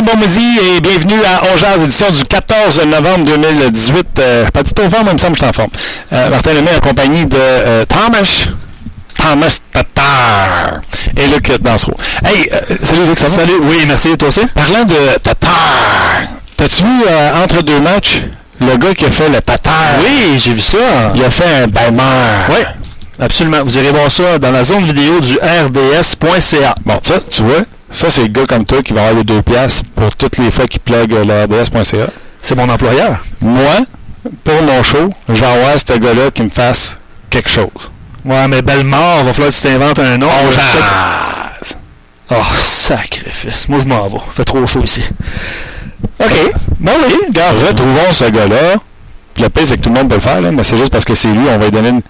Bonjour, 0.00 0.16
bon 0.16 0.20
midi 0.22 0.58
et 0.58 0.80
bienvenue 0.80 1.20
à 1.24 1.42
Ongeaz, 1.52 1.82
édition 1.82 2.10
du 2.10 2.22
14 2.22 2.84
novembre 2.86 3.24
2018. 3.24 4.06
Euh, 4.18 4.46
pas 4.50 4.62
du 4.62 4.72
tout 4.72 4.82
au 4.82 4.88
forme, 4.88 5.08
il 5.08 5.14
me 5.14 5.18
semble 5.18 5.32
que 5.36 5.40
je 5.40 5.44
suis 5.44 5.50
en 5.50 5.52
forme. 5.52 5.70
Euh, 6.12 6.30
Martin 6.30 6.54
Lemay 6.54 6.70
en 6.76 6.80
compagnie 6.80 7.26
de 7.26 7.36
euh, 7.36 7.84
Thomas. 7.86 8.46
Thomas 9.16 9.58
Tatar 9.72 10.80
et 11.16 11.26
Luc 11.26 11.60
Dansereau. 11.60 11.96
Hey, 12.24 12.48
euh, 12.52 12.76
salut 12.82 13.06
Luc, 13.06 13.18
ça 13.18 13.26
va? 13.28 13.36
Salut, 13.36 13.54
oui, 13.62 13.84
merci, 13.86 14.16
toi 14.16 14.28
aussi? 14.28 14.40
Parlant 14.54 14.84
de 14.84 15.18
Tatar, 15.22 15.50
t'as-tu 16.56 16.82
vu 16.82 17.02
entre 17.42 17.62
deux 17.62 17.80
matchs 17.80 18.22
le 18.60 18.76
gars 18.76 18.94
qui 18.94 19.04
a 19.04 19.10
fait 19.10 19.28
le 19.28 19.42
Tatar? 19.42 19.74
Oui, 20.02 20.38
j'ai 20.38 20.52
vu 20.52 20.60
ça. 20.60 20.78
Il 21.14 21.24
a 21.24 21.30
fait 21.30 21.62
un 21.64 21.66
baimer. 21.66 22.02
Oui, 22.50 22.64
absolument. 23.18 23.62
Vous 23.64 23.76
irez 23.76 23.90
voir 23.90 24.10
ça 24.10 24.38
dans 24.38 24.52
la 24.52 24.64
zone 24.64 24.84
vidéo 24.84 25.20
du 25.20 25.34
rbs.ca. 25.36 26.74
Bon, 26.86 27.00
ça, 27.02 27.14
tu 27.30 27.42
vois, 27.42 27.64
ça 27.90 28.10
c'est 28.10 28.22
le 28.22 28.28
gars 28.28 28.46
comme 28.46 28.64
toi 28.64 28.82
qui 28.82 28.92
va 28.92 29.00
avoir 29.02 29.16
les 29.16 29.24
deux 29.24 29.42
piastres 29.42 29.84
pour 29.94 30.14
toutes 30.14 30.38
les 30.38 30.50
fois 30.50 30.66
qu'il 30.66 30.80
plug 30.80 31.12
euh, 31.12 31.24
le 31.24 31.44
RDS.ca. 31.44 32.06
C'est 32.42 32.54
mon 32.54 32.68
employeur. 32.68 33.18
Moi, 33.40 33.80
pour 34.44 34.62
mon 34.62 34.82
show, 34.82 35.12
je 35.28 35.34
vais 35.34 35.46
avoir 35.46 35.78
ce 35.78 35.98
gars-là 35.98 36.30
qui 36.30 36.42
me 36.42 36.48
fasse 36.50 36.98
quelque 37.28 37.50
chose. 37.50 37.90
Ouais, 38.24 38.48
mais 38.48 38.62
Bellemare, 38.62 39.24
va 39.24 39.32
falloir 39.32 39.50
que 39.50 39.56
tu 39.56 39.62
t'inventes 39.62 39.98
un 39.98 40.18
nom. 40.18 40.28
Jase. 40.50 41.76
Oh, 42.30 42.34
sacrifice. 42.60 43.68
Moi, 43.68 43.80
je 43.80 43.86
m'en 43.86 44.06
vais. 44.06 44.18
fait 44.32 44.44
trop 44.44 44.64
chaud 44.66 44.82
ici. 44.84 45.02
OK. 46.18 46.52
Bon, 46.78 46.92
oui, 47.06 47.14
regarde, 47.28 47.56
retrouvons 47.66 48.12
ce 48.12 48.24
gars-là. 48.26 48.76
Puis 49.34 49.42
le 49.42 49.48
pire, 49.48 49.66
c'est 49.66 49.76
que 49.78 49.82
tout 49.82 49.88
le 49.88 49.96
monde 49.96 50.08
peut 50.08 50.16
le 50.16 50.20
faire, 50.20 50.40
là, 50.40 50.50
mais 50.52 50.62
c'est 50.62 50.76
juste 50.76 50.92
parce 50.92 51.04
que 51.04 51.14
c'est 51.14 51.28
lui, 51.28 51.46
on 51.48 51.58
va 51.58 51.64
lui 51.64 51.72
donner 51.72 51.88
une... 51.90 52.02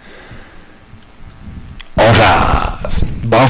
On 1.96 2.14
jase. 2.14 3.04
Bon. 3.22 3.46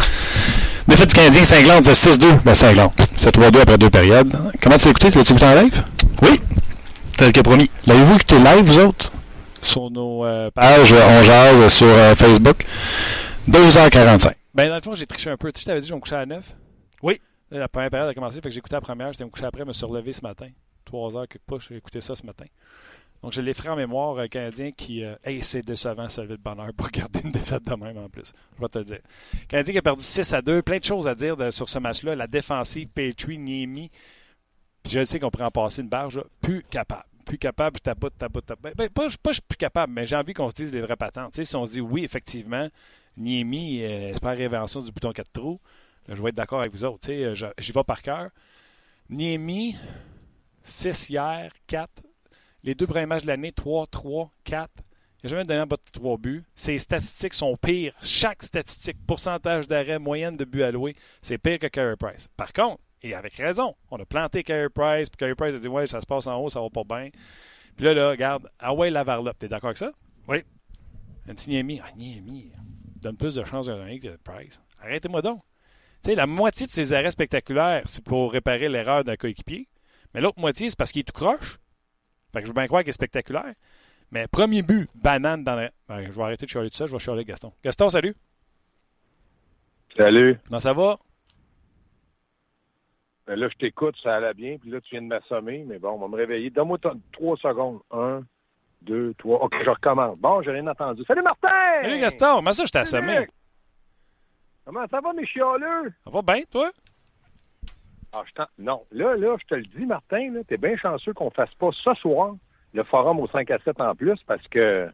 Défaite 0.91 1.08
du 1.10 1.14
Canadien, 1.14 1.44
Saint-Glande, 1.44 1.84
fait 1.84 1.92
6-2. 1.92 2.42
Ben, 2.42 2.52
Saint-Glande. 2.52 2.91
C'est 3.16 3.33
3-2 3.33 3.60
après 3.60 3.78
deux 3.78 3.91
périodes. 3.91 4.36
Comment 4.60 4.77
tu 4.77 4.86
l'as 4.86 4.91
écouté? 4.91 5.10
Tu 5.12 5.19
l'as 5.19 5.30
écouté 5.30 5.44
en 5.44 5.55
live? 5.55 5.84
Oui, 6.22 6.41
tel 7.16 7.32
que 7.32 7.41
promis. 7.42 7.70
L'avez-vous 7.86 8.16
écouté 8.16 8.38
live, 8.41 8.64
vous 8.64 8.78
autres? 8.80 9.12
Sur 9.62 9.88
nos 9.92 10.24
euh, 10.24 10.50
pages 10.50 10.92
euh, 10.92 10.98
On 11.08 11.22
Jase 11.22 11.72
sur 11.72 11.86
euh, 11.86 12.16
Facebook. 12.16 12.66
2h45. 13.48 14.32
Ben, 14.52 14.69
dans 14.69 14.74
le 14.74 14.82
fond, 14.82 14.97
j'ai 14.97 15.06
triché 15.06 15.30
un 15.30 15.36
peu. 15.36 15.52
Tu 15.52 15.60
sais, 15.60 15.62
je 15.62 15.66
t'avais 15.66 15.80
dit 15.80 15.86
que 15.86 15.91
je 15.91 15.94
me 15.94 16.00
coucher 16.00 16.16
à 16.16 16.27
9. 16.27 16.42
Oui. 17.04 17.20
La 17.52 17.69
première 17.69 17.91
période 17.91 18.08
a 18.08 18.14
commencé, 18.14 18.36
fait 18.36 18.42
que 18.42 18.50
j'ai 18.50 18.58
écouté 18.58 18.75
la 18.75 18.80
première. 18.80 19.12
J'étais 19.12 19.25
me 19.25 19.30
coucher 19.30 19.47
après, 19.47 19.64
me 19.64 19.72
suis 19.72 19.86
relevé 19.86 20.12
ce 20.12 20.22
matin. 20.22 20.48
3 20.86 21.16
heures 21.16 21.28
quelque 21.28 21.47
part, 21.47 21.60
j'ai 21.60 21.77
écouté 21.77 22.00
ça 22.00 22.16
ce 22.16 22.27
matin. 22.27 22.47
Donc, 23.22 23.32
je 23.32 23.40
l'ai 23.42 23.52
en 23.68 23.76
mémoire, 23.76 24.16
euh, 24.18 24.26
Canadien 24.26 24.70
qui. 24.72 25.04
Euh, 25.04 25.14
hey, 25.24 25.42
c'est 25.42 25.62
décevant, 25.62 26.08
lever 26.22 26.36
de 26.38 26.42
bonheur 26.42 26.72
pour 26.74 26.86
regarder 26.86 27.20
une 27.22 27.32
défaite 27.32 27.64
de 27.64 27.74
même 27.74 27.98
en 27.98 28.08
plus. 28.08 28.32
Je 28.56 28.60
vais 28.62 28.68
te 28.68 28.78
le 28.78 28.84
dire. 28.84 29.00
Canadien 29.48 29.72
qui 29.72 29.78
a 29.78 29.82
perdu 29.82 30.02
6 30.02 30.32
à 30.32 30.40
2. 30.40 30.62
Plein 30.62 30.78
de 30.78 30.84
choses 30.84 31.06
à 31.06 31.14
dire 31.14 31.36
sur 31.52 31.68
ce 31.68 31.78
match-là. 31.78 32.16
La 32.16 32.26
défensive, 32.26 32.88
Petrie, 32.88 33.38
Niemi. 33.38 33.91
Puis 34.82 34.92
je 34.94 35.04
sais 35.04 35.20
qu'on 35.20 35.30
pourrait 35.30 35.44
en 35.44 35.50
passer 35.50 35.82
une 35.82 35.88
barge. 35.88 36.16
là. 36.16 36.24
Plus 36.41 36.62
capable. 36.62 37.04
Plus 37.26 37.36
capable, 37.38 37.74
puis 37.74 37.82
tapoute, 37.82 38.14
tapoute, 38.18 38.46
tapoute. 38.46 38.62
Ben, 38.62 38.72
ben, 38.76 38.88
pas, 38.88 39.06
pas 39.22 39.30
je 39.30 39.34
suis 39.34 39.42
plus 39.46 39.56
capable, 39.58 39.92
mais 39.92 40.06
j'ai 40.06 40.16
envie 40.16 40.32
qu'on 40.32 40.48
se 40.48 40.54
dise 40.54 40.72
les 40.72 40.80
vraies 40.80 40.96
patentes. 40.96 41.38
Si 41.44 41.54
on 41.54 41.66
se 41.66 41.72
dit 41.72 41.80
oui, 41.80 42.02
effectivement, 42.02 42.66
Niemi, 43.16 43.82
euh, 43.82 44.10
c'est 44.14 44.20
pas 44.22 44.31
la 44.31 44.37
du 44.87 44.91
bouton 44.92 45.12
4 45.12 45.31
trous, 45.31 45.60
je 46.08 46.20
vais 46.20 46.31
être 46.31 46.34
d'accord 46.34 46.60
avec 46.60 46.72
vous 46.72 46.84
autres. 46.84 47.08
Euh, 47.12 47.34
je- 47.34 47.47
j'y 47.58 47.70
vais 47.72 47.84
par 47.84 48.00
cœur. 48.02 48.31
Niemi, 49.10 49.76
6 50.64 51.10
hier, 51.10 51.52
4. 51.66 51.91
Les 52.62 52.75
deux 52.75 52.87
premiers 52.87 53.06
matchs 53.06 53.22
de 53.22 53.28
l'année, 53.28 53.53
3, 53.53 53.87
3, 53.87 54.32
4. 54.44 54.71
Il 55.22 55.26
n'a 55.26 55.31
jamais 55.31 55.43
donné 55.44 55.60
un 55.60 55.66
bas 55.66 55.76
de 55.76 55.91
3 55.93 56.19
buts. 56.19 56.44
Ses 56.54 56.78
statistiques 56.78 57.34
sont 57.34 57.56
pires. 57.56 57.94
Chaque 58.03 58.43
statistique, 58.43 58.97
pourcentage 59.06 59.66
d'arrêt, 59.66 59.98
moyenne 59.98 60.37
de 60.37 60.44
buts 60.44 60.62
alloués, 60.62 60.97
c'est 61.22 61.38
pire 61.38 61.59
que 61.59 61.66
Carey 61.66 61.97
Price. 61.97 62.28
Par 62.37 62.53
contre, 62.53 62.81
et 63.03 63.15
avec 63.15 63.34
raison, 63.34 63.75
on 63.91 63.99
a 63.99 64.04
planté 64.04 64.43
Carey 64.43 64.69
Price, 64.69 65.09
puis 65.09 65.16
Carey 65.16 65.34
Price 65.34 65.54
a 65.54 65.59
dit 65.59 65.69
Ouais, 65.69 65.87
ça 65.87 66.00
se 66.00 66.06
passe 66.06 66.26
en 66.26 66.37
haut, 66.38 66.50
ça 66.50 66.60
va 66.60 66.69
pas 66.69 66.84
bien. 66.84 67.10
Puis 67.76 67.84
là, 67.84 67.94
là, 67.94 68.10
regarde, 68.10 68.49
ah 68.59 68.75
ouais, 68.75 68.91
la 68.91 69.04
varlope. 69.04 69.38
T'es 69.38 69.49
d'accord 69.49 69.69
avec 69.69 69.78
ça? 69.78 69.93
Oui. 70.28 70.44
Anthony 71.28 71.56
Niemi, 71.56 71.81
ah, 71.82 71.93
Niemi, 71.97 72.53
donne 72.97 73.16
plus 73.16 73.34
de 73.34 73.44
chances 73.44 73.66
de 73.66 73.75
gagner 73.75 74.00
que 74.00 74.16
Price. 74.22 74.60
Arrêtez-moi 74.82 75.22
donc. 75.22 75.43
Tu 76.03 76.10
sais, 76.10 76.15
la 76.15 76.26
moitié 76.26 76.66
de 76.66 76.72
ses 76.72 76.93
arrêts 76.93 77.10
spectaculaires, 77.10 77.82
c'est 77.87 78.03
pour 78.03 78.32
réparer 78.32 78.69
l'erreur 78.69 79.04
d'un 79.04 79.16
coéquipier. 79.16 79.69
Mais 80.12 80.20
l'autre 80.20 80.41
moitié, 80.41 80.70
c'est 80.70 80.78
parce 80.78 80.93
qu'il 80.93 81.00
est 81.00 81.04
tout 81.04 81.12
croche. 81.12 81.59
Fait 82.32 82.41
que 82.41 82.46
je 82.46 82.50
veux 82.50 82.54
bien 82.54 82.66
croire 82.66 82.82
qu'il 82.82 82.91
est 82.91 82.92
spectaculaire. 82.92 83.54
Mais 84.12 84.26
premier 84.26 84.62
but, 84.62 84.88
banane 84.94 85.44
dans 85.44 85.54
la. 85.54 85.70
Ben, 85.88 86.04
je 86.04 86.10
vais 86.10 86.22
arrêter 86.22 86.46
de 86.46 86.50
chialer 86.50 86.70
tout 86.70 86.76
ça, 86.76 86.86
je 86.86 86.92
vais 86.92 86.98
chialer 86.98 87.24
Gaston. 87.24 87.52
Gaston, 87.62 87.91
salut. 87.91 88.14
Salut. 89.96 90.38
Comment 90.46 90.60
ça 90.60 90.72
va? 90.72 90.96
Ben 93.26 93.36
là, 93.36 93.48
je 93.48 93.56
t'écoute, 93.58 93.94
ça 94.02 94.16
allait 94.16 94.34
bien, 94.34 94.58
puis 94.58 94.70
là, 94.70 94.80
tu 94.80 94.90
viens 94.90 95.02
de 95.02 95.06
m'assommer, 95.06 95.64
mais 95.64 95.78
bon, 95.78 95.90
on 95.90 95.98
va 95.98 96.08
me 96.08 96.16
réveiller. 96.16 96.50
Donne-moi 96.50 96.78
trois 97.12 97.36
secondes. 97.36 97.80
Un, 97.92 98.22
deux, 98.82 99.14
trois. 99.19 99.44
OK, 99.44 99.54
je 99.64 99.70
recommence. 99.70 100.19
Bon, 100.19 100.42
j'ai 100.42 100.50
rien 100.50 100.66
entendu. 100.66 101.04
Salut, 101.06 101.22
Martin! 101.22 101.82
Salut 101.82 102.00
Gaston, 102.00 102.36
comment 102.36 102.52
ça 102.52 102.64
je 102.64 102.72
t'ai 102.72 102.78
assommé? 102.78 103.28
Comment 104.64 104.86
ça 104.88 105.00
va, 105.00 105.12
mes 105.12 105.26
chialeux? 105.26 105.92
Ça 106.04 106.10
va 106.10 106.22
bien, 106.22 106.42
toi? 106.50 106.70
Ah, 108.12 108.22
je 108.26 108.43
non, 108.59 108.82
là, 108.91 109.16
là, 109.16 109.37
je 109.41 109.47
te 109.47 109.54
le 109.54 109.62
dis, 109.62 109.87
Martin, 109.87 110.32
là, 110.32 110.41
t'es 110.47 110.56
bien 110.56 110.76
chanceux 110.76 111.12
qu'on 111.12 111.31
fasse 111.31 111.54
pas 111.54 111.71
ce 111.72 111.94
soir 111.94 112.34
le 112.72 112.84
forum 112.84 113.21
au 113.21 113.28
5 113.28 113.50
à 113.50 113.59
7 113.59 113.81
en 113.81 113.94
plus, 113.94 114.19
parce 114.26 114.47
que 114.48 114.88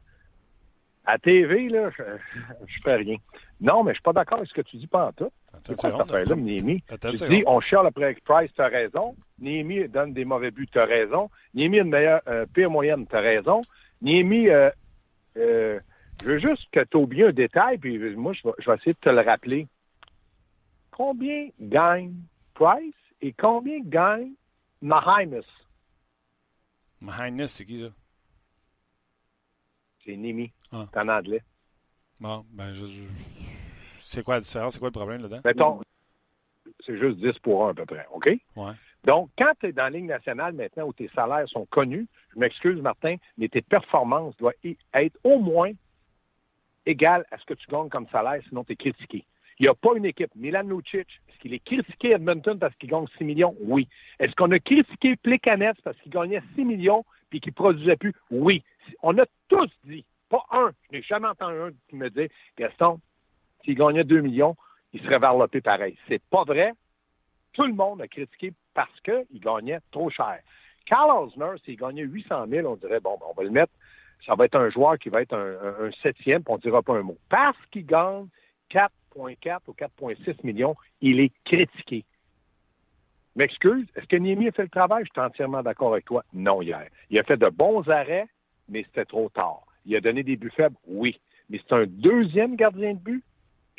à 1.05 1.19
TV, 1.19 1.69
là, 1.69 1.91
je, 1.97 2.03
je 2.67 2.81
ferais 2.83 2.97
rien. 2.97 3.17
Non, 3.61 3.85
mais 3.85 3.93
je 3.93 3.97
suis 3.97 4.03
pas 4.03 4.13
d'accord 4.13 4.39
avec 4.39 4.51
ce 4.51 4.55
que 4.55 4.63
tu 4.63 4.77
dis 4.77 4.87
pas 4.87 5.07
en 5.07 5.13
tout. 5.13 5.31
C'est 5.65 5.77
quoi 5.77 5.91
cette 5.91 6.01
affaire-là, 6.01 6.35
Tu 7.01 7.29
dis, 7.29 7.45
on 7.47 7.61
chiale 7.61 7.87
après 7.87 8.15
Price, 8.25 8.51
t'as 8.57 8.69
raison. 8.69 9.17
Niemi 9.39 9.89
donne 9.89 10.13
des 10.13 10.25
mauvais 10.25 10.51
buts, 10.51 10.69
t'as 10.71 10.85
raison. 10.85 11.31
Niemi 11.55 11.79
a 11.79 11.83
une 11.83 11.91
meilleure, 11.91 12.21
euh, 12.29 12.45
pire 12.53 12.71
moyenne, 12.71 13.07
t'as 13.07 13.21
raison. 13.21 13.63
Niemi, 14.03 14.49
euh, 14.49 14.71
euh, 15.37 15.81
je 16.23 16.27
veux 16.27 16.39
juste 16.39 16.69
que 16.73 16.81
tu 16.85 16.97
oublies 16.97 17.25
un 17.25 17.33
détail, 17.33 17.79
puis 17.79 17.99
moi, 18.17 18.33
je 18.33 18.47
vais, 18.47 18.55
je 18.59 18.71
vais 18.71 18.77
essayer 18.77 18.93
de 18.93 18.99
te 18.99 19.09
le 19.09 19.21
rappeler. 19.21 19.67
Combien 20.91 21.49
gagne 21.61 22.15
Price? 22.55 22.95
Et 23.21 23.33
combien 23.33 23.81
gagne 23.81 24.33
Mahimus? 24.83 25.45
My 27.01 27.13
Highness, 27.13 27.53
c'est 27.53 27.65
qui 27.65 27.81
ça? 27.81 27.89
C'est 30.05 30.17
Niemi, 30.17 30.53
Ah. 30.73 30.87
c'est 30.93 31.01
en 31.01 31.09
anglais. 31.09 31.43
Bon, 32.21 32.45
ben, 32.51 32.73
je. 32.75 32.85
C'est 34.01 34.23
quoi 34.23 34.35
la 34.37 34.41
différence? 34.41 34.75
C'est 34.75 34.79
quoi 34.79 34.89
le 34.89 34.93
problème 34.93 35.21
là-dedans? 35.23 35.41
Mettons, 35.45 35.81
c'est 36.85 36.99
juste 36.99 37.19
10 37.19 37.39
pour 37.41 37.67
1 37.67 37.71
à 37.71 37.75
peu 37.75 37.85
près, 37.87 38.07
OK? 38.13 38.27
Ouais. 38.55 38.73
Donc, 39.05 39.31
quand 39.37 39.53
tu 39.61 39.67
es 39.67 39.73
dans 39.73 39.85
la 39.85 39.91
Ligue 39.91 40.07
nationale 40.07 40.53
maintenant 40.55 40.87
où 40.87 40.93
tes 40.93 41.09
salaires 41.15 41.49
sont 41.49 41.67
connus, 41.67 42.07
je 42.35 42.39
m'excuse, 42.39 42.81
Martin, 42.81 43.17
mais 43.37 43.49
tes 43.49 43.63
performances 43.63 44.37
doivent 44.37 44.55
être 44.95 45.19
au 45.25 45.39
moins 45.39 45.73
égales 46.87 47.27
à 47.31 47.39
ce 47.39 47.45
que 47.45 47.55
tu 47.55 47.67
gagnes 47.69 47.89
comme 47.89 48.09
salaire, 48.09 48.41
sinon 48.49 48.65
tu 48.65 48.73
es 48.73 48.77
critiqué. 48.77 49.25
Il 49.59 49.63
n'y 49.65 49.69
a 49.69 49.75
pas 49.75 49.95
une 49.97 50.05
équipe. 50.05 50.31
Milan 50.35 50.63
Lucic, 50.65 51.09
est-ce 51.29 51.39
qu'il 51.39 51.55
est 51.55 51.65
critiqué 51.65 52.11
Edmonton 52.13 52.59
parce 52.59 52.75
qu'il 52.77 52.91
gagne 52.91 53.07
6 53.17 53.25
millions? 53.25 53.55
Oui. 53.61 53.89
Est-ce 54.19 54.35
qu'on 54.35 54.51
a 54.53 54.59
critiqué 54.59 55.17
Plekanec 55.17 55.77
parce 55.83 55.97
qu'il 56.01 56.13
gagnait 56.13 56.43
6 56.55 56.65
millions 56.65 57.05
puis 57.31 57.41
qu'il 57.41 57.53
produisait 57.55 57.97
plus? 57.97 58.13
Oui. 58.31 58.63
On 59.03 59.17
a 59.19 59.25
tous 59.49 59.71
dit, 59.85 60.05
pas 60.29 60.45
un, 60.51 60.71
je 60.91 60.97
n'ai 60.97 61.03
jamais 61.03 61.29
entendu 61.29 61.57
un 61.59 61.71
qui 61.89 61.97
me 61.97 62.11
dit, 62.11 62.29
Gaston, 62.59 63.01
s'il 63.65 63.77
gagnait 63.77 64.05
2 64.05 64.21
millions, 64.21 64.57
il 64.93 65.01
serait 65.03 65.19
varlopé 65.19 65.61
pareil. 65.61 65.97
C'est 66.09 66.23
pas 66.31 66.45
vrai. 66.45 66.73
Tout 67.55 67.65
le 67.67 67.73
monde 67.75 68.03
a 68.03 68.09
critiqué 68.09 68.53
parce 68.75 69.01
qu'il 69.01 69.41
gagnait 69.41 69.79
trop 69.91 70.11
cher. 70.11 70.41
Carl 70.85 71.11
Osner, 71.25 71.53
s'il 71.65 71.77
gagnait 71.77 72.03
800 72.03 72.47
000, 72.49 72.71
on 72.71 72.77
dirait, 72.77 73.01
bon, 73.01 73.17
ben, 73.19 73.27
on 73.31 73.35
va 73.35 73.43
le 73.43 73.51
mettre, 73.51 73.73
ça 74.25 74.35
va 74.35 74.45
être 74.45 74.57
un 74.57 74.71
joueur 74.71 74.99
qui 74.99 75.09
va 75.09 75.23
être 75.23 75.33
un, 75.35 75.87
un- 75.87 75.91
septième, 76.03 76.45
puis 76.45 76.53
on 76.53 76.57
ne 76.57 76.61
dira 76.61 76.83
pas 76.83 76.95
un 76.95 77.03
mot. 77.03 77.17
Parce 77.29 77.57
qu'il 77.73 77.87
gagne 77.87 78.27
4,4 79.17 79.61
ou 79.69 79.73
4,6 79.73 80.37
millions, 80.45 80.77
il 81.01 81.21
est 81.21 81.33
critiqué. 81.45 82.05
M'excuse, 83.35 83.87
est-ce 83.97 84.07
que 84.07 84.17
Niemi 84.17 84.49
a 84.49 84.53
fait 84.53 84.63
le 84.63 84.69
travail? 84.69 85.05
Je 85.05 85.11
suis 85.13 85.21
entièrement 85.21 85.63
d'accord 85.63 85.93
avec 85.93 86.07
toi. 86.07 86.25
Non, 86.33 86.63
hier. 86.63 86.87
Il 87.11 87.21
a 87.21 87.23
fait 87.23 87.37
de 87.37 87.49
bons 87.49 87.87
arrêts, 87.89 88.27
mais 88.69 88.83
c'était 88.85 89.05
trop 89.05 89.29
tard. 89.29 89.63
Il 89.85 89.95
a 89.95 90.01
donné 90.01 90.23
des 90.23 90.37
buts 90.37 90.53
faibles, 90.57 90.77
oui. 90.87 91.21
Mais 91.51 91.61
c'est 91.63 91.75
un 91.75 91.85
deuxième 91.87 92.57
gardien 92.57 92.95
de 92.95 92.99
but. 92.99 93.23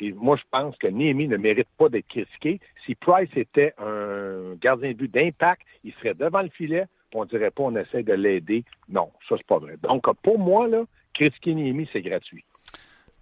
Et 0.00 0.12
moi, 0.12 0.36
je 0.36 0.44
pense 0.50 0.76
que 0.76 0.86
Niemi 0.86 1.26
ne 1.26 1.36
mérite 1.36 1.68
pas 1.76 1.88
d'être 1.88 2.06
critiqué. 2.06 2.60
Si 2.86 2.94
Price 2.94 3.30
était 3.34 3.74
un 3.78 4.54
gardien 4.54 4.90
de 4.90 4.96
but 4.96 5.12
d'impact, 5.12 5.62
il 5.82 5.92
serait 5.94 6.14
devant 6.14 6.42
le 6.42 6.50
filet, 6.50 6.84
on 7.12 7.24
dirait 7.24 7.50
pas 7.50 7.64
on 7.64 7.74
essaie 7.74 8.04
de 8.04 8.12
l'aider. 8.12 8.64
Non, 8.88 9.10
ça, 9.28 9.34
c'est 9.36 9.46
pas 9.46 9.58
vrai. 9.58 9.76
Donc, 9.82 10.04
pour 10.22 10.38
moi, 10.38 10.68
critiquer 11.14 11.54
Niemi, 11.54 11.88
c'est 11.92 12.02
gratuit. 12.02 12.44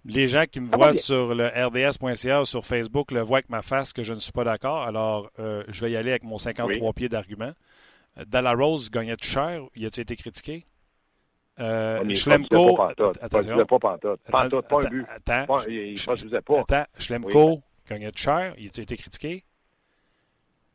Les 0.05 0.27
gens 0.27 0.45
qui 0.49 0.59
me 0.61 0.69
Ça 0.69 0.77
va 0.77 0.91
voient 0.91 0.93
sur 0.93 1.35
le 1.35 1.47
rds.ca 1.47 2.41
ou 2.41 2.45
sur 2.45 2.65
Facebook 2.65 3.11
le 3.11 3.21
voient 3.21 3.39
avec 3.39 3.49
ma 3.49 3.61
face 3.61 3.91
que 3.93 4.03
je 4.03 4.13
ne 4.13 4.19
suis 4.19 4.31
pas 4.31 4.43
d'accord. 4.45 4.83
Alors, 4.83 5.29
euh, 5.39 5.63
je 5.67 5.81
vais 5.81 5.91
y 5.91 5.97
aller 5.97 6.11
avec 6.11 6.23
mon 6.23 6.37
53 6.37 6.93
pieds 6.93 7.09
d'argument. 7.09 7.51
Euh, 8.17 8.23
Dalla 8.25 8.53
Rose 8.53 8.89
gagnait 8.89 9.17
tout 9.17 9.27
cher. 9.27 9.61
Il 9.75 9.85
a-t-il 9.85 10.01
été 10.03 10.15
critiqué? 10.15 10.65
Euh, 11.59 11.99
On 12.01 12.05
n'y 12.05 12.15
Schlemko. 12.15 12.79
Attention. 13.21 13.65
Pas, 13.65 13.79
pantoute. 13.79 14.19
Pantoute, 14.29 14.67
pas 14.67 14.77
un 14.77 14.79
Attends, 14.79 14.89
but. 14.89 15.05
Attends, 15.09 15.45
Pas- 15.45 15.63
il 15.67 15.93
ne 15.95 16.39
pas. 16.39 16.59
attends. 16.59 16.85
Schlemko 16.99 17.61
gagnait 17.89 18.11
tout 18.11 18.19
cher. 18.21 18.53
Il 18.57 18.67
a-t-il 18.67 18.83
été 18.83 18.95
critiqué? 18.95 19.43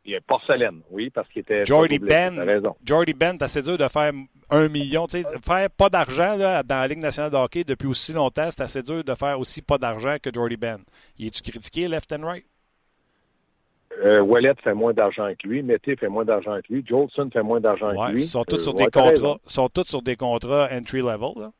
Il 0.04 0.10
y 0.12 0.16
a 0.16 0.20
porcelaine, 0.20 0.80
oui, 0.90 1.10
parce 1.10 1.28
qu'il 1.28 1.42
était. 1.42 1.64
Jordy 1.64 1.98
Ben. 2.00 2.60
Jordy 2.84 3.12
Ben, 3.14 3.36
c'est 3.38 3.44
assez 3.44 3.62
dur 3.62 3.78
de 3.78 3.86
faire 3.86 4.12
un 4.50 4.68
million. 4.68 5.06
Tu 5.06 5.22
sais, 5.22 5.28
faire 5.44 5.70
pas 5.70 5.88
d'argent 5.88 6.36
dans 6.36 6.64
la 6.68 6.88
Ligue 6.88 6.98
nationale 7.02 7.30
de 7.30 7.36
hockey 7.36 7.62
depuis 7.62 7.86
aussi 7.86 8.12
longtemps, 8.12 8.48
c'est 8.50 8.62
assez 8.62 8.82
dur 8.82 9.04
de 9.04 9.14
faire 9.14 9.38
aussi 9.38 9.62
pas 9.62 9.78
d'argent 9.78 10.16
que 10.20 10.30
Jordy 10.34 10.56
Ben. 10.56 10.78
Il 11.18 11.28
est-tu 11.28 11.40
critiqué 11.48 11.86
left 11.86 12.12
and 12.12 12.24
right? 12.26 12.44
Euh, 14.04 14.20
Wallet 14.22 14.54
fait 14.64 14.74
moins 14.74 14.92
d'argent 14.92 15.28
que 15.40 15.46
lui. 15.46 15.62
Mété 15.62 15.94
fait 15.96 16.08
moins 16.08 16.24
d'argent 16.24 16.56
que 16.66 16.72
lui. 16.72 16.84
Jolson 16.84 17.28
fait 17.32 17.42
moins 17.42 17.60
d'argent 17.60 17.90
Ouais, 17.94 18.08
que 18.08 18.12
lui. 18.14 18.22
ils 18.22 18.28
sont 18.28 18.42
tous 18.44 18.56
Euh, 18.56 18.58
sur 18.58 18.74
ouais, 18.74 18.86
des 18.86 18.90
contrats, 18.90 19.36
sont 19.46 19.68
tous 19.68 19.84
sur 19.84 20.02
des 20.02 20.16
contrats 20.16 20.68
entry 20.72 20.98
level. 20.98 21.30
là. 21.36 21.52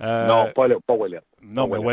Euh, 0.00 0.26
Non, 0.28 0.50
pas, 0.54 0.68
pas 0.86 0.94
Wallet. 0.94 1.20
Non, 1.42 1.68
Pas 1.68 1.78
mais. 1.78 1.84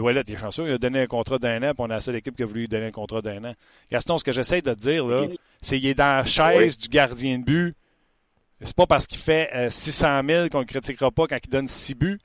Ouellet, 0.00 0.22
il 0.26 0.34
est 0.34 0.36
chanceux. 0.36 0.66
Il 0.68 0.72
a 0.72 0.78
donné 0.78 1.00
un 1.02 1.06
contrat 1.06 1.38
d'un 1.38 1.58
an, 1.62 1.72
puis 1.74 1.78
on 1.80 1.84
a 1.86 1.94
la 1.94 2.00
seule 2.00 2.16
équipe 2.16 2.36
qui 2.36 2.42
a 2.42 2.46
voulu 2.46 2.60
lui 2.60 2.68
donner 2.68 2.86
un 2.86 2.90
contrat 2.92 3.22
d'un 3.22 3.44
an. 3.44 3.52
Gaston, 3.90 4.18
ce 4.18 4.24
que 4.24 4.32
j'essaie 4.32 4.62
de 4.62 4.72
te 4.72 4.78
dire, 4.78 5.04
là, 5.06 5.26
c'est 5.60 5.78
qu'il 5.80 5.88
est 5.88 5.94
dans 5.94 6.18
la 6.18 6.24
chaise 6.24 6.78
du 6.78 6.88
gardien 6.88 7.38
de 7.38 7.44
but. 7.44 7.74
C'est 8.62 8.76
pas 8.76 8.86
parce 8.86 9.06
qu'il 9.06 9.18
fait 9.18 9.48
euh, 9.54 9.70
600 9.70 10.20
000 10.28 10.48
qu'on 10.48 10.60
ne 10.60 10.64
critiquera 10.64 11.10
pas 11.10 11.26
quand 11.26 11.38
il 11.42 11.48
donne 11.50 11.68
6 11.68 11.94
buts. 11.94 12.18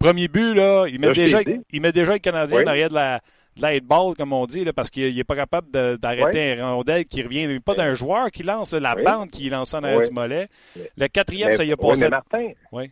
Premier 0.00 0.28
but, 0.28 0.52
là, 0.54 0.86
il 0.88 0.98
met, 1.00 1.08
Là, 1.08 1.12
déjà, 1.14 1.40
il 1.70 1.80
met 1.80 1.92
déjà 1.92 2.12
le 2.14 2.18
Canadien 2.18 2.58
Oui. 2.58 2.64
en 2.64 2.68
arrière 2.68 2.88
de 2.88 2.94
la, 2.94 3.20
de 3.56 3.62
la 3.62 3.72
8 3.74 3.84
ball, 3.84 4.14
comme 4.16 4.32
on 4.32 4.44
dit, 4.46 4.64
là, 4.64 4.72
parce 4.72 4.90
qu'il 4.90 5.14
n'est 5.14 5.24
pas 5.24 5.36
capable 5.36 5.70
de- 5.70 5.96
d'arrêter 5.96 6.58
un 6.60 6.72
rondelle 6.72 7.04
qui 7.06 7.22
revient. 7.22 7.58
Pas 7.60 7.74
d'un 7.74 7.94
joueur 7.94 8.30
qui 8.30 8.42
lance, 8.42 8.72
la 8.74 8.94
bande 8.96 9.30
qui 9.30 9.48
lance 9.50 9.72
en 9.74 9.82
arrière 9.82 10.00
du 10.08 10.14
mollet. 10.14 10.48
Le 10.96 11.06
quatrième, 11.08 11.48
Mais- 11.48 11.54
ça 11.54 11.64
y 11.64 11.72
a 11.72 11.76
passé. 11.76 12.02
mais 12.04 12.10
Martin, 12.10 12.48
Oui. 12.72 12.90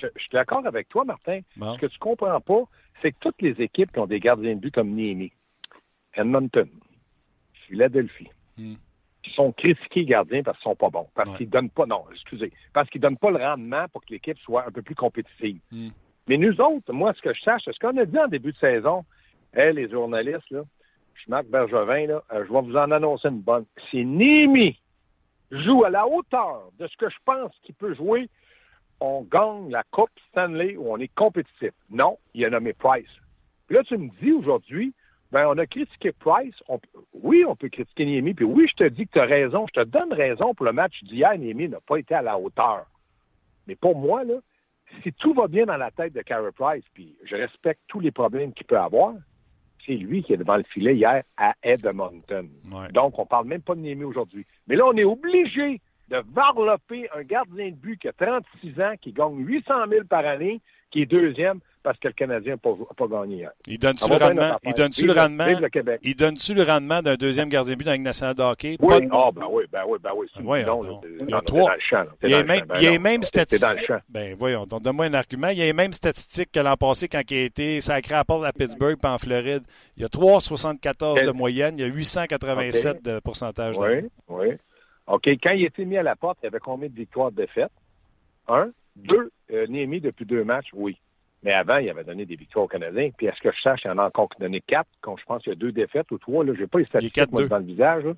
Je, 0.00 0.06
suis 0.20 0.28
d'accord 0.32 0.66
avec 0.66 0.88
toi, 0.88 1.04
Martin. 1.04 1.40
Bon. 1.56 1.74
Ce 1.74 1.80
que 1.80 1.86
tu 1.86 1.98
comprends 1.98 2.40
pas, 2.40 2.62
c'est 3.00 3.12
que 3.12 3.18
toutes 3.20 3.40
les 3.42 3.60
équipes 3.60 3.92
qui 3.92 3.98
ont 3.98 4.06
des 4.06 4.20
gardiens 4.20 4.54
de 4.54 4.60
but 4.60 4.74
comme 4.74 4.90
Niemi, 4.90 5.32
Edmonton, 6.14 6.68
Philadelphie, 7.66 8.28
Hmm. 8.58 8.74
qui 9.22 9.30
sont 9.32 9.50
critiqués 9.52 10.04
gardiens 10.04 10.42
parce 10.42 10.58
qu'ils 10.58 10.64
sont 10.64 10.76
pas 10.76 10.90
bons, 10.90 11.08
parce 11.14 11.30
Ouais. 11.30 11.36
qu'ils 11.38 11.48
donnent 11.48 11.70
pas, 11.70 11.86
non, 11.86 12.04
excusez, 12.12 12.52
parce 12.74 12.90
qu'ils 12.90 13.00
donnent 13.00 13.16
pas 13.16 13.30
le 13.30 13.38
rendement 13.38 13.86
pour 13.88 14.04
que 14.04 14.12
l'équipe 14.12 14.38
soit 14.40 14.66
un 14.66 14.70
peu 14.70 14.82
plus 14.82 14.94
compétitive. 14.94 15.58
Hmm. 15.70 15.88
Mais 16.28 16.36
nous 16.36 16.60
autres, 16.60 16.92
moi, 16.92 17.14
ce 17.14 17.22
que 17.22 17.32
je 17.32 17.40
sache, 17.40 17.62
c'est 17.64 17.72
ce 17.72 17.78
qu'on 17.78 17.96
a 17.96 18.04
dit 18.04 18.18
en 18.18 18.28
début 18.28 18.52
de 18.52 18.58
saison, 18.58 19.04
hey, 19.54 19.72
les 19.74 19.88
journalistes, 19.88 20.50
là, 20.50 20.62
je 21.14 21.20
suis 21.22 21.30
Marc 21.30 21.46
Bergevin, 21.46 22.06
là, 22.08 22.22
euh, 22.32 22.44
je 22.46 22.52
vais 22.52 22.60
vous 22.60 22.76
en 22.76 22.90
annoncer 22.90 23.28
une 23.28 23.40
bonne. 23.40 23.64
Si 23.90 24.04
Niemi 24.04 24.78
joue 25.50 25.84
à 25.84 25.90
la 25.90 26.06
hauteur 26.06 26.70
de 26.78 26.86
ce 26.86 26.96
que 26.98 27.08
je 27.08 27.16
pense 27.24 27.52
qu'il 27.62 27.74
peut 27.74 27.94
jouer, 27.94 28.28
on 29.02 29.22
gagne 29.22 29.70
la 29.70 29.82
Coupe 29.90 30.10
Stanley 30.30 30.76
où 30.76 30.90
on 30.92 30.98
est 30.98 31.12
compétitif. 31.14 31.72
Non, 31.90 32.18
il 32.34 32.44
a 32.44 32.50
nommé 32.50 32.72
Price. 32.72 33.10
Puis 33.66 33.76
là, 33.76 33.82
tu 33.82 33.96
me 33.96 34.08
dis 34.22 34.32
aujourd'hui, 34.32 34.94
ben, 35.32 35.46
on 35.48 35.58
a 35.58 35.66
critiqué 35.66 36.12
Price. 36.12 36.54
On- 36.68 36.78
oui, 37.14 37.44
on 37.46 37.56
peut 37.56 37.68
critiquer 37.68 38.04
Niemi. 38.06 38.34
Puis 38.34 38.44
oui, 38.44 38.66
je 38.70 38.84
te 38.84 38.88
dis 38.88 39.06
que 39.06 39.12
tu 39.12 39.18
as 39.18 39.24
raison. 39.24 39.66
Je 39.74 39.80
te 39.80 39.86
donne 39.86 40.12
raison 40.12 40.54
pour 40.54 40.66
le 40.66 40.72
match 40.72 41.02
d'hier. 41.04 41.36
Niemi 41.36 41.68
n'a 41.68 41.80
pas 41.80 41.96
été 41.96 42.14
à 42.14 42.22
la 42.22 42.38
hauteur. 42.38 42.86
Mais 43.66 43.74
pour 43.74 43.96
moi, 43.98 44.24
là, 44.24 44.34
si 45.02 45.12
tout 45.14 45.32
va 45.34 45.48
bien 45.48 45.66
dans 45.66 45.76
la 45.78 45.90
tête 45.90 46.12
de 46.12 46.20
Carey 46.22 46.50
Price, 46.54 46.84
puis 46.94 47.16
je 47.24 47.34
respecte 47.34 47.80
tous 47.88 48.00
les 48.00 48.10
problèmes 48.10 48.52
qu'il 48.52 48.66
peut 48.66 48.78
avoir, 48.78 49.14
c'est 49.86 49.94
lui 49.94 50.22
qui 50.22 50.32
est 50.32 50.36
devant 50.36 50.56
le 50.56 50.64
filet 50.64 50.94
hier 50.94 51.22
à 51.36 51.54
Edmonton. 51.62 52.48
Ouais. 52.72 52.88
Donc, 52.92 53.18
on 53.18 53.26
parle 53.26 53.46
même 53.46 53.62
pas 53.62 53.74
de 53.74 53.80
Niemi 53.80 54.04
aujourd'hui. 54.04 54.46
Mais 54.68 54.76
là, 54.76 54.84
on 54.86 54.96
est 54.96 55.04
obligé 55.04 55.80
de 56.12 56.22
varloper 56.34 57.08
un 57.16 57.22
gardien 57.22 57.70
de 57.70 57.74
but 57.76 57.98
qui 58.00 58.08
a 58.08 58.12
36 58.12 58.80
ans, 58.80 58.92
qui 59.00 59.12
gagne 59.12 59.36
800 59.38 59.74
000 59.90 60.04
par 60.08 60.26
année, 60.26 60.60
qui 60.90 61.02
est 61.02 61.06
deuxième 61.06 61.60
parce 61.82 61.98
que 61.98 62.06
le 62.06 62.14
Canadien 62.14 62.52
n'a 62.52 62.58
pas, 62.58 62.74
pas 62.96 63.06
gagné 63.08 63.36
hier. 63.38 63.50
Il 63.66 63.76
donne-tu 63.76 64.08
le 64.08 64.14
rendement, 64.16 64.56
il 64.62 64.72
donne-tu 64.74 65.04
le 65.04 65.12
rendement, 65.14 65.46
vive 65.46 65.58
le 65.60 65.68
Québec. 65.68 66.00
il 66.04 66.14
donne-tu 66.14 66.54
le 66.54 66.62
rendement 66.62 67.02
d'un 67.02 67.16
deuxième 67.16 67.48
gardien 67.48 67.72
de 67.74 67.78
but 67.78 67.84
dans 67.86 67.90
la 67.90 67.96
Ligue 67.96 68.04
nationale 68.04 68.34
de 68.36 68.42
hockey? 68.42 68.76
Oui, 68.78 69.00
de- 69.00 69.08
ah, 69.10 69.30
ben 69.34 69.46
oui, 69.50 69.64
ben 69.72 69.82
oui, 69.88 69.98
ben 70.00 70.10
oui. 70.14 70.64
donc. 70.64 71.00
T'es- 71.02 71.08
Il 71.22 71.30
y 71.30 71.34
a 71.34 71.40
trois. 71.40 71.74
Il 72.22 72.30
y 72.30 72.34
a 72.34 72.44
même. 72.44 72.66
Ben 72.66 72.76
les 72.78 72.98
mêmes 73.00 73.20
dans 73.22 73.26
statistiques. 73.26 73.90
Ben 74.08 74.36
voyons, 74.38 74.64
donc 74.66 74.82
donne-moi 74.82 75.06
un 75.06 75.14
argument. 75.14 75.48
Il 75.48 75.58
y 75.58 75.62
a 75.62 75.64
les 75.64 75.72
mêmes 75.72 75.92
statistiques 75.92 76.52
que 76.52 76.60
l'an 76.60 76.76
passé 76.76 77.08
quand 77.08 77.22
il 77.30 77.36
a 77.38 77.42
été 77.46 77.80
sacré 77.80 78.14
à 78.14 78.22
part 78.24 78.44
à 78.44 78.52
Pittsburgh 78.52 78.96
puis 78.96 79.10
en 79.10 79.18
Floride. 79.18 79.62
Il 79.96 80.02
y 80.02 80.04
a 80.04 80.08
3,74 80.08 81.24
de 81.26 81.30
moyenne, 81.32 81.74
il 81.78 81.80
y 81.80 81.84
a 81.84 81.92
887 81.92 82.96
Ok. 82.98 83.02
de 83.02 83.18
pourcentage. 83.20 83.76
de- 83.76 83.80
Oui, 83.80 84.08
oui. 84.28 84.46
OK. 85.06 85.26
Quand 85.42 85.50
il 85.52 85.64
était 85.64 85.84
mis 85.84 85.96
à 85.96 86.02
la 86.02 86.16
porte, 86.16 86.38
il 86.42 86.44
y 86.44 86.48
avait 86.48 86.58
combien 86.60 86.88
de 86.88 86.94
victoires 86.94 87.30
de 87.32 87.36
défaites? 87.36 87.72
Un. 88.48 88.70
Deux. 88.96 89.30
Euh, 89.52 89.66
Niemi, 89.66 90.00
depuis 90.00 90.24
deux 90.26 90.44
matchs, 90.44 90.68
oui. 90.74 90.96
Mais 91.42 91.52
avant, 91.52 91.78
il 91.78 91.90
avait 91.90 92.04
donné 92.04 92.24
des 92.24 92.36
victoires 92.36 92.66
aux 92.66 92.68
Canadiens. 92.68 93.10
Puis, 93.16 93.28
à 93.28 93.34
ce 93.34 93.40
que 93.40 93.50
je 93.50 93.60
sache, 93.60 93.80
il 93.84 93.90
en 93.90 93.98
a 93.98 94.04
encore 94.06 94.28
donné 94.38 94.60
quatre? 94.60 94.88
Quand 95.00 95.16
je 95.16 95.24
pense 95.24 95.42
qu'il 95.42 95.52
y 95.52 95.56
a 95.56 95.58
deux 95.58 95.72
défaites 95.72 96.10
ou 96.12 96.18
trois. 96.18 96.44
Là, 96.44 96.52
j'ai 96.56 96.66
pas 96.68 96.78
les 96.78 96.84
statistiques 96.86 97.32
moi, 97.32 97.42
4-2. 97.42 97.48
dans 97.48 97.58
le 97.58 97.64
visage. 97.64 98.04
là. 98.04 98.12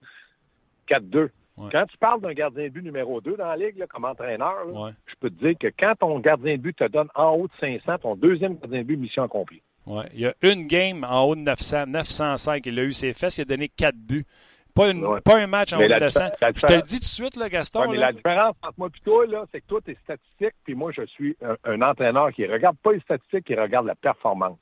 4-2. 0.89 1.31
Ouais. 1.57 1.69
Quand 1.71 1.87
tu 1.87 1.97
parles 1.99 2.21
d'un 2.21 2.33
gardien 2.35 2.65
de 2.65 2.69
but 2.69 2.83
numéro 2.83 3.21
2 3.21 3.37
dans 3.37 3.47
la 3.47 3.57
Ligue, 3.57 3.79
là, 3.79 3.87
comme 3.87 4.05
entraîneur, 4.05 4.65
là, 4.67 4.73
Ouais. 4.73 4.91
je 5.07 5.15
peux 5.21 5.31
te 5.31 5.43
dire 5.43 5.55
que 5.59 5.69
quand 5.79 5.95
ton 6.01 6.19
gardien 6.19 6.57
de 6.57 6.61
but 6.61 6.77
te 6.77 6.85
donne 6.89 7.09
en 7.15 7.31
haut 7.37 7.47
de 7.47 7.53
500, 7.61 7.99
ton 7.99 8.17
deuxième 8.17 8.57
gardien 8.57 8.81
de 8.81 8.87
but, 8.87 8.97
mission 8.97 9.23
accomplie. 9.23 9.63
Ouais. 9.87 10.05
Il 10.15 10.21
y 10.21 10.27
a 10.27 10.35
une 10.43 10.67
game 10.67 11.05
en 11.09 11.23
haut 11.25 11.37
de 11.37 11.41
900, 11.43 11.87
905. 11.87 12.67
Il 12.67 12.79
a 12.79 12.83
eu 12.85 12.93
ses 12.93 13.13
fesses, 13.15 13.39
il 13.39 13.43
a 13.43 13.45
donné 13.45 13.69
4 13.69 13.95
buts. 13.97 14.27
Pas, 14.75 14.91
une- 14.91 15.05
Ouais. 15.07 15.21
pas 15.21 15.39
un 15.39 15.47
match 15.47 15.73
en 15.73 15.79
haut 15.79 15.83
de 15.83 15.87
la 15.89 16.01
900. 16.01 16.25
diffé- 16.25 16.37
la 16.41 16.53
Je 16.55 16.61
te 16.67 16.73
le 16.73 16.83
dis 16.83 16.95
tout 16.97 17.01
de 17.03 17.05
suite, 17.07 17.37
là, 17.37 17.49
Gaston. 17.49 17.81
Ouais, 17.83 17.89
mais 17.93 17.97
là. 17.99 18.07
la 18.07 18.13
différence 18.13 18.57
entre 18.63 18.75
moi 18.77 18.89
et 18.95 19.01
toi, 19.05 19.27
là, 19.27 19.45
c'est 19.53 19.61
que 19.61 19.67
toi, 19.67 19.81
tes 19.81 19.95
statistiques, 20.03 20.55
puis 20.65 20.75
moi, 20.75 20.91
je 20.93 21.07
suis 21.07 21.37
un, 21.43 21.57
un 21.65 21.83
entraîneur 21.83 22.33
qui 22.33 22.45
regarde 22.47 22.77
pas 22.79 22.93
les 22.93 23.01
statistiques, 23.01 23.45
qui 23.47 23.55
regarde 23.55 23.87
la 23.87 23.95
performance. 23.95 24.59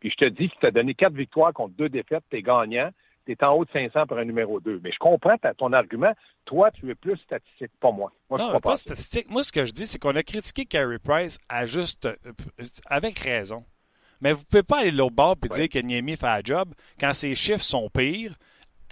Puis 0.00 0.10
je 0.10 0.16
te 0.16 0.24
dis 0.30 0.48
que 0.48 0.54
tu 0.60 0.66
as 0.66 0.70
donné 0.70 0.94
quatre 0.94 1.14
victoires 1.14 1.52
contre 1.52 1.74
deux 1.74 1.88
défaites, 1.88 2.22
tu 2.30 2.36
es 2.36 2.42
gagnant, 2.42 2.90
tu 3.26 3.32
es 3.32 3.44
en 3.44 3.52
haut 3.54 3.64
de 3.64 3.70
500 3.72 4.06
pour 4.06 4.18
un 4.18 4.24
numéro 4.24 4.60
2. 4.60 4.80
Mais 4.84 4.92
je 4.92 4.98
comprends 4.98 5.36
ta- 5.36 5.54
ton 5.54 5.72
argument. 5.72 6.12
Toi, 6.44 6.70
tu 6.70 6.88
es 6.88 6.94
plus 6.94 7.16
statistique, 7.16 7.72
pas 7.80 7.90
moi. 7.90 8.12
Moi, 8.30 8.38
je 8.38 8.44
Non, 8.44 8.48
mais 8.52 8.60
pas 8.60 8.70
pas 8.70 8.76
statistique. 8.76 9.28
Moi, 9.28 9.42
ce 9.42 9.50
que 9.50 9.66
je 9.66 9.72
dis, 9.72 9.86
c'est 9.86 9.98
qu'on 9.98 10.14
a 10.14 10.22
critiqué 10.22 10.66
Carey 10.66 10.98
Price 11.00 11.36
à 11.48 11.66
juste, 11.66 12.06
euh, 12.06 12.14
avec 12.86 13.18
raison. 13.18 13.64
Mais 14.20 14.32
vous 14.32 14.40
ne 14.40 14.44
pouvez 14.44 14.62
pas 14.62 14.80
aller 14.80 14.90
l'autre 14.92 15.14
bord 15.16 15.36
et 15.44 15.48
Ouais. 15.52 15.66
dire 15.66 15.68
que 15.68 15.84
Niemi 15.84 16.16
fait 16.16 16.26
un 16.26 16.40
job 16.44 16.72
quand 16.98 17.12
ses 17.12 17.34
chiffres 17.34 17.62
sont 17.62 17.88
pires, 17.90 18.34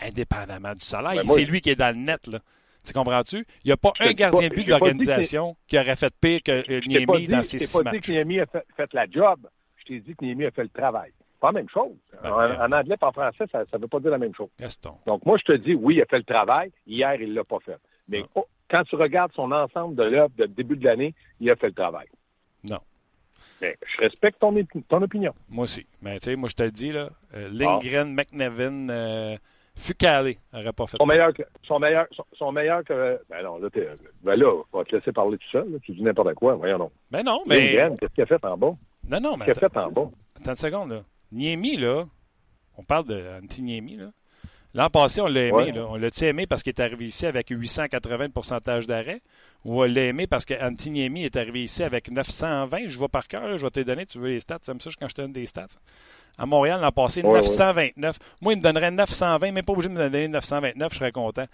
indépendamment 0.03 0.73
du 0.75 0.81
salaire. 0.81 1.15
Ben, 1.15 1.25
c'est 1.25 1.45
lui 1.45 1.61
qui 1.61 1.71
est 1.71 1.76
dans 1.76 1.95
le 1.95 2.00
net. 2.03 2.26
Là. 2.26 2.41
Tu 2.87 2.93
comprends-tu? 2.93 3.38
Il 3.65 3.67
n'y 3.67 3.73
a 3.73 3.76
pas 3.76 3.93
un 4.00 4.12
gardien 4.12 4.49
de 4.49 4.55
but 4.55 4.65
de 4.65 4.71
l'organisation 4.71 5.57
qui 5.67 5.79
aurait 5.79 5.97
fait 5.97 6.15
pire 6.21 6.41
que 6.45 6.53
euh, 6.53 6.62
Je 6.69 6.88
t'ai 6.88 7.07
pas 7.07 7.12
Niemi 7.15 7.26
dit- 7.26 7.33
dans 7.33 7.38
je 7.38 7.43
ses 7.43 7.59
t'ai 7.59 7.65
six 7.67 7.76
pas 7.83 7.91
dit 7.91 7.97
matchs. 7.97 8.07
que 8.07 8.12
Niemi 8.12 8.41
a 8.41 8.47
fait, 8.47 8.65
fait 8.76 8.93
la 8.95 9.07
job. 9.11 9.49
Je 9.79 9.85
t'ai 9.85 10.00
dit 10.00 10.15
que 10.15 10.25
Niemi 10.25 10.45
a 10.47 10.50
fait 10.50 10.62
le 10.62 10.69
travail. 10.69 11.12
Pas 11.41 11.49
la 11.49 11.53
même 11.53 11.69
chose. 11.69 11.93
Ben, 12.23 12.31
en, 12.33 12.37
ben, 12.38 12.57
en 12.61 12.73
anglais 12.79 12.97
et 13.00 13.05
en 13.05 13.12
français, 13.12 13.45
ça 13.50 13.65
ne 13.73 13.79
veut 13.79 13.88
pas 13.88 14.00
dire 14.00 14.11
la 14.11 14.19
même 14.19 14.35
chose. 14.35 14.49
Gaston. 14.59 14.95
Donc, 15.07 15.25
moi, 15.26 15.37
je 15.38 15.45
te 15.45 15.57
dis, 15.57 15.75
oui, 15.75 15.97
il 15.97 16.03
a 16.03 16.07
fait 16.07 16.19
le 16.19 16.25
travail. 16.25 16.71
Hier, 16.87 17.15
il 17.21 17.35
l'a 17.35 17.45
pas 17.45 17.59
fait. 17.65 17.76
Mais 18.09 18.23
Ah. 18.25 18.29
oh, 18.37 18.47
quand 18.71 18.85
tu 18.85 18.97
regardes 18.97 19.33
son 19.33 19.50
ensemble 19.53 19.97
de 19.97 20.03
l'œuvre 20.05 20.33
de 20.38 20.47
début 20.47 20.76
de 20.76 20.85
l'année, 20.85 21.15
il 21.41 21.50
a 21.50 21.57
fait 21.57 21.67
le 21.69 21.75
travail. 21.75 22.07
Non. 22.65 22.79
Mais 23.61 23.76
je 23.97 24.00
respecte 24.03 24.38
ton, 24.41 24.55
opinion. 25.03 25.35
Moi 25.49 25.65
aussi. 25.65 25.87
Mais 26.03 26.19
tu 26.21 26.31
sais, 26.31 26.37
moi, 26.37 26.49
je 26.49 26.55
te 26.55 26.62
le 26.62 26.71
dis, 26.71 26.93
là, 26.93 27.11
Ah. 27.33 27.37
euh, 27.37 27.49
Lindgren, 27.53 28.12
McNevin, 28.15 28.88
euh, 28.91 29.37
Fucale 29.76 30.35
n'aurait 30.52 30.73
pas 30.73 30.87
fait 30.87 30.97
que, 30.97 31.42
sont 31.66 31.78
meilleurs, 31.78 32.06
sont, 32.12 32.25
sont 32.33 32.50
meilleurs 32.50 32.83
que, 32.83 33.21
ben 33.28 33.42
non, 33.42 33.59
là, 33.59 33.68
t'es, 33.71 33.88
ben 34.23 34.37
là, 34.37 34.47
on 34.73 34.78
va 34.78 34.85
te 34.85 34.97
laisser 34.97 35.12
parler 35.12 35.37
tout 35.37 35.50
seul, 35.52 35.71
là. 35.71 35.78
Tu 35.83 35.92
dis 35.92 36.02
n'importe 36.02 36.35
quoi. 36.35 36.54
Voyons 36.54 36.78
donc. 36.78 36.92
Ben 37.11 37.23
non, 37.23 37.42
mais. 37.47 37.61
Lindgren, 37.61 37.99
qu'est-ce 37.99 38.14
qu'il 38.14 38.23
a 38.23 38.26
fait 38.26 38.45
en 38.45 38.56
bas? 38.56 38.75
Non, 39.09 39.21
non, 39.21 39.37
mais. 39.37 39.45
Qu'est-ce 39.45 39.59
qu'il 39.59 39.66
a 39.66 39.71
fait 39.71 39.78
en 39.78 39.92
bas? 39.92 40.11
Attends 40.40 40.50
une 40.50 40.56
seconde, 40.56 40.90
là. 40.90 41.00
Niemi, 41.30 41.76
là, 41.76 42.04
on 42.78 42.85
parle 42.85 43.06
de 43.06 43.23
Antti 43.42 43.62
Niemi, 43.62 43.97
là. 43.97 44.11
L'an 44.76 44.90
passé, 44.90 45.21
on 45.23 45.26
l'a 45.26 45.47
aimé, 45.47 45.52
Ouais. 45.56 45.73
là. 45.73 45.87
On 45.88 45.97
l'a-tu 45.97 46.25
aimé 46.25 46.47
parce 46.47 46.62
qu'il 46.62 46.71
est 46.71 46.80
arrivé 46.80 47.06
ici 47.06 47.25
avec 47.26 47.49
880 47.49 48.28
de 48.28 48.33
pourcentage 48.33 48.87
d'arrêt? 48.87 49.23
Ou 49.64 49.83
on 49.83 49.85
l'a 49.85 50.04
aimé 50.04 50.26
parce 50.26 50.45
qu'Antti 50.45 50.90
Niemi 50.90 51.25
est 51.25 51.35
arrivé 51.35 51.62
ici 51.64 51.83
avec 51.83 52.11
920? 52.11 52.87
Je 52.88 52.99
vois 52.99 53.09
par 53.09 53.26
cœur, 53.26 53.49
là, 53.49 53.56
je 53.56 53.64
vais 53.64 53.71
te 53.71 53.78
les 53.80 53.85
donner. 53.85 54.04
Tu 54.06 54.18
veux 54.18 54.28
les 54.28 54.38
stats? 54.40 54.59
Tu 54.59 54.71
aimes 54.71 54.80
ça 54.80 54.90
quand 55.00 55.09
je 55.09 55.14
te 55.14 55.23
donne 55.23 55.33
des 55.33 55.47
stats? 55.47 55.66
À 56.38 56.45
Montréal, 56.47 56.80
l'an 56.80 56.92
passé, 56.92 57.23
Ouais, 57.23 57.33
929. 57.40 58.18
Moi, 58.42 58.52
il 58.52 58.56
me 58.59 58.62
donnerait 58.62 58.90
920, 58.90 59.50
même 59.52 59.64
pas 59.64 59.73
obligé 59.73 59.88
de 59.88 59.95
me 59.95 59.99
donner 60.11 60.28
929, 60.28 60.92
je 60.92 60.99
serais 60.99 61.12
content. 61.12 61.47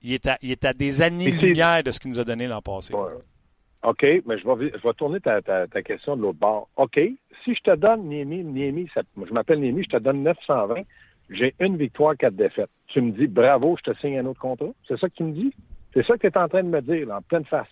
Il 0.00 0.12
est 0.12 0.26
à, 0.26 0.38
il 0.40 0.52
est 0.52 0.64
à 0.64 0.72
des 0.72 1.02
années-lumière 1.02 1.82
de 1.82 1.90
ce 1.90 1.98
qu'il 1.98 2.10
nous 2.12 2.20
a 2.20 2.24
donné 2.24 2.46
l'an 2.46 2.62
passé. 2.62 2.94
OK, 3.84 4.02
mais 4.02 4.38
je 4.38 4.48
vais, 4.48 4.70
je 4.80 4.86
vais 4.88 4.94
tourner 4.94 5.18
ta, 5.18 5.42
ta, 5.42 5.66
ta 5.66 5.82
question 5.82 6.16
de 6.16 6.22
l'autre 6.22 6.38
bord. 6.38 6.68
OK, 6.76 6.94
si 7.44 7.54
je 7.56 7.60
te 7.62 7.74
donne 7.74 8.04
Niemi, 8.08 8.44
Niemi, 8.44 8.88
ça- 8.94 9.02
je 9.16 9.32
m'appelle 9.32 9.58
Niemi, 9.58 9.82
je 9.82 9.96
te 9.96 10.00
donne 10.00 10.22
920, 10.22 10.82
j'ai 11.34 11.54
une 11.60 11.76
victoire, 11.76 12.16
quatre 12.16 12.36
défaites. 12.36 12.70
Tu 12.88 13.00
me 13.00 13.12
dis 13.12 13.26
bravo, 13.26 13.76
je 13.78 13.90
te 13.90 13.98
signe 13.98 14.18
un 14.18 14.26
autre 14.26 14.40
contrat. 14.40 14.72
C'est 14.86 14.98
ça 14.98 15.08
que 15.08 15.14
tu 15.14 15.24
me 15.24 15.32
dis? 15.32 15.54
C'est 15.94 16.06
ça 16.06 16.14
que 16.16 16.26
tu 16.26 16.26
es 16.26 16.38
en 16.38 16.48
train 16.48 16.62
de 16.62 16.68
me 16.68 16.80
dire, 16.80 17.06
là, 17.06 17.18
en 17.18 17.22
pleine 17.22 17.44
face. 17.44 17.66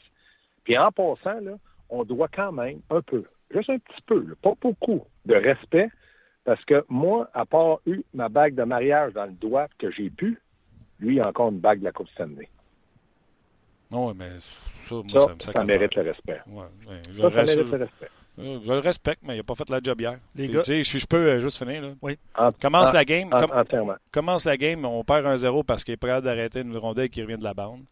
Puis 0.65 0.77
en 0.77 0.93
passant, 0.93 1.41
là, 1.41 1.57
on 1.89 2.05
doit 2.05 2.29
quand 2.29 2.53
même 2.53 2.81
un 2.91 3.03
peu, 3.03 3.25
juste 3.51 3.71
un 3.71 3.79
petit 3.79 4.03
peu, 4.07 4.21
là, 4.21 4.35
pas 4.43 4.53
beaucoup, 4.61 5.05
de 5.27 5.35
respect, 5.35 5.89
parce 6.45 6.65
que 6.65 6.85
moi, 6.89 7.29
à 7.35 7.45
part 7.45 7.81
eu 7.87 8.03
ma 8.15 8.29
bague 8.29 8.55
de 8.55 8.63
mariage 8.63 9.13
dans 9.13 9.27
le 9.27 9.33
doigt 9.33 9.69
que 9.79 9.91
j'ai 9.91 10.11
pu, 10.11 10.41
lui, 10.99 11.17
il 11.17 11.21
a 11.21 11.29
encore 11.29 11.51
une 11.51 11.61
bague 11.61 11.81
de 11.81 11.85
la 11.85 11.93
Coupe 11.93 12.09
Stanley. 12.11 12.49
Non, 13.91 14.15
mais 14.15 14.31
ça, 14.85 14.95
moi, 14.95 15.05
Ça, 15.21 15.35
ça, 15.39 15.53
ça, 15.53 15.61
me 15.61 15.67
mérite 15.67 15.95
le 15.95 16.03
respect. 16.03 16.41
Ouais, 16.47 16.65
ouais, 16.89 17.01
Ça, 17.15 17.31
ça 17.31 17.43
mérite 17.43 17.73
le 17.73 17.79
respect. 17.79 18.09
Euh, 18.41 18.59
Je 18.65 18.73
le 18.73 18.79
respecte, 18.79 19.23
mais 19.23 19.35
il 19.35 19.39
n'a 19.39 19.43
pas 19.43 19.55
fait 19.55 19.69
la 19.71 19.81
job 19.83 20.01
hier. 20.01 20.19
Les 20.35 20.47
Tu 20.49 20.55
gars- 20.55 20.65
sais, 20.65 20.83
je, 20.85 20.99
je 20.99 21.07
peux 21.07 21.17
euh, 21.17 21.41
juste 21.41 21.59
finir. 21.59 21.83
Là. 21.83 21.91
Oui. 22.03 22.19
En- 22.37 22.53
Commence 22.53 22.91
en- 22.91 22.95
la 22.95 23.05
game. 23.05 23.33
en- 23.33 23.39
com- 23.39 23.51
entièrement. 23.55 23.95
commence 24.11 24.45
la 24.45 24.57
game, 24.57 24.85
on 24.85 25.05
perd 25.05 25.27
un 25.27 25.37
0 25.37 25.63
parce 25.63 25.85
qu'il 25.85 25.95
est 25.95 25.97
prêt 25.97 26.21
d'arrêter 26.23 26.61
une 26.61 26.77
rondelle 26.77 27.11
qui 27.11 27.23
revient 27.23 27.39
de 27.39 27.45
la 27.45 27.55
bande. 27.55 27.83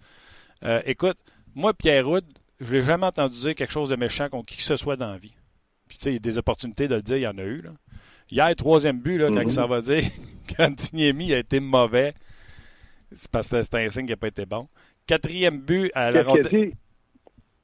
Euh, 0.64 0.80
écoute, 0.86 1.18
moi, 1.54 1.72
Pierre 1.74 2.08
Houd, 2.08 2.24
je 2.60 2.72
l'ai 2.72 2.82
jamais 2.82 3.06
entendu 3.06 3.38
dire 3.38 3.54
quelque 3.54 3.72
chose 3.72 3.88
de 3.88 3.96
méchant 3.96 4.28
contre 4.28 4.46
qui 4.46 4.56
que 4.56 4.62
ce 4.62 4.76
soit 4.76 4.96
dans 4.96 5.12
la 5.12 5.18
vie. 5.18 5.34
Puis, 5.88 5.98
tu 5.98 6.04
sais, 6.04 6.10
il 6.10 6.14
y 6.14 6.16
a 6.16 6.20
des 6.20 6.38
opportunités 6.38 6.88
de 6.88 6.96
le 6.96 7.02
dire, 7.02 7.16
il 7.16 7.22
y 7.22 7.26
en 7.26 7.38
a 7.38 7.42
eu. 7.42 7.62
Là. 7.62 7.70
Hier, 8.30 8.54
troisième 8.56 9.00
but, 9.00 9.16
là, 9.18 9.28
quand 9.28 9.36
Mhm. 9.36 9.42
il 9.42 9.50
s'en 9.52 9.66
va 9.66 9.80
dire, 9.80 10.02
quand 10.56 10.92
Niemi 10.92 11.32
a 11.32 11.38
été 11.38 11.60
mauvais, 11.60 12.14
c'est 13.14 13.30
parce 13.30 13.48
que 13.48 13.62
c'était 13.62 13.84
un 13.84 13.88
signe 13.88 14.04
qui 14.06 14.12
n'a 14.12 14.16
pas 14.16 14.28
été 14.28 14.44
bon. 14.44 14.68
Quatrième 15.06 15.60
but 15.60 15.90
à 15.94 16.10
la 16.10 16.22
rondelle. 16.22 16.72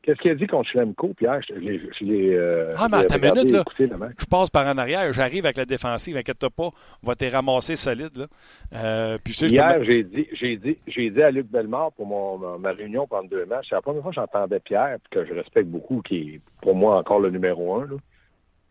Qu'est-ce 0.04 0.18
qu'il 0.20 0.30
a 0.32 0.34
dit 0.34 0.46
contre 0.46 0.68
Schlemko, 0.68 1.14
Pierre? 1.14 1.40
Je 1.48 1.54
je 1.58 2.04
euh, 2.04 2.74
Ah, 2.76 2.88
mais 2.90 2.98
je 2.98 3.02
l'ai 3.20 3.26
attends 3.26 3.40
une 3.40 3.42
minute, 3.42 3.52
là. 3.52 4.08
Je 4.18 4.26
passe 4.26 4.50
par 4.50 4.66
en 4.66 4.76
arrière, 4.76 5.10
j'arrive 5.14 5.46
avec 5.46 5.56
la 5.56 5.64
défensive, 5.64 6.14
inquiète-toi 6.18 6.50
pas, 6.50 6.70
on 7.02 7.06
va 7.06 7.14
te 7.14 7.24
ramasser 7.24 7.74
solide. 7.74 8.14
Là. 8.14 8.26
Euh, 8.74 9.16
puis, 9.24 9.32
sais, 9.32 9.46
Hier, 9.46 9.82
j'ai 9.82 10.04
dit, 10.04 10.26
j'ai 10.34 10.58
dit, 10.58 10.76
j'ai 10.86 11.08
dit 11.08 11.22
à 11.22 11.30
Luc 11.30 11.46
Bellemare 11.50 11.92
pour 11.92 12.04
mon, 12.06 12.58
ma- 12.58 12.72
réunion 12.72 13.06
pendant 13.06 13.26
deux 13.26 13.46
matchs, 13.46 13.68
c'est 13.70 13.76
la 13.76 13.80
première 13.80 14.02
fois 14.02 14.10
que 14.10 14.16
j'entendais 14.16 14.60
Pierre, 14.60 14.98
que 15.10 15.24
je 15.24 15.32
respecte 15.32 15.68
beaucoup, 15.68 16.02
qui 16.02 16.16
est 16.34 16.40
pour 16.60 16.74
moi 16.74 16.98
encore 16.98 17.20
le 17.20 17.30
numéro 17.30 17.76
un, 17.76 17.86
là, 17.86 17.96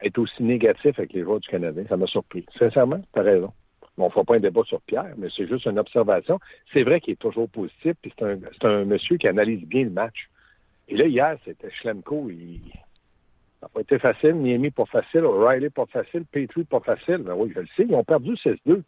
être 0.03 0.19
aussi 0.19 0.43
négatif 0.43 0.99
avec 0.99 1.13
les 1.13 1.23
joueurs 1.23 1.39
du 1.39 1.47
Canadien. 1.49 1.83
Ça 1.89 1.97
m'a 1.97 2.05
surpris. 2.05 2.45
Sincèrement, 2.59 3.01
tu 3.11 3.19
as 3.19 3.23
raison. 3.23 3.51
Bon, 3.97 4.03
on 4.03 4.07
ne 4.07 4.11
fera 4.11 4.23
pas 4.23 4.35
un 4.35 4.39
débat 4.39 4.61
sur 4.65 4.81
Pierre, 4.81 5.13
mais 5.17 5.29
c'est 5.35 5.47
juste 5.47 5.65
une 5.65 5.79
observation. 5.79 6.39
C'est 6.73 6.83
vrai 6.83 6.99
qu'il 6.99 7.13
est 7.13 7.19
toujours 7.19 7.49
positif, 7.49 7.93
puis 8.03 8.13
c'est 8.17 8.23
un, 8.25 8.37
c'est 8.53 8.67
un 8.67 8.85
monsieur 8.85 9.17
qui 9.17 9.27
analyse 9.27 9.65
bien 9.65 9.83
le 9.85 9.89
match. 9.89 10.29
Et 10.93 10.95
là, 10.95 11.07
hier, 11.07 11.37
c'était 11.43 11.71
Schlemko. 11.71 12.29
Ça 12.29 12.35
n'a 13.63 13.67
pas 13.69 13.81
été 13.81 13.97
facile, 13.97 14.35
Niemi 14.35 14.69
pas 14.69 14.85
facile, 14.85 15.21
O'Reilly 15.21 15.71
pas 15.71 15.87
facile, 15.87 16.23
Petrie 16.31 16.65
pas 16.65 16.81
facile. 16.81 17.17
Ben 17.17 17.33
oui, 17.35 17.51
je 17.55 17.61
le 17.61 17.67
sais, 17.75 17.85
ils 17.89 17.95
ont 17.95 18.03
perdu 18.03 18.35
6-2. 18.35 18.83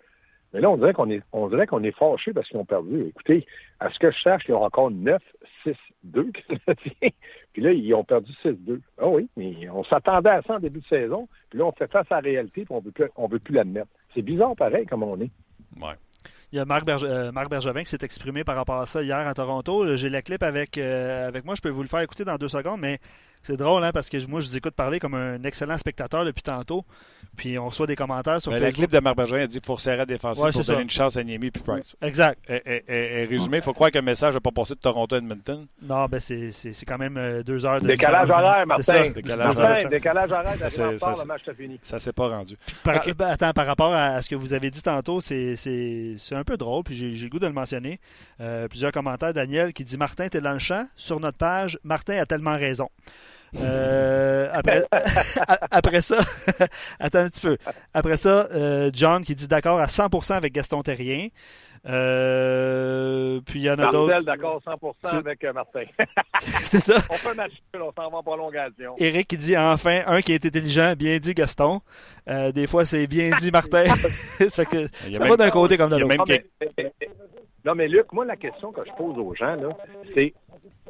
Mais 0.53 0.61
là, 0.61 0.69
on 0.69 0.77
dirait 0.77 0.93
qu'on 0.93 1.09
est, 1.09 1.23
on 1.33 1.47
dirait 1.49 1.65
qu'on 1.65 1.81
est 1.81 1.97
fâché 1.97 2.31
parce 2.31 2.47
qu'ils 2.47 2.59
ont 2.59 2.65
perdu. 2.65 3.07
Écoutez, 3.07 3.47
à 3.79 3.89
ce 3.89 3.97
que 3.97 4.11
je 4.11 4.19
sache, 4.19 4.43
ils 4.47 4.53
ont 4.53 4.61
encore 4.61 4.91
9-6-2 4.91 5.17
Canadiens. 6.13 7.09
Puis 7.53 7.61
là, 7.63 7.71
ils 7.71 7.93
ont 7.95 8.03
perdu 8.03 8.31
6-2. 8.43 8.81
Ah 8.99 9.07
oui, 9.07 9.27
mais 9.35 9.67
on 9.71 9.83
s'attendait 9.83 10.29
à 10.29 10.43
ça 10.43 10.57
en 10.57 10.59
début 10.59 10.81
de 10.81 10.85
saison. 10.85 11.27
Puis 11.49 11.57
là, 11.57 11.65
on 11.65 11.71
fait 11.71 11.91
face 11.91 12.11
à 12.11 12.21
la 12.21 12.21
réalité, 12.21 12.65
puis 12.65 12.75
on 12.75 12.81
veut 12.81 12.91
plus, 12.91 13.09
on 13.15 13.27
veut 13.27 13.39
plus 13.39 13.55
l'admettre. 13.55 13.89
C'est 14.13 14.21
bizarre, 14.21 14.55
pareil, 14.55 14.85
comme 14.85 15.01
on 15.01 15.19
est. 15.21 15.31
Ouais. 15.81 15.95
Il 16.51 16.57
y 16.57 16.59
a 16.59 16.63
euh, 16.63 17.31
Marc 17.31 17.49
Bergevin 17.49 17.83
qui 17.83 17.89
s'est 17.89 18.03
exprimé 18.03 18.43
par 18.43 18.55
rapport 18.55 18.79
à 18.79 18.85
ça 18.85 19.03
hier 19.03 19.27
à 19.27 19.33
Toronto. 19.33 19.95
J'ai 19.97 20.09
la 20.09 20.21
clip 20.21 20.43
avec, 20.43 20.77
euh, 20.77 21.27
avec 21.27 21.43
moi. 21.43 21.55
Je 21.55 21.61
peux 21.61 21.69
vous 21.69 21.81
le 21.81 21.87
faire 21.87 21.99
écouter 21.99 22.23
dans 22.23 22.37
deux 22.37 22.47
secondes, 22.47 22.79
mais 22.79 22.99
c'est 23.43 23.57
drôle 23.57 23.83
hein, 23.83 23.91
parce 23.91 24.09
que 24.09 24.25
moi, 24.27 24.39
je 24.39 24.47
vous 24.47 24.57
écoute 24.57 24.73
parler 24.73 24.99
comme 24.99 25.15
un 25.15 25.43
excellent 25.43 25.77
spectateur 25.77 26.23
depuis 26.23 26.43
tantôt. 26.43 26.85
Puis 27.35 27.57
on 27.59 27.67
reçoit 27.67 27.87
des 27.87 27.95
commentaires 27.95 28.41
sur 28.41 28.51
Ben, 28.51 28.59
la 28.59 28.65
Facebook. 28.67 28.87
clip 28.87 28.91
de 28.91 29.03
Marc 29.03 29.17
Bergeron 29.17 29.41
a 29.43 29.47
dit 29.47 29.59
qu'il 29.59 29.65
faut 29.65 29.77
serrer 29.77 29.97
la 29.97 30.05
défensive 30.05 30.43
Ouais, 30.43 30.51
pour 30.51 30.61
c'est 30.63 30.67
donner 30.71 30.79
ça. 30.79 30.83
une 30.83 30.89
chance 30.89 31.17
à 31.17 31.23
Niemi 31.23 31.51
puis 31.51 31.61
Price. 31.61 31.95
Exact. 32.01 32.39
Et, 32.49 32.61
et- 32.65 32.83
et- 32.87 33.21
et 33.21 33.25
résumé, 33.25 33.57
il 33.57 33.63
faut 33.63 33.73
croire 33.73 33.91
que 33.91 33.97
le 33.97 34.03
message 34.03 34.33
n'a 34.33 34.39
pas 34.39 34.51
passé 34.51 34.73
de 34.75 34.79
Toronto 34.79 35.15
à 35.15 35.17
Edmonton. 35.19 35.67
Non, 35.81 36.05
ben 36.05 36.19
c'est 36.19 36.51
c'est- 36.51 36.73
c'est 36.73 36.85
quand 36.85 36.97
même 36.97 37.17
euh, 37.17 37.43
deux 37.43 37.65
heures 37.65 37.81
de 37.81 37.87
Décalage 37.87 38.29
horaire, 38.29 38.65
Martin. 38.67 38.83
ça. 38.83 39.09
Décalage 39.09 39.45
Martin, 39.45 39.63
horaire. 39.63 39.89
décalage 39.89 40.31
horaire, 40.31 40.57
Ça, 40.57 40.69
ça, 40.69 40.91
le 40.91 41.25
match 41.25 41.41
c'est 41.45 41.55
fini. 41.55 41.79
Ça 41.83 41.99
s'est 41.99 42.13
pas 42.13 42.27
rendu. 42.29 42.57
Par, 42.83 43.01
ben, 43.17 43.27
attends, 43.27 43.51
par 43.53 43.65
rapport 43.65 43.93
à 43.93 44.21
ce 44.21 44.29
que 44.29 44.35
vous 44.35 44.53
avez 44.53 44.71
dit 44.71 44.81
tantôt, 44.81 45.21
c'est- 45.21 45.55
c'est 45.55 46.15
c'est 46.17 46.35
un 46.35 46.43
peu 46.43 46.57
drôle, 46.57 46.83
puis 46.83 46.95
j'ai 46.95 47.13
j'ai 47.13 47.25
le 47.25 47.29
goût 47.29 47.39
de 47.39 47.47
le 47.47 47.53
mentionner. 47.53 47.99
Euh, 48.41 48.67
plusieurs 48.67 48.91
commentaires. 48.91 49.33
Daniel 49.33 49.73
qui 49.73 49.83
dit 49.83 49.97
Martin, 49.97 50.27
t'es 50.27 50.41
dans 50.41 50.53
le 50.53 50.59
champ. 50.59 50.85
Sur 50.95 51.19
notre 51.19 51.37
page, 51.37 51.77
Martin 51.83 52.17
a 52.17 52.25
tellement 52.25 52.55
raison. 52.57 52.89
Euh, 53.61 54.49
après, 54.51 56.01
ça, 56.01 56.17
attends 56.99 57.19
un 57.19 57.29
petit 57.29 57.41
peu. 57.41 57.57
Après 57.93 58.17
ça, 58.17 58.47
euh, 58.53 58.89
John 58.93 59.23
qui 59.23 59.35
dit 59.35 59.47
d'accord 59.47 59.79
à 59.79 59.85
100% 59.85 60.33
avec 60.33 60.53
Gaston 60.53 60.81
Terrien. 60.81 61.27
Euh, 61.87 63.39
puis 63.45 63.59
il 63.59 63.65
y 63.65 63.69
en 63.69 63.73
a 63.73 63.91
d'autres. 63.91 64.07
Marcel, 64.07 64.25
d'accord 64.25 64.61
100% 64.65 64.93
C'est- 65.03 65.15
avec 65.17 65.43
Martin. 65.53 65.83
C'est 66.39 66.79
ça. 66.79 66.95
on 67.11 67.13
fait 67.13 67.29
un 67.29 67.33
match 67.35 67.51
on 67.75 67.91
s'en 67.91 68.09
va 68.09 68.17
en 68.17 68.23
prolongation. 68.23 68.95
Eric 68.97 69.27
qui 69.27 69.37
dit 69.37 69.55
enfin 69.57 70.01
un 70.07 70.21
qui 70.21 70.33
est 70.33 70.43
intelligent, 70.45 70.93
bien 70.97 71.17
dit 71.19 71.33
Gaston. 71.35 71.81
Euh, 72.27 72.51
des 72.51 72.65
fois 72.67 72.85
c'est 72.85 73.05
bien 73.07 73.29
dit 73.37 73.51
Martin. 73.51 73.85
fait 74.49 74.65
que 74.65 74.87
ça 74.87 75.09
même- 75.19 75.29
va 75.29 75.37
d'un 75.37 75.49
côté 75.51 75.77
comme 75.77 75.91
de 75.91 75.97
l'autre. 75.97 76.07
même 76.07 76.17
Non 76.17 76.25
mais, 76.77 76.91
non, 77.65 77.73
mais 77.75 77.87
Luc, 77.87 78.11
moi, 78.13 78.25
la 78.25 78.35
question 78.35 78.71
que 78.71 78.81
je 78.85 78.91
pose 78.95 79.17
aux 79.17 79.33
gens, 79.33 79.55
là, 79.55 79.69
c'est. 80.13 80.33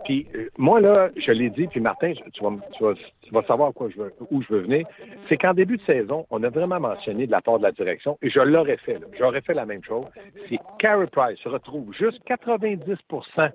Puis, 0.03 0.27
euh, 0.35 0.49
moi, 0.57 0.79
là, 0.81 1.09
je 1.15 1.31
l'ai 1.31 1.49
dit, 1.49 1.67
puis 1.67 1.79
Martin, 1.79 2.13
tu 2.33 2.43
vas, 2.43 3.43
savoir 3.43 3.71
où 3.75 4.41
je 4.41 4.53
veux 4.53 4.61
venir. 4.61 4.85
C'est 5.27 5.37
qu'en 5.37 5.53
début 5.53 5.77
de 5.77 5.83
saison, 5.83 6.25
on 6.29 6.43
a 6.43 6.49
vraiment 6.49 6.79
mentionné 6.79 7.25
de 7.25 7.31
la 7.31 7.41
part 7.41 7.57
de 7.57 7.63
la 7.63 7.71
direction, 7.71 8.17
et 8.21 8.29
je 8.29 8.39
l'aurais 8.39 8.77
fait. 8.77 8.99
J'aurais 9.17 9.41
fait 9.41 9.53
la 9.53 9.65
même 9.65 9.83
chose. 9.83 10.05
Si 10.47 10.59
Carey 10.79 11.07
Price 11.07 11.39
se 11.39 11.49
retrouve 11.49 11.91
juste 11.93 12.21
90% 12.27 13.51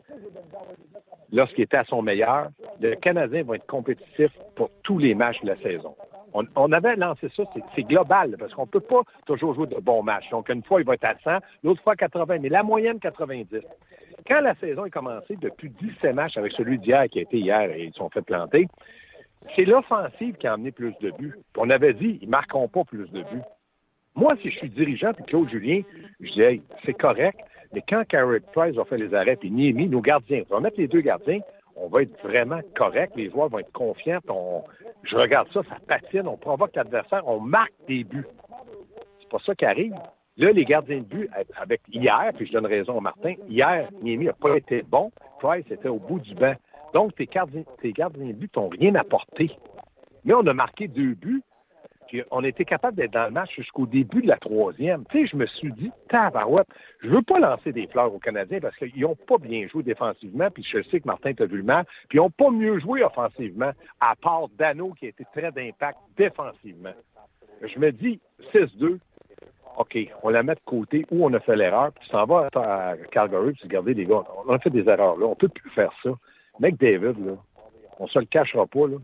lorsqu'il 1.33 1.65
était 1.65 1.77
à 1.77 1.85
son 1.85 2.03
meilleur, 2.03 2.49
le 2.81 2.97
Canadien 2.97 3.45
va 3.45 3.57
être 3.57 3.67
compétitif 3.67 4.31
pour 4.57 4.71
tous 4.83 4.99
les 4.99 5.15
matchs 5.15 5.41
de 5.43 5.49
la 5.49 5.57
saison. 5.59 5.95
On, 6.33 6.73
avait 6.73 6.95
lancé 6.95 7.29
ça, 7.37 7.43
c'est- 7.75 7.83
global, 7.83 8.37
parce 8.39 8.55
qu'on 8.55 8.63
ne 8.63 8.71
peut 8.71 8.81
pas 8.81 9.03
toujours 9.27 9.55
jouer 9.55 9.67
de 9.67 9.81
bons 9.81 10.03
matchs. 10.03 10.31
Donc, 10.31 10.49
une 10.49 10.63
fois, 10.63 10.81
il 10.81 10.87
va 10.87 10.95
être 10.95 11.05
à 11.05 11.15
100, 11.25 11.45
l'autre 11.65 11.83
fois 11.83 11.97
80, 11.97 12.39
mais 12.39 12.49
la 12.49 12.63
moyenne, 12.63 13.01
90. 13.01 13.63
Quand 14.27 14.41
la 14.41 14.55
saison 14.57 14.85
est 14.85 14.91
commencée, 14.91 15.37
depuis 15.37 15.71
17 15.71 16.15
matchs 16.15 16.37
avec 16.37 16.53
celui 16.53 16.79
d'hier 16.79 17.07
qui 17.11 17.19
a 17.19 17.23
été 17.23 17.39
hier 17.39 17.71
et 17.71 17.85
ils 17.85 17.95
sont 17.95 18.11
fait 18.11 18.23
planter, 18.23 18.69
c'est 19.57 19.65
l'offensive 19.65 20.37
qui 20.37 20.47
a 20.47 20.55
amené 20.55 20.73
plus 20.73 20.95
de 21.01 21.11
buts. 21.11 21.35
On 21.57 21.71
avait 21.71 21.95
dit, 21.95 22.19
ils 22.21 22.27
ne 22.27 22.31
marqueront 22.31 22.69
pas 22.69 22.85
plus 22.85 23.11
de 23.11 23.23
buts. 23.23 23.43
Moi, 24.15 24.35
si 24.43 24.51
je 24.51 24.57
suis 24.59 24.71
dirigeant, 24.71 25.13
puis 25.15 25.25
Claude 25.25 25.49
Julien, 25.49 25.83
je 26.21 26.33
dis, 26.33 26.43
hey, 26.43 26.63
c'est 26.85 26.95
correct, 26.95 27.39
mais 27.73 27.83
quand 27.89 28.05
Carey 28.09 28.41
Price 28.53 28.75
va 28.75 28.85
faire 28.85 28.99
les 28.99 29.15
arrêts, 29.15 29.37
puis 29.37 29.51
Niemi, 29.51 29.89
nos 29.89 30.01
gardiens, 30.01 30.43
on 30.51 30.55
va 30.55 30.61
mettre 30.61 30.79
les 30.79 30.89
deux 30.89 31.01
gardiens, 31.01 31.41
on 31.77 31.89
va 31.89 32.03
être 32.03 32.21
vraiment 32.23 32.61
correct, 32.77 33.15
les 33.17 33.31
joueurs 33.31 33.49
vont 33.49 33.61
être 33.61 33.73
confiants, 33.73 34.19
on, 34.29 34.63
je 35.05 35.17
regarde 35.17 35.49
ça, 35.53 35.63
ça 35.69 35.77
patine, 35.87 36.27
on 36.27 36.37
provoque 36.37 36.75
l'adversaire, 36.75 37.27
on 37.27 37.41
marque 37.41 37.73
des 37.87 38.05
buts. 38.05 38.27
C'est 39.21 39.29
pas 39.31 39.39
ça 39.47 39.55
qui 39.55 39.65
arrive. 39.65 39.95
Là, 40.41 40.53
les 40.53 40.65
gardiens 40.65 41.01
de 41.01 41.05
but, 41.05 41.29
avec 41.61 41.83
hier, 41.93 42.33
puis 42.35 42.47
je 42.47 42.53
donne 42.53 42.65
raison 42.65 42.97
à 42.97 43.01
Martin, 43.03 43.35
hier, 43.51 43.91
Niemi 44.01 44.25
n'a 44.25 44.33
pas 44.33 44.57
été 44.57 44.81
bon, 44.81 45.13
Price 45.39 45.71
était 45.71 45.91
au 45.91 45.99
bout 45.99 46.19
du 46.19 46.35
banc. 46.35 46.55
Donc, 46.95 47.15
tes 47.15 47.27
gardiens, 47.27 47.63
tes 47.83 47.93
gardiens 47.93 48.29
de 48.29 48.33
but 48.33 48.57
n'ont 48.57 48.71
rien 48.71 48.95
apporté. 48.95 49.51
Mais 50.25 50.33
on 50.33 50.47
a 50.47 50.55
marqué 50.55 50.89
deux 50.89 51.13
buts, 51.13 51.43
puis 52.09 52.23
on 52.31 52.43
était 52.43 52.65
capable 52.65 52.97
d'être 52.97 53.13
dans 53.13 53.27
le 53.27 53.33
match 53.33 53.55
jusqu'au 53.55 53.85
début 53.85 54.23
de 54.23 54.29
la 54.29 54.39
troisième. 54.39 55.05
Tu 55.11 55.21
sais, 55.21 55.27
je 55.31 55.37
me 55.37 55.45
suis 55.45 55.75
dit, 55.75 55.93
tabarouette, 56.09 56.69
je 57.03 57.09
veux 57.09 57.23
pas 57.23 57.39
lancer 57.39 57.73
des 57.73 57.87
fleurs 57.89 58.15
aux 58.15 58.19
Canadiens 58.19 58.61
parce 58.61 58.77
qu'ils 58.77 58.99
n'ont 58.99 59.17
pas 59.17 59.37
bien 59.37 59.69
joué 59.69 59.83
défensivement, 59.83 60.51
puis 60.51 60.65
je 60.65 60.81
sais 60.85 61.01
que 61.01 61.07
Martin 61.07 61.35
t'a 61.35 61.45
vu 61.45 61.59
le 61.59 61.65
match, 61.65 61.87
puis 62.09 62.17
ils 62.17 62.23
n'ont 62.23 62.31
pas 62.31 62.49
mieux 62.49 62.79
joué 62.81 63.05
offensivement, 63.05 63.73
à 64.01 64.17
part 64.17 64.49
Dano 64.59 64.95
qui 64.95 65.05
a 65.05 65.09
été 65.11 65.27
très 65.35 65.53
d'impact 65.53 65.99
défensivement. 66.17 66.95
Je 67.61 67.79
me 67.79 67.93
dis, 67.93 68.19
6-2, 68.55 69.01
OK, 69.79 69.97
on 70.23 70.29
la 70.29 70.43
met 70.43 70.55
de 70.55 70.61
côté 70.65 71.07
où 71.11 71.25
on 71.25 71.33
a 71.33 71.41
fait 71.41 71.57
l'erreur, 71.57 71.93
puis 71.93 72.05
tu 72.05 72.11
s'en 72.11 72.27
vas 72.27 72.49
à 72.55 72.95
Calgary, 73.13 73.53
puis 73.53 73.69
tu 73.69 73.93
les 73.95 74.05
gars, 74.07 74.23
on 74.47 74.53
a 74.53 74.59
fait 74.59 74.71
des 74.71 74.89
erreurs 74.89 75.17
là, 75.17 75.27
on 75.27 75.35
peut 75.37 75.49
plus 75.49 75.71
faire 75.71 75.93
ça. 76.03 76.11
Mec 76.59 76.77
David, 76.79 77.25
là, 77.25 77.33
on 77.99 78.07
se 78.07 78.19
le 78.19 78.27
cachera 78.27 78.67
pas, 78.67 78.87
là. 78.87 78.97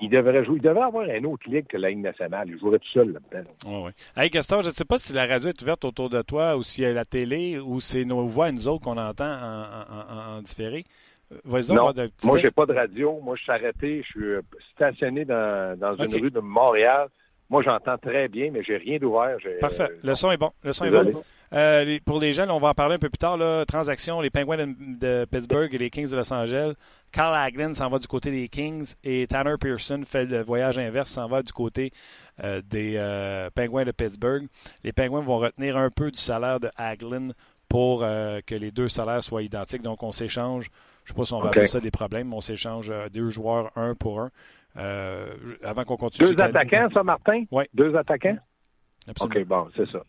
Il 0.00 0.10
devrait 0.10 0.44
jouer, 0.44 0.56
il 0.58 0.62
devrait 0.62 0.84
avoir 0.84 1.08
un 1.08 1.24
autre 1.24 1.48
ligue 1.50 1.66
que 1.66 1.76
la 1.76 1.88
Ligue 1.90 1.98
nationale. 1.98 2.48
Il 2.48 2.56
jouerait 2.60 2.78
tout 2.78 2.88
seul 2.94 3.12
là-dedans. 3.12 3.50
Ouais, 3.66 3.84
ouais. 3.86 3.90
Hey 4.16 4.30
Gaston, 4.30 4.62
je 4.62 4.68
ne 4.68 4.72
sais 4.72 4.84
pas 4.84 4.96
si 4.96 5.12
la 5.12 5.26
radio 5.26 5.48
est 5.48 5.60
ouverte 5.60 5.84
autour 5.84 6.08
de 6.08 6.22
toi 6.22 6.56
ou 6.56 6.62
s'il 6.62 6.84
y 6.84 6.86
a 6.86 6.92
la 6.92 7.04
télé 7.04 7.58
ou 7.58 7.80
c'est 7.80 8.04
nos 8.04 8.24
voix 8.28 8.46
à 8.46 8.52
nous 8.52 8.68
autres 8.68 8.84
qu'on 8.84 8.96
entend 8.96 9.24
en, 9.24 9.62
en- 9.62 10.34
en- 10.34 10.36
en 10.36 10.40
différé. 10.40 10.84
Euh, 11.32 11.36
donc, 11.62 11.76
Non, 11.76 11.92
petit 11.92 12.26
moi, 12.28 12.38
j'ai 12.38 12.52
pas 12.52 12.64
de 12.66 12.74
radio. 12.74 13.18
Moi, 13.20 13.34
je 13.36 13.42
suis 13.42 13.50
arrêté. 13.52 14.02
Je 14.04 14.08
suis 14.08 14.24
euh, 14.24 14.42
stationné 14.72 15.24
dans, 15.24 15.76
dans 15.76 15.96
une 15.96 16.14
rue 16.14 16.30
de 16.30 16.40
Montréal. 16.40 17.08
Moi, 17.50 17.62
j'entends 17.62 17.96
très 17.98 18.28
bien, 18.28 18.50
mais 18.52 18.62
j'ai 18.62 18.76
rien 18.76 18.98
d'ouvert. 18.98 19.36
Parfait. 19.60 19.84
euh, 19.90 19.96
Le 20.02 20.14
son 20.14 20.30
est 20.30 20.36
bon. 20.36 20.50
Le 20.62 20.72
son 20.72 20.84
est 20.84 20.90
bon. 20.90 21.22
Euh, 21.54 21.98
pour 22.04 22.20
les 22.20 22.32
là, 22.34 22.46
on 22.50 22.58
va 22.58 22.68
en 22.68 22.74
parler 22.74 22.96
un 22.96 22.98
peu 22.98 23.08
plus 23.08 23.16
tard. 23.16 23.38
Là, 23.38 23.64
transaction, 23.64 24.20
les 24.20 24.28
Penguins 24.28 24.58
de, 24.58 24.66
de 25.00 25.24
Pittsburgh 25.24 25.72
et 25.74 25.78
les 25.78 25.88
Kings 25.88 26.10
de 26.10 26.16
Los 26.16 26.30
Angeles. 26.30 26.74
Carl 27.10 27.34
Hagelin 27.34 27.72
s'en 27.72 27.88
va 27.88 27.98
du 27.98 28.06
côté 28.06 28.30
des 28.30 28.48
Kings 28.48 28.92
et 29.02 29.26
Tanner 29.26 29.54
Pearson 29.58 30.02
fait 30.06 30.26
le 30.26 30.42
voyage 30.42 30.76
inverse, 30.78 31.10
s'en 31.10 31.26
va 31.26 31.42
du 31.42 31.50
côté 31.52 31.90
euh, 32.44 32.60
des 32.68 32.96
euh, 32.98 33.48
Penguins 33.54 33.86
de 33.86 33.92
Pittsburgh. 33.92 34.46
Les 34.84 34.92
Penguins 34.92 35.22
vont 35.22 35.38
retenir 35.38 35.78
un 35.78 35.88
peu 35.88 36.10
du 36.10 36.18
salaire 36.18 36.60
de 36.60 36.68
Hagelin 36.76 37.30
pour 37.66 38.00
que 38.00 38.54
les 38.54 38.70
deux 38.70 38.88
salaires 38.88 39.22
soient 39.22 39.42
identiques. 39.42 39.82
Donc, 39.82 40.02
on 40.02 40.10
s'échange, 40.12 40.70
je 41.04 41.12
ne 41.12 41.14
sais 41.14 41.20
pas 41.20 41.24
si 41.26 41.32
on 41.34 41.38
va 41.40 41.46
OK. 41.48 41.50
appeler 41.52 41.66
ça 41.66 41.80
des 41.80 41.90
problèmes, 41.90 42.28
mais 42.28 42.36
on 42.36 42.40
s'échange 42.40 42.90
deux 43.12 43.28
joueurs 43.30 43.70
un 43.76 43.94
pour 43.94 44.20
un. 44.20 44.30
Euh, 44.78 45.26
avant 45.62 45.84
qu'on 45.84 45.96
continue. 45.96 46.34
Deux 46.34 46.42
attaquants, 46.42 46.88
ça, 46.92 47.02
Martin? 47.02 47.44
Ouais. 47.50 47.68
Deux 47.74 47.94
attaquants? 47.96 48.38
Absolument. 49.08 49.40
OK, 49.40 49.46
bon, 49.46 49.68
c'est 49.76 49.90
ça. 49.90 50.02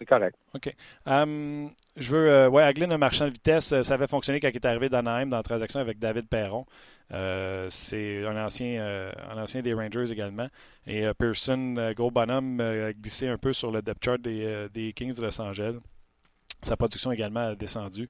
C'est 0.00 0.06
correct. 0.06 0.36
OK. 0.54 0.74
Um, 1.04 1.70
je 1.94 2.16
veux. 2.16 2.30
Euh, 2.30 2.48
ouais, 2.48 2.62
Aglin, 2.62 2.90
un 2.90 2.96
marchand 2.96 3.26
de 3.26 3.32
vitesse, 3.32 3.72
euh, 3.72 3.82
ça 3.82 3.94
avait 3.94 4.06
fonctionné 4.06 4.40
quand 4.40 4.48
il 4.48 4.56
est 4.56 4.64
arrivé 4.64 4.88
d'Anaheim 4.88 5.26
dans 5.26 5.36
la 5.36 5.42
transaction 5.42 5.78
avec 5.78 5.98
David 5.98 6.26
Perron. 6.26 6.64
Euh, 7.12 7.66
c'est 7.68 8.24
un 8.24 8.42
ancien, 8.42 8.80
euh, 8.80 9.12
un 9.30 9.36
ancien 9.36 9.60
des 9.60 9.74
Rangers 9.74 10.10
également. 10.10 10.48
Et 10.86 11.04
Pearson, 11.18 11.92
gros 11.94 12.10
bonhomme, 12.10 12.60
a 12.60 12.94
glissé 12.94 13.28
un 13.28 13.36
peu 13.36 13.52
sur 13.52 13.70
le 13.70 13.82
depth 13.82 14.02
chart 14.02 14.18
des, 14.18 14.68
des 14.72 14.94
Kings 14.94 15.12
de 15.12 15.20
Los 15.20 15.38
Angeles. 15.38 15.76
Sa 16.62 16.76
production 16.76 17.12
également 17.12 17.48
a 17.48 17.54
descendu. 17.54 18.08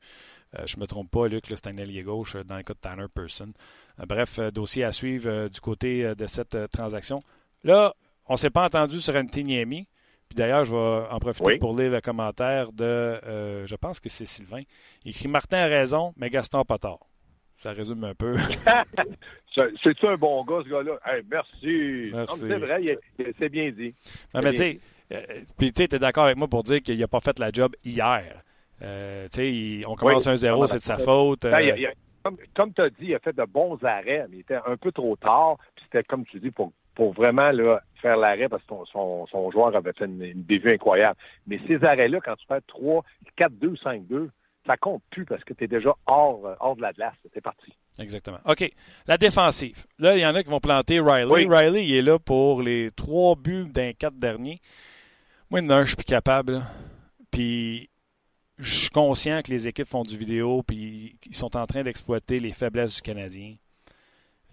Je 0.66 0.76
ne 0.76 0.80
me 0.80 0.86
trompe 0.86 1.10
pas, 1.10 1.28
Luc, 1.28 1.44
c'est 1.48 1.68
un 1.68 1.78
allié 1.78 2.02
gauche 2.02 2.36
dans 2.36 2.56
le 2.56 2.62
cas 2.62 2.74
de 2.74 2.78
Tanner 2.78 3.06
Pearson. 3.14 3.52
bref, 3.98 4.40
dossier 4.52 4.84
à 4.84 4.92
suivre 4.92 5.48
du 5.48 5.60
côté 5.60 6.14
de 6.14 6.26
cette 6.26 6.70
transaction. 6.70 7.20
Là, 7.62 7.94
on 8.26 8.34
ne 8.34 8.38
s'est 8.38 8.50
pas 8.50 8.64
entendu 8.64 9.00
sur 9.00 9.14
Niemi. 9.14 9.88
Puis 10.30 10.36
d'ailleurs, 10.36 10.64
je 10.64 10.72
vais 10.72 11.08
en 11.10 11.18
profiter 11.18 11.58
pour 11.58 11.76
lire 11.76 11.90
le 11.90 12.00
commentaire 12.00 12.70
de, 12.70 12.84
euh, 12.84 13.66
je 13.66 13.74
pense 13.74 13.98
que 13.98 14.08
c'est 14.08 14.26
Sylvain. 14.26 14.62
Il 15.04 15.10
écrit 15.10 15.26
Martin 15.26 15.58
a 15.58 15.66
raison, 15.66 16.14
mais 16.16 16.30
Gaston 16.30 16.64
pas 16.64 16.78
tort. 16.78 17.10
Ça 17.58 17.72
résume 17.72 18.04
un 18.04 18.14
peu. 18.14 18.36
C'est-tu 19.82 20.06
un 20.06 20.16
bon 20.16 20.44
gars, 20.44 20.60
ce 20.64 20.70
gars-là? 20.70 20.98
merci. 21.28 22.10
merci. 22.12 22.40
C'est 22.40 22.58
vrai, 22.58 22.98
c'est 23.40 23.48
bien 23.48 23.72
dit. 23.72 23.92
Non, 24.32 24.40
mais 24.44 24.52
tu 24.52 24.58
sais, 24.58 24.80
euh, 25.12 25.20
puis 25.58 25.72
tu 25.72 25.82
es 25.82 25.88
d'accord 25.88 26.26
avec 26.26 26.36
moi 26.36 26.46
pour 26.46 26.62
dire 26.62 26.80
qu'il 26.80 26.98
n'a 26.98 27.08
pas 27.08 27.20
fait 27.20 27.36
la 27.40 27.50
job 27.50 27.74
hier. 27.84 28.44
Euh, 28.82 29.28
on 29.86 29.94
commence 29.94 30.26
un 30.26 30.36
0 30.36 30.66
c'est 30.66 30.78
de 30.78 30.82
sa 30.82 30.98
faute. 30.98 31.42
Ben, 31.42 31.74
comme, 32.22 32.36
comme 32.54 32.72
tu 32.74 32.82
as 32.82 32.90
dit, 32.90 32.96
il 33.06 33.14
a 33.14 33.18
fait 33.18 33.34
de 33.34 33.44
bons 33.44 33.82
arrêts, 33.82 34.26
mais 34.28 34.38
il 34.38 34.40
était 34.40 34.58
un 34.66 34.76
peu 34.76 34.92
trop 34.92 35.16
tard. 35.16 35.56
Puis 35.74 35.84
c'était, 35.86 36.04
comme 36.04 36.24
tu 36.26 36.38
dis, 36.38 36.50
pour 36.50 36.72
pour 36.94 37.14
vraiment 37.14 37.50
là, 37.50 37.80
faire 38.02 38.18
l'arrêt 38.18 38.48
parce 38.50 38.62
que 38.64 38.74
son, 38.92 39.26
son, 39.26 39.50
joueur 39.50 39.74
avait 39.74 39.92
fait 39.92 40.04
une, 40.04 40.22
une 40.22 40.44
incroyable. 40.66 41.16
Mais 41.46 41.58
ces 41.66 41.82
arrêts-là, 41.82 42.20
quand 42.22 42.36
tu 42.36 42.44
fais 42.46 42.60
3, 42.66 43.02
4-2, 43.38 43.80
5-2, 43.80 44.28
ça 44.66 44.76
compte 44.76 45.02
plus 45.10 45.24
parce 45.24 45.42
que 45.44 45.54
tu 45.54 45.64
es 45.64 45.66
déjà 45.66 45.94
hors, 46.06 46.56
hors 46.60 46.76
de 46.76 46.82
la 46.82 46.92
glace. 46.92 47.14
C'est 47.32 47.40
parti. 47.40 47.72
Exactement. 47.98 48.38
OK. 48.44 48.70
La 49.06 49.16
défensive. 49.16 49.86
Là, 49.98 50.14
il 50.16 50.20
y 50.20 50.26
en 50.26 50.34
a 50.34 50.42
qui 50.42 50.50
vont 50.50 50.60
planter 50.60 51.00
Riley. 51.00 51.46
Riley, 51.46 51.86
il 51.86 51.96
est 51.96 52.02
là 52.02 52.18
pour 52.18 52.60
les 52.60 52.90
trois 52.94 53.34
buts 53.34 53.66
d'un 53.72 53.92
quatre 53.92 54.18
derniers. 54.18 54.60
Moi, 55.50 55.62
non, 55.62 55.80
je 55.80 55.86
suis 55.86 55.96
plus 55.96 56.04
capable. 56.04 56.60
Puis, 57.30 57.88
je 58.60 58.74
suis 58.80 58.90
conscient 58.90 59.42
que 59.42 59.50
les 59.50 59.66
équipes 59.68 59.88
font 59.88 60.02
du 60.02 60.16
vidéo 60.16 60.62
puis 60.62 61.16
ils 61.26 61.34
sont 61.34 61.56
en 61.56 61.66
train 61.66 61.82
d'exploiter 61.82 62.38
les 62.40 62.52
faiblesses 62.52 62.96
du 62.96 63.02
Canadien. 63.02 63.54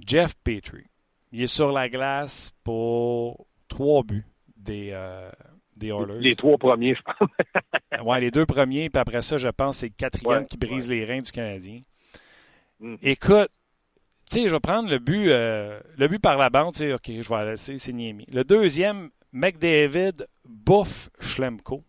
Jeff 0.05 0.33
Petrie. 0.43 0.85
Il 1.31 1.41
est 1.41 1.47
sur 1.47 1.71
la 1.71 1.89
glace 1.89 2.53
pour 2.63 3.47
trois 3.67 4.03
buts 4.03 4.25
des, 4.55 4.91
euh, 4.93 5.29
des 5.75 5.89
Oilers. 5.89 6.19
Les 6.19 6.35
trois 6.35 6.57
premiers, 6.57 6.95
je 6.95 7.01
pense. 7.01 7.29
oui, 8.05 8.19
les 8.21 8.31
deux 8.31 8.45
premiers, 8.45 8.89
puis 8.89 8.99
après 8.99 9.21
ça, 9.21 9.37
je 9.37 9.49
pense 9.49 9.77
c'est 9.77 9.87
le 9.87 9.93
quatrième 9.97 10.47
qui 10.47 10.57
brise 10.57 10.87
les 10.87 11.05
reins 11.05 11.19
du 11.19 11.31
Canadien. 11.31 11.79
Hmm. 12.79 12.95
Écoute, 13.01 13.49
tu 14.29 14.41
sais, 14.41 14.49
je 14.49 14.53
vais 14.53 14.59
prendre 14.59 14.89
le 14.89 14.99
but, 14.99 15.29
euh, 15.29 15.79
le 15.97 16.07
but 16.07 16.19
par 16.19 16.37
la 16.37 16.49
bande, 16.49 16.73
tu 16.73 16.79
sais, 16.79 16.93
OK, 16.93 17.07
je 17.07 17.29
vais 17.29 17.35
la 17.35 17.51
laisser, 17.51 17.77
c'est 17.77 17.93
Niemi. 17.93 18.25
Le 18.31 18.43
deuxième, 18.43 19.09
McDavid 19.31 20.27
bouffe 20.45 21.09
Schlemko 21.19 21.83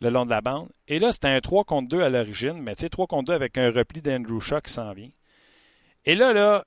le 0.00 0.10
long 0.10 0.24
de 0.24 0.30
la 0.30 0.40
bande. 0.40 0.68
Et 0.86 0.98
là, 0.98 1.12
c'était 1.12 1.28
un 1.28 1.40
3 1.40 1.64
contre 1.64 1.88
2 1.88 2.02
à 2.02 2.08
l'origine, 2.08 2.60
mais 2.60 2.74
tu 2.74 2.82
sais, 2.82 2.88
3 2.88 3.06
contre 3.06 3.26
2 3.26 3.32
avec 3.32 3.58
un 3.58 3.70
repli 3.70 4.00
d'Andrew 4.02 4.40
Shaw 4.40 4.60
qui 4.60 4.72
s'en 4.72 4.92
vient. 4.92 5.10
Et 6.04 6.14
là, 6.14 6.32
là, 6.32 6.64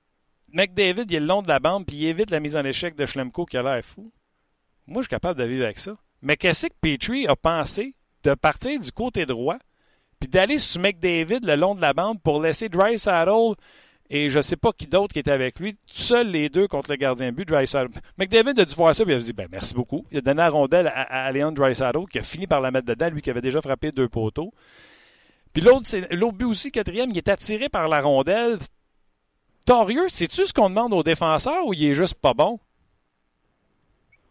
McDavid, 0.52 1.04
il 1.08 1.16
est 1.16 1.20
le 1.20 1.26
long 1.26 1.42
de 1.42 1.48
la 1.48 1.58
bande, 1.58 1.86
puis 1.86 1.96
il 1.96 2.06
évite 2.06 2.30
la 2.30 2.40
mise 2.40 2.56
en 2.56 2.64
échec 2.64 2.94
de 2.94 3.06
Schlemko 3.06 3.46
qui 3.46 3.56
a 3.56 3.62
l'air 3.62 3.82
fou. 3.82 4.12
Moi, 4.86 5.02
je 5.02 5.06
suis 5.06 5.10
capable 5.10 5.38
de 5.38 5.44
vivre 5.44 5.64
avec 5.64 5.78
ça. 5.78 5.96
Mais 6.20 6.36
qu'est-ce 6.36 6.66
que 6.66 6.74
Petrie 6.80 7.26
a 7.26 7.36
pensé 7.36 7.94
de 8.22 8.34
partir 8.34 8.78
du 8.78 8.92
côté 8.92 9.26
droit, 9.26 9.58
puis 10.20 10.28
d'aller 10.28 10.58
sur 10.58 10.80
McDavid 10.80 11.40
le 11.42 11.56
long 11.56 11.74
de 11.74 11.80
la 11.80 11.92
bande 11.92 12.22
pour 12.22 12.40
laisser 12.40 12.68
Dry 12.68 12.98
Saddle 12.98 13.56
et 14.14 14.28
je 14.28 14.36
ne 14.36 14.42
sais 14.42 14.56
pas 14.56 14.72
qui 14.72 14.86
d'autre 14.86 15.14
qui 15.14 15.20
était 15.20 15.30
avec 15.30 15.58
lui, 15.58 15.72
tout 15.72 15.78
seul 15.86 16.28
les 16.28 16.50
deux 16.50 16.68
contre 16.68 16.90
le 16.90 16.96
gardien 16.96 17.32
but, 17.32 17.48
Saddle. 17.64 17.88
McDavid 18.18 18.60
a 18.60 18.64
dû 18.66 18.74
voir 18.74 18.94
ça, 18.94 19.04
il 19.06 19.12
a 19.14 19.18
dit 19.18 19.32
ben, 19.32 19.48
merci 19.50 19.74
beaucoup. 19.74 20.04
Il 20.10 20.18
a 20.18 20.20
donné 20.20 20.36
la 20.36 20.50
rondelle 20.50 20.88
à, 20.88 21.24
à 21.24 21.32
Leon 21.32 21.54
Saddle, 21.72 22.06
qui 22.10 22.18
a 22.18 22.22
fini 22.22 22.46
par 22.46 22.60
la 22.60 22.70
mettre 22.70 22.86
dedans, 22.86 23.08
lui 23.08 23.22
qui 23.22 23.30
avait 23.30 23.40
déjà 23.40 23.62
frappé 23.62 23.90
deux 23.90 24.10
poteaux. 24.10 24.52
Puis 25.54 25.62
l'autre, 25.62 25.86
l'autre 26.14 26.36
but 26.36 26.44
aussi, 26.44 26.70
quatrième, 26.70 27.08
il 27.10 27.16
est 27.16 27.28
attiré 27.28 27.70
par 27.70 27.88
la 27.88 28.02
rondelle. 28.02 28.58
Torieux, 29.64 30.10
sais-tu 30.10 30.46
ce 30.46 30.52
qu'on 30.52 30.68
demande 30.68 30.92
aux 30.92 31.02
défenseurs 31.02 31.66
ou 31.66 31.72
il 31.72 31.82
est 31.82 31.94
juste 31.94 32.20
pas 32.20 32.34
bon? 32.34 32.60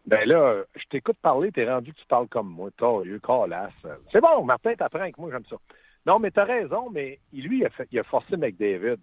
Ben 0.06 0.28
là, 0.28 0.62
je 0.76 0.84
t'écoute 0.90 1.16
parler, 1.20 1.50
t'es 1.50 1.68
rendu 1.68 1.92
que 1.92 1.98
tu 1.98 2.06
parles 2.06 2.28
comme 2.28 2.48
moi, 2.48 2.70
Torieux, 2.76 3.18
Calas. 3.18 3.70
C'est 4.12 4.20
bon, 4.20 4.44
Martin, 4.44 4.74
t'apprends 4.76 5.00
avec 5.00 5.18
moi, 5.18 5.30
j'aime 5.32 5.46
ça. 5.50 5.56
Non, 6.06 6.20
mais 6.20 6.30
t'as 6.30 6.44
raison, 6.44 6.88
mais 6.90 7.18
lui, 7.32 7.58
il 7.58 7.66
a, 7.66 7.70
il 7.90 7.98
a 7.98 8.04
forcé 8.04 8.36
McDavid. 8.36 8.98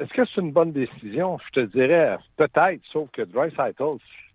Est-ce 0.00 0.14
que 0.14 0.24
c'est 0.24 0.40
une 0.40 0.52
bonne 0.52 0.72
décision? 0.72 1.38
Je 1.46 1.60
te 1.60 1.66
dirais 1.66 2.16
peut-être, 2.38 2.80
sauf 2.90 3.10
que 3.10 3.20
Dry 3.20 3.52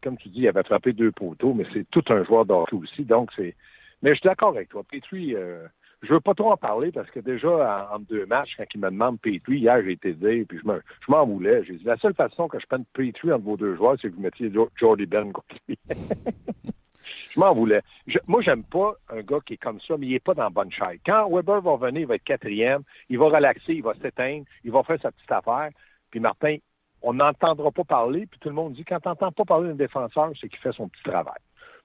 comme 0.04 0.18
tu 0.18 0.30
dis, 0.30 0.42
il 0.42 0.48
avait 0.48 0.62
frappé 0.62 0.94
deux 0.94 1.12
poteaux, 1.12 1.56
mais 1.56 1.66
c'est 1.74 1.90
tout 1.90 2.04
un 2.10 2.24
joueur 2.24 2.46
d'hockey 2.46 2.76
aussi, 2.76 3.04
donc 3.04 3.32
c'est... 3.36 3.56
Mais 4.04 4.12
je 4.12 4.20
suis 4.20 4.30
d'accord 4.30 4.50
avec 4.50 4.70
toi. 4.70 4.84
Petrie, 4.84 5.34
euh, 5.34 5.66
je 6.04 6.14
veux 6.14 6.20
pas 6.20 6.36
trop 6.36 6.52
en 6.52 6.58
parler 6.58 6.92
parce 6.92 7.10
que 7.10 7.20
déjà, 7.20 7.90
en, 7.92 7.98
deux 7.98 8.28
matchs, 8.28 8.54
quand 8.56 8.66
il 8.76 8.80
me 8.80 8.92
demande 8.92 9.20
Petrie, 9.20 9.58
hier, 9.58 9.82
j'ai 9.84 9.94
été 9.94 10.14
dire, 10.14 10.46
puis 10.48 10.60
je, 10.62 10.68
me, 10.68 10.80
je 11.04 11.12
m'en 11.12 11.26
voulais. 11.26 11.64
J'ai 11.64 11.74
dit, 11.74 11.84
la 11.84 11.98
seule 11.98 12.14
façon 12.14 12.48
que 12.48 12.60
je 12.60 12.68
prenne 12.68 12.86
Petrie 12.94 13.34
entre 13.34 13.46
vos 13.46 13.58
deux 13.58 13.76
joueurs, 13.76 13.98
c'est 14.00 14.12
que 14.12 14.16
vous 14.16 14.22
mettiez 14.22 14.52
Jordy 14.76 15.08
Ben 15.08 15.32
contre 15.32 15.56
lui. 15.68 15.80
je 17.32 17.40
m'en 17.40 17.54
voulais. 17.54 17.82
Je, 18.08 18.18
moi, 18.28 18.42
j'aime 18.42 18.64
pas 18.64 18.94
un 19.10 19.22
gars 19.22 19.40
qui 19.46 19.54
est 19.54 19.58
comme 19.58 19.80
ça, 19.82 19.96
mais 19.98 20.08
il 20.08 20.14
est 20.16 20.24
pas 20.24 20.34
dans 20.34 20.44
la 20.44 20.50
bonne 20.50 20.72
chaise. 20.72 21.00
Quand 21.06 21.30
Weber 21.30 21.62
va 21.62 21.76
venir, 21.78 22.02
il 22.02 22.08
va 22.08 22.16
être 22.16 22.24
quatrième, 22.24 22.84
il 23.10 23.18
va 23.18 23.26
relaxer, 23.26 23.74
il 23.74 23.84
va 23.84 23.94
s'éteindre, 24.02 24.46
il 24.64 24.72
va 24.72 24.84
faire 24.84 25.00
sa 25.02 25.12
petite 25.12 25.32
affaire. 25.32 25.70
Puis 26.12 26.20
Martin, 26.20 26.58
on 27.02 27.14
n'entendra 27.14 27.72
pas 27.72 27.84
parler, 27.84 28.26
puis 28.26 28.40
tout 28.40 28.50
le 28.50 28.56
monde 28.56 28.74
dit, 28.74 28.84
quand 28.84 29.00
t'entends 29.00 29.32
pas 29.32 29.46
parler 29.46 29.70
d'un 29.70 29.76
défenseur, 29.76 30.32
c'est 30.40 30.50
qu'il 30.50 30.60
fait 30.60 30.72
son 30.72 30.88
petit 30.88 31.04
travail. 31.04 31.40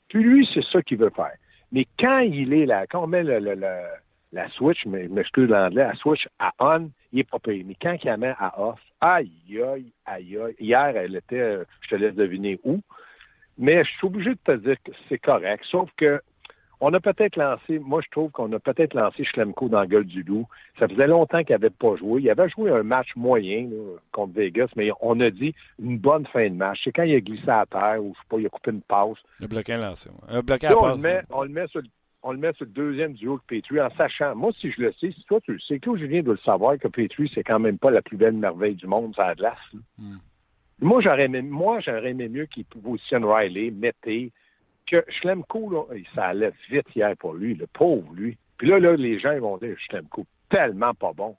Puis 0.08 0.22
lui, 0.22 0.48
c'est 0.54 0.64
ça 0.72 0.82
qu'il 0.82 0.98
veut 0.98 1.10
faire. 1.10 1.34
Mais 1.72 1.86
quand 1.98 2.20
il 2.20 2.52
est 2.52 2.66
là, 2.66 2.86
quand 2.86 3.04
on 3.04 3.06
met 3.06 3.22
le, 3.22 3.38
la 4.32 4.48
switch, 4.50 4.86
mais 4.86 5.04
je 5.04 5.08
m'excuse 5.08 5.48
l'anglais, 5.48 5.84
la 5.84 5.94
switch 5.94 6.26
à 6.38 6.52
on, 6.58 6.90
il 7.12 7.20
est 7.20 7.30
pas 7.30 7.38
payé. 7.38 7.64
Mais 7.64 7.76
quand 7.80 7.96
il 8.02 8.06
la 8.06 8.16
met 8.16 8.34
à 8.38 8.60
off, 8.60 8.80
aïe, 9.00 9.30
aïe, 9.50 9.92
aïe, 10.06 10.38
aïe. 10.38 10.54
Hier, 10.58 10.96
elle 10.96 11.16
était, 11.16 11.58
je 11.82 11.88
te 11.88 11.94
laisse 11.96 12.14
deviner 12.14 12.58
où. 12.64 12.80
Mais 13.60 13.84
je 13.84 13.90
suis 13.90 14.06
obligé 14.06 14.30
de 14.30 14.38
te 14.42 14.56
dire 14.56 14.76
que 14.82 14.90
c'est 15.08 15.18
correct. 15.18 15.62
Sauf 15.70 15.88
que 15.96 16.20
on 16.80 16.94
a 16.94 17.00
peut-être 17.00 17.36
lancé, 17.36 17.78
moi 17.78 18.00
je 18.02 18.10
trouve 18.10 18.30
qu'on 18.30 18.50
a 18.54 18.58
peut-être 18.58 18.94
lancé 18.94 19.22
Schlemko 19.22 19.68
dans 19.68 19.80
la 19.80 19.86
gueule 19.86 20.06
du 20.06 20.22
loup. 20.22 20.46
Ça 20.78 20.88
faisait 20.88 21.06
longtemps 21.06 21.44
qu'il 21.44 21.54
n'avait 21.54 21.68
pas 21.68 21.94
joué. 21.96 22.22
Il 22.22 22.30
avait 22.30 22.48
joué 22.48 22.70
un 22.70 22.82
match 22.82 23.08
moyen 23.16 23.68
contre 24.12 24.32
Vegas, 24.32 24.68
mais 24.76 24.90
on 25.02 25.20
a 25.20 25.30
dit 25.30 25.54
une 25.78 25.98
bonne 25.98 26.26
fin 26.28 26.48
de 26.48 26.54
match. 26.54 26.80
C'est 26.82 26.92
quand 26.92 27.02
il 27.02 27.14
a 27.14 27.20
glissé 27.20 27.50
à 27.50 27.66
terre 27.70 28.02
ou 28.02 28.14
je 28.14 28.20
sais 28.20 28.26
pas, 28.30 28.38
il 28.38 28.46
a 28.46 28.48
coupé 28.48 28.70
une 28.70 28.80
passe. 28.80 29.18
Il 29.40 29.44
a 29.44 29.48
bloqué 29.48 29.74
un 29.74 29.80
lancé. 29.80 30.08
Un 30.26 30.40
bloqué 30.40 30.68
à 30.68 30.78
on, 30.82 30.88
le 30.88 30.96
met, 30.96 31.20
on 31.28 31.42
le 31.42 31.50
met 31.50 31.66
sur 31.66 31.82
on 32.22 32.32
le 32.32 32.38
met 32.38 32.52
sur 32.54 32.64
le 32.64 32.70
deuxième 32.72 33.12
duo 33.12 33.36
de 33.36 33.42
Petrie 33.46 33.80
en 33.80 33.90
sachant, 33.96 34.34
moi, 34.34 34.50
si 34.60 34.70
je 34.72 34.82
le 34.82 34.92
sais, 35.00 35.12
si 35.12 35.24
toi 35.24 35.40
tu 35.40 35.52
le 35.52 35.60
sais, 35.60 35.78
Claude 35.78 35.98
Julien 35.98 36.22
doit 36.22 36.34
le 36.34 36.40
savoir 36.40 36.78
que 36.78 36.88
Petrie, 36.88 37.30
c'est 37.34 37.42
quand 37.42 37.58
même 37.58 37.78
pas 37.78 37.90
la 37.90 38.02
plus 38.02 38.16
belle 38.16 38.34
merveille 38.34 38.74
du 38.74 38.86
monde, 38.86 39.14
ça 39.16 39.26
a 39.26 39.34
glace. 39.34 39.56
Hmm. 39.98 40.16
Moi, 40.80 41.00
j'aurais 41.02 41.24
aimé, 41.24 41.42
moi, 41.42 41.80
j'aurais 41.80 42.10
aimé 42.10 42.28
mieux 42.28 42.46
qu'il 42.46 42.64
positionne 42.64 43.24
Riley, 43.24 43.70
Mété, 43.70 44.32
que 44.86 45.04
Schlemko, 45.08 45.70
là, 45.70 45.96
ça 46.14 46.26
allait 46.26 46.52
vite 46.70 46.86
hier 46.94 47.16
pour 47.16 47.34
lui, 47.34 47.54
le 47.54 47.66
pauvre 47.66 48.12
lui. 48.14 48.36
Puis 48.56 48.68
là, 48.68 48.78
là, 48.78 48.96
les 48.96 49.18
gens 49.18 49.32
ils 49.32 49.40
vont 49.40 49.56
dire 49.58 49.76
Schlemko, 49.88 50.26
tellement 50.48 50.94
pas 50.94 51.12
bon. 51.12 51.36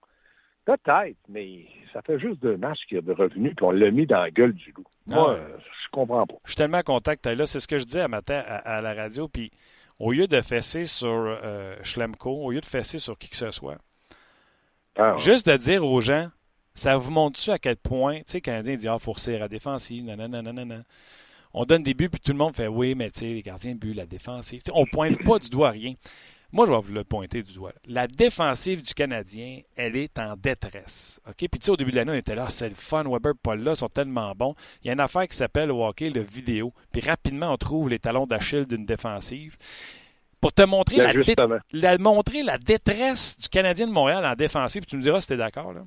Peut-être, 0.65 1.17
mais 1.27 1.65
ça 1.91 2.01
fait 2.01 2.19
juste 2.19 2.41
deux 2.41 2.55
matchs 2.57 2.85
qu'il 2.87 2.97
est 2.97 3.11
revenu, 3.11 3.53
puis 3.55 3.65
on 3.65 3.71
l'a 3.71 3.89
mis 3.91 4.05
dans 4.05 4.21
la 4.21 4.31
gueule 4.31 4.53
du 4.53 4.71
loup. 4.71 4.85
Moi, 5.07 5.37
ah. 5.39 5.57
je 5.59 5.89
comprends 5.91 6.27
pas. 6.27 6.35
Je 6.45 6.51
suis 6.51 6.57
tellement 6.57 6.81
content 6.81 7.13
que 7.15 7.29
là. 7.29 7.45
C'est 7.45 7.59
ce 7.59 7.67
que 7.67 7.79
je 7.79 7.85
dis 7.85 7.99
à 7.99 8.07
matin 8.07 8.41
à, 8.45 8.77
à 8.77 8.81
la 8.81 8.93
radio, 8.93 9.27
puis 9.27 9.51
au 9.99 10.11
lieu 10.11 10.27
de 10.27 10.41
fesser 10.41 10.85
sur 10.85 11.09
euh, 11.09 11.75
Schlemko, 11.83 12.31
au 12.31 12.51
lieu 12.51 12.61
de 12.61 12.65
fesser 12.65 12.99
sur 12.99 13.17
qui 13.17 13.29
que 13.29 13.35
ce 13.35 13.51
soit, 13.51 13.77
ah, 14.97 15.15
juste 15.17 15.49
de 15.49 15.57
dire 15.57 15.85
aux 15.85 16.01
gens, 16.01 16.27
ça 16.81 16.97
vous 16.97 17.11
montre-tu 17.11 17.51
à 17.51 17.59
quel 17.59 17.77
point, 17.77 18.17
tu 18.17 18.23
sais, 18.25 18.37
le 18.37 18.41
Canadien 18.41 18.75
dit, 18.75 18.87
ah, 18.87 18.97
faut 18.97 19.13
à 19.13 19.31
la 19.37 19.47
défensive, 19.47 20.03
nanana, 20.03 20.83
On 21.53 21.63
donne 21.63 21.83
des 21.83 21.93
buts, 21.93 22.09
puis 22.09 22.19
tout 22.19 22.31
le 22.31 22.39
monde 22.39 22.55
fait, 22.55 22.67
oui, 22.67 22.95
mais 22.95 23.11
tu 23.11 23.19
sais, 23.19 23.25
les 23.27 23.43
gardiens 23.43 23.75
but, 23.75 23.93
la 23.93 24.07
défensive. 24.07 24.63
On 24.73 24.87
pointe 24.87 25.23
pas 25.23 25.37
du 25.37 25.47
doigt 25.47 25.67
à 25.67 25.71
rien. 25.71 25.93
Moi, 26.51 26.65
je 26.65 26.71
vais 26.71 26.81
vous 26.81 26.91
le 26.91 27.03
pointer 27.03 27.43
du 27.43 27.53
doigt. 27.53 27.71
La 27.85 28.07
défensive 28.07 28.81
du 28.81 28.95
Canadien, 28.95 29.59
elle 29.75 29.95
est 29.95 30.17
en 30.17 30.35
détresse. 30.35 31.21
OK? 31.27 31.35
Puis, 31.35 31.49
tu 31.59 31.65
sais, 31.65 31.71
au 31.71 31.77
début 31.77 31.91
de 31.91 31.97
l'année, 31.97 32.13
on 32.13 32.15
était 32.15 32.33
là, 32.33 32.49
c'est 32.49 32.67
le 32.67 32.73
fun, 32.73 33.03
Weber, 33.03 33.33
Paul 33.43 33.61
là, 33.61 33.75
sont 33.75 33.87
tellement 33.87 34.33
bons. 34.33 34.55
Il 34.83 34.87
y 34.87 34.89
a 34.89 34.93
une 34.93 34.99
affaire 35.01 35.27
qui 35.27 35.37
s'appelle 35.37 35.69
au 35.69 35.85
hockey, 35.85 36.09
le 36.09 36.21
vidéo. 36.21 36.73
Puis, 36.91 37.01
rapidement, 37.01 37.53
on 37.53 37.57
trouve 37.57 37.89
les 37.89 37.99
talons 37.99 38.25
d'Achille 38.25 38.65
d'une 38.65 38.87
défensive. 38.87 39.55
Pour 40.41 40.51
te 40.51 40.63
montrer 40.63 40.97
la, 40.97 41.97
montrer 41.99 42.41
la 42.41 42.57
détresse 42.57 43.37
du 43.37 43.49
Canadien 43.49 43.85
de 43.85 43.91
Montréal 43.91 44.25
en 44.25 44.33
défensive, 44.33 44.83
tu 44.85 44.97
me 44.97 45.03
diras 45.03 45.21
si 45.21 45.27
tu 45.27 45.33
es 45.33 45.37
d'accord, 45.37 45.73
là. 45.73 45.83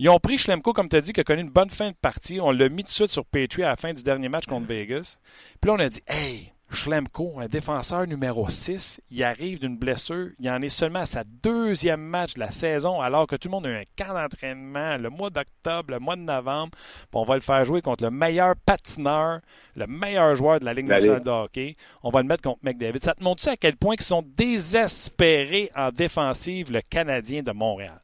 Ils 0.00 0.08
ont 0.08 0.20
pris 0.20 0.38
Schlemko, 0.38 0.72
comme 0.72 0.88
tu 0.88 0.94
as 0.94 1.00
dit, 1.00 1.12
qui 1.12 1.20
a 1.20 1.24
connu 1.24 1.42
une 1.42 1.50
bonne 1.50 1.70
fin 1.70 1.90
de 1.90 1.96
partie. 2.00 2.40
On 2.40 2.52
l'a 2.52 2.68
mis 2.68 2.84
tout 2.84 2.90
de 2.90 2.94
suite 2.94 3.10
sur 3.10 3.24
Patriot 3.24 3.66
à 3.66 3.70
la 3.70 3.76
fin 3.76 3.92
du 3.92 4.02
dernier 4.02 4.28
match 4.28 4.46
contre 4.46 4.68
Vegas. 4.68 5.18
Puis 5.60 5.68
là, 5.68 5.74
on 5.74 5.80
a 5.80 5.88
dit, 5.88 6.02
hey, 6.06 6.52
Schlemko, 6.70 7.40
un 7.40 7.48
défenseur 7.48 8.06
numéro 8.06 8.48
6, 8.48 9.00
il 9.10 9.24
arrive 9.24 9.58
d'une 9.58 9.76
blessure. 9.76 10.28
Il 10.38 10.48
en 10.50 10.62
est 10.62 10.68
seulement 10.68 11.00
à 11.00 11.06
sa 11.06 11.24
deuxième 11.24 12.00
match 12.00 12.34
de 12.34 12.40
la 12.40 12.52
saison, 12.52 13.00
alors 13.00 13.26
que 13.26 13.34
tout 13.34 13.48
le 13.48 13.52
monde 13.52 13.66
a 13.66 13.70
eu 13.70 13.76
un 13.76 13.84
camp 13.96 14.14
d'entraînement 14.14 14.98
le 14.98 15.10
mois 15.10 15.30
d'octobre, 15.30 15.90
le 15.90 15.98
mois 15.98 16.14
de 16.14 16.20
novembre. 16.20 16.78
on 17.12 17.24
va 17.24 17.34
le 17.34 17.40
faire 17.40 17.64
jouer 17.64 17.80
contre 17.80 18.04
le 18.04 18.10
meilleur 18.10 18.54
patineur, 18.66 19.40
le 19.74 19.86
meilleur 19.88 20.36
joueur 20.36 20.60
de 20.60 20.64
la 20.64 20.74
Ligue 20.74 20.86
nationale 20.86 21.24
de 21.24 21.30
hockey. 21.30 21.76
On 22.04 22.10
va 22.10 22.22
le 22.22 22.28
mettre 22.28 22.42
contre 22.42 22.60
McDavid. 22.62 23.00
Ça 23.00 23.14
te 23.14 23.24
montre-tu 23.24 23.48
à 23.48 23.56
quel 23.56 23.76
point 23.76 23.96
ils 23.98 24.04
sont 24.04 24.22
désespérés 24.22 25.72
en 25.74 25.90
défensive, 25.90 26.70
le 26.70 26.82
Canadien 26.82 27.42
de 27.42 27.50
Montréal? 27.50 28.00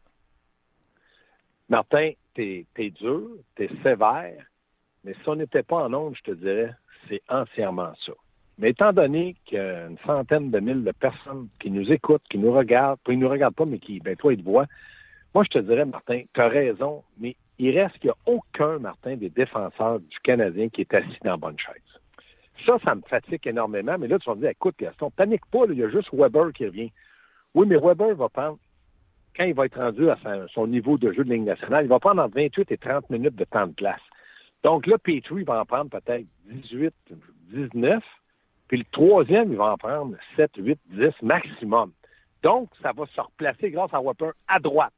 Martin, 1.68 2.12
t'es 2.34 2.66
es 2.76 2.90
dur, 2.90 3.28
t'es 3.56 3.68
sévère, 3.82 4.44
mais 5.04 5.14
si 5.14 5.28
on 5.28 5.36
n'était 5.36 5.62
pas 5.62 5.84
en 5.84 5.94
onde, 5.94 6.16
je 6.16 6.22
te 6.22 6.30
dirais, 6.32 6.72
c'est 7.08 7.22
entièrement 7.28 7.92
ça. 8.04 8.12
Mais 8.58 8.70
étant 8.70 8.92
donné 8.92 9.34
qu'il 9.44 9.58
y 9.58 9.60
a 9.60 9.86
une 9.86 9.98
centaine 10.06 10.50
de 10.50 10.60
mille 10.60 10.84
de 10.84 10.92
personnes 10.92 11.48
qui 11.60 11.70
nous 11.70 11.90
écoutent, 11.90 12.22
qui 12.30 12.38
nous 12.38 12.52
regardent, 12.52 12.98
ils 13.08 13.18
nous 13.18 13.28
regardent 13.28 13.54
pas, 13.54 13.64
mais 13.64 13.78
qui, 13.78 13.98
ben 14.00 14.14
toi, 14.16 14.32
ils 14.32 14.38
te 14.38 14.44
voient, 14.44 14.66
moi, 15.34 15.42
je 15.44 15.58
te 15.58 15.58
dirais, 15.58 15.84
Martin, 15.84 16.22
tu 16.32 16.40
as 16.40 16.48
raison, 16.48 17.02
mais 17.18 17.34
il 17.58 17.76
reste 17.76 17.98
qu'il 17.98 18.10
n'y 18.10 18.12
a 18.12 18.32
aucun, 18.32 18.78
Martin, 18.78 19.16
des 19.16 19.30
défenseurs 19.30 19.98
du 19.98 20.18
Canadien 20.22 20.68
qui 20.68 20.82
est 20.82 20.94
assis 20.94 21.18
dans 21.24 21.32
la 21.32 21.36
bonne 21.36 21.58
chaise. 21.58 21.82
Ça, 22.64 22.78
ça 22.84 22.94
me 22.94 23.02
fatigue 23.02 23.46
énormément, 23.46 23.96
mais 23.98 24.06
là, 24.06 24.18
tu 24.18 24.28
vas 24.28 24.36
me 24.36 24.40
dire, 24.40 24.50
écoute, 24.50 24.76
Gaston, 24.78 25.10
panique 25.10 25.44
pas, 25.46 25.64
il 25.68 25.78
y 25.78 25.82
a 25.82 25.88
juste 25.88 26.08
Weber 26.12 26.52
qui 26.52 26.66
revient. 26.66 26.92
Oui, 27.52 27.66
mais 27.66 27.76
Weber 27.76 28.14
va 28.14 28.28
prendre, 28.28 28.58
quand 29.36 29.44
il 29.44 29.54
va 29.54 29.66
être 29.66 29.78
rendu 29.80 30.08
à 30.10 30.16
son 30.52 30.66
niveau 30.66 30.96
de 30.98 31.12
jeu 31.12 31.24
de 31.24 31.32
ligne 31.32 31.44
nationale, 31.44 31.84
il 31.84 31.88
va 31.88 31.98
prendre 31.98 32.22
entre 32.22 32.34
28 32.36 32.70
et 32.70 32.76
30 32.76 33.10
minutes 33.10 33.36
de 33.36 33.44
temps 33.44 33.66
de 33.66 33.72
place. 33.72 34.00
Donc 34.62 34.86
là, 34.86 34.96
Petrie 34.98 35.44
va 35.44 35.60
en 35.60 35.64
prendre 35.64 35.90
peut-être 35.90 36.26
18, 36.46 36.94
19, 37.52 38.02
puis 38.68 38.78
le 38.78 38.84
troisième, 38.92 39.52
il 39.52 39.58
va 39.58 39.72
en 39.72 39.76
prendre 39.76 40.16
7, 40.36 40.52
8, 40.56 40.78
10 40.90 41.10
maximum. 41.22 41.92
Donc, 42.42 42.68
ça 42.82 42.92
va 42.92 43.06
se 43.06 43.20
replacer 43.20 43.70
grâce 43.70 43.92
à 43.92 44.00
Whopper 44.00 44.30
à 44.48 44.58
droite. 44.58 44.92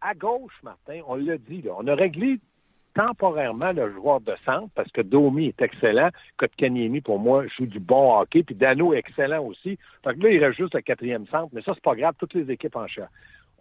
À 0.00 0.14
gauche, 0.14 0.54
Martin, 0.62 1.00
on 1.06 1.14
l'a 1.14 1.38
dit, 1.38 1.64
on 1.76 1.86
a 1.86 1.94
réglé 1.94 2.38
temporairement 2.94 3.72
le 3.72 3.92
joueur 3.92 4.20
de 4.20 4.34
centre 4.44 4.68
parce 4.74 4.90
que 4.90 5.00
Domi 5.00 5.46
est 5.46 5.62
excellent, 5.62 6.10
Kotkaniemi, 6.36 7.00
pour 7.00 7.18
moi, 7.18 7.46
joue 7.56 7.66
du 7.66 7.80
bon 7.80 8.18
hockey, 8.18 8.42
puis 8.42 8.54
Dano 8.54 8.92
est 8.92 8.98
excellent 8.98 9.44
aussi. 9.44 9.78
Fait 10.04 10.14
que 10.14 10.22
là, 10.22 10.30
il 10.30 10.44
reste 10.44 10.58
juste 10.58 10.74
le 10.74 10.82
quatrième 10.82 11.26
centre, 11.28 11.50
mais 11.52 11.62
ça, 11.62 11.72
c'est 11.74 11.82
pas 11.82 11.94
grave, 11.94 12.14
toutes 12.18 12.34
les 12.34 12.50
équipes 12.50 12.76
en 12.76 12.86
chair. 12.86 13.08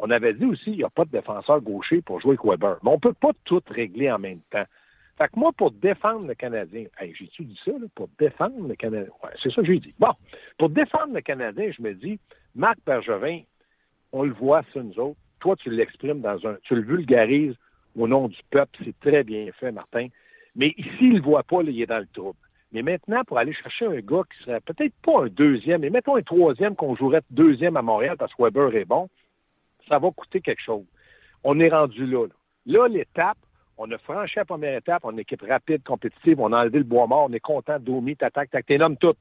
On 0.03 0.09
avait 0.09 0.33
dit 0.33 0.45
aussi, 0.45 0.71
il 0.71 0.77
n'y 0.77 0.83
a 0.83 0.89
pas 0.89 1.05
de 1.05 1.11
défenseur 1.11 1.61
gaucher 1.61 2.01
pour 2.01 2.19
jouer 2.19 2.31
avec 2.31 2.43
Weber. 2.43 2.77
Mais 2.81 2.89
on 2.89 2.95
ne 2.95 2.99
peut 2.99 3.13
pas 3.13 3.33
tout 3.45 3.61
régler 3.67 4.11
en 4.11 4.17
même 4.17 4.39
temps. 4.49 4.65
Fait 5.19 5.27
que 5.27 5.39
moi, 5.39 5.51
pour 5.55 5.69
défendre 5.69 6.25
le 6.25 6.33
Canadien, 6.33 6.85
j'ai-tu 6.99 7.43
dit 7.43 7.59
ça, 7.63 7.71
là, 7.71 7.85
pour 7.93 8.09
défendre 8.17 8.67
le 8.67 8.73
Canadien? 8.73 9.11
Ouais, 9.23 9.29
c'est 9.41 9.51
ça 9.53 9.61
que 9.61 9.67
j'ai 9.67 9.79
dit. 9.79 9.93
Bon, 9.99 10.13
pour 10.57 10.69
défendre 10.69 11.13
le 11.13 11.21
Canadien, 11.21 11.69
je 11.77 11.83
me 11.83 11.93
dis, 11.93 12.19
Marc 12.55 12.79
Bergevin, 12.83 13.41
on 14.11 14.23
le 14.23 14.33
voit, 14.33 14.63
ça, 14.73 14.81
nous 14.81 14.97
autres. 14.97 15.19
Toi, 15.39 15.55
tu 15.57 15.69
l'exprimes 15.69 16.21
dans 16.21 16.47
un, 16.47 16.57
tu 16.63 16.73
le 16.73 16.81
vulgarises 16.81 17.55
au 17.95 18.07
nom 18.07 18.27
du 18.27 18.39
peuple. 18.49 18.79
C'est 18.83 18.99
très 19.01 19.23
bien 19.23 19.51
fait, 19.59 19.71
Martin. 19.71 20.07
Mais 20.55 20.73
ici, 20.77 20.97
il 21.01 21.17
le 21.17 21.21
voit 21.21 21.43
pas, 21.43 21.61
là, 21.61 21.69
il 21.69 21.79
est 21.79 21.85
dans 21.85 21.99
le 21.99 22.07
trouble. 22.07 22.39
Mais 22.71 22.81
maintenant, 22.81 23.21
pour 23.27 23.37
aller 23.37 23.53
chercher 23.53 23.85
un 23.85 23.99
gars 23.99 24.23
qui 24.31 24.45
serait 24.45 24.61
peut-être 24.61 24.95
pas 25.03 25.25
un 25.25 25.27
deuxième, 25.27 25.81
mais 25.81 25.91
mettons 25.91 26.15
un 26.15 26.23
troisième 26.23 26.75
qu'on 26.75 26.95
jouerait 26.95 27.21
deuxième 27.29 27.77
à 27.77 27.83
Montréal 27.83 28.15
parce 28.17 28.33
que 28.33 28.41
Weber 28.41 28.73
est 28.75 28.85
bon, 28.85 29.07
ça 29.91 29.99
va 29.99 30.09
coûter 30.11 30.39
quelque 30.39 30.61
chose. 30.61 30.85
On 31.43 31.59
est 31.59 31.67
rendu 31.67 32.05
là. 32.05 32.25
Là, 32.65 32.87
l'étape, 32.87 33.37
on 33.77 33.91
a 33.91 33.97
franchi 33.97 34.35
la 34.37 34.45
première 34.45 34.77
étape, 34.77 35.01
on 35.03 35.17
est 35.17 35.21
équipe 35.21 35.41
rapide, 35.41 35.83
compétitive, 35.83 36.39
on 36.39 36.53
a 36.53 36.61
enlevé 36.61 36.77
le 36.77 36.85
bois 36.85 37.07
mort, 37.07 37.27
on 37.29 37.33
est 37.33 37.41
content, 37.41 37.77
Domi, 37.77 38.15
t'attaques, 38.15 38.51
t'es 38.65 38.77
nomme 38.77 38.95
tout. 38.95 39.15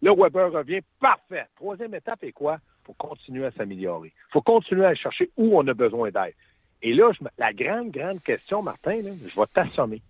Là, 0.00 0.14
Weber 0.16 0.50
revient, 0.50 0.80
parfait. 0.98 1.46
Troisième 1.56 1.94
étape 1.94 2.24
est 2.24 2.32
quoi? 2.32 2.58
Il 2.82 2.86
faut 2.86 2.94
continuer 2.94 3.46
à 3.46 3.50
s'améliorer. 3.50 4.08
Il 4.08 4.32
faut 4.32 4.42
continuer 4.42 4.86
à 4.86 4.94
chercher 4.94 5.30
où 5.36 5.58
on 5.58 5.66
a 5.66 5.74
besoin 5.74 6.10
d'aide. 6.10 6.34
Et 6.80 6.94
là, 6.94 7.10
la 7.38 7.52
grande, 7.52 7.90
grande 7.90 8.22
question, 8.22 8.62
Martin, 8.62 9.00
je 9.02 9.40
vais 9.40 9.46
t'assommer. 9.52 10.00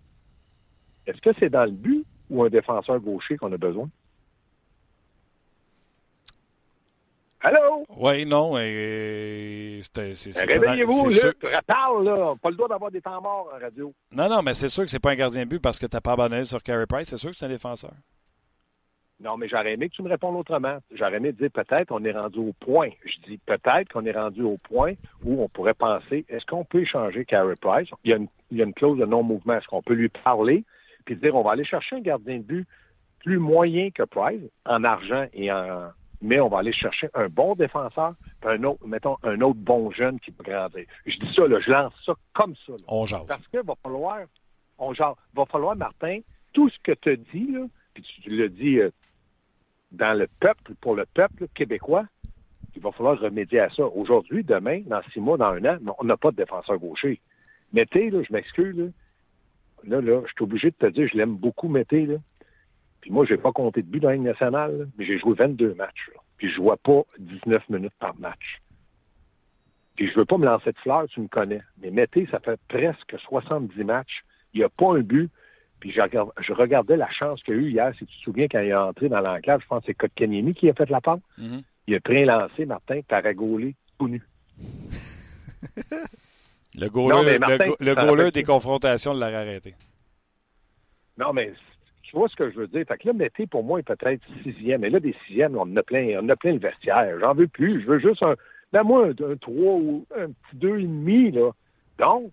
Est-ce 1.07 1.21
que 1.21 1.31
c'est 1.39 1.49
dans 1.49 1.65
le 1.65 1.71
but 1.71 2.05
ou 2.29 2.43
un 2.43 2.49
défenseur 2.49 2.99
gaucher 2.99 3.37
qu'on 3.37 3.51
a 3.51 3.57
besoin? 3.57 3.89
Allô? 7.45 7.85
Oui, 7.95 8.25
non. 8.25 8.53
Euh, 8.55 9.79
Réveillez-vous, 9.95 11.09
Luc. 11.09 11.37
Reparle, 11.43 12.03
là. 12.03 12.33
Pas 12.41 12.49
le 12.49 12.55
droit 12.55 12.67
d'avoir 12.67 12.89
des 12.89 13.01
temps 13.01 13.21
morts 13.21 13.51
en 13.55 13.59
radio. 13.59 13.93
Non, 14.11 14.27
non, 14.27 14.41
mais 14.41 14.55
c'est 14.55 14.67
sûr 14.67 14.83
que 14.83 14.89
c'est 14.89 14.99
pas 14.99 15.11
un 15.11 15.15
gardien 15.15 15.43
de 15.43 15.49
but 15.49 15.61
parce 15.61 15.77
que 15.77 15.85
tu 15.85 15.95
n'as 15.95 16.01
pas 16.01 16.13
abandonné 16.13 16.43
sur 16.43 16.63
Carey 16.63 16.87
Price. 16.87 17.07
C'est 17.07 17.17
sûr 17.17 17.29
que 17.29 17.35
c'est 17.35 17.45
un 17.45 17.49
défenseur. 17.49 17.91
Non, 19.19 19.37
mais 19.37 19.47
j'aurais 19.47 19.73
aimé 19.73 19.89
que 19.89 19.95
tu 19.95 20.01
me 20.01 20.09
répondes 20.09 20.35
autrement. 20.35 20.79
J'aurais 20.91 21.17
aimé 21.17 21.33
dire 21.33 21.51
peut-être 21.51 21.91
on 21.91 22.03
est 22.03 22.13
rendu 22.13 22.39
au 22.39 22.53
point. 22.59 22.89
Je 23.05 23.29
dis 23.29 23.37
peut-être 23.45 23.93
qu'on 23.93 24.05
est 24.05 24.11
rendu 24.11 24.41
au 24.41 24.57
point 24.57 24.93
où 25.23 25.43
on 25.43 25.47
pourrait 25.47 25.75
penser 25.75 26.25
est-ce 26.27 26.47
qu'on 26.47 26.65
peut 26.65 26.81
échanger 26.81 27.25
Carey 27.25 27.55
Price? 27.61 27.89
Il 28.03 28.09
y, 28.09 28.13
a 28.13 28.17
une, 28.17 28.27
il 28.49 28.57
y 28.57 28.61
a 28.61 28.65
une 28.65 28.73
clause 28.73 28.97
de 28.97 29.05
non-mouvement. 29.05 29.53
Est-ce 29.53 29.67
qu'on 29.67 29.83
peut 29.83 29.93
lui 29.93 30.09
parler 30.09 30.63
puis 31.05 31.15
dire 31.15 31.35
on 31.35 31.43
va 31.43 31.51
aller 31.51 31.63
chercher 31.63 31.97
un 31.97 32.01
gardien 32.01 32.37
de 32.37 32.43
but 32.43 32.67
plus 33.19 33.37
moyen 33.37 33.91
que 33.91 34.01
Price 34.01 34.41
en 34.65 34.83
argent 34.83 35.27
et 35.33 35.51
en, 35.51 35.91
mais 36.25 36.39
on 36.39 36.49
va 36.49 36.59
aller 36.59 36.73
chercher 36.73 37.07
un 37.13 37.29
bon 37.29 37.55
défenseur, 37.55 38.15
un 38.43 38.63
autre, 38.63 38.85
mettons, 38.85 39.17
un 39.23 39.39
autre 39.41 39.59
bon 39.59 39.91
jeune 39.91 40.19
qui 40.19 40.31
peut 40.31 40.43
grandir. 40.43 40.85
Je 41.05 41.17
dis 41.17 41.33
ça, 41.35 41.47
là, 41.47 41.59
je 41.59 41.71
lance 41.71 41.93
ça 42.05 42.13
comme 42.33 42.55
ça. 42.65 42.73
On 42.87 43.05
jase. 43.05 43.25
Parce 43.27 43.47
qu'il 43.47 43.61
va 43.61 43.75
falloir, 43.81 44.19
on 44.79 44.93
jase, 44.93 45.15
va 45.35 45.45
falloir, 45.45 45.75
Martin, 45.75 46.19
tout 46.53 46.69
ce 46.69 46.77
que 46.83 46.93
tu 46.93 47.11
as 47.11 47.15
dit, 47.15 47.51
là, 47.51 47.65
puis 47.93 48.03
tu 48.23 48.29
l'as 48.31 48.47
dit 48.47 48.79
euh, 48.79 48.89
dans 49.91 50.17
le 50.17 50.27
peuple, 50.39 50.73
pour 50.81 50.95
le 50.95 51.05
peuple 51.05 51.47
québécois, 51.53 52.05
il 52.75 52.81
va 52.81 52.91
falloir 52.91 53.19
remédier 53.19 53.59
à 53.59 53.69
ça. 53.69 53.85
Aujourd'hui, 53.85 54.43
demain, 54.43 54.81
dans 54.85 55.01
six 55.13 55.19
mois, 55.19 55.37
dans 55.37 55.51
un 55.51 55.63
an, 55.65 55.77
on 55.99 56.03
n'a 56.03 56.17
pas 56.17 56.31
de 56.31 56.37
défenseur 56.37 56.77
gaucher. 56.77 57.21
Mété, 57.71 58.09
là, 58.09 58.21
je 58.27 58.33
m'excuse, 58.33 58.75
là, 58.75 58.87
là, 59.83 60.01
là, 60.01 60.21
je 60.25 60.31
suis 60.33 60.43
obligé 60.43 60.71
de 60.71 60.75
te 60.75 60.87
dire, 60.87 61.07
je 61.07 61.17
l'aime 61.17 61.35
beaucoup, 61.35 61.69
Mété, 61.69 62.05
là. 62.05 62.15
Puis 63.05 63.13
moi, 63.13 63.23
j'ai 63.23 63.37
pas 63.37 63.51
compté 63.51 63.83
de 63.83 63.87
but 63.87 63.99
dans 63.99 64.09
la 64.09 64.15
Ligue 64.15 64.23
nationale, 64.23 64.87
mais 64.97 65.05
j'ai 65.05 65.19
joué 65.19 65.35
22 65.35 65.75
matchs. 65.75 66.09
Puis 66.37 66.51
je 66.51 66.59
vois 66.59 66.75
pas 66.75 67.03
19 67.19 67.69
minutes 67.69 67.93
par 67.99 68.17
match. 68.19 68.59
Puis 69.95 70.09
je 70.09 70.15
veux 70.15 70.25
pas 70.25 70.39
me 70.39 70.45
lancer 70.47 70.71
de 70.71 70.77
fleurs, 70.79 71.05
tu 71.09 71.19
me 71.19 71.27
connais. 71.27 71.61
Mais 71.77 71.91
Mété, 71.91 72.27
ça 72.31 72.39
fait 72.39 72.59
presque 72.67 73.15
70 73.19 73.83
matchs. 73.83 74.23
Il 74.55 74.61
n'y 74.61 74.63
a 74.63 74.69
pas 74.69 74.95
un 74.95 75.01
but. 75.01 75.29
Puis 75.79 75.91
je, 75.91 76.01
regardais 76.53 76.97
la 76.97 77.11
chance 77.11 77.43
qu'il 77.43 77.53
a 77.53 77.57
eu 77.57 77.69
hier. 77.69 77.93
Si 77.99 78.07
tu 78.07 78.17
te 78.17 78.23
souviens, 78.23 78.47
quand 78.47 78.61
il 78.61 78.69
est 78.69 78.73
entré 78.73 79.07
dans 79.07 79.21
l'enclave, 79.21 79.61
je 79.61 79.67
pense 79.67 79.81
que 79.81 79.85
c'est 79.85 79.93
Kotkaniemi 79.93 80.55
qui 80.55 80.67
a 80.67 80.73
fait 80.73 80.89
la 80.89 80.99
pente. 80.99 81.21
Mm-hmm. 81.39 81.61
Il 81.85 81.93
a 81.93 81.99
pris 81.99 82.23
un 82.23 82.25
lancé, 82.25 82.65
Martin, 82.65 83.01
Taragolé, 83.07 83.75
tout 83.99 84.07
nu. 84.07 84.23
le 86.73 86.89
goaler, 86.89 88.31
des 88.31 88.43
confrontations 88.43 89.13
l'a 89.13 89.27
arrêté. 89.27 89.75
Non, 91.19 91.33
mais 91.33 91.53
tu 92.15 92.19
vois 92.19 92.29
ce 92.29 92.35
que 92.37 92.49
je 92.49 92.55
veux 92.55 92.67
dire? 92.67 92.85
Fait 92.87 92.97
que 92.97 93.07
là, 93.07 93.13
Mété, 93.13 93.45
pour 93.45 93.65
moi, 93.65 93.79
est 93.79 93.83
peut-être 93.83 94.21
sixième. 94.41 94.85
Et 94.85 94.89
là, 94.89 95.01
des 95.01 95.13
sixièmes, 95.25 95.57
on 95.57 95.75
a 95.75 95.83
plein, 95.83 96.17
on 96.21 96.29
a 96.29 96.35
plein 96.37 96.53
le 96.53 96.59
vestiaire. 96.59 97.19
J'en 97.19 97.33
veux 97.33 97.49
plus. 97.49 97.81
Je 97.81 97.87
veux 97.87 97.99
juste 97.99 98.23
un, 98.23 98.35
ben 98.71 98.83
moi, 98.83 99.07
un, 99.07 99.35
trois 99.35 99.73
ou 99.73 100.05
un 100.17 100.27
petit 100.27 100.55
deux 100.55 100.79
et 100.79 100.83
demi, 100.83 101.31
là. 101.31 101.51
Donc, 101.99 102.31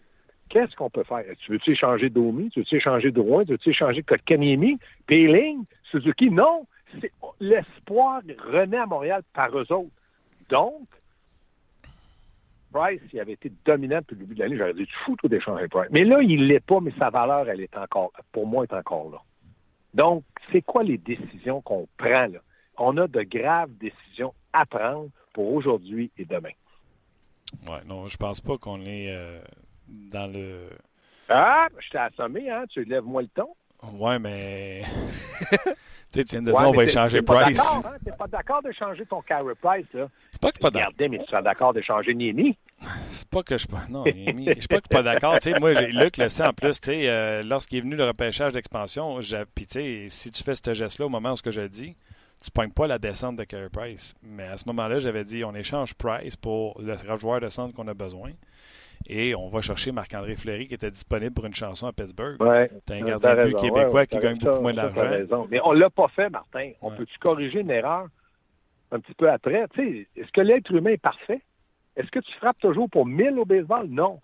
qu'est-ce 0.50 0.76
qu'on 0.76 0.88
peut 0.88 1.02
faire? 1.02 1.24
Tu 1.40 1.50
veux-tu 1.50 1.72
échanger 1.72 2.10
Domi? 2.10 2.48
Tu 2.50 2.60
veux-tu 2.60 2.76
échanger 2.76 3.10
Drouin? 3.10 3.44
Tu 3.44 3.50
veux-tu 3.50 3.70
échanger 3.70 4.04
Kotkaniemi? 4.04 4.78
Péling? 5.08 5.64
Suzuki? 5.90 6.30
Non! 6.30 6.64
L'espoir 7.40 8.22
renaît 8.52 8.76
à 8.76 8.86
Montréal 8.86 9.22
par 9.34 9.50
eux 9.58 9.66
autres. 9.72 9.90
Donc, 10.48 10.86
Price, 12.72 13.00
il 13.12 13.18
avait 13.18 13.32
été 13.32 13.50
dominant 13.64 13.98
depuis 13.98 14.14
le 14.14 14.20
début 14.20 14.34
de 14.36 14.40
l'année. 14.44 14.56
J'aurais 14.56 14.74
dit, 14.74 14.86
tu 14.86 14.94
fous 15.04 15.16
tout 15.16 15.26
d'échanger 15.26 15.66
Price. 15.66 15.90
Mais 15.90 16.04
là, 16.04 16.22
il 16.22 16.46
l'est 16.46 16.64
pas, 16.64 16.78
mais 16.78 16.92
sa 17.00 17.10
valeur, 17.10 17.48
elle 17.48 17.62
est 17.62 17.76
encore, 17.76 18.12
pour 18.30 18.46
moi, 18.46 18.62
est 18.62 18.72
encore 18.72 19.10
là. 19.10 19.18
Donc, 19.94 20.24
c'est 20.50 20.62
quoi 20.62 20.82
les 20.82 20.98
décisions 20.98 21.60
qu'on 21.60 21.86
prend 21.96 22.26
là? 22.26 22.40
On 22.78 22.96
a 22.96 23.06
de 23.06 23.22
graves 23.22 23.70
décisions 23.78 24.34
à 24.52 24.64
prendre 24.66 25.08
pour 25.32 25.52
aujourd'hui 25.52 26.10
et 26.18 26.24
demain. 26.24 26.52
Oui, 27.68 27.76
non, 27.86 28.06
je 28.06 28.16
pense 28.16 28.40
pas 28.40 28.56
qu'on 28.56 28.80
est 28.86 29.14
euh, 29.14 29.40
dans 29.88 30.32
le. 30.32 30.70
Ah, 31.28 31.68
je 31.78 31.90
t'ai 31.90 31.98
assommé, 31.98 32.50
hein? 32.50 32.64
Tu 32.68 32.84
lèves-moi 32.84 33.22
le 33.22 33.28
ton. 33.28 33.48
Oui, 33.82 34.18
mais. 34.18 34.82
tu 36.12 36.22
viens 36.22 36.42
de 36.42 36.46
dire 36.46 36.54
on 36.56 36.72
va 36.72 36.84
échanger 36.84 37.22
Price. 37.22 37.76
Tu 38.02 38.10
n'es 38.10 38.16
pas 38.16 38.26
d'accord 38.26 38.62
d'échanger 38.62 39.04
ton 39.06 39.20
Carey 39.22 39.54
Price, 39.60 39.86
là? 39.92 40.08
C'est 40.30 40.40
pas 40.40 40.52
que 40.52 40.58
pas 40.58 40.70
d'accord. 40.70 40.92
mais 40.98 41.18
tu 41.18 41.26
seras 41.26 41.42
d'accord 41.42 41.72
d'échanger 41.74 42.14
Nini. 42.14 42.56
C'est 43.10 43.28
pas 43.28 43.42
que 43.42 43.54
je 43.54 43.58
suis 43.58 43.68
pas. 43.68 43.82
Non, 43.90 44.04
je 44.06 44.52
suis 44.58 44.68
pas, 44.68 44.80
pas 44.80 45.02
d'accord. 45.02 45.38
Tu 45.38 45.50
sais, 45.50 45.58
moi, 45.58 45.72
Luc 45.72 46.16
le 46.16 46.28
sait 46.28 46.44
en 46.44 46.52
plus, 46.52 46.80
tu 46.80 46.90
sais, 46.90 47.08
euh, 47.08 47.42
lorsqu'il 47.42 47.78
est 47.78 47.82
venu 47.82 47.96
le 47.96 48.04
repêchage 48.04 48.52
d'expansion, 48.52 49.18
puis 49.54 49.66
tu 49.66 49.72
sais, 49.72 50.06
si 50.08 50.30
tu 50.30 50.42
fais 50.42 50.54
ce 50.54 50.74
geste-là 50.74 51.06
au 51.06 51.08
moment 51.08 51.32
où 51.32 51.36
ce 51.36 51.42
que 51.42 51.50
je 51.50 51.62
dis, 51.62 51.96
tu 52.42 52.48
ne 52.48 52.52
pognes 52.52 52.72
pas 52.72 52.86
la 52.86 52.98
descente 52.98 53.36
de 53.36 53.44
Carey 53.44 53.68
Price. 53.72 54.14
Mais 54.22 54.44
à 54.44 54.56
ce 54.56 54.64
moment-là, 54.66 54.98
j'avais 54.98 55.24
dit 55.24 55.44
on 55.44 55.54
échange 55.54 55.94
Price 55.94 56.36
pour 56.36 56.80
le 56.80 56.96
joueur 57.18 57.40
de 57.40 57.48
centre 57.48 57.74
qu'on 57.74 57.86
a 57.88 57.94
besoin. 57.94 58.30
Et 59.08 59.34
on 59.34 59.48
va 59.48 59.62
chercher 59.62 59.90
Marc-André 59.90 60.36
Fleury 60.36 60.68
qui 60.68 60.74
était 60.74 60.90
disponible 60.90 61.32
pour 61.32 61.44
une 61.44 61.54
chanson 61.54 61.88
à 61.88 61.92
Pittsburgh. 61.92 62.40
Ouais. 62.40 62.70
T'as 62.86 62.94
un 62.94 63.00
gardien 63.00 63.34
de 63.34 63.42
but 63.48 63.56
québécois 63.56 63.86
Ouais, 63.88 63.92
ouais, 63.92 64.06
qui 64.06 64.18
gagne 64.18 64.38
beaucoup 64.38 64.60
moins 64.60 64.74
d'argent. 64.74 65.46
Mais 65.50 65.60
on 65.64 65.72
l'a 65.72 65.90
pas 65.90 66.08
fait, 66.08 66.30
Martin. 66.30 66.72
On 66.80 66.90
peut-tu 66.92 67.18
corriger 67.18 67.60
une 67.60 67.70
erreur 67.70 68.06
un 68.92 69.00
petit 69.00 69.14
peu 69.14 69.30
après? 69.30 69.66
Tu 69.74 69.82
sais, 69.82 70.08
est-ce 70.20 70.30
que 70.32 70.40
l'être 70.40 70.70
humain 70.70 70.90
est 70.90 71.02
parfait? 71.02 71.40
Est-ce 71.96 72.10
que 72.10 72.20
tu 72.20 72.32
frappes 72.34 72.58
toujours 72.58 72.88
pour 72.88 73.06
1000 73.06 73.38
au 73.38 73.44
baseball? 73.44 73.86
Non. 73.88 74.20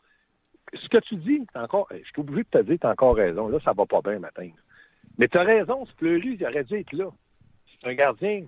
Ce 0.74 0.88
que 0.88 0.98
tu 0.98 1.16
dis, 1.16 1.46
t'as 1.52 1.64
encore, 1.64 1.88
je 1.90 1.96
suis 1.96 2.20
obligé 2.20 2.42
de 2.42 2.58
te 2.58 2.62
dire, 2.64 2.78
tu 2.80 2.86
as 2.86 2.90
encore 2.90 3.16
raison. 3.16 3.48
Là, 3.48 3.58
ça 3.64 3.72
va 3.72 3.86
pas 3.86 4.00
bien, 4.02 4.18
matin. 4.18 4.48
Mais 5.18 5.28
tu 5.28 5.38
as 5.38 5.42
raison, 5.42 5.84
ce 5.86 5.92
Fleury, 5.94 6.36
il 6.38 6.46
aurait 6.46 6.64
dû 6.64 6.76
être 6.76 6.92
là. 6.92 7.10
C'est 7.66 7.88
un 7.88 7.94
gardien 7.94 8.44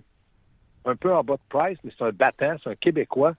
un 0.84 0.96
peu 0.96 1.12
en 1.14 1.22
bas 1.22 1.36
de 1.36 1.48
price, 1.48 1.78
mais 1.84 1.92
c'est 1.96 2.04
un 2.04 2.12
battant, 2.12 2.56
c'est 2.62 2.70
un 2.70 2.74
Québécois. 2.74 3.34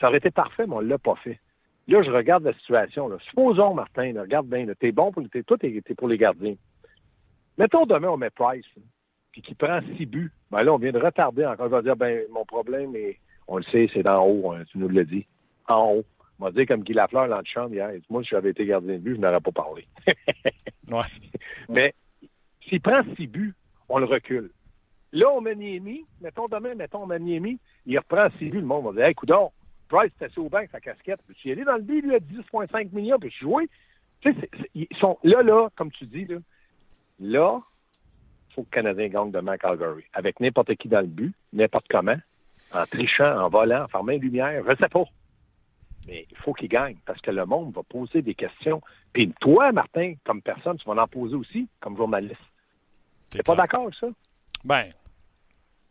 Ça 0.00 0.08
aurait 0.08 0.18
été 0.18 0.30
parfait, 0.30 0.66
mais 0.66 0.74
on 0.74 0.80
l'a 0.80 0.98
pas 0.98 1.16
fait. 1.16 1.40
Là, 1.88 2.02
je 2.02 2.10
regarde 2.10 2.44
la 2.44 2.52
situation. 2.54 3.10
Supposons, 3.28 3.74
Martin, 3.74 4.12
regarde 4.20 4.48
bien, 4.48 4.66
t'es 4.78 4.92
bon 4.92 5.12
pour 5.12 5.22
t'es, 5.30 5.42
toi, 5.42 5.56
t'es, 5.56 5.80
pour 5.96 6.08
les 6.08 6.18
gardiens. 6.18 6.56
Mettons 7.58 7.86
demain, 7.86 8.08
on 8.08 8.16
met 8.16 8.30
Price, 8.30 8.66
puis 9.32 9.40
qu'il 9.40 9.56
prend 9.56 9.80
six 9.96 10.06
buts. 10.06 10.32
Ben 10.50 10.62
là, 10.62 10.74
on 10.74 10.78
vient 10.78 10.92
de 10.92 10.98
retarder 10.98 11.46
encore. 11.46 11.66
Il 11.66 11.70
va 11.70 11.82
dire, 11.82 11.96
ben, 11.96 12.22
mon 12.30 12.44
problème, 12.44 12.94
est, 12.96 13.18
on 13.48 13.58
le 13.58 13.62
sait, 13.64 13.88
c'est 13.92 14.02
d'en 14.02 14.24
haut, 14.24 14.52
hein, 14.52 14.62
tu 14.70 14.78
nous 14.78 14.88
l'as 14.88 15.04
dit. 15.04 15.26
En 15.68 15.94
haut. 15.94 16.04
On 16.38 16.44
va 16.44 16.50
dire 16.52 16.66
comme 16.66 16.82
Guy 16.82 16.92
Lafleur 16.92 17.28
dans 17.28 17.38
le 17.38 17.44
champ 17.44 17.68
hier. 17.68 17.90
Il 17.92 18.00
dit, 18.00 18.06
Moi, 18.10 18.22
si 18.22 18.28
j'avais 18.30 18.50
été 18.50 18.66
gardien 18.66 18.94
de 18.94 18.98
but, 18.98 19.16
je 19.16 19.20
n'aurais 19.20 19.40
pas 19.40 19.52
parlé. 19.52 19.86
Ouais. 20.88 21.02
Mais 21.68 21.94
s'il 22.68 22.80
prend 22.80 23.02
six 23.16 23.26
buts, 23.26 23.54
on 23.88 23.98
le 23.98 24.04
recule. 24.04 24.52
Là, 25.12 25.32
on 25.32 25.40
met 25.40 25.56
Niemi. 25.56 26.04
Mettons 26.20 26.46
demain, 26.46 26.76
mettons, 26.76 27.02
on 27.02 27.06
met 27.06 27.18
Niemi. 27.18 27.58
Il 27.86 27.98
reprend 27.98 28.28
six 28.38 28.50
buts. 28.50 28.60
Le 28.60 28.66
monde 28.66 28.84
va 28.84 28.92
dire 28.92 29.06
Hey, 29.06 29.14
coudon, 29.14 29.50
Price 29.88 30.12
était 30.16 30.26
assis 30.26 30.38
au 30.38 30.48
banc 30.48 30.62
sa 30.70 30.80
casquette. 30.80 31.20
Peux-tu 31.26 31.48
y 31.48 31.52
aller 31.52 31.64
dans 31.64 31.76
le 31.76 31.82
but, 31.82 32.02
lui, 32.02 32.14
à 32.14 32.18
10,5 32.18 32.92
millions, 32.92 33.18
puis 33.18 33.30
jouer? 33.30 33.68
Tu 34.20 34.32
sais, 34.32 34.50
ils 34.74 34.88
sont 34.98 35.18
là, 35.22 35.42
là, 35.42 35.68
comme 35.76 35.90
tu 35.90 36.06
dis, 36.06 36.24
là. 36.24 36.36
Là, 37.18 37.60
il 38.50 38.54
faut 38.54 38.62
que 38.62 38.68
le 38.78 38.82
Canadien 38.82 39.08
gagne 39.08 39.30
demain 39.30 39.52
à 39.52 39.58
Calgary. 39.58 40.04
Avec 40.12 40.40
n'importe 40.40 40.74
qui 40.76 40.88
dans 40.88 41.00
le 41.00 41.06
but, 41.06 41.34
n'importe 41.52 41.86
comment, 41.88 42.16
en 42.72 42.84
trichant, 42.86 43.38
en 43.40 43.48
volant, 43.48 43.84
en 43.84 43.88
fermant 43.88 44.12
les 44.12 44.18
lumières, 44.18 44.62
je 44.68 44.76
sais 44.76 44.88
pas. 44.88 45.04
Mais 46.06 46.26
il 46.30 46.36
faut 46.38 46.52
qu'il 46.52 46.68
gagne 46.68 46.96
parce 47.04 47.20
que 47.20 47.30
le 47.30 47.44
monde 47.46 47.74
va 47.74 47.82
poser 47.82 48.22
des 48.22 48.34
questions. 48.34 48.80
Puis 49.12 49.32
toi, 49.40 49.72
Martin, 49.72 50.14
comme 50.24 50.40
personne, 50.42 50.76
tu 50.78 50.88
vas 50.88 51.02
en 51.02 51.08
poser 51.08 51.34
aussi 51.34 51.68
comme 51.80 51.96
journaliste. 51.96 52.36
T'es 53.30 53.42
pas 53.42 53.56
d'accord 53.56 53.82
avec 53.84 53.94
ça? 53.96 54.06
Ben, 54.64 54.88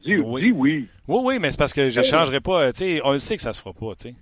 Dis 0.01 0.17
Oui. 0.17 0.41
dis 0.43 0.51
oui. 0.51 0.89
oui, 1.07 1.19
oui, 1.23 1.39
mais 1.39 1.51
c'est 1.51 1.57
parce 1.57 1.73
que 1.73 1.89
je 1.89 1.99
Ben, 1.99 2.03
changerai 2.03 2.39
pas. 2.39 2.61
euh, 2.65 2.71
Tu 2.71 2.77
sais, 2.79 3.01
on 3.03 3.11
le 3.13 3.19
sait 3.19 3.35
que 3.35 3.41
ça 3.41 3.53
se 3.53 3.61
fera 3.61 3.73
pas, 3.73 3.95
tu 3.95 4.09
sais. 4.09 4.11
Tu 4.11 4.17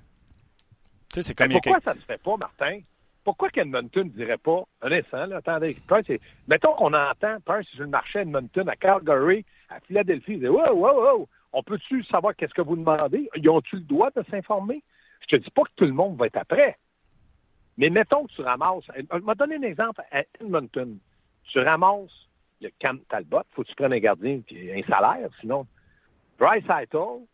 sais, 1.15 1.21
c'est 1.21 1.35
comme 1.35 1.47
Mais 1.49 1.55
a 1.55 1.59
pourquoi 1.59 1.79
quelques- 1.81 1.83
ça 1.97 2.01
se 2.01 2.05
fait 2.05 2.21
pas, 2.21 2.37
Martin? 2.37 2.79
Pourquoi 3.23 3.49
qu'Edmonton 3.49 4.03
ne 4.05 4.09
dirait 4.09 4.37
pas, 4.37 4.63
instant, 4.81 5.25
là, 5.27 5.37
attendez, 5.37 5.77
Price, 5.87 6.07
mettons 6.47 6.73
qu'on 6.75 6.93
entend 6.93 7.37
Price 7.45 7.67
sur 7.69 7.81
le 7.81 7.87
marché 7.87 8.19
à 8.19 8.21
Edmonton, 8.23 8.67
à 8.67 8.75
Calgary, 8.75 9.45
à 9.69 9.79
Philadelphie, 9.81 10.33
il 10.33 10.39
dit, 10.39 10.47
wow, 10.47 10.73
wow, 10.73 11.01
wow, 11.17 11.29
on 11.53 11.63
peut-tu 11.63 12.03
savoir 12.05 12.35
qu'est-ce 12.35 12.53
que 12.53 12.61
vous 12.61 12.75
demandez? 12.75 13.29
Ils 13.35 13.49
ont-tu 13.49 13.77
le 13.77 13.83
droit 13.83 14.09
de 14.11 14.23
s'informer? 14.29 14.83
Je 15.21 15.37
te 15.37 15.41
dis 15.41 15.49
pas 15.51 15.63
que 15.63 15.71
tout 15.75 15.85
le 15.85 15.93
monde 15.93 16.17
va 16.17 16.27
être 16.27 16.37
après. 16.37 16.77
Mais 17.77 17.89
mettons 17.89 18.25
que 18.25 18.33
tu 18.33 18.41
ramasses, 18.41 18.83
je 18.95 19.25
vais 19.25 19.35
donner 19.35 19.55
un 19.55 19.61
exemple 19.63 20.01
à 20.11 20.23
Edmonton. 20.39 20.97
Tu 21.45 21.59
ramasses 21.59 22.11
le 22.61 22.69
Cam 22.79 22.99
Talbot, 23.09 23.41
faut 23.51 23.63
que 23.63 23.67
tu 23.69 23.75
prennes 23.75 23.93
un 23.93 23.99
gardien 23.99 24.41
a 24.51 24.77
un 24.77 24.83
salaire, 24.83 25.29
sinon. 25.41 25.65
Bryce 26.39 26.63
Eitel, 26.69 27.25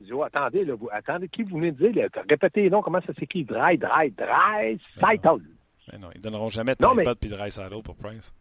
dit, 0.00 0.12
oh, 0.12 0.22
attendez, 0.22 0.64
là, 0.64 0.74
vous, 0.74 0.88
attendez, 0.92 1.28
qui 1.28 1.42
vous 1.42 1.56
venez 1.56 1.72
de 1.72 1.88
dire? 1.88 2.08
Là, 2.14 2.22
répétez 2.28 2.62
les 2.62 2.70
noms, 2.70 2.82
comment 2.82 3.00
ça 3.00 3.14
s'écrit? 3.14 3.44
Dry, 3.44 3.78
dry, 3.78 4.10
dry, 4.10 4.78
Eitel. 5.12 5.38
Ben 5.92 6.00
non, 6.00 6.08
ils 6.14 6.20
donneront 6.20 6.48
jamais 6.48 6.74
de 6.74 6.78
mais- 6.94 7.04
Talbot 7.04 7.14
puis 7.20 7.30
de 7.30 7.34
Rice 7.36 7.60
pour 7.84 7.96
Price. 7.96 8.32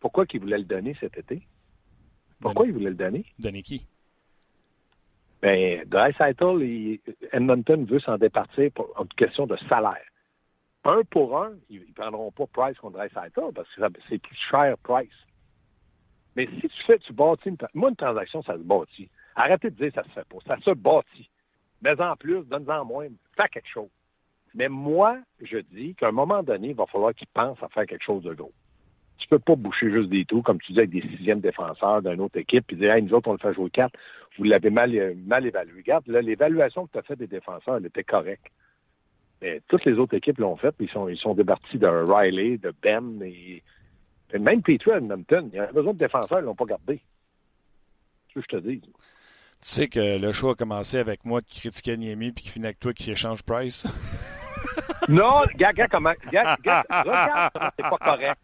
Pourquoi 0.00 0.26
qu'ils 0.26 0.40
voulaient 0.40 0.58
le 0.58 0.64
donner 0.64 0.96
cet 1.00 1.18
été? 1.18 1.42
Pourquoi 2.40 2.66
ils 2.66 2.72
voulaient 2.72 2.90
le 2.90 2.94
donner? 2.96 3.24
Donner 3.38 3.62
qui? 3.62 3.84
Ben, 5.42 5.84
Dreisaitl, 5.86 6.62
il- 6.62 7.00
Edmonton 7.32 7.84
veut 7.84 8.00
s'en 8.00 8.18
départir 8.18 8.70
pour 8.72 8.92
une 9.00 9.08
question 9.08 9.46
de 9.46 9.56
salaire. 9.68 10.02
Un 10.84 11.02
pour 11.10 11.40
un, 11.40 11.52
ils 11.70 11.80
ne 11.80 11.92
prendront 11.92 12.30
pas 12.32 12.46
Price 12.46 12.78
contre 12.78 12.98
Dreisaitl 12.98 13.52
parce 13.54 13.68
que 13.74 13.82
c'est 14.08 14.18
plus 14.18 14.36
cher 14.50 14.76
Price. 14.82 15.10
Mais 16.36 16.46
si 16.60 16.68
tu 16.68 16.82
fais, 16.86 16.98
tu 16.98 17.12
bâtis 17.12 17.48
une, 17.48 17.56
moi, 17.74 17.90
une 17.90 17.96
transaction, 17.96 18.42
ça 18.42 18.54
se 18.54 18.62
bâtit. 18.62 19.08
Arrêtez 19.34 19.70
de 19.70 19.76
dire 19.76 19.92
ça 19.94 20.04
se 20.04 20.10
fait 20.10 20.24
pas. 20.28 20.38
Ça 20.46 20.56
se 20.60 20.70
bâtit. 20.70 21.28
Mais 21.82 22.00
en 22.00 22.16
plus, 22.16 22.42
donne-en 22.44 22.84
moins, 22.84 23.08
fais 23.36 23.48
quelque 23.48 23.68
chose. 23.68 23.90
Mais 24.54 24.68
moi, 24.68 25.18
je 25.40 25.58
dis 25.58 25.94
qu'à 25.94 26.08
un 26.08 26.12
moment 26.12 26.42
donné, 26.42 26.68
il 26.70 26.74
va 26.74 26.86
falloir 26.86 27.14
qu'ils 27.14 27.28
pensent 27.28 27.62
à 27.62 27.68
faire 27.68 27.86
quelque 27.86 28.04
chose 28.04 28.22
de 28.22 28.34
gros. 28.34 28.52
Tu 29.18 29.28
peux 29.28 29.38
pas 29.38 29.56
boucher 29.56 29.90
juste 29.90 30.08
des 30.08 30.24
trous, 30.24 30.42
comme 30.42 30.60
tu 30.60 30.72
dis, 30.72 30.78
avec 30.78 30.90
des 30.90 31.02
sixièmes 31.02 31.40
défenseurs 31.40 32.02
d'une 32.02 32.20
autre 32.20 32.38
équipe, 32.38 32.66
puis 32.66 32.76
dire, 32.76 32.92
hey, 32.92 33.02
nous 33.02 33.14
autres, 33.14 33.28
on 33.28 33.32
le 33.32 33.38
fait 33.38 33.52
jouer 33.52 33.70
quatre. 33.70 33.98
Vous 34.36 34.44
l'avez 34.44 34.70
mal, 34.70 34.94
euh, 34.96 35.14
mal 35.26 35.44
évalué. 35.46 35.80
Regarde, 35.80 36.06
là, 36.06 36.22
l'évaluation 36.22 36.86
que 36.86 36.92
tu 36.92 36.98
as 36.98 37.02
faite 37.02 37.18
des 37.18 37.26
défenseurs, 37.26 37.76
elle 37.76 37.86
était 37.86 38.04
correcte. 38.04 38.46
Mais 39.42 39.60
toutes 39.68 39.84
les 39.84 39.94
autres 39.94 40.14
équipes 40.14 40.38
l'ont 40.38 40.56
fait, 40.56 40.72
puis 40.72 40.86
ils 40.86 40.92
sont, 40.92 41.08
ils 41.08 41.36
départis 41.36 41.78
de 41.78 41.86
Riley, 41.86 42.58
de 42.58 42.72
Ben, 42.82 43.20
et, 43.22 43.62
et 44.32 44.38
même 44.38 44.62
Petrie 44.62 44.90
Edmonton. 44.90 45.48
Il 45.52 45.56
y 45.56 45.58
avait 45.58 45.72
besoin 45.72 45.92
de 45.92 45.98
défenseurs, 45.98 46.40
ils 46.40 46.44
l'ont 46.44 46.54
pas 46.54 46.64
gardé. 46.64 47.00
C'est 48.34 48.40
ce 48.40 48.46
que 48.46 48.58
je 48.58 48.62
te 48.62 48.68
dis. 48.68 48.80
Tu 48.80 49.68
sais 49.68 49.88
que 49.88 50.20
le 50.20 50.32
show 50.32 50.50
a 50.50 50.54
commencé 50.54 50.98
avec 50.98 51.24
moi 51.24 51.40
qui 51.42 51.60
critiquais 51.60 51.96
Niemi 51.96 52.30
puis 52.30 52.44
qui 52.44 52.50
finit 52.50 52.66
avec 52.66 52.78
toi 52.78 52.92
qui 52.92 53.10
échange 53.10 53.42
Price. 53.42 53.86
Non, 55.08 55.40
regarde 55.40 55.90
comment. 55.90 56.12
Regarde, 56.26 56.58
regarde, 56.58 56.86
regarde 56.90 57.50
comment 57.52 57.70
c'est 57.76 57.82
pas 57.82 57.98
correct. 57.98 58.40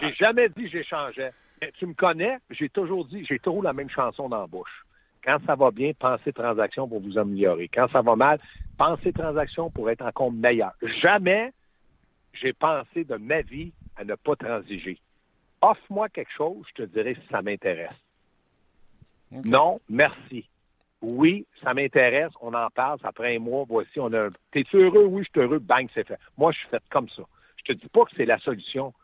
J'ai 0.00 0.12
jamais 0.14 0.48
dit 0.48 0.64
que 0.64 0.70
j'échangeais. 0.70 1.32
Mais 1.60 1.72
Tu 1.78 1.86
me 1.86 1.94
connais, 1.94 2.38
j'ai 2.50 2.68
toujours 2.68 3.04
dit, 3.06 3.24
j'ai 3.24 3.38
toujours 3.38 3.62
la 3.62 3.72
même 3.72 3.90
chanson 3.90 4.28
dans 4.28 4.40
la 4.40 4.46
bouche. 4.46 4.84
Quand 5.24 5.38
ça 5.46 5.54
va 5.54 5.70
bien, 5.70 5.92
pensez 5.98 6.32
transaction 6.32 6.86
pour 6.86 7.00
vous 7.00 7.16
améliorer. 7.16 7.68
Quand 7.72 7.88
ça 7.90 8.02
va 8.02 8.14
mal, 8.14 8.38
pensez 8.76 9.12
transaction 9.12 9.70
pour 9.70 9.88
être 9.90 10.04
encore 10.04 10.30
meilleur. 10.30 10.72
Jamais 11.00 11.52
j'ai 12.34 12.52
pensé 12.52 13.04
de 13.04 13.16
ma 13.16 13.40
vie 13.42 13.72
à 13.96 14.04
ne 14.04 14.14
pas 14.16 14.36
transiger. 14.36 14.98
Offre-moi 15.62 16.08
quelque 16.10 16.32
chose, 16.36 16.64
je 16.68 16.82
te 16.82 16.88
dirai 16.88 17.14
si 17.14 17.26
ça 17.30 17.40
m'intéresse. 17.40 17.94
Non, 19.44 19.80
merci. 19.88 20.46
Oui, 21.12 21.46
ça 21.62 21.74
m'intéresse, 21.74 22.32
on 22.40 22.54
en 22.54 22.68
parle, 22.70 22.98
ça 23.00 23.12
prend 23.12 23.24
un 23.24 23.38
mois, 23.38 23.64
voici, 23.68 24.00
on 24.00 24.12
a 24.12 24.26
un... 24.26 24.30
T'es-tu 24.52 24.76
heureux? 24.78 25.04
Oui, 25.04 25.22
je 25.22 25.30
suis 25.30 25.46
heureux, 25.46 25.58
bang, 25.58 25.86
c'est 25.92 26.06
fait. 26.06 26.18
Moi, 26.38 26.52
je 26.52 26.58
suis 26.58 26.68
fait 26.68 26.82
comme 26.90 27.08
ça. 27.10 27.22
Je 27.56 27.72
te 27.72 27.78
dis 27.78 27.88
pas 27.88 28.04
que 28.04 28.10
c'est 28.16 28.24
la 28.24 28.38
solution, 28.38 28.94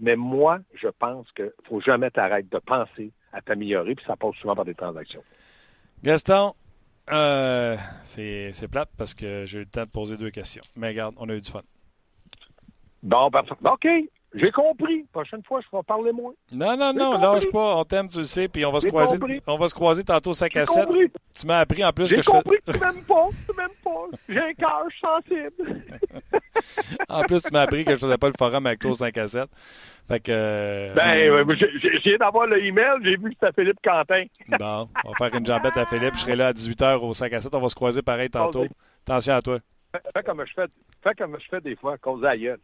mais 0.00 0.14
moi, 0.14 0.60
je 0.74 0.88
pense 0.88 1.30
qu'il 1.32 1.52
faut 1.68 1.80
jamais 1.80 2.10
t'arrêter 2.10 2.48
de 2.50 2.58
penser 2.58 3.10
à 3.32 3.40
t'améliorer, 3.40 3.94
puis 3.94 4.04
ça 4.06 4.16
passe 4.16 4.36
souvent 4.36 4.54
par 4.54 4.64
des 4.64 4.74
transactions. 4.74 5.22
Gaston, 6.02 6.54
euh, 7.10 7.76
c'est 8.04 8.52
c'est 8.52 8.68
plate 8.68 8.90
parce 8.96 9.14
que 9.14 9.44
j'ai 9.44 9.58
eu 9.58 9.62
le 9.62 9.66
temps 9.66 9.84
de 9.84 9.90
poser 9.90 10.16
deux 10.16 10.30
questions. 10.30 10.62
Mais 10.76 10.88
regarde, 10.88 11.14
on 11.18 11.28
a 11.28 11.34
eu 11.34 11.40
du 11.40 11.50
fun. 11.50 11.62
Bon, 13.02 13.30
parfait. 13.30 13.54
OK, 13.64 13.88
j'ai 14.34 14.50
compris. 14.50 15.04
Prochaine 15.12 15.42
fois, 15.44 15.60
je 15.60 15.76
vais 15.76 15.82
parler 15.82 16.12
moins. 16.12 16.32
Non, 16.52 16.76
non, 16.76 16.92
non, 16.92 17.12
compris. 17.12 17.26
lâche 17.26 17.50
pas, 17.52 17.76
on 17.76 17.84
t'aime, 17.84 18.08
tu 18.08 18.18
le 18.18 18.24
sais, 18.24 18.48
puis 18.48 18.64
on 18.64 18.72
va 18.72 18.80
se 18.80 18.86
croiser. 18.88 19.18
compris. 19.18 19.40
On 19.46 19.56
va 19.56 19.68
se 19.68 19.74
croiser 19.74 20.04
tantôt 20.04 20.32
5 20.32 20.50
J'ai 20.52 20.60
à 20.60 20.66
7. 20.66 20.84
compris. 20.86 21.10
Tu 21.38 21.46
m'as 21.46 21.58
appris 21.58 21.84
en 21.84 21.92
plus 21.92 22.10
que 22.10 22.20
je 22.22 22.28
compris 22.30 22.56
que 22.66 22.72
tu 22.72 22.78
m'aimes 22.80 23.04
pas. 23.06 23.28
Tu 23.48 23.56
m'aimes 23.56 23.68
pas. 23.84 24.18
J'ai 24.28 24.40
un 24.40 24.52
cœur 24.54 24.84
sensible. 25.00 25.82
En 27.08 27.22
plus, 27.22 27.40
tu 27.42 27.52
m'as 27.52 27.62
appris 27.62 27.84
que 27.84 27.92
je 27.92 27.96
faisais 27.96 28.18
pas 28.18 28.26
le 28.26 28.32
forum 28.36 28.66
avec 28.66 28.80
toi 28.80 28.90
au 28.90 28.94
5 28.94 29.16
à 29.16 29.28
7. 29.28 29.48
Fait 30.08 30.20
que. 30.20 30.30
euh, 30.32 30.94
Ben, 30.94 31.16
j'ai- 32.02 32.18
d'avoir 32.18 32.46
le 32.46 32.62
email, 32.64 32.98
j'ai 33.02 33.16
vu 33.16 33.30
que 33.30 33.36
c'était 33.40 33.52
Philippe 33.62 33.78
Quentin. 33.82 34.24
Bon, 34.58 34.88
on 35.04 35.10
va 35.10 35.14
faire 35.16 35.38
une 35.38 35.46
jambette 35.46 35.76
à 35.76 35.86
Philippe. 35.86 36.14
Je 36.14 36.20
serai 36.20 36.34
là 36.36 36.48
à 36.48 36.52
18h 36.52 37.00
au 37.02 37.14
5 37.14 37.32
à 37.32 37.40
7. 37.40 37.54
On 37.54 37.60
va 37.60 37.68
se 37.68 37.74
croiser 37.76 38.02
pareil 38.02 38.28
tantôt. 38.30 38.66
Attention 39.06 39.34
à 39.34 39.42
toi. 39.42 39.58
Fais, 39.92 40.22
comme 40.24 40.44
je 40.46 40.52
fais, 40.54 40.66
fais 41.02 41.14
comme 41.14 41.36
je 41.40 41.46
fais 41.48 41.60
des 41.60 41.76
fois, 41.76 41.94
à 41.94 41.98
cause 41.98 42.20
de 42.20 42.26
la 42.26 42.36
gueule. 42.36 42.60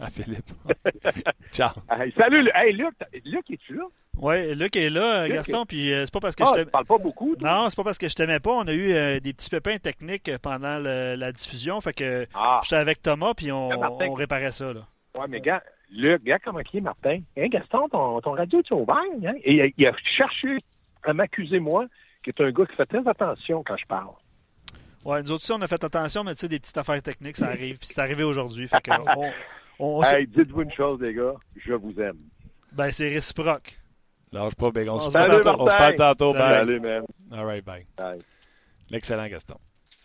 À 0.00 0.06
Philippe. 0.10 0.50
Ciao. 1.52 1.70
Hey, 1.90 2.12
salut, 2.16 2.42
Lu- 2.44 2.50
hey, 2.54 2.72
Luc, 2.72 2.94
Luc, 3.24 3.50
es-tu 3.50 3.74
là? 3.74 3.84
Oui, 4.20 4.54
Luc 4.54 4.74
est 4.76 4.90
là, 4.90 5.26
Luc 5.26 5.34
Gaston, 5.36 5.64
puis 5.64 5.92
euh, 5.92 6.04
c'est 6.04 6.12
pas 6.12 6.20
parce 6.20 6.34
que 6.34 6.42
Ah, 6.42 6.46
je 6.46 6.52
tu 6.52 6.56
t'aime. 6.64 6.70
parles 6.70 6.86
pas 6.86 6.98
beaucoup, 6.98 7.36
toi? 7.36 7.48
Non, 7.48 7.68
c'est 7.68 7.76
pas 7.76 7.84
parce 7.84 7.98
que 7.98 8.08
je 8.08 8.14
t'aimais 8.14 8.40
pas. 8.40 8.50
On 8.50 8.66
a 8.66 8.72
eu 8.72 8.92
euh, 8.92 9.20
des 9.20 9.32
petits 9.32 9.48
pépins 9.50 9.76
techniques 9.78 10.30
pendant 10.38 10.78
le- 10.78 11.14
la 11.16 11.32
diffusion. 11.32 11.80
Fait 11.80 11.92
que 11.92 12.26
Ah, 12.34 12.60
j'étais 12.64 12.76
avec 12.76 13.00
Thomas, 13.02 13.34
puis 13.34 13.52
on, 13.52 13.70
Ah, 13.70 13.88
réparait 14.16 14.50
ça. 14.52 14.72
Là. 14.72 14.86
ouais, 15.16 15.26
mais 15.28 15.40
gars, 15.40 15.62
Luc, 15.90 16.22
gars, 16.24 16.38
comment 16.40 16.60
qui 16.60 16.78
est, 16.78 16.80
Martin? 16.80 17.20
Hein, 17.36 17.46
Gaston, 17.48 17.88
ton, 17.88 18.20
ton 18.20 18.32
radio 18.32 18.58
est 18.60 18.70
ouvert, 18.72 18.96
hein? 18.96 19.34
Et 19.44 19.54
il 19.54 19.60
a, 19.62 19.64
il 19.76 19.86
a 19.86 19.92
cherché 20.16 20.56
à 21.04 21.12
m'accuser, 21.12 21.60
moi, 21.60 21.86
qui 22.24 22.30
est 22.30 22.40
un 22.40 22.50
gars 22.50 22.66
qui 22.66 22.74
fait 22.76 22.86
très 22.86 23.06
attention 23.08 23.62
quand 23.64 23.76
je 23.76 23.86
parle. 23.86 24.10
Ouais, 25.04 25.22
nous 25.22 25.30
autres 25.30 25.44
aussi, 25.44 25.52
on 25.52 25.62
a 25.62 25.68
fait 25.68 25.82
attention, 25.84 26.24
mais 26.24 26.34
tu 26.34 26.40
sais, 26.40 26.48
des 26.48 26.58
petites 26.58 26.76
affaires 26.76 27.00
techniques, 27.00 27.36
ça 27.36 27.46
arrive. 27.46 27.78
Puis 27.78 27.86
c'est 27.92 28.00
arrivé 28.00 28.24
aujourd'hui. 28.24 28.66
Fait 28.66 28.80
que 28.82 28.90
on, 29.16 29.30
on- 29.78 29.98
on 29.98 30.02
se- 30.02 30.14
Hey, 30.14 30.26
dites-vous 30.26 30.62
une 30.62 30.72
chose, 30.72 31.00
les 31.00 31.14
gars, 31.14 31.34
je 31.56 31.72
vous 31.74 31.98
aime. 32.00 32.18
ben, 32.72 32.90
c'est 32.90 33.08
réciproque. 33.08 33.78
Lâche 34.32 34.54
pas, 34.56 34.70
Big. 34.70 34.88
On, 34.88 34.94
On 34.94 35.00
se 35.00 35.10
parle 35.10 35.40
tantôt. 35.40 35.62
On 35.62 35.66
se 35.66 35.70
parle 35.76 35.94
tantôt. 35.94 36.32
Salut, 36.34 36.80
man. 36.80 37.02
All 37.32 37.44
right, 37.46 37.64
bye. 37.64 37.86
Bye. 37.96 38.20
L'excellent 38.90 39.26
Gaston. 39.26 39.56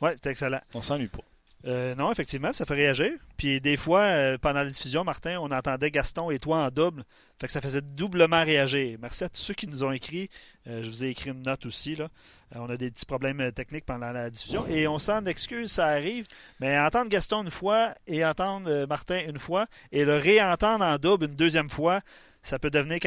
Ouais, 0.01 0.15
c'est 0.21 0.31
excellent. 0.31 0.59
On 0.73 0.81
s'ennuie 0.81 1.07
pas. 1.07 1.19
Euh, 1.65 1.95
non, 1.95 2.11
effectivement, 2.11 2.51
ça 2.51 2.65
fait 2.65 2.73
réagir. 2.73 3.11
Puis 3.37 3.61
des 3.61 3.77
fois, 3.77 4.01
euh, 4.01 4.37
pendant 4.37 4.63
la 4.63 4.69
diffusion, 4.69 5.03
Martin, 5.03 5.37
on 5.39 5.49
entendait 5.51 5.91
Gaston 5.91 6.29
et 6.29 6.39
toi 6.39 6.65
en 6.65 6.69
double. 6.69 7.03
Fait 7.39 7.47
que 7.47 7.53
ça 7.53 7.61
faisait 7.61 7.81
doublement 7.81 8.43
réagir. 8.43 8.97
Merci 9.01 9.23
à 9.23 9.29
tous 9.29 9.39
ceux 9.39 9.53
qui 9.53 9.67
nous 9.67 9.83
ont 9.83 9.91
écrit. 9.91 10.29
Euh, 10.67 10.83
je 10.83 10.89
vous 10.89 11.03
ai 11.03 11.09
écrit 11.09 11.29
une 11.29 11.43
note 11.43 11.65
aussi. 11.65 11.95
Là. 11.95 12.09
on 12.55 12.69
a 12.69 12.75
des 12.75 12.91
petits 12.91 13.05
problèmes 13.05 13.51
techniques 13.53 13.85
pendant 13.85 14.11
la 14.11 14.29
diffusion. 14.29 14.65
Et 14.67 14.87
on 14.87 14.99
s'en 14.99 15.25
excuse, 15.25 15.71
ça 15.71 15.87
arrive. 15.87 16.27
Mais 16.59 16.77
entendre 16.77 17.09
Gaston 17.09 17.43
une 17.43 17.51
fois 17.51 17.95
et 18.07 18.25
entendre 18.25 18.85
Martin 18.85 19.21
une 19.27 19.39
fois 19.39 19.67
et 19.91 20.03
le 20.03 20.17
réentendre 20.17 20.83
en 20.83 20.97
double 20.97 21.25
une 21.25 21.35
deuxième 21.35 21.69
fois, 21.69 22.01
ça 22.43 22.59
peut 22.59 22.69
devenir 22.69 22.99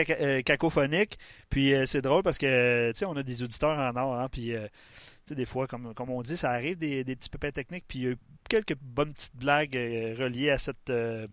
cacophonique. 0.45 1.19
Puis 1.51 1.73
c'est 1.87 2.03
drôle 2.03 2.23
parce 2.23 2.39
que, 2.39 2.91
tu 2.93 2.99
sais, 2.99 3.07
on 3.07 3.17
a 3.17 3.23
des 3.23 3.43
auditeurs 3.43 3.79
en 3.79 3.97
or. 3.97 4.19
Hein, 4.19 4.29
puis 4.31 4.55
des 5.35 5.47
fois, 5.47 5.67
comme, 5.67 5.95
comme 5.95 6.11
on 6.11 6.23
dit, 6.23 6.37
ça 6.37 6.51
arrive 6.51 6.79
des, 6.79 7.05
petits 7.05 7.29
pépins 7.29 7.51
techniques. 7.51 7.85
Puis 7.89 7.99
il 7.99 8.05
y 8.05 8.09
a 8.09 8.11
eu 8.13 8.19
quelques 8.49 8.77
bonnes 8.81 9.13
petites 9.13 9.37
blagues 9.37 9.77
euh, 9.77 10.15
reliées 10.19 10.51
à, 10.51 10.59
cette, 10.59 10.91
euh, 10.91 11.27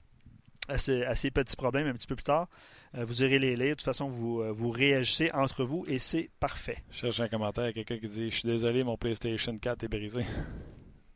à, 0.68 0.78
ces 0.78 1.32
petits 1.32 1.56
problèmes 1.56 1.88
un 1.88 1.94
petit 1.94 2.08
peu 2.08 2.16
plus 2.16 2.24
tard. 2.24 2.48
Euh, 2.96 3.06
vous 3.06 3.24
irez 3.24 3.40
les 3.40 3.56
lire. 3.56 3.70
De 3.70 3.74
toute 3.74 3.84
façon, 3.84 4.08
vous, 4.08 4.44
vous 4.54 4.70
réagissez 4.70 5.32
entre 5.34 5.64
vous 5.64 5.86
et 5.88 6.00
c'est 6.00 6.30
parfait. 6.40 6.78
Je 6.92 6.98
cherche 6.98 7.20
un 7.20 7.28
commentaire 7.28 7.66
à 7.66 7.74
quelqu'un 7.74 7.98
qui 7.98 8.08
dit 8.08 8.32
Je 8.32 8.36
suis 8.40 8.50
désolé, 8.50 8.84
mon 8.84 8.98
PlayStation 8.98 9.58
4 9.58 9.84
est 9.84 9.88
brisé. 9.88 10.24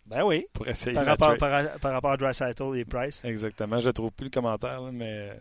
Ben 0.06 0.24
oui. 0.24 0.48
Pour 0.54 0.66
essayer 0.70 0.94
par, 0.94 1.06
rapport, 1.06 1.36
par, 1.36 1.92
rapport 1.92 2.12
à 2.12 2.16
Dry 2.16 2.32
et 2.80 2.86
Price. 2.86 3.26
Exactement. 3.26 3.82
Je 3.82 3.88
ne 3.88 3.92
trouve 3.92 4.10
plus 4.10 4.24
le 4.28 4.30
commentaire, 4.30 4.82
mais 4.94 5.38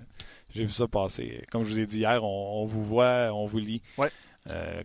j'ai 0.57 0.65
vu 0.65 0.73
ça 0.73 0.89
passer. 0.89 1.45
Comme 1.51 1.65
je 1.65 1.71
vous 1.71 1.81
ai 1.81 1.87
dit 1.87 1.99
hier, 1.99 2.25
on, 2.25 2.63
on 2.63 2.67
vous 2.67 2.85
voit, 2.85 3.31
on 3.33 3.47
vous 3.47 3.59
lit 3.59 3.83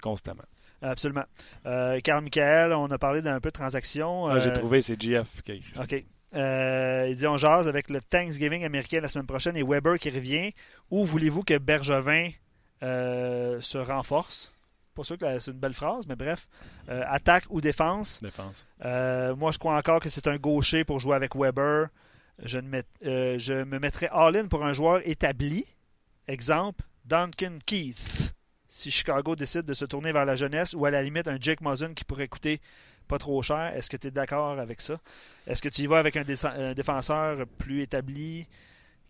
constamment. 0.01 0.43
Absolument. 0.81 1.25
Euh, 1.65 1.99
Carl 1.99 2.23
Michael, 2.23 2.73
on 2.73 2.89
a 2.89 2.97
parlé 2.97 3.21
d'un 3.21 3.39
peu 3.39 3.49
de 3.49 3.53
transactions. 3.53 4.27
Ah, 4.27 4.39
j'ai 4.39 4.49
euh, 4.49 4.53
trouvé, 4.53 4.81
c'est 4.81 4.99
GF 4.99 5.41
qui 5.43 5.51
a 5.51 5.55
écrit 5.55 5.73
ça. 5.73 5.83
OK. 5.83 6.03
Euh, 6.33 7.07
il 7.09 7.15
dit 7.15 7.27
on 7.27 7.37
jase 7.37 7.67
avec 7.67 7.89
le 7.89 7.99
Thanksgiving 7.99 8.63
américain 8.63 9.01
la 9.01 9.09
semaine 9.09 9.27
prochaine 9.27 9.57
et 9.57 9.63
Weber 9.63 9.99
qui 9.99 10.09
revient. 10.09 10.53
Où 10.89 11.05
voulez-vous 11.05 11.43
que 11.43 11.57
Bergevin 11.57 12.29
se 12.81 13.77
renforce? 13.77 14.53
Pas 14.95 15.03
sûr 15.03 15.17
que 15.17 15.39
c'est 15.39 15.51
une 15.51 15.59
belle 15.59 15.73
phrase, 15.73 16.05
mais 16.07 16.15
bref. 16.15 16.47
attaque 16.87 17.45
ou 17.49 17.61
défense? 17.61 18.21
Défense. 18.21 18.65
moi, 19.37 19.51
je 19.51 19.57
crois 19.57 19.77
encore 19.77 19.99
que 19.99 20.09
c'est 20.09 20.27
un 20.27 20.37
gaucher 20.37 20.83
pour 20.83 20.99
jouer 20.99 21.15
avec 21.15 21.35
Weber. 21.35 21.87
Je, 22.43 22.59
ne 22.59 22.81
je 23.37 23.63
me 23.63 23.79
mettrais 23.79 24.09
all-in 24.11 24.47
pour 24.47 24.65
un 24.65 24.73
joueur 24.73 25.01
établi. 25.07 25.65
Exemple, 26.27 26.83
Duncan 27.05 27.57
Keith 27.65 28.33
si 28.71 28.89
Chicago 28.89 29.35
décide 29.35 29.63
de 29.63 29.73
se 29.73 29.83
tourner 29.83 30.13
vers 30.13 30.23
la 30.23 30.37
jeunesse 30.37 30.73
ou 30.73 30.85
à 30.85 30.91
la 30.91 31.03
limite 31.03 31.27
un 31.27 31.37
Jake 31.39 31.59
Muzzin 31.59 31.93
qui 31.93 32.05
pourrait 32.05 32.29
coûter 32.29 32.61
pas 33.05 33.17
trop 33.17 33.41
cher. 33.43 33.75
Est-ce 33.75 33.89
que 33.89 33.97
tu 33.97 34.07
es 34.07 34.11
d'accord 34.11 34.57
avec 34.57 34.79
ça? 34.79 34.97
Est-ce 35.45 35.61
que 35.61 35.67
tu 35.67 35.81
y 35.81 35.87
vas 35.87 35.99
avec 35.99 36.15
un, 36.15 36.23
défenseur 36.73 37.45
plus 37.57 37.81
établi? 37.81 38.47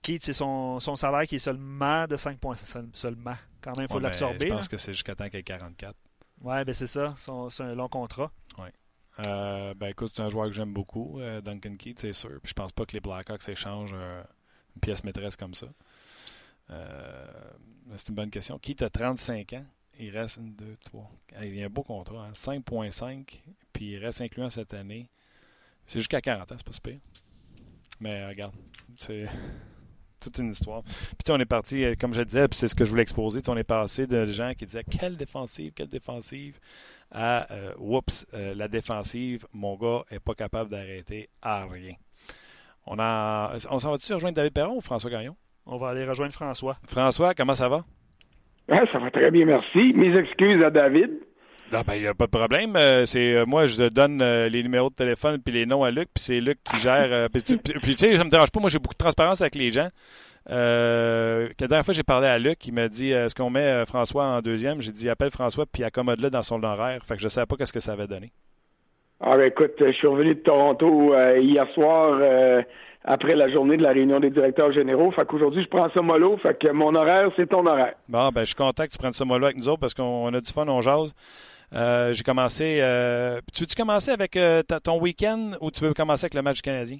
Keith, 0.01 0.23
c'est 0.23 0.33
son, 0.33 0.79
salaire 0.79 1.27
qui 1.27 1.35
est 1.35 1.39
seulement 1.39 2.07
de 2.07 2.17
5 2.17 2.39
points. 2.39 2.55
Seulement. 2.93 3.35
Quand 3.61 3.77
même, 3.77 3.85
il 3.87 3.91
faut 3.91 3.99
l'absorber. 3.99 4.47
Je 4.47 4.53
pense 4.55 4.67
que 4.67 4.77
c'est 4.77 4.93
jusqu'à 4.93 5.13
temps 5.13 5.29
qu'il 5.29 5.39
ait 5.39 5.43
44. 5.43 5.95
Ouais, 6.41 6.65
ben 6.65 6.73
c'est 6.73 6.87
ça. 6.87 7.13
C'est 7.17 7.63
un 7.63 7.75
long 7.75 7.87
contrat. 7.87 8.31
Oui. 8.57 8.69
Euh, 9.19 9.73
ben 9.73 9.87
écoute, 9.87 10.13
c'est 10.15 10.21
un 10.21 10.29
joueur 10.29 10.47
que 10.47 10.53
j'aime 10.53 10.73
beaucoup, 10.73 11.19
euh, 11.19 11.41
Duncan 11.41 11.75
Keith, 11.75 11.99
c'est 11.99 12.13
sûr. 12.13 12.39
Puis 12.41 12.49
je 12.49 12.53
pense 12.53 12.71
pas 12.71 12.85
que 12.85 12.93
les 12.93 13.01
Blackhawks 13.01 13.47
échangent 13.49 13.91
euh, 13.93 14.23
une 14.75 14.81
pièce 14.81 15.03
maîtresse 15.03 15.35
comme 15.35 15.53
ça. 15.53 15.67
C'est 17.95 18.07
une 18.07 18.15
bonne 18.15 18.29
question. 18.29 18.57
Qui 18.57 18.81
a 18.81 18.89
35 18.89 19.53
ans? 19.53 19.65
Il 19.99 20.17
reste 20.17 20.39
1, 20.39 20.43
2, 20.43 20.77
3. 20.85 21.11
Il 21.41 21.55
y 21.55 21.61
a 21.61 21.65
un 21.65 21.69
beau 21.69 21.83
contrat, 21.83 22.31
5,5. 22.31 23.03
Hein. 23.05 23.23
Puis 23.73 23.91
il 23.91 23.97
reste 23.97 24.21
incluant 24.21 24.49
cette 24.49 24.73
année. 24.73 25.09
C'est 25.85 25.99
jusqu'à 25.99 26.21
40 26.21 26.49
ans, 26.49 26.55
c'est 26.57 26.65
pas 26.65 26.71
super. 26.71 26.97
Mais 27.99 28.25
regarde, 28.25 28.55
c'est 28.95 29.27
toute 30.21 30.37
une 30.37 30.51
histoire. 30.51 30.83
Puis 30.83 31.31
on 31.31 31.39
est 31.39 31.45
parti, 31.45 31.83
euh, 31.83 31.95
comme 31.99 32.13
je 32.13 32.21
disais, 32.21 32.47
puis 32.47 32.57
c'est 32.57 32.67
ce 32.67 32.75
que 32.75 32.85
je 32.85 32.89
voulais 32.89 33.01
exposer, 33.01 33.41
on 33.47 33.57
est 33.57 33.63
passé 33.63 34.07
de 34.07 34.25
gens 34.27 34.53
qui 34.57 34.65
disaient 34.65 34.83
quelle 34.83 35.17
défensive, 35.17 35.73
quelle 35.73 35.89
défensive, 35.89 36.59
à 37.11 37.51
euh, 37.51 37.73
oups, 37.77 38.25
euh, 38.33 38.53
la 38.55 38.67
défensive, 38.67 39.45
mon 39.53 39.75
gars 39.75 40.03
est 40.11 40.19
pas 40.19 40.33
capable 40.33 40.69
d'arrêter 40.69 41.29
à 41.41 41.65
rien. 41.65 41.95
On, 42.85 42.97
a, 42.99 43.57
on 43.69 43.79
s'en 43.79 43.91
va-tu 43.91 44.13
rejoindre 44.13 44.35
David 44.35 44.53
Perron 44.53 44.77
ou 44.77 44.81
François 44.81 45.09
Gagnon? 45.09 45.35
On 45.65 45.77
va 45.77 45.89
aller 45.89 46.05
rejoindre 46.05 46.33
François. 46.33 46.77
François, 46.87 47.33
comment 47.33 47.55
ça 47.55 47.69
va? 47.69 47.83
Ah, 48.69 48.83
ça 48.91 48.99
va 48.99 49.11
très 49.11 49.29
bien, 49.31 49.45
merci. 49.45 49.93
Mes 49.93 50.17
excuses 50.17 50.63
à 50.63 50.69
David. 50.69 51.11
Il 51.71 51.77
ah, 51.77 51.83
n'y 51.95 52.01
ben, 52.01 52.09
a 52.09 52.13
pas 52.13 52.25
de 52.25 52.31
problème. 52.31 52.75
Euh, 52.75 53.05
c'est 53.05 53.33
euh, 53.33 53.45
moi, 53.45 53.65
je 53.65 53.87
donne 53.87 54.21
euh, 54.21 54.49
les 54.49 54.61
numéros 54.61 54.89
de 54.89 54.95
téléphone 54.95 55.39
puis 55.43 55.53
les 55.53 55.65
noms 55.65 55.85
à 55.85 55.91
Luc, 55.91 56.09
puis 56.13 56.21
c'est 56.21 56.41
Luc 56.41 56.57
qui 56.63 56.77
gère. 56.77 57.29
puis, 57.31 57.41
tu 57.41 57.57
sais, 57.97 58.17
ça 58.17 58.23
me 58.25 58.29
dérange 58.29 58.51
pas. 58.51 58.59
Moi, 58.59 58.69
j'ai 58.69 58.79
beaucoup 58.79 58.93
de 58.93 58.97
transparence 58.97 59.41
avec 59.41 59.55
les 59.55 59.71
gens. 59.71 59.87
la 60.49 61.47
dernière 61.57 61.85
fois, 61.85 61.93
j'ai 61.93 62.03
parlé 62.03 62.27
à 62.27 62.37
Luc, 62.37 62.67
il 62.67 62.73
m'a 62.73 62.89
dit 62.89 63.11
est-ce 63.11 63.35
qu'on 63.35 63.49
met 63.49 63.85
François 63.85 64.25
en 64.25 64.41
deuxième 64.41 64.81
J'ai 64.81 64.91
dit 64.91 65.09
appelle 65.09 65.31
François 65.31 65.65
puis 65.65 65.83
accommode-le 65.85 66.29
dans 66.29 66.41
son 66.41 66.61
horaire. 66.61 67.03
Fait 67.05 67.15
que 67.15 67.21
je 67.21 67.27
ne 67.27 67.29
savais 67.29 67.47
pas 67.47 67.55
qu'est-ce 67.55 67.73
que 67.73 67.79
ça 67.79 67.93
avait 67.93 68.07
donné. 68.07 68.31
Ah, 69.21 69.37
ben, 69.37 69.45
écoute, 69.45 69.75
je 69.79 69.91
suis 69.91 70.07
revenu 70.07 70.35
de 70.35 70.39
Toronto 70.39 71.13
hier 71.37 71.65
soir 71.73 72.19
après 73.05 73.35
la 73.35 73.49
journée 73.49 73.77
de 73.77 73.83
la 73.83 73.91
réunion 73.91 74.19
des 74.19 74.29
directeurs 74.29 74.73
généraux. 74.73 75.11
Fait 75.11 75.25
qu'aujourd'hui, 75.25 75.63
je 75.63 75.69
prends 75.69 75.89
ça 75.91 76.01
mollo. 76.01 76.37
Fait 76.37 76.59
que 76.59 76.67
mon 76.69 76.93
horaire, 76.95 77.29
c'est 77.37 77.47
ton 77.47 77.65
horaire. 77.65 77.93
Bon, 78.09 78.29
ben, 78.29 78.41
je 78.41 78.47
suis 78.47 78.55
content 78.55 78.83
que 78.83 78.91
tu 78.91 78.97
prennes 78.97 79.13
ça 79.13 79.23
mollo 79.23 79.45
avec 79.45 79.57
nous 79.57 79.69
autres 79.69 79.79
parce 79.79 79.93
qu'on 79.93 80.33
a 80.33 80.41
du 80.41 80.51
fun, 80.51 80.67
on 80.67 80.81
jase. 80.81 81.13
Euh, 81.73 82.11
j'ai 82.13 82.23
commencé. 82.23 82.79
Euh, 82.81 83.39
tu 83.53 83.63
veux-tu 83.63 83.75
commencer 83.75 84.11
avec 84.11 84.35
euh, 84.35 84.61
ton 84.83 84.99
week-end 84.99 85.51
ou 85.61 85.71
tu 85.71 85.81
veux 85.83 85.93
commencer 85.93 86.25
avec 86.25 86.33
le 86.33 86.41
match 86.41 86.57
du 86.57 86.61
Canadien? 86.61 86.97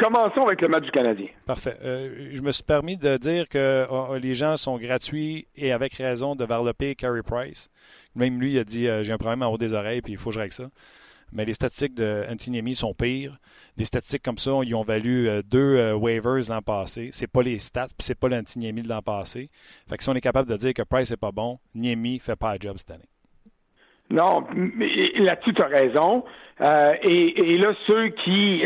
commençons 0.00 0.46
avec 0.46 0.60
le 0.62 0.66
match 0.66 0.82
du 0.82 0.90
Canadien. 0.90 1.28
Parfait. 1.46 1.76
je 1.80 2.40
me 2.40 2.50
suis 2.50 2.64
permis 2.64 2.96
de 2.96 3.16
dire 3.18 3.48
que 3.48 3.86
les 4.18 4.34
gens 4.34 4.56
sont 4.56 4.76
gratuits 4.78 5.46
et 5.54 5.70
avec 5.70 5.92
raison 5.92 6.34
de 6.34 6.44
varloper 6.44 6.96
Carey 6.96 7.22
Price. 7.22 7.70
Même 8.16 8.40
lui, 8.40 8.54
il 8.54 8.58
a 8.58 8.64
dit 8.64 8.88
j'ai 9.02 9.12
un 9.12 9.16
problème 9.16 9.42
en 9.42 9.46
haut 9.46 9.58
des 9.58 9.72
oreilles 9.72 10.02
puis 10.02 10.14
il 10.14 10.18
faut 10.18 10.30
que 10.30 10.34
je 10.34 10.40
règle 10.40 10.54
ça 10.54 10.64
mais 11.32 11.44
les 11.44 11.54
statistiques 11.54 11.94
de 11.94 12.26
Antiniemi 12.28 12.74
sont 12.74 12.92
pires. 12.92 13.36
Des 13.76 13.84
statistiques 13.84 14.24
comme 14.24 14.38
ça, 14.38 14.50
ils 14.64 14.74
ont 14.74 14.82
valu 14.82 15.28
deux 15.44 15.92
waivers 15.92 16.48
l'an 16.48 16.62
passé. 16.62 17.10
C'est 17.12 17.28
pas 17.28 17.44
les 17.44 17.60
stats, 17.60 17.86
puis 17.86 18.00
c'est 18.00 18.18
pas 18.18 18.28
l'Antiniemi 18.28 18.82
de 18.82 18.88
l'an 18.88 19.02
passé. 19.02 19.48
Fait 19.88 19.96
que 19.96 20.02
si 20.02 20.08
on 20.08 20.14
est 20.16 20.20
capable 20.20 20.50
de 20.50 20.56
dire 20.56 20.74
que 20.74 20.82
Price 20.82 21.12
n'est 21.12 21.16
pas 21.16 21.30
bon, 21.30 21.60
Niemi 21.76 22.18
fait 22.18 22.34
pas 22.34 22.54
le 22.54 22.58
job 22.60 22.74
cette 22.76 22.90
année. 22.90 23.08
Non, 24.10 24.44
là-dessus, 25.16 25.54
tu 25.54 25.62
as 25.62 25.66
raison. 25.66 26.24
Euh, 26.60 26.94
et, 27.02 27.58
là, 27.58 27.72
ceux 27.86 28.08
qui 28.08 28.64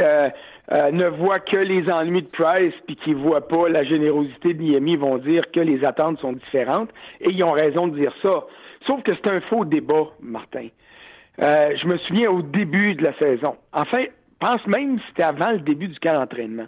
ne 0.70 1.06
voient 1.08 1.40
que 1.40 1.56
les 1.56 1.90
ennuis 1.90 2.22
de 2.22 2.28
Price 2.28 2.74
puis 2.86 2.96
qui 2.96 3.10
ne 3.10 3.16
voient 3.16 3.46
pas 3.46 3.68
la 3.68 3.84
générosité 3.84 4.54
de 4.54 4.62
Niemi 4.62 4.96
vont 4.96 5.18
dire 5.18 5.44
que 5.52 5.60
les 5.60 5.84
attentes 5.84 6.18
sont 6.20 6.32
différentes. 6.32 6.90
Et 7.20 7.30
ils 7.30 7.44
ont 7.44 7.52
raison 7.52 7.88
de 7.88 7.98
dire 7.98 8.12
ça. 8.22 8.44
Sauf 8.86 9.02
que 9.02 9.12
c'est 9.14 9.28
un 9.28 9.40
faux 9.42 9.64
débat, 9.64 10.06
Martin. 10.20 10.68
Euh, 11.40 11.74
je 11.80 11.86
me 11.86 11.98
souviens 11.98 12.30
au 12.30 12.42
début 12.42 12.94
de 12.94 13.02
la 13.02 13.12
saison. 13.14 13.56
Enfin, 13.72 14.04
pense 14.38 14.66
même 14.66 14.98
si 14.98 15.04
c'était 15.08 15.22
avant 15.22 15.52
le 15.52 15.60
début 15.60 15.88
du 15.88 15.98
camp 15.98 16.14
d'entraînement. 16.14 16.66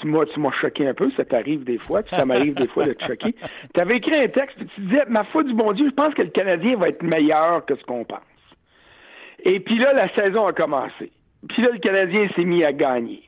Tu 0.00 0.06
m'as, 0.08 0.26
tu 0.26 0.40
m'as 0.40 0.52
choqué 0.52 0.86
un 0.86 0.94
peu, 0.94 1.10
ça 1.16 1.24
t'arrive 1.24 1.64
des 1.64 1.78
fois, 1.78 2.02
ça 2.02 2.24
m'arrive 2.26 2.54
des 2.54 2.68
fois 2.68 2.86
de 2.86 2.92
te 2.92 3.04
choquer. 3.04 3.34
Tu 3.74 3.80
avais 3.80 3.96
écrit 3.96 4.14
un 4.14 4.28
texte, 4.28 4.56
puis 4.58 4.68
tu 4.74 4.80
disais, 4.82 5.04
ma 5.08 5.24
foi 5.24 5.42
du 5.42 5.54
bon 5.54 5.72
Dieu, 5.72 5.88
je 5.88 5.94
pense 5.94 6.12
que 6.14 6.22
le 6.22 6.30
Canadien 6.30 6.76
va 6.76 6.88
être 6.88 7.02
meilleur 7.02 7.64
que 7.64 7.76
ce 7.76 7.84
qu'on 7.84 8.04
pense. 8.04 8.20
Et 9.44 9.60
puis 9.60 9.78
là, 9.78 9.92
la 9.92 10.08
saison 10.14 10.46
a 10.46 10.52
commencé. 10.52 11.10
Puis 11.48 11.62
là, 11.62 11.68
le 11.72 11.78
Canadien 11.78 12.28
s'est 12.34 12.44
mis 12.44 12.64
à 12.64 12.72
gagner. 12.72 13.22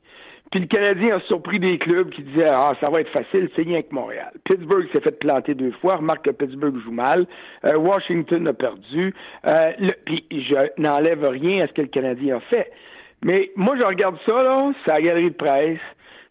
Puis 0.50 0.60
le 0.60 0.66
Canadien 0.66 1.16
a 1.16 1.20
surpris 1.20 1.58
des 1.58 1.78
clubs 1.78 2.08
qui 2.10 2.22
disaient 2.22 2.48
Ah, 2.48 2.74
ça 2.80 2.88
va 2.88 3.00
être 3.00 3.10
facile, 3.10 3.50
c'est 3.54 3.62
rien 3.62 3.82
que 3.82 3.94
Montréal. 3.94 4.32
Pittsburgh 4.44 4.88
s'est 4.92 5.00
fait 5.00 5.18
planter 5.18 5.54
deux 5.54 5.72
fois, 5.72 5.96
remarque 5.96 6.24
que 6.24 6.30
Pittsburgh 6.30 6.76
joue 6.78 6.92
mal. 6.92 7.26
Euh, 7.64 7.76
Washington 7.76 8.48
a 8.48 8.54
perdu. 8.54 9.14
Euh, 9.46 9.72
puis 10.06 10.24
je 10.30 10.80
n'enlève 10.80 11.24
rien 11.24 11.64
à 11.64 11.66
ce 11.66 11.72
que 11.72 11.82
le 11.82 11.88
Canadien 11.88 12.36
a 12.36 12.40
fait. 12.40 12.70
Mais 13.22 13.50
moi, 13.56 13.76
je 13.76 13.82
regarde 13.82 14.16
ça, 14.24 14.42
là, 14.42 14.72
c'est 14.84 14.90
la 14.90 15.02
galerie 15.02 15.30
de 15.30 15.36
presse. 15.36 15.80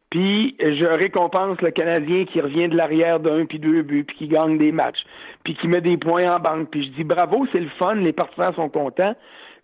Puis 0.09 0.55
je 0.59 0.85
récompense 0.85 1.59
le 1.61 1.71
Canadien 1.71 2.25
qui 2.25 2.39
revient 2.39 2.69
de 2.69 2.77
l'arrière 2.77 3.19
d'un 3.19 3.45
puis 3.45 3.59
deux 3.59 3.81
buts, 3.81 4.05
puis 4.05 4.17
qui 4.17 4.27
gagne 4.27 4.57
des 4.57 4.71
matchs, 4.71 5.03
puis 5.43 5.55
qui 5.55 5.67
met 5.67 5.81
des 5.81 5.97
points 5.97 6.33
en 6.33 6.39
banque. 6.39 6.69
Puis 6.71 6.85
je 6.85 6.89
dis 6.91 7.03
bravo, 7.03 7.45
c'est 7.51 7.59
le 7.59 7.69
fun, 7.77 7.95
les 7.95 8.13
partisans 8.13 8.53
sont 8.55 8.69
contents 8.69 9.15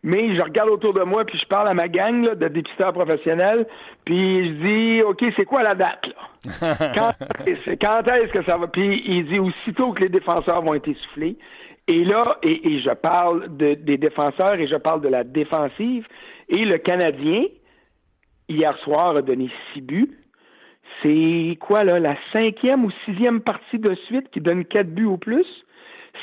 mais 0.03 0.35
je 0.35 0.41
regarde 0.41 0.69
autour 0.69 0.93
de 0.93 1.01
moi, 1.01 1.23
puis 1.23 1.39
je 1.39 1.47
parle 1.47 1.69
à 1.69 1.73
ma 1.73 1.87
gang 1.87 2.23
là, 2.23 2.35
de 2.35 2.47
dépisteurs 2.49 2.91
professionnels, 2.91 3.65
puis 4.03 4.47
je 4.47 4.53
dis, 4.61 5.01
OK, 5.01 5.23
c'est 5.37 5.45
quoi 5.45 5.63
la 5.63 5.75
date, 5.75 6.05
là? 6.07 6.73
quand, 6.93 8.07
est-ce 8.07 8.33
que 8.33 8.43
ça 8.43 8.57
va? 8.57 8.67
Puis 8.67 9.01
il 9.05 9.25
dit, 9.27 9.39
aussitôt 9.39 9.93
que 9.93 10.01
les 10.01 10.09
défenseurs 10.09 10.61
vont 10.61 10.73
être 10.73 10.89
essoufflés, 10.89 11.37
et 11.87 12.03
là, 12.03 12.37
et, 12.43 12.81
je 12.81 12.93
parle 12.93 13.55
de, 13.55 13.75
des 13.75 13.97
défenseurs 13.97 14.55
et 14.55 14.67
je 14.67 14.75
parle 14.75 15.01
de 15.01 15.07
la 15.07 15.23
défensive, 15.23 16.05
et 16.49 16.65
le 16.65 16.77
Canadien, 16.79 17.45
hier 18.49 18.77
soir, 18.79 19.15
a 19.15 19.21
donné 19.21 19.49
six 19.73 19.81
buts. 19.81 20.11
C'est 21.01 21.57
quoi, 21.59 21.83
là, 21.83 21.99
la 21.99 22.15
cinquième 22.31 22.85
ou 22.85 22.91
sixième 23.05 23.41
partie 23.41 23.79
de 23.79 23.95
suite 24.05 24.29
qui 24.31 24.41
donne 24.41 24.65
quatre 24.65 24.93
buts 24.93 25.05
au 25.05 25.17
plus? 25.17 25.45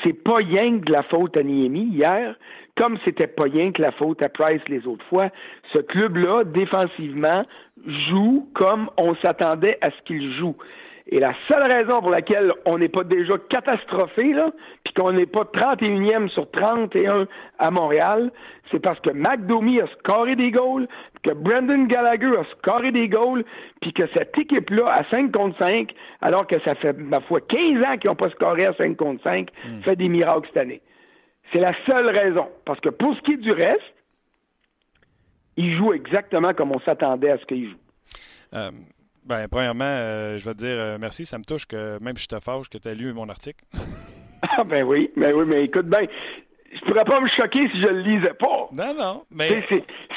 c'est 0.03 0.13
pas 0.13 0.35
rien 0.37 0.79
que 0.79 0.91
la 0.91 1.03
faute 1.03 1.35
à 1.37 1.43
Niemi 1.43 1.83
hier, 1.83 2.35
comme 2.77 2.97
c'était 3.03 3.27
pas 3.27 3.43
rien 3.43 3.71
que 3.71 3.81
la 3.81 3.91
faute 3.91 4.21
à 4.21 4.29
Price 4.29 4.61
les 4.67 4.87
autres 4.87 5.05
fois. 5.05 5.29
Ce 5.73 5.79
club-là, 5.79 6.43
défensivement, 6.45 7.45
joue 8.09 8.47
comme 8.53 8.89
on 8.97 9.15
s'attendait 9.15 9.77
à 9.81 9.91
ce 9.91 10.01
qu'il 10.05 10.33
joue. 10.35 10.55
Et 11.13 11.19
la 11.19 11.33
seule 11.49 11.69
raison 11.69 11.99
pour 11.99 12.09
laquelle 12.09 12.53
on 12.65 12.77
n'est 12.77 12.89
pas 12.89 13.03
déjà 13.03 13.33
catastrophé, 13.49 14.31
là, 14.31 14.51
puis 14.85 14.93
qu'on 14.93 15.11
n'est 15.11 15.25
pas 15.25 15.43
31e 15.43 16.29
sur 16.29 16.49
31 16.51 17.27
à 17.59 17.69
Montréal, 17.69 18.31
c'est 18.71 18.79
parce 18.79 18.99
que 19.01 19.09
McDomy 19.09 19.81
a 19.81 19.87
scoré 19.87 20.37
des 20.37 20.51
goals, 20.51 20.87
que 21.23 21.31
Brendan 21.31 21.87
Gallagher 21.87 22.37
a 22.37 22.45
scoré 22.57 22.93
des 22.93 23.09
goals, 23.09 23.43
puis 23.81 23.91
que 23.91 24.07
cette 24.13 24.37
équipe-là, 24.37 24.87
à 24.89 25.03
5 25.09 25.33
contre 25.33 25.57
5, 25.57 25.93
alors 26.21 26.47
que 26.47 26.59
ça 26.61 26.75
fait, 26.75 26.93
ma 26.93 27.19
foi, 27.19 27.41
15 27.41 27.83
ans 27.83 27.97
qu'ils 27.97 28.09
n'ont 28.09 28.15
pas 28.15 28.29
scoré 28.29 28.65
à 28.65 28.73
5 28.73 28.95
contre 28.95 29.21
5, 29.23 29.49
hmm. 29.51 29.81
fait 29.81 29.97
des 29.97 30.07
miracles 30.07 30.47
cette 30.47 30.63
année. 30.63 30.81
C'est 31.51 31.59
la 31.59 31.73
seule 31.85 32.07
raison. 32.07 32.47
Parce 32.63 32.79
que 32.79 32.87
pour 32.87 33.13
ce 33.17 33.21
qui 33.23 33.33
est 33.33 33.37
du 33.37 33.51
reste, 33.51 33.81
il 35.57 35.75
joue 35.75 35.91
exactement 35.91 36.53
comme 36.53 36.71
on 36.71 36.79
s'attendait 36.79 37.31
à 37.31 37.37
ce 37.37 37.45
qu'il 37.45 37.69
joue. 37.69 37.77
Euh, 38.53 38.71
ben, 39.25 39.47
premièrement, 39.49 39.85
euh, 39.85 40.37
je 40.37 40.45
vais 40.45 40.53
te 40.53 40.59
dire 40.59 40.75
euh, 40.75 40.97
merci. 40.99 41.25
Ça 41.25 41.37
me 41.37 41.43
touche 41.43 41.65
que 41.65 42.01
même 42.01 42.17
si 42.17 42.23
je 42.23 42.35
te 42.35 42.39
fâche 42.39 42.69
que 42.69 42.77
tu 42.77 42.87
as 42.87 42.93
lu 42.93 43.13
mon 43.13 43.29
article. 43.29 43.63
ah, 44.41 44.63
ben 44.63 44.83
oui, 44.83 45.11
ben 45.15 45.33
oui, 45.35 45.45
mais 45.47 45.63
écoute 45.65 45.87
bien. 45.87 46.07
Je 46.73 46.79
pourrais 46.85 47.03
pas 47.03 47.19
me 47.19 47.27
choquer 47.27 47.67
si 47.69 47.81
je 47.81 47.87
le 47.87 47.99
lisais 47.99 48.33
pas. 48.33 48.69
Non, 48.77 48.93
non, 48.97 49.23
mais... 49.35 49.61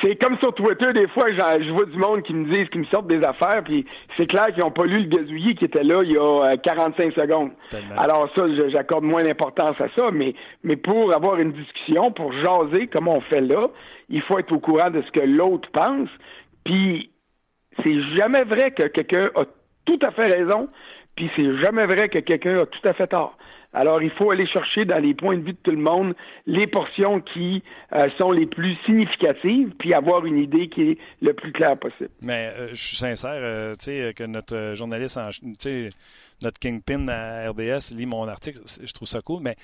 C'est 0.01 0.17
comme 0.17 0.39
sur 0.39 0.55
Twitter, 0.55 0.93
des 0.93 1.09
fois, 1.09 1.31
je 1.33 1.73
vois 1.73 1.87
du 1.87 1.97
monde 1.97 2.23
qui 2.23 2.33
me 2.33 2.49
disent, 2.49 2.69
qui 2.69 2.79
me 2.79 2.85
sortent 2.85 3.09
des 3.09 3.25
affaires, 3.25 3.63
puis 3.65 3.85
c'est 4.17 4.27
clair 4.27 4.47
qu'ils 4.49 4.61
n'ont 4.61 4.71
pas 4.71 4.85
lu 4.85 5.01
le 5.01 5.09
gazouillis 5.09 5.57
qui 5.57 5.65
était 5.65 5.83
là 5.83 6.03
il 6.05 6.13
y 6.13 6.19
a 6.19 6.57
45 6.59 7.07
euh, 7.07 7.23
secondes. 7.23 7.51
Alors 7.97 8.29
ça, 8.37 8.43
j'accorde 8.69 9.03
moins 9.03 9.25
d'importance 9.25 9.81
à 9.81 9.89
ça, 9.97 10.11
mais, 10.13 10.35
mais 10.63 10.77
pour 10.77 11.13
avoir 11.13 11.41
une 11.41 11.53
discussion, 11.53 12.13
pour 12.13 12.33
jaser 12.33 12.87
comme 12.87 13.09
on 13.09 13.21
fait 13.23 13.41
là, 13.41 13.69
il 14.09 14.23
faut 14.23 14.39
être 14.39 14.53
au 14.53 14.61
courant 14.61 14.91
de 14.91 15.03
ce 15.03 15.11
que 15.11 15.25
l'autre 15.27 15.69
pense, 15.73 16.09
puis 16.65 17.11
c'est 17.83 18.03
jamais 18.17 18.45
vrai 18.45 18.71
que 18.71 18.89
quelqu'un 18.89 19.31
a 19.35 19.45
tout 19.85 19.99
à 20.03 20.11
fait 20.11 20.27
raison, 20.27 20.69
puis 21.17 21.31
c'est 21.37 21.59
jamais 21.59 21.87
vrai 21.87 22.09
que 22.09 22.19
quelqu'un 22.19 22.61
a 22.61 22.67
tout 22.67 22.89
à 22.89 22.93
fait 22.93 23.09
tort. 23.09 23.37
Alors, 23.75 24.01
il 24.01 24.11
faut 24.11 24.31
aller 24.31 24.47
chercher 24.47 24.85
dans 24.85 24.99
les 24.99 25.15
points 25.15 25.37
de 25.37 25.43
vue 25.43 25.53
de 25.53 25.59
tout 25.61 25.73
le 25.73 25.79
monde 25.79 26.15
les 26.47 26.69
portions 26.69 27.21
qui 27.21 27.63
euh, 27.93 28.09
sont 28.17 28.31
les 28.31 28.47
plus 28.47 28.77
significatives, 28.87 29.73
puis 29.81 29.93
avoir 29.93 30.25
une 30.25 30.39
idée 30.39 30.69
qui 30.69 30.83
est 30.91 30.99
le 31.21 31.35
plus 31.35 31.51
claire 31.51 31.77
possible. 31.77 32.11
Mais 32.23 32.51
euh, 32.57 32.69
je 32.69 32.87
suis 32.87 32.97
sincère, 32.97 33.33
euh, 33.35 33.73
tu 33.73 33.87
sais, 33.87 34.15
que 34.15 34.23
notre 34.25 34.75
journaliste, 34.77 35.19
sais, 35.59 35.89
notre 36.41 36.61
kingpin 36.61 37.09
à 37.09 37.51
RDS 37.51 37.93
lit 37.97 38.07
mon 38.07 38.29
article, 38.29 38.61
je 38.65 38.93
trouve 38.93 39.09
ça 39.09 39.21
cool, 39.23 39.43
mais 39.43 39.57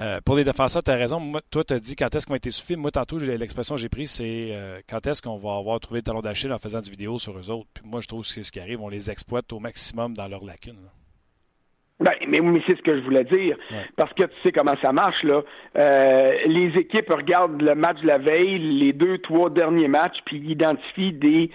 euh, 0.00 0.20
pour 0.24 0.36
les 0.36 0.44
défenseurs, 0.44 0.82
tu 0.82 0.90
as 0.90 0.96
raison. 0.96 1.18
Moi, 1.18 1.40
toi, 1.50 1.64
tu 1.64 1.74
as 1.74 1.80
dit 1.80 1.96
quand 1.96 2.14
est-ce 2.14 2.26
qu'on 2.26 2.34
a 2.34 2.36
été 2.36 2.50
soufflé. 2.50 2.76
Moi, 2.76 2.90
tantôt, 2.90 3.18
l'expression 3.18 3.74
que 3.74 3.80
j'ai 3.80 3.88
prise, 3.88 4.10
c'est 4.10 4.50
euh, 4.52 4.78
quand 4.88 5.06
est-ce 5.06 5.22
qu'on 5.22 5.38
va 5.38 5.56
avoir 5.56 5.80
trouvé 5.80 5.98
le 6.00 6.04
talon 6.04 6.20
d'Achille 6.20 6.52
en 6.52 6.58
faisant 6.58 6.80
des 6.80 6.90
vidéos 6.90 7.18
sur 7.18 7.36
eux 7.36 7.50
autres. 7.50 7.68
Puis 7.74 7.84
moi, 7.84 8.00
je 8.00 8.06
trouve 8.06 8.22
que 8.22 8.28
c'est 8.28 8.42
ce 8.42 8.52
qui 8.52 8.60
arrive. 8.60 8.80
On 8.80 8.88
les 8.88 9.10
exploite 9.10 9.52
au 9.52 9.58
maximum 9.58 10.14
dans 10.14 10.28
leurs 10.28 10.44
lacunes. 10.44 10.88
Ben, 11.98 12.12
mais, 12.28 12.40
mais 12.40 12.62
c'est 12.64 12.76
ce 12.76 12.82
que 12.82 12.96
je 12.96 13.02
voulais 13.02 13.24
dire. 13.24 13.56
Parce 13.96 14.12
que 14.12 14.22
tu 14.22 14.34
sais 14.44 14.52
comment 14.52 14.76
ça 14.80 14.92
marche, 14.92 15.20
là. 15.24 15.42
Euh, 15.76 16.32
les 16.46 16.78
équipes 16.78 17.08
regardent 17.08 17.60
le 17.60 17.74
match 17.74 18.00
de 18.02 18.06
la 18.06 18.18
veille, 18.18 18.58
les 18.58 18.92
deux, 18.92 19.18
trois 19.18 19.50
derniers 19.50 19.88
matchs, 19.88 20.18
puis 20.24 20.36
ils 20.36 20.52
identifient 20.52 21.12
des, 21.12 21.50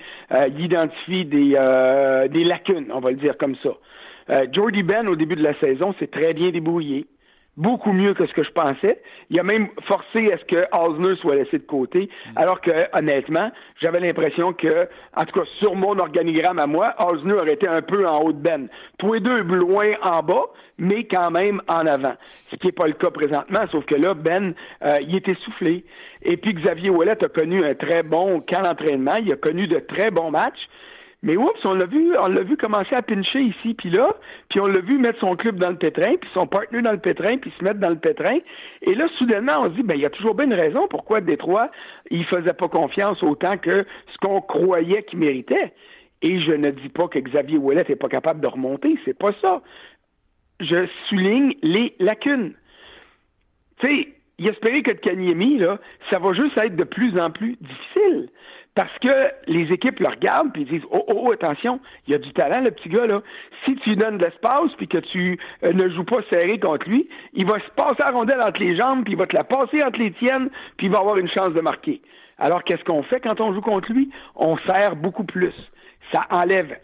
identifient 0.59 1.23
des, 1.23 2.27
des 2.29 2.43
lacunes, 2.43 2.91
on 2.91 2.99
va 2.99 3.11
le 3.11 3.17
dire 3.17 3.37
comme 3.37 3.55
ça. 3.63 3.69
Jordy 4.51 4.83
Ben, 4.83 5.07
au 5.07 5.15
début 5.15 5.37
de 5.37 5.43
la 5.43 5.57
saison, 5.61 5.93
s'est 5.97 6.07
très 6.07 6.33
bien 6.33 6.51
débrouillé 6.51 7.07
beaucoup 7.57 7.91
mieux 7.91 8.13
que 8.13 8.25
ce 8.25 8.33
que 8.33 8.43
je 8.43 8.51
pensais. 8.51 9.01
Il 9.29 9.39
a 9.39 9.43
même 9.43 9.67
forcé 9.87 10.31
à 10.31 10.37
ce 10.37 10.45
que 10.45 10.65
Osner 10.71 11.15
soit 11.17 11.35
laissé 11.35 11.59
de 11.59 11.63
côté, 11.63 12.09
alors 12.35 12.61
que, 12.61 12.71
honnêtement, 12.97 13.51
j'avais 13.79 13.99
l'impression 13.99 14.53
que, 14.53 14.87
en 15.15 15.25
tout 15.25 15.39
cas, 15.39 15.45
sur 15.59 15.75
mon 15.75 15.97
organigramme 15.99 16.59
à 16.59 16.67
moi, 16.67 16.95
Osner 16.99 17.33
aurait 17.33 17.53
été 17.53 17.67
un 17.67 17.81
peu 17.81 18.07
en 18.07 18.21
haut 18.21 18.33
de 18.33 18.39
Ben. 18.39 18.67
Tous 18.97 19.13
les 19.13 19.19
deux 19.19 19.41
loin 19.41 19.93
en 20.01 20.23
bas, 20.23 20.45
mais 20.77 21.03
quand 21.05 21.31
même 21.31 21.61
en 21.67 21.85
avant. 21.85 22.15
Ce 22.49 22.55
qui 22.55 22.67
n'est 22.67 22.71
pas 22.71 22.87
le 22.87 22.93
cas 22.93 23.11
présentement, 23.11 23.65
sauf 23.71 23.85
que 23.85 23.95
là, 23.95 24.13
Ben, 24.13 24.53
euh, 24.83 24.99
il 25.01 25.15
était 25.15 25.35
soufflé. 25.35 25.85
Et 26.23 26.37
puis 26.37 26.53
Xavier 26.53 26.89
Ouellet 26.89 27.23
a 27.23 27.29
connu 27.29 27.63
un 27.63 27.75
très 27.75 28.01
bon 28.01 28.41
camp 28.41 28.63
d'entraînement, 28.63 29.15
il 29.15 29.31
a 29.31 29.35
connu 29.35 29.67
de 29.67 29.79
très 29.79 30.09
bons 30.09 30.31
matchs. 30.31 30.69
Mais 31.23 31.37
oups, 31.37 31.63
on 31.63 31.73
l'a 31.73 31.85
vu, 31.85 32.17
on 32.17 32.27
l'a 32.27 32.43
vu 32.43 32.57
commencer 32.57 32.93
à 32.93 33.01
pincher 33.01 33.41
ici 33.41 33.73
puis 33.73 33.89
là, 33.89 34.13
puis 34.49 34.59
on 34.59 34.67
l'a 34.67 34.81
vu 34.81 34.99
mettre 34.99 35.19
son 35.21 35.37
club 35.37 35.57
dans 35.57 35.69
le 35.69 35.77
pétrin, 35.77 36.17
puis 36.17 36.29
son 36.33 36.45
partenaire 36.45 36.83
dans 36.83 36.91
le 36.91 36.99
pétrin, 36.99 37.37
puis 37.37 37.51
se 37.57 37.63
mettre 37.63 37.79
dans 37.79 37.89
le 37.89 37.97
pétrin. 37.97 38.39
Et 38.81 38.93
là, 38.93 39.07
soudainement, 39.17 39.61
on 39.61 39.69
se 39.69 39.75
dit, 39.75 39.83
ben 39.83 39.95
il 39.95 40.01
y 40.01 40.05
a 40.05 40.09
toujours 40.09 40.35
bien 40.35 40.45
une 40.45 40.53
raison 40.53 40.85
pourquoi 40.89 41.21
Détroit, 41.21 41.71
il 42.11 42.25
faisait 42.25 42.53
pas 42.53 42.67
confiance 42.67 43.23
autant 43.23 43.57
que 43.57 43.85
ce 44.11 44.17
qu'on 44.17 44.41
croyait 44.41 45.03
qu'il 45.03 45.19
méritait. 45.19 45.73
Et 46.21 46.41
je 46.41 46.51
ne 46.51 46.71
dis 46.71 46.89
pas 46.89 47.07
que 47.07 47.19
Xavier 47.19 47.57
Ouellet 47.57 47.85
n'est 47.87 47.95
pas 47.95 48.09
capable 48.09 48.41
de 48.41 48.47
remonter, 48.47 48.99
c'est 49.05 49.17
pas 49.17 49.33
ça. 49.41 49.61
Je 50.59 50.87
souligne 51.07 51.53
les 51.63 51.95
lacunes. 51.99 52.53
Tu 53.79 53.87
sais, 53.87 54.07
il 54.39 54.47
espérait 54.47 54.81
que 54.81 54.91
de 54.91 54.99
Kanyemi, 54.99 55.57
là, 55.57 55.79
ça 56.09 56.19
va 56.19 56.33
juste 56.33 56.57
être 56.57 56.75
de 56.75 56.83
plus 56.83 57.17
en 57.17 57.31
plus 57.31 57.55
difficile. 57.61 58.29
Parce 58.75 58.97
que 58.99 59.29
les 59.47 59.71
équipes 59.71 59.99
le 59.99 60.07
regardent 60.07 60.51
puis 60.51 60.65
disent 60.65 60.85
oh, 60.89 61.03
oh, 61.07 61.25
oh, 61.25 61.31
attention, 61.31 61.79
il 62.07 62.11
y 62.11 62.15
a 62.15 62.17
du 62.17 62.31
talent, 62.33 62.61
le 62.61 62.71
petit 62.71 62.89
gars, 62.89 63.05
là. 63.05 63.21
Si 63.65 63.75
tu 63.77 63.89
lui 63.89 63.97
donnes 63.97 64.17
de 64.17 64.25
l'espace 64.25 64.71
puis 64.77 64.87
que 64.87 64.97
tu 64.97 65.39
euh, 65.63 65.73
ne 65.73 65.89
joues 65.89 66.03
pas 66.03 66.21
serré 66.29 66.59
contre 66.59 66.89
lui, 66.89 67.07
il 67.33 67.45
va 67.45 67.59
se 67.59 67.69
passer 67.75 68.01
la 68.01 68.11
rondelle 68.11 68.41
entre 68.41 68.59
les 68.59 68.75
jambes, 68.75 69.03
puis 69.03 69.13
il 69.13 69.19
va 69.19 69.27
te 69.27 69.35
la 69.35 69.43
passer 69.43 69.83
entre 69.83 69.99
les 69.99 70.11
tiennes, 70.13 70.49
puis 70.77 70.87
il 70.87 70.91
va 70.91 70.99
avoir 70.99 71.17
une 71.17 71.29
chance 71.29 71.53
de 71.53 71.61
marquer. 71.61 72.01
Alors 72.39 72.63
qu'est-ce 72.63 72.83
qu'on 72.83 73.03
fait 73.03 73.19
quand 73.19 73.39
on 73.41 73.53
joue 73.53 73.61
contre 73.61 73.91
lui? 73.91 74.09
On 74.35 74.57
sert 74.57 74.95
beaucoup 74.95 75.23
plus. 75.23 75.53
Ça 76.11 76.25
enlève 76.29 76.77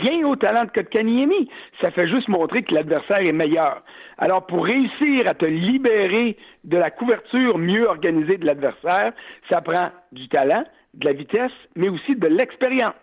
rien 0.00 0.26
au 0.26 0.36
talent 0.36 0.64
de 0.64 0.70
Kotkaniemi. 0.70 1.48
Ça 1.80 1.90
fait 1.90 2.08
juste 2.08 2.28
montrer 2.28 2.62
que 2.62 2.74
l'adversaire 2.74 3.18
est 3.18 3.32
meilleur. 3.32 3.82
Alors, 4.18 4.46
pour 4.46 4.64
réussir 4.64 5.28
à 5.28 5.34
te 5.34 5.44
libérer 5.44 6.36
de 6.64 6.76
la 6.76 6.90
couverture 6.90 7.58
mieux 7.58 7.86
organisée 7.86 8.38
de 8.38 8.46
l'adversaire, 8.46 9.12
ça 9.48 9.60
prend 9.60 9.90
du 10.12 10.28
talent, 10.28 10.64
de 10.94 11.04
la 11.04 11.12
vitesse, 11.12 11.52
mais 11.76 11.88
aussi 11.88 12.16
de 12.16 12.26
l'expérience. 12.26 12.94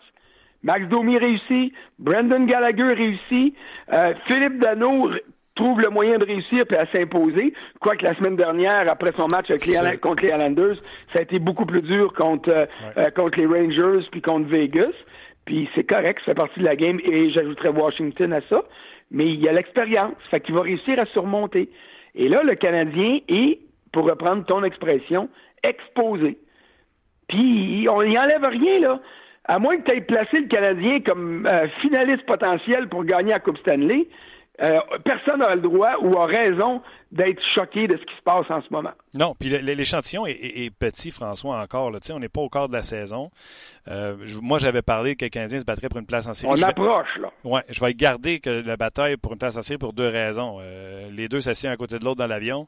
Max 0.63 0.87
Domi 0.87 1.17
réussit, 1.17 1.73
Brandon 1.99 2.45
Gallagher 2.45 2.93
réussit, 2.93 3.55
euh, 3.93 4.13
Philippe 4.27 4.59
Dano 4.59 5.09
trouve 5.55 5.81
le 5.81 5.89
moyen 5.89 6.17
de 6.17 6.25
réussir 6.25 6.65
et 6.69 6.75
à 6.75 6.85
s'imposer. 6.87 7.53
Quoique 7.81 8.03
la 8.03 8.15
semaine 8.15 8.35
dernière, 8.35 8.89
après 8.89 9.11
son 9.17 9.27
match 9.27 9.49
avec 9.49 9.65
les, 9.65 9.97
contre 9.97 10.23
les 10.23 10.29
Islanders, 10.29 10.77
ça 11.11 11.19
a 11.19 11.21
été 11.21 11.39
beaucoup 11.39 11.65
plus 11.65 11.81
dur 11.81 12.13
contre, 12.13 12.49
euh, 12.49 12.65
euh, 12.97 13.09
contre 13.11 13.39
les 13.39 13.45
Rangers 13.45 14.07
puis 14.11 14.21
contre 14.21 14.47
Vegas. 14.47 14.93
Puis 15.45 15.69
c'est 15.75 15.83
correct, 15.83 16.19
ça 16.19 16.31
fait 16.31 16.35
partie 16.35 16.59
de 16.59 16.65
la 16.65 16.75
game 16.75 16.99
et 17.03 17.29
j'ajouterais 17.31 17.69
Washington 17.69 18.33
à 18.33 18.41
ça. 18.49 18.63
Mais 19.11 19.25
il 19.25 19.39
y 19.41 19.49
a 19.49 19.53
l'expérience, 19.53 20.13
fait 20.29 20.39
qu'il 20.39 20.55
va 20.55 20.61
réussir 20.61 20.99
à 20.99 21.05
surmonter. 21.07 21.69
Et 22.15 22.29
là, 22.29 22.43
le 22.43 22.55
Canadien 22.55 23.19
est, 23.27 23.59
pour 23.91 24.05
reprendre 24.05 24.45
ton 24.45 24.63
expression, 24.63 25.29
exposé. 25.63 26.37
Puis 27.29 27.87
on 27.89 28.03
n'y 28.03 28.17
enlève 28.17 28.43
rien, 28.43 28.79
là. 28.79 28.99
À 29.45 29.57
moins 29.57 29.77
que 29.77 29.83
tu 29.83 29.97
aies 29.97 30.01
placé 30.01 30.41
le 30.41 30.47
Canadien 30.47 30.99
comme 31.01 31.47
euh, 31.47 31.67
finaliste 31.81 32.25
potentiel 32.25 32.87
pour 32.87 33.03
gagner 33.03 33.31
la 33.31 33.39
Coupe 33.39 33.57
Stanley, 33.59 34.07
euh, 34.61 34.79
personne 35.03 35.39
n'a 35.39 35.55
le 35.55 35.61
droit 35.61 35.93
ou 36.01 36.17
a 36.17 36.25
raison 36.25 36.81
d'être 37.11 37.41
choqué 37.55 37.87
de 37.87 37.95
ce 37.97 38.01
qui 38.01 38.15
se 38.15 38.21
passe 38.23 38.45
en 38.49 38.61
ce 38.61 38.67
moment. 38.69 38.91
Non, 39.13 39.33
puis 39.39 39.49
l'échantillon 39.49 40.27
est, 40.27 40.69
petit, 40.77 41.09
François, 41.09 41.59
encore. 41.59 41.89
Là. 41.89 41.99
On 42.13 42.19
n'est 42.19 42.29
pas 42.29 42.41
au 42.41 42.49
quart 42.49 42.67
de 42.67 42.73
la 42.73 42.83
saison. 42.83 43.31
Euh, 43.87 44.17
moi, 44.41 44.59
j'avais 44.59 44.81
parlé 44.81 45.15
que 45.15 45.25
le 45.25 45.29
Canadien 45.29 45.59
se 45.59 45.65
battrait 45.65 45.89
pour 45.89 45.99
une 45.99 46.05
place 46.05 46.27
en 46.27 46.33
série. 46.33 46.53
On 46.55 46.61
approche, 46.61 47.17
là. 47.19 47.31
Oui, 47.43 47.61
je 47.69 47.83
vais 47.83 47.93
garder 47.93 48.39
que 48.39 48.49
la 48.49 48.75
bataille 48.75 49.17
pour 49.17 49.31
une 49.31 49.39
place 49.39 49.57
en 49.57 49.61
série 49.61 49.79
pour 49.79 49.93
deux 49.93 50.09
raisons. 50.09 50.59
les 51.11 51.27
deux 51.27 51.41
s'assiedent 51.41 51.73
à 51.73 51.77
côté 51.77 51.97
de 51.97 52.05
l'autre 52.05 52.17
dans 52.17 52.27
l'avion. 52.27 52.67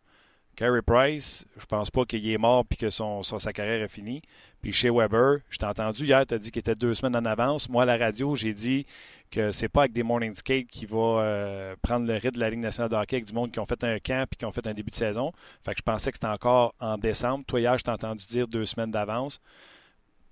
Carey 0.55 0.81
Price, 0.81 1.45
je 1.57 1.65
pense 1.65 1.89
pas 1.89 2.05
qu'il 2.05 2.29
est 2.29 2.37
mort 2.37 2.65
puis 2.65 2.77
que 2.77 2.89
sa 2.89 3.53
carrière 3.53 3.81
est 3.81 3.87
finie. 3.87 4.21
Puis 4.61 4.73
chez 4.73 4.91
Weber, 4.91 5.39
je 5.49 5.57
t'ai 5.57 5.65
entendu 5.65 6.05
hier, 6.05 6.25
tu 6.25 6.35
as 6.35 6.37
dit 6.37 6.51
qu'il 6.51 6.59
était 6.59 6.75
deux 6.75 6.93
semaines 6.93 7.15
en 7.15 7.25
avance. 7.25 7.67
Moi, 7.67 7.83
à 7.83 7.85
la 7.85 7.97
radio, 7.97 8.35
j'ai 8.35 8.53
dit 8.53 8.85
que 9.31 9.51
c'est 9.51 9.69
pas 9.69 9.81
avec 9.81 9.93
des 9.93 10.03
morning 10.03 10.35
skates 10.35 10.67
qui 10.67 10.85
va 10.85 10.97
euh, 10.97 11.75
prendre 11.81 12.05
le 12.05 12.13
rythme 12.13 12.35
de 12.35 12.39
la 12.39 12.49
Ligue 12.49 12.59
nationale 12.59 12.89
de 12.89 13.19
du 13.19 13.33
monde 13.33 13.51
qui 13.51 13.59
ont 13.59 13.65
fait 13.65 13.83
un 13.83 13.97
camp 13.97 14.27
puis 14.29 14.37
qui 14.37 14.45
ont 14.45 14.51
fait 14.51 14.67
un 14.67 14.73
début 14.73 14.91
de 14.91 14.95
saison. 14.95 15.31
Fait 15.63 15.73
je 15.75 15.81
pensais 15.81 16.11
que 16.11 16.17
c'était 16.17 16.27
encore 16.27 16.75
en 16.79 16.97
décembre. 16.97 17.43
Toi, 17.47 17.61
hier, 17.61 17.77
je 17.77 17.83
t'ai 17.83 17.91
entendu 17.91 18.25
dire 18.27 18.47
deux 18.47 18.65
semaines 18.65 18.91
d'avance. 18.91 19.39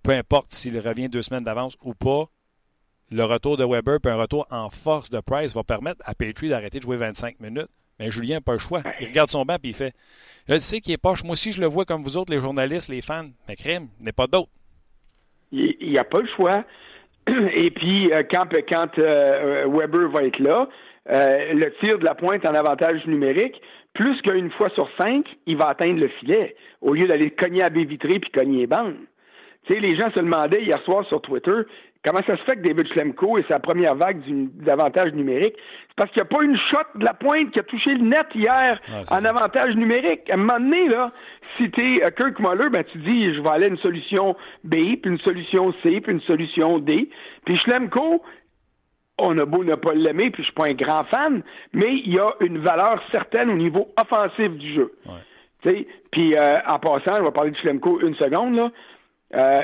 Peu 0.03 0.11
importe 0.11 0.53
s'il 0.53 0.77
revient 0.79 1.09
deux 1.09 1.23
semaines 1.23 1.43
d'avance 1.43 1.75
ou 1.81 1.93
pas, 1.93 2.29
le 3.09 3.23
retour 3.23 3.57
de 3.57 3.65
Weber 3.65 3.99
puis 3.99 4.11
un 4.11 4.17
retour 4.17 4.45
en 4.51 4.69
force 4.69 5.09
de 5.09 5.19
Price 5.19 5.53
va 5.53 5.63
permettre 5.63 6.01
à 6.05 6.13
Petrie 6.13 6.49
d'arrêter 6.49 6.77
de 6.77 6.83
jouer 6.83 6.97
25 6.97 7.39
minutes. 7.39 7.69
Mais 7.99 8.11
Julien 8.11 8.35
n'a 8.35 8.41
pas 8.41 8.53
le 8.53 8.59
choix. 8.59 8.81
Il 9.01 9.07
regarde 9.07 9.29
son 9.29 9.43
banc 9.43 9.55
et 9.55 9.67
il 9.67 9.73
fait 9.73 9.93
Je 10.47 10.57
sais 10.59 10.79
qu'il 10.79 10.93
est 10.93 10.97
poche. 10.97 11.23
Moi 11.23 11.33
aussi, 11.33 11.51
je 11.51 11.61
le 11.61 11.67
vois 11.67 11.85
comme 11.85 12.03
vous 12.03 12.17
autres, 12.17 12.33
les 12.33 12.39
journalistes, 12.39 12.89
les 12.89 13.01
fans. 13.01 13.29
Mais 13.47 13.55
crime, 13.55 13.87
il 13.99 14.05
n'est 14.05 14.11
pas 14.11 14.27
d'autre. 14.27 14.49
Il 15.51 15.75
n'y 15.81 15.97
a 15.97 16.03
pas 16.03 16.21
le 16.21 16.27
choix. 16.35 16.63
Et 17.53 17.71
puis, 17.71 18.11
euh, 18.11 18.23
quand, 18.29 18.47
quand 18.67 18.97
euh, 18.97 19.65
Weber 19.67 20.09
va 20.09 20.23
être 20.23 20.39
là, 20.39 20.69
euh, 21.09 21.53
le 21.53 21.73
tir 21.79 21.99
de 21.99 22.05
la 22.05 22.15
pointe 22.15 22.45
en 22.45 22.53
avantage 22.53 23.05
numérique, 23.07 23.61
plus 23.93 24.21
qu'une 24.21 24.51
fois 24.51 24.69
sur 24.69 24.89
cinq, 24.97 25.25
il 25.47 25.57
va 25.57 25.69
atteindre 25.69 25.99
le 25.99 26.07
filet, 26.07 26.55
au 26.81 26.93
lieu 26.93 27.07
d'aller 27.07 27.31
cogner 27.31 27.63
à 27.63 27.69
baie 27.69 27.83
vitrée 27.83 28.19
puis 28.19 28.31
cogner 28.31 28.59
les 28.59 28.67
bandes. 28.67 28.95
Tu 29.65 29.73
sais, 29.73 29.79
les 29.79 29.95
gens 29.95 30.11
se 30.11 30.19
demandaient 30.19 30.63
hier 30.63 30.81
soir 30.83 31.05
sur 31.07 31.21
Twitter, 31.21 31.61
Comment 32.03 32.21
ça 32.23 32.37
se 32.37 32.43
fait 32.43 32.55
que 32.55 32.61
David 32.61 32.87
Schlemko 32.93 33.37
et 33.37 33.45
sa 33.49 33.59
première 33.59 33.93
vague 33.93 34.21
d'avantage 34.63 35.11
numérique? 35.11 35.55
C'est 35.89 35.95
parce 35.97 36.09
qu'il 36.11 36.21
n'y 36.21 36.27
a 36.29 36.37
pas 36.37 36.43
une 36.43 36.57
shot 36.57 36.77
de 36.95 37.03
la 37.03 37.13
pointe 37.13 37.51
qui 37.51 37.59
a 37.59 37.63
touché 37.63 37.93
le 37.93 38.05
net 38.05 38.27
hier 38.33 38.79
en 39.11 39.25
avantage 39.25 39.75
numérique. 39.75 40.29
À 40.29 40.35
un 40.35 40.37
moment 40.37 40.59
donné, 40.59 40.87
là, 40.87 41.11
si 41.57 41.69
tu 41.71 41.81
es 41.81 42.11
Kirk 42.13 42.39
Muller, 42.39 42.69
ben, 42.69 42.85
tu 42.85 42.99
dis, 42.99 43.33
je 43.33 43.41
vais 43.41 43.49
aller 43.49 43.65
à 43.65 43.67
une 43.67 43.77
solution 43.79 44.37
B, 44.63 44.75
puis 45.01 45.11
une 45.11 45.19
solution 45.19 45.73
C, 45.83 45.99
puis 45.99 46.13
une 46.13 46.21
solution 46.21 46.79
D. 46.79 47.09
Puis 47.43 47.57
Schlemko, 47.57 48.23
on 49.17 49.37
a 49.37 49.43
beau 49.45 49.65
ne 49.65 49.75
pas 49.75 49.93
l'aimer, 49.93 50.29
puis 50.31 50.43
je 50.43 50.47
suis 50.47 50.55
pas 50.55 50.67
un 50.67 50.73
grand 50.75 51.03
fan, 51.03 51.43
mais 51.73 51.95
il 51.95 52.13
y 52.13 52.19
a 52.19 52.31
une 52.39 52.59
valeur 52.59 53.03
certaine 53.11 53.49
au 53.49 53.57
niveau 53.57 53.89
offensif 53.97 54.51
du 54.51 54.73
jeu. 54.73 54.93
Puis 56.11 56.33
euh, 56.37 56.59
en 56.65 56.79
passant, 56.79 57.17
je 57.17 57.23
vais 57.23 57.31
parler 57.31 57.51
de 57.51 57.57
Schlemko 57.57 57.99
une 57.99 58.15
seconde, 58.15 58.55
là. 58.55 58.71
Euh, 59.35 59.63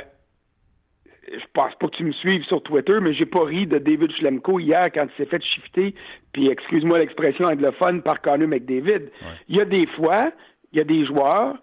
je 1.31 1.45
pense 1.53 1.73
pas 1.75 1.87
que 1.87 1.95
tu 1.95 2.03
me 2.03 2.11
suives 2.11 2.43
sur 2.43 2.61
Twitter, 2.63 2.99
mais 3.01 3.13
j'ai 3.13 3.25
pas 3.25 3.43
ri 3.43 3.65
de 3.65 3.77
David 3.77 4.11
Schlemko 4.11 4.59
hier 4.59 4.91
quand 4.93 5.05
il 5.05 5.17
s'est 5.17 5.29
fait 5.29 5.43
shifter, 5.43 5.93
puis 6.33 6.49
excuse-moi 6.49 6.99
l'expression 6.99 7.45
anglophone, 7.45 8.01
par 8.01 8.21
Connor 8.21 8.47
McDavid. 8.47 9.09
Il 9.49 9.55
y 9.55 9.61
a 9.61 9.65
des 9.65 9.87
fois, 9.87 10.31
il 10.71 10.77
y 10.77 10.81
a 10.81 10.83
des 10.83 11.05
joueurs, 11.05 11.55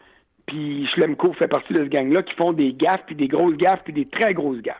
puis 0.46 0.86
Schlemko 0.94 1.32
fait 1.34 1.48
partie 1.48 1.72
de 1.72 1.84
ce 1.84 1.88
gang-là, 1.88 2.22
qui 2.22 2.34
font 2.34 2.52
des 2.52 2.72
gaffes, 2.72 3.02
puis 3.06 3.14
des 3.14 3.28
grosses 3.28 3.56
gaffes, 3.56 3.82
puis 3.84 3.92
des 3.92 4.06
très 4.06 4.34
grosses 4.34 4.60
gaffes. 4.60 4.78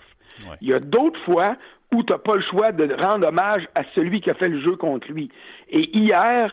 Il 0.60 0.68
y 0.68 0.74
a 0.74 0.80
d'autres 0.80 1.20
fois 1.20 1.56
où 1.92 2.02
tu 2.02 2.12
n'as 2.12 2.18
pas 2.18 2.36
le 2.36 2.42
choix 2.42 2.72
de 2.72 2.92
rendre 2.94 3.26
hommage 3.28 3.68
à 3.74 3.82
celui 3.94 4.20
qui 4.20 4.30
a 4.30 4.34
fait 4.34 4.48
le 4.48 4.60
jeu 4.60 4.76
contre 4.76 5.10
lui. 5.12 5.30
Et 5.68 5.96
hier, 5.96 6.52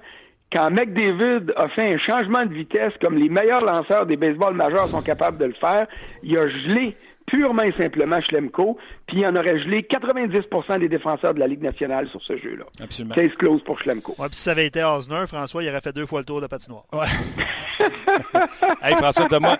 quand 0.51 0.69
McDavid 0.69 1.51
a 1.55 1.69
fait 1.69 1.93
un 1.93 1.97
changement 1.97 2.45
de 2.45 2.53
vitesse 2.53 2.93
comme 3.01 3.17
les 3.17 3.29
meilleurs 3.29 3.63
lanceurs 3.63 4.05
des 4.05 4.17
baseballs 4.17 4.55
majeurs 4.55 4.87
sont 4.87 5.01
capables 5.01 5.37
de 5.37 5.45
le 5.45 5.53
faire, 5.53 5.87
il 6.23 6.37
a 6.37 6.47
gelé 6.47 6.95
purement 7.29 7.63
et 7.63 7.71
simplement 7.73 8.19
Schlemko, 8.21 8.77
puis 9.07 9.19
il 9.19 9.25
en 9.25 9.35
aurait 9.35 9.59
gelé 9.59 9.83
90% 9.83 10.79
des 10.79 10.89
défenseurs 10.89 11.33
de 11.33 11.39
la 11.39 11.47
Ligue 11.47 11.61
nationale 11.61 12.07
sur 12.09 12.21
ce 12.23 12.37
jeu-là. 12.37 12.65
Absolument. 12.81 13.15
Case 13.15 13.35
close 13.35 13.63
pour 13.63 13.79
Schlemko. 13.79 14.15
Ouais, 14.17 14.27
puis 14.27 14.35
si 14.35 14.43
ça 14.43 14.51
avait 14.51 14.67
été 14.67 14.83
Osner, 14.83 15.25
François, 15.27 15.63
il 15.63 15.69
aurait 15.69 15.81
fait 15.81 15.93
deux 15.93 16.05
fois 16.05 16.19
le 16.19 16.25
tour 16.25 16.41
de 16.41 16.47
patinoire. 16.47 16.85
Ouais. 16.91 17.05
hey, 18.81 18.95
François, 18.95 19.27
donne-moi 19.27 19.57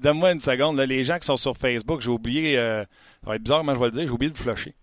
donne-moi 0.00 0.32
une 0.32 0.38
seconde. 0.38 0.78
les 0.80 1.04
gens 1.04 1.18
qui 1.18 1.26
sont 1.26 1.36
sur 1.36 1.56
Facebook, 1.56 2.00
j'ai 2.00 2.10
oublié, 2.10 2.58
euh, 2.58 2.82
ça 3.24 3.30
va 3.30 3.36
être 3.36 3.42
bizarre, 3.42 3.64
mais 3.64 3.74
je 3.74 3.78
vais 3.78 3.86
le 3.86 3.90
dire, 3.90 4.06
j'ai 4.06 4.12
oublié 4.12 4.30
de 4.30 4.38
flusher. 4.38 4.74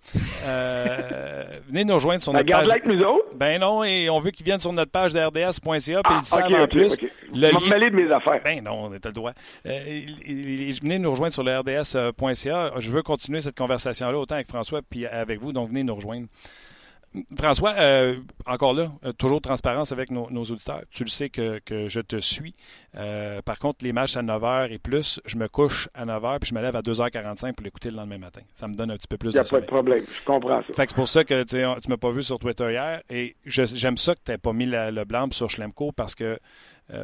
Euh, 0.46 1.44
venez 1.68 1.86
nous 1.86 1.96
rejoindre 1.96 2.22
sur 2.22 2.34
notre 2.34 2.50
page. 2.50 2.70
Avec 2.70 2.86
nous 2.86 3.02
autres? 3.02 3.28
Ben 3.36 3.60
non, 3.60 3.84
et 3.84 4.10
on 4.10 4.20
veut 4.20 4.32
qu'ils 4.32 4.46
viennent 4.46 4.60
sur 4.60 4.74
notre 4.74 4.92
page 4.92 5.14
d'RDS.ca, 5.14 5.60
puis 5.62 6.02
ah, 6.04 6.20
ils 6.22 6.26
savent 6.26 6.54
en 6.54 6.68
plus. 6.68 6.98
Le 7.34 7.50
je 7.50 7.70
lien... 7.70 7.90
de 7.90 7.96
mes 7.96 8.12
affaires. 8.12 8.42
Ben 8.44 8.64
non, 8.64 8.86
on 8.86 8.94
est 8.94 9.06
le 9.06 9.12
droit. 9.12 9.32
Euh, 9.66 9.80
venez 10.82 11.00
nous 11.00 11.12
rejoindre 11.12 11.34
sur 11.34 11.44
le 11.44 11.58
RDS.ca. 11.58 12.74
Je 12.80 12.90
veux 12.92 13.02
continuer 13.02 13.42
cette 13.42 13.58
conversation-là 13.58 14.18
autant 14.18 14.36
avec 14.36 14.48
François 14.48 14.82
puis 14.88 15.06
avec 15.06 15.40
vous, 15.40 15.54
donc 15.54 15.70
venez 15.70 15.84
nous 15.84 15.96
rejoindre. 15.96 16.28
François, 17.38 17.76
euh, 17.80 18.16
encore 18.46 18.74
là, 18.74 18.92
euh, 19.06 19.14
toujours 19.14 19.40
transparence 19.40 19.92
avec 19.92 20.10
nos, 20.10 20.28
auditeurs. 20.28 20.82
Tu 20.90 21.04
le 21.04 21.10
sais 21.10 21.30
que, 21.30 21.60
je 21.70 22.00
te 22.00 22.20
suis. 22.20 22.56
Euh, 22.98 23.42
par 23.42 23.60
contre, 23.60 23.84
les 23.84 23.94
matchs 23.94 24.18
à 24.18 24.24
9h 24.24 24.72
et 24.72 24.80
plus, 24.80 25.20
je 25.26 25.38
me 25.38 25.48
couche 25.48 25.90
à 25.94 26.06
9h 26.06 26.40
puis 26.40 26.50
je 26.50 26.56
me 26.56 26.62
lève 26.62 26.76
à 26.76 26.82
2h45 26.82 27.54
pour 27.54 27.64
l'écouter 27.64 27.92
le 27.92 27.98
lendemain 27.98 28.18
matin. 28.18 28.42
Ça 28.56 28.68
me 28.68 28.74
donne 28.74 28.92
un 28.92 28.98
petit 28.98 29.08
peu 29.08 29.18
plus 29.18 29.30
de 29.30 29.38
Il 29.38 29.42
n'y 29.42 29.48
a 29.48 29.50
pas 29.50 29.62
de 29.62 29.66
problème, 29.66 30.04
je 30.08 30.26
comprends 30.26 30.62
ça. 30.62 30.74
c'est 30.76 30.96
pour 30.96 31.08
ça 31.08 31.24
que 31.24 31.44
tu 31.44 31.58
ne 31.58 31.90
m'as 31.90 31.98
pas 31.98 32.12
vu 32.12 32.24
sur 32.24 32.40
Twitter 32.40 32.72
hier 32.72 33.02
et 33.10 33.36
j'aime 33.46 33.98
ça 33.98 34.16
que 34.16 34.22
tu 34.26 34.32
n'aies 34.32 34.38
pas 34.38 34.54
mis 34.54 34.66
le 34.66 35.04
blanc 35.04 35.28
sur 35.32 35.50
Schlemko 35.50 35.92
parce 35.92 36.16
que 36.16 36.40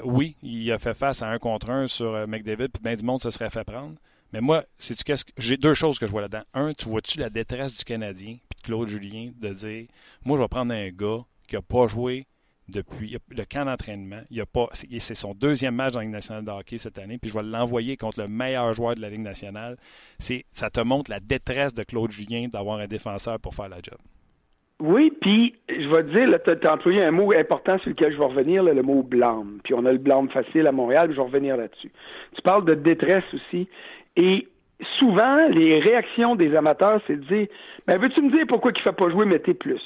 oui, 0.04 0.36
il 0.42 0.72
a 0.72 0.80
fait 0.80 0.94
face 0.94 1.22
à 1.22 1.30
un 1.30 1.38
contre 1.38 1.70
un 1.70 1.88
sur 1.88 2.28
McDavid 2.28 2.70
puis 2.70 2.84
bien 2.84 2.96
du 2.96 3.04
monde 3.04 3.22
se 3.22 3.30
serait 3.30 3.50
fait 3.50 3.64
prendre. 3.64 3.96
Mais 4.34 4.42
moi, 4.42 4.64
c'est 4.78 5.02
qu'est-ce 5.02 5.26
que 5.26 5.32
j'ai 5.38 5.58
deux 5.58 5.74
choses 5.74 5.98
que 5.98 6.06
je 6.06 6.12
vois 6.12 6.22
là-dedans. 6.22 6.44
Un, 6.54 6.74
tu 6.74 6.88
vois-tu 6.88 7.20
la 7.20 7.30
détresse 7.30 7.76
du 7.76 7.84
Canadien? 7.84 8.38
Claude 8.64 8.88
Julien 8.88 9.32
de 9.40 9.50
dire 9.50 9.86
moi 10.26 10.38
je 10.38 10.44
vais 10.44 10.48
prendre 10.48 10.74
un 10.74 10.90
gars 10.90 11.24
qui 11.48 11.56
n'a 11.56 11.62
pas 11.62 11.88
joué 11.88 12.26
depuis 12.70 13.18
le 13.30 13.44
camp 13.46 13.66
d'entraînement. 13.66 14.22
C'est 14.84 15.16
son 15.16 15.34
deuxième 15.34 15.76
match 15.76 15.94
dans 15.94 16.00
la 16.00 16.06
Ligue 16.06 16.14
nationale 16.14 16.46
de 16.46 16.52
hockey 16.52 16.78
cette 16.78 17.00
année, 17.00 17.18
puis 17.18 17.32
je 17.32 17.36
vais 17.36 17.44
l'envoyer 17.44 17.98
contre 17.98 18.22
le 18.22 18.28
meilleur 18.28 18.74
joueur 18.74 18.96
de 18.96 19.02
la 19.02 19.10
Ligue 19.10 19.22
nationale. 19.22 19.78
Ça 20.20 20.70
te 20.70 20.80
montre 20.80 21.10
la 21.10 21.20
détresse 21.20 21.74
de 21.74 21.84
Claude 21.84 22.12
Julien 22.12 22.48
d'avoir 22.48 22.80
un 22.80 22.88
défenseur 22.88 23.40
pour 23.40 23.56
faire 23.56 23.70
la 23.70 23.78
job. 23.78 23.98
Oui, 24.82 25.12
puis 25.20 25.56
je 25.68 25.90
vais 25.90 26.04
te 26.04 26.12
dire, 26.12 26.58
tu 26.62 26.68
as 26.68 26.74
employé 26.74 27.04
un 27.04 27.12
mot 27.12 27.34
important 27.34 27.78
sur 27.80 27.90
lequel 27.90 28.14
je 28.14 28.18
vais 28.18 28.26
revenir, 28.26 28.64
le 28.64 28.82
mot 28.82 29.04
blâme. 29.04 29.60
Puis 29.64 29.74
on 29.74 29.86
a 29.86 29.92
le 29.92 29.98
blâme 29.98 30.30
facile 30.30 30.68
à 30.68 30.72
Montréal, 30.72 31.10
je 31.12 31.18
vais 31.18 31.22
revenir 31.22 31.58
là-dessus. 31.58 31.92
Tu 32.34 32.42
parles 32.44 32.64
de 32.64 32.76
détresse 32.76 33.26
aussi. 33.34 33.68
Et 34.16 34.48
souvent, 34.98 35.48
les 35.50 35.80
réactions 35.80 36.36
des 36.36 36.56
amateurs, 36.56 37.02
c'est 37.08 37.18
de 37.18 37.26
dire 37.26 37.48
Ben, 37.88 37.98
veux-tu 37.98 38.22
me 38.22 38.32
dire 38.32 38.46
pourquoi 38.48 38.72
il 38.72 38.78
ne 38.80 38.84
fait 38.84 38.96
pas 38.96 39.10
jouer 39.10 39.26
Mété 39.26 39.54
plus? 39.54 39.82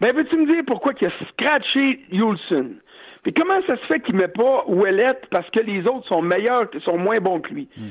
Ben, 0.00 0.14
veux-tu 0.14 0.36
me 0.36 0.46
dire 0.46 0.62
pourquoi 0.66 0.92
il 1.00 1.06
a 1.06 1.10
scratché 1.32 2.00
Yulson 2.10 2.70
Puis 3.22 3.32
comment 3.32 3.60
ça 3.66 3.76
se 3.76 3.86
fait 3.86 4.00
qu'il 4.00 4.14
ne 4.14 4.20
met 4.20 4.28
pas 4.28 4.64
Ouellette 4.66 5.26
parce 5.30 5.48
que 5.50 5.60
les 5.60 5.86
autres 5.86 6.06
sont 6.06 6.22
meilleurs, 6.22 6.68
sont 6.84 6.98
moins 6.98 7.20
bons 7.20 7.40
que 7.40 7.52
lui? 7.52 7.68
Mm. 7.76 7.86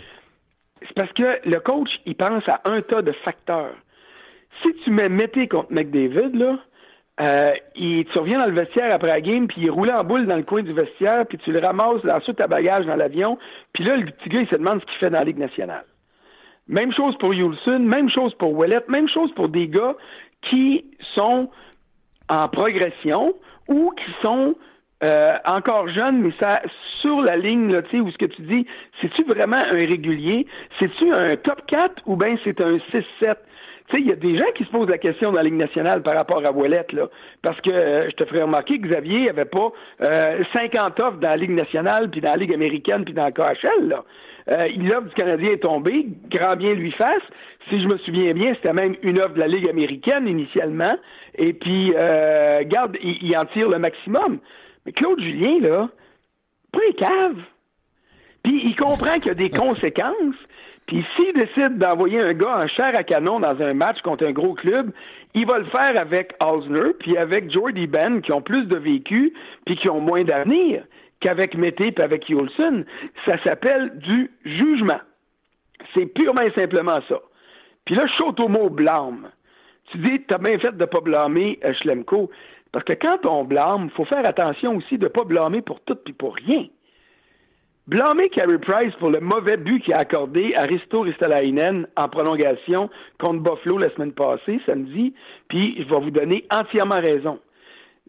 C'est 0.81 0.93
parce 0.93 1.11
que 1.13 1.39
le 1.49 1.59
coach, 1.59 1.89
il 2.05 2.15
pense 2.15 2.47
à 2.47 2.61
un 2.65 2.81
tas 2.81 3.01
de 3.01 3.11
facteurs. 3.11 3.75
Si 4.61 4.73
tu 4.83 4.91
mets 4.91 5.09
Mété 5.09 5.47
contre 5.47 5.71
McDavid, 5.71 6.35
là, 6.35 6.59
euh, 7.19 7.53
il, 7.75 8.05
tu 8.05 8.19
reviens 8.19 8.39
dans 8.39 8.45
le 8.45 8.53
vestiaire 8.53 8.93
après 8.93 9.07
la 9.07 9.21
game, 9.21 9.47
puis 9.47 9.61
il 9.61 9.71
roule 9.71 9.89
en 9.89 10.03
boule 10.03 10.27
dans 10.27 10.35
le 10.35 10.43
coin 10.43 10.61
du 10.61 10.71
vestiaire, 10.71 11.25
puis 11.25 11.39
tu 11.39 11.51
le 11.51 11.59
ramasses 11.59 12.03
dans 12.03 12.19
sous 12.21 12.33
ta 12.33 12.47
bagage 12.47 12.85
dans 12.85 12.95
l'avion, 12.95 13.39
puis 13.73 13.83
là, 13.83 13.97
le 13.97 14.05
petit 14.05 14.29
gars, 14.29 14.41
il 14.41 14.47
se 14.47 14.55
demande 14.55 14.81
ce 14.81 14.85
qu'il 14.85 14.97
fait 14.99 15.09
dans 15.09 15.19
la 15.19 15.23
Ligue 15.23 15.39
nationale. 15.39 15.85
Même 16.69 16.93
chose 16.93 17.17
pour 17.17 17.33
Yulson, 17.33 17.79
même 17.79 18.09
chose 18.09 18.33
pour 18.35 18.53
Wallet, 18.53 18.83
même 18.87 19.07
chose 19.07 19.31
pour 19.33 19.49
des 19.49 19.67
gars 19.67 19.95
qui 20.49 20.85
sont 21.15 21.49
en 22.29 22.49
progression 22.49 23.33
ou 23.67 23.91
qui 23.91 24.11
sont 24.21 24.55
euh, 25.03 25.37
encore 25.45 25.87
jeunes, 25.89 26.21
mais 26.21 26.33
ça 26.39 26.61
sur 27.01 27.21
la 27.21 27.37
ligne, 27.37 27.71
là, 27.71 27.81
où 27.93 28.11
ce 28.11 28.17
que 28.17 28.25
tu 28.25 28.41
dis, 28.41 28.65
c'est-tu 28.99 29.23
vraiment 29.23 29.57
un 29.57 29.85
régulier? 29.85 30.47
C'est-tu 30.79 31.11
un 31.11 31.35
top 31.37 31.61
4 31.67 32.01
ou 32.07 32.15
bien 32.15 32.35
c'est 32.43 32.59
un 32.61 32.77
6-7? 32.77 32.81
Tu 33.89 33.95
sais, 33.95 34.01
il 34.01 34.07
y 34.07 34.11
a 34.11 34.15
des 34.15 34.37
gens 34.37 34.51
qui 34.55 34.65
se 34.65 34.69
posent 34.69 34.89
la 34.89 34.97
question 34.97 35.31
dans 35.31 35.37
la 35.37 35.43
Ligue 35.43 35.53
nationale 35.53 36.01
par 36.01 36.15
rapport 36.15 36.45
à 36.45 36.51
Ouellette, 36.51 36.91
là. 36.91 37.07
Parce 37.41 37.59
que 37.61 37.69
euh, 37.69 38.09
je 38.09 38.15
te 38.15 38.25
ferai 38.25 38.41
remarquer 38.41 38.79
que 38.79 38.87
Xavier 38.87 39.29
avait 39.29 39.45
pas 39.45 39.71
euh, 40.01 40.43
50 40.51 40.99
offres 40.99 41.19
dans 41.19 41.29
la 41.29 41.37
Ligue 41.37 41.51
nationale, 41.51 42.09
puis 42.09 42.19
dans 42.19 42.31
la 42.31 42.37
Ligue 42.37 42.53
américaine, 42.53 43.05
puis 43.05 43.13
dans 43.13 43.23
la 43.23 43.31
KHL, 43.31 43.87
là. 43.87 44.03
Euh, 44.49 44.69
l'offre 44.77 45.09
du 45.09 45.15
Canadien 45.15 45.51
est 45.51 45.63
tombée, 45.63 46.07
grand 46.29 46.55
bien 46.55 46.73
lui 46.73 46.91
fasse. 46.91 47.23
Si 47.69 47.81
je 47.81 47.87
me 47.87 47.97
souviens 47.97 48.33
bien, 48.33 48.53
c'était 48.55 48.73
même 48.73 48.95
une 49.01 49.19
offre 49.19 49.33
de 49.33 49.39
la 49.39 49.47
Ligue 49.47 49.67
américaine 49.69 50.27
initialement. 50.27 50.95
Et 51.35 51.53
puis, 51.53 51.93
euh, 51.95 52.63
garde, 52.63 52.97
il, 53.01 53.35
en 53.37 53.45
tire 53.45 53.69
le 53.69 53.79
maximum. 53.79 54.39
Mais 54.85 54.93
Claude 54.93 55.19
Julien, 55.19 55.59
là, 55.59 55.89
pas 56.71 56.79
les 56.87 56.93
caves. 56.93 57.41
Puis 58.43 58.61
il 58.63 58.75
comprend 58.77 59.15
qu'il 59.15 59.27
y 59.27 59.31
a 59.31 59.33
des 59.33 59.49
conséquences. 59.57 60.35
Puis 60.85 61.05
s'il 61.17 61.33
décide 61.33 61.77
d'envoyer 61.77 62.19
un 62.21 62.33
gars 62.33 62.59
en 62.59 62.67
chair 62.69 62.95
à 62.95 63.03
canon 63.03 63.41
dans 63.41 63.61
un 63.61 63.73
match 63.73 63.99
contre 64.03 64.25
un 64.25 64.31
gros 64.31 64.53
club, 64.53 64.91
il 65.33 65.45
va 65.45 65.59
le 65.59 65.65
faire 65.65 65.99
avec 65.99 66.33
Osner, 66.39 66.93
puis 66.97 67.17
avec 67.17 67.51
Jordy 67.51 67.87
Ben, 67.87 68.21
qui 68.21 68.31
ont 68.31 68.41
plus 68.41 68.65
de 68.65 68.77
vécu, 68.77 69.33
puis 69.65 69.75
qui 69.75 69.89
ont 69.89 69.99
moins 69.99 70.23
d'avenir 70.23 70.83
qu'avec 71.19 71.55
Mété 71.55 71.93
et 71.95 72.01
avec 72.01 72.29
Yolson. 72.29 72.85
Ça 73.25 73.41
s'appelle 73.43 73.97
du 73.99 74.31
jugement. 74.45 74.99
C'est 75.93 76.05
purement 76.07 76.41
et 76.41 76.51
simplement 76.51 76.99
ça. 77.07 77.19
Puis 77.85 77.95
là, 77.95 78.05
je 78.07 78.13
saute 78.13 78.39
au 78.39 78.47
mot 78.47 78.69
blâme. 78.69 79.29
Tu 79.91 79.97
dis, 79.99 80.21
t'as 80.27 80.37
bien 80.37 80.59
fait 80.59 80.73
de 80.73 80.81
ne 80.81 80.85
pas 80.85 80.99
blâmer 80.99 81.59
euh, 81.63 81.73
Schlemko. 81.73 82.29
Parce 82.73 82.83
que 82.83 82.93
quand 82.93 83.25
on 83.25 83.45
blâme, 83.45 83.85
il 83.85 83.91
faut 83.91 84.05
faire 84.05 84.25
attention 84.25 84.75
aussi 84.75 84.97
de 84.97 85.05
ne 85.05 85.09
pas 85.09 85.23
blâmer 85.23 85.61
pour 85.61 85.79
tout 85.81 85.95
puis 85.95 86.13
pour 86.13 86.35
rien. 86.35 86.65
Blâmer 87.87 88.27
Carey 88.29 88.57
Price 88.57 88.93
pour 88.95 89.09
le 89.09 89.21
mauvais 89.21 89.55
but 89.55 89.81
qu'il 89.81 89.93
a 89.93 89.99
accordé 89.99 90.53
à 90.55 90.63
Risto 90.63 91.01
Ristolainen 91.01 91.87
en 91.95 92.09
prolongation 92.09 92.89
contre 93.17 93.39
Buffalo 93.39 93.77
la 93.77 93.89
semaine 93.91 94.11
passée, 94.11 94.59
samedi, 94.65 95.13
puis 95.47 95.81
je 95.81 95.87
vais 95.87 96.01
vous 96.01 96.11
donner 96.11 96.45
entièrement 96.51 96.99
raison. 96.99 97.39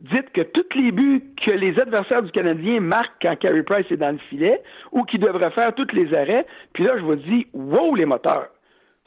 Dites 0.01 0.31
que 0.33 0.43
tous 0.43 0.79
les 0.79 0.93
buts 0.93 1.25
que 1.45 1.51
les 1.51 1.79
adversaires 1.81 2.23
du 2.23 2.31
Canadien 2.31 2.81
marquent 2.81 3.21
quand 3.21 3.37
Carey 3.37 3.65
Price 3.65 3.91
est 3.91 3.97
dans 3.97 4.13
le 4.13 4.19
filet 4.31 4.61
ou 4.93 5.03
qui 5.03 5.19
devraient 5.19 5.51
faire 5.51 5.75
tous 5.75 5.93
les 5.93 6.15
arrêts, 6.15 6.47
puis 6.73 6.85
là, 6.85 6.97
je 6.99 7.03
vous 7.03 7.17
dis, 7.17 7.49
wow, 7.53 7.97
les 7.97 8.05
moteurs, 8.05 8.49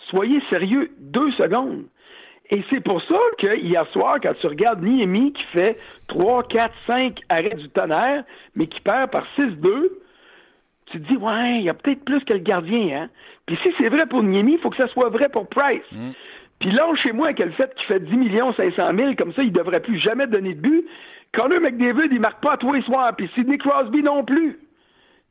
soyez 0.09 0.41
sérieux 0.49 0.91
deux 0.99 1.31
secondes. 1.31 1.85
Et 2.49 2.61
c'est 2.69 2.81
pour 2.81 3.01
ça 3.03 3.17
que 3.37 3.55
hier 3.55 3.87
soir, 3.93 4.17
quand 4.21 4.33
tu 4.41 4.47
regardes 4.47 4.83
Niemi 4.83 5.31
qui 5.31 5.43
fait 5.53 5.77
3, 6.09 6.43
4, 6.49 6.73
5 6.85 7.19
arrêts 7.29 7.55
du 7.55 7.69
tonnerre, 7.69 8.25
mais 8.55 8.67
qui 8.67 8.81
perd 8.81 9.09
par 9.11 9.25
6-2, 9.37 9.87
tu 10.87 10.99
te 11.01 11.07
dis, 11.07 11.15
ouais, 11.15 11.59
il 11.59 11.63
y 11.63 11.69
a 11.69 11.73
peut-être 11.73 12.03
plus 12.03 12.21
que 12.25 12.33
le 12.33 12.39
gardien, 12.39 13.03
hein. 13.03 13.09
Puis 13.45 13.57
si 13.63 13.69
c'est 13.77 13.87
vrai 13.87 14.05
pour 14.05 14.21
Niemi, 14.23 14.53
il 14.53 14.59
faut 14.59 14.69
que 14.69 14.77
ça 14.77 14.87
soit 14.89 15.09
vrai 15.09 15.29
pour 15.29 15.47
Price. 15.47 15.81
Mm. 15.93 16.11
Puis 16.62 16.72
là, 16.72 16.86
chez 16.95 17.12
moi, 17.12 17.28
avec 17.28 17.39
le 17.39 17.51
fait 17.51 17.74
qu'il 17.74 17.88
fait 17.88 17.99
10 17.99 18.16
millions 18.16 18.53
500 18.53 18.91
000, 18.95 19.16
comme 19.16 19.34
ça, 19.34 19.41
il 19.41 19.51
ne 19.51 19.57
devrait 19.57 19.80
plus 19.80 19.97
jamais 19.97 20.28
donner 20.28 20.53
de 20.53 20.62
but. 20.62 20.86
Connor 21.34 21.59
McDavid, 21.59 22.09
il 22.12 22.22
marque 22.22 22.41
pas 22.41 22.55
tous 22.57 22.72
les 22.72 22.84
soirs, 22.84 23.16
puis 23.16 23.30
Sidney 23.34 23.57
Crosby 23.57 24.03
non 24.03 24.24
plus. 24.24 24.59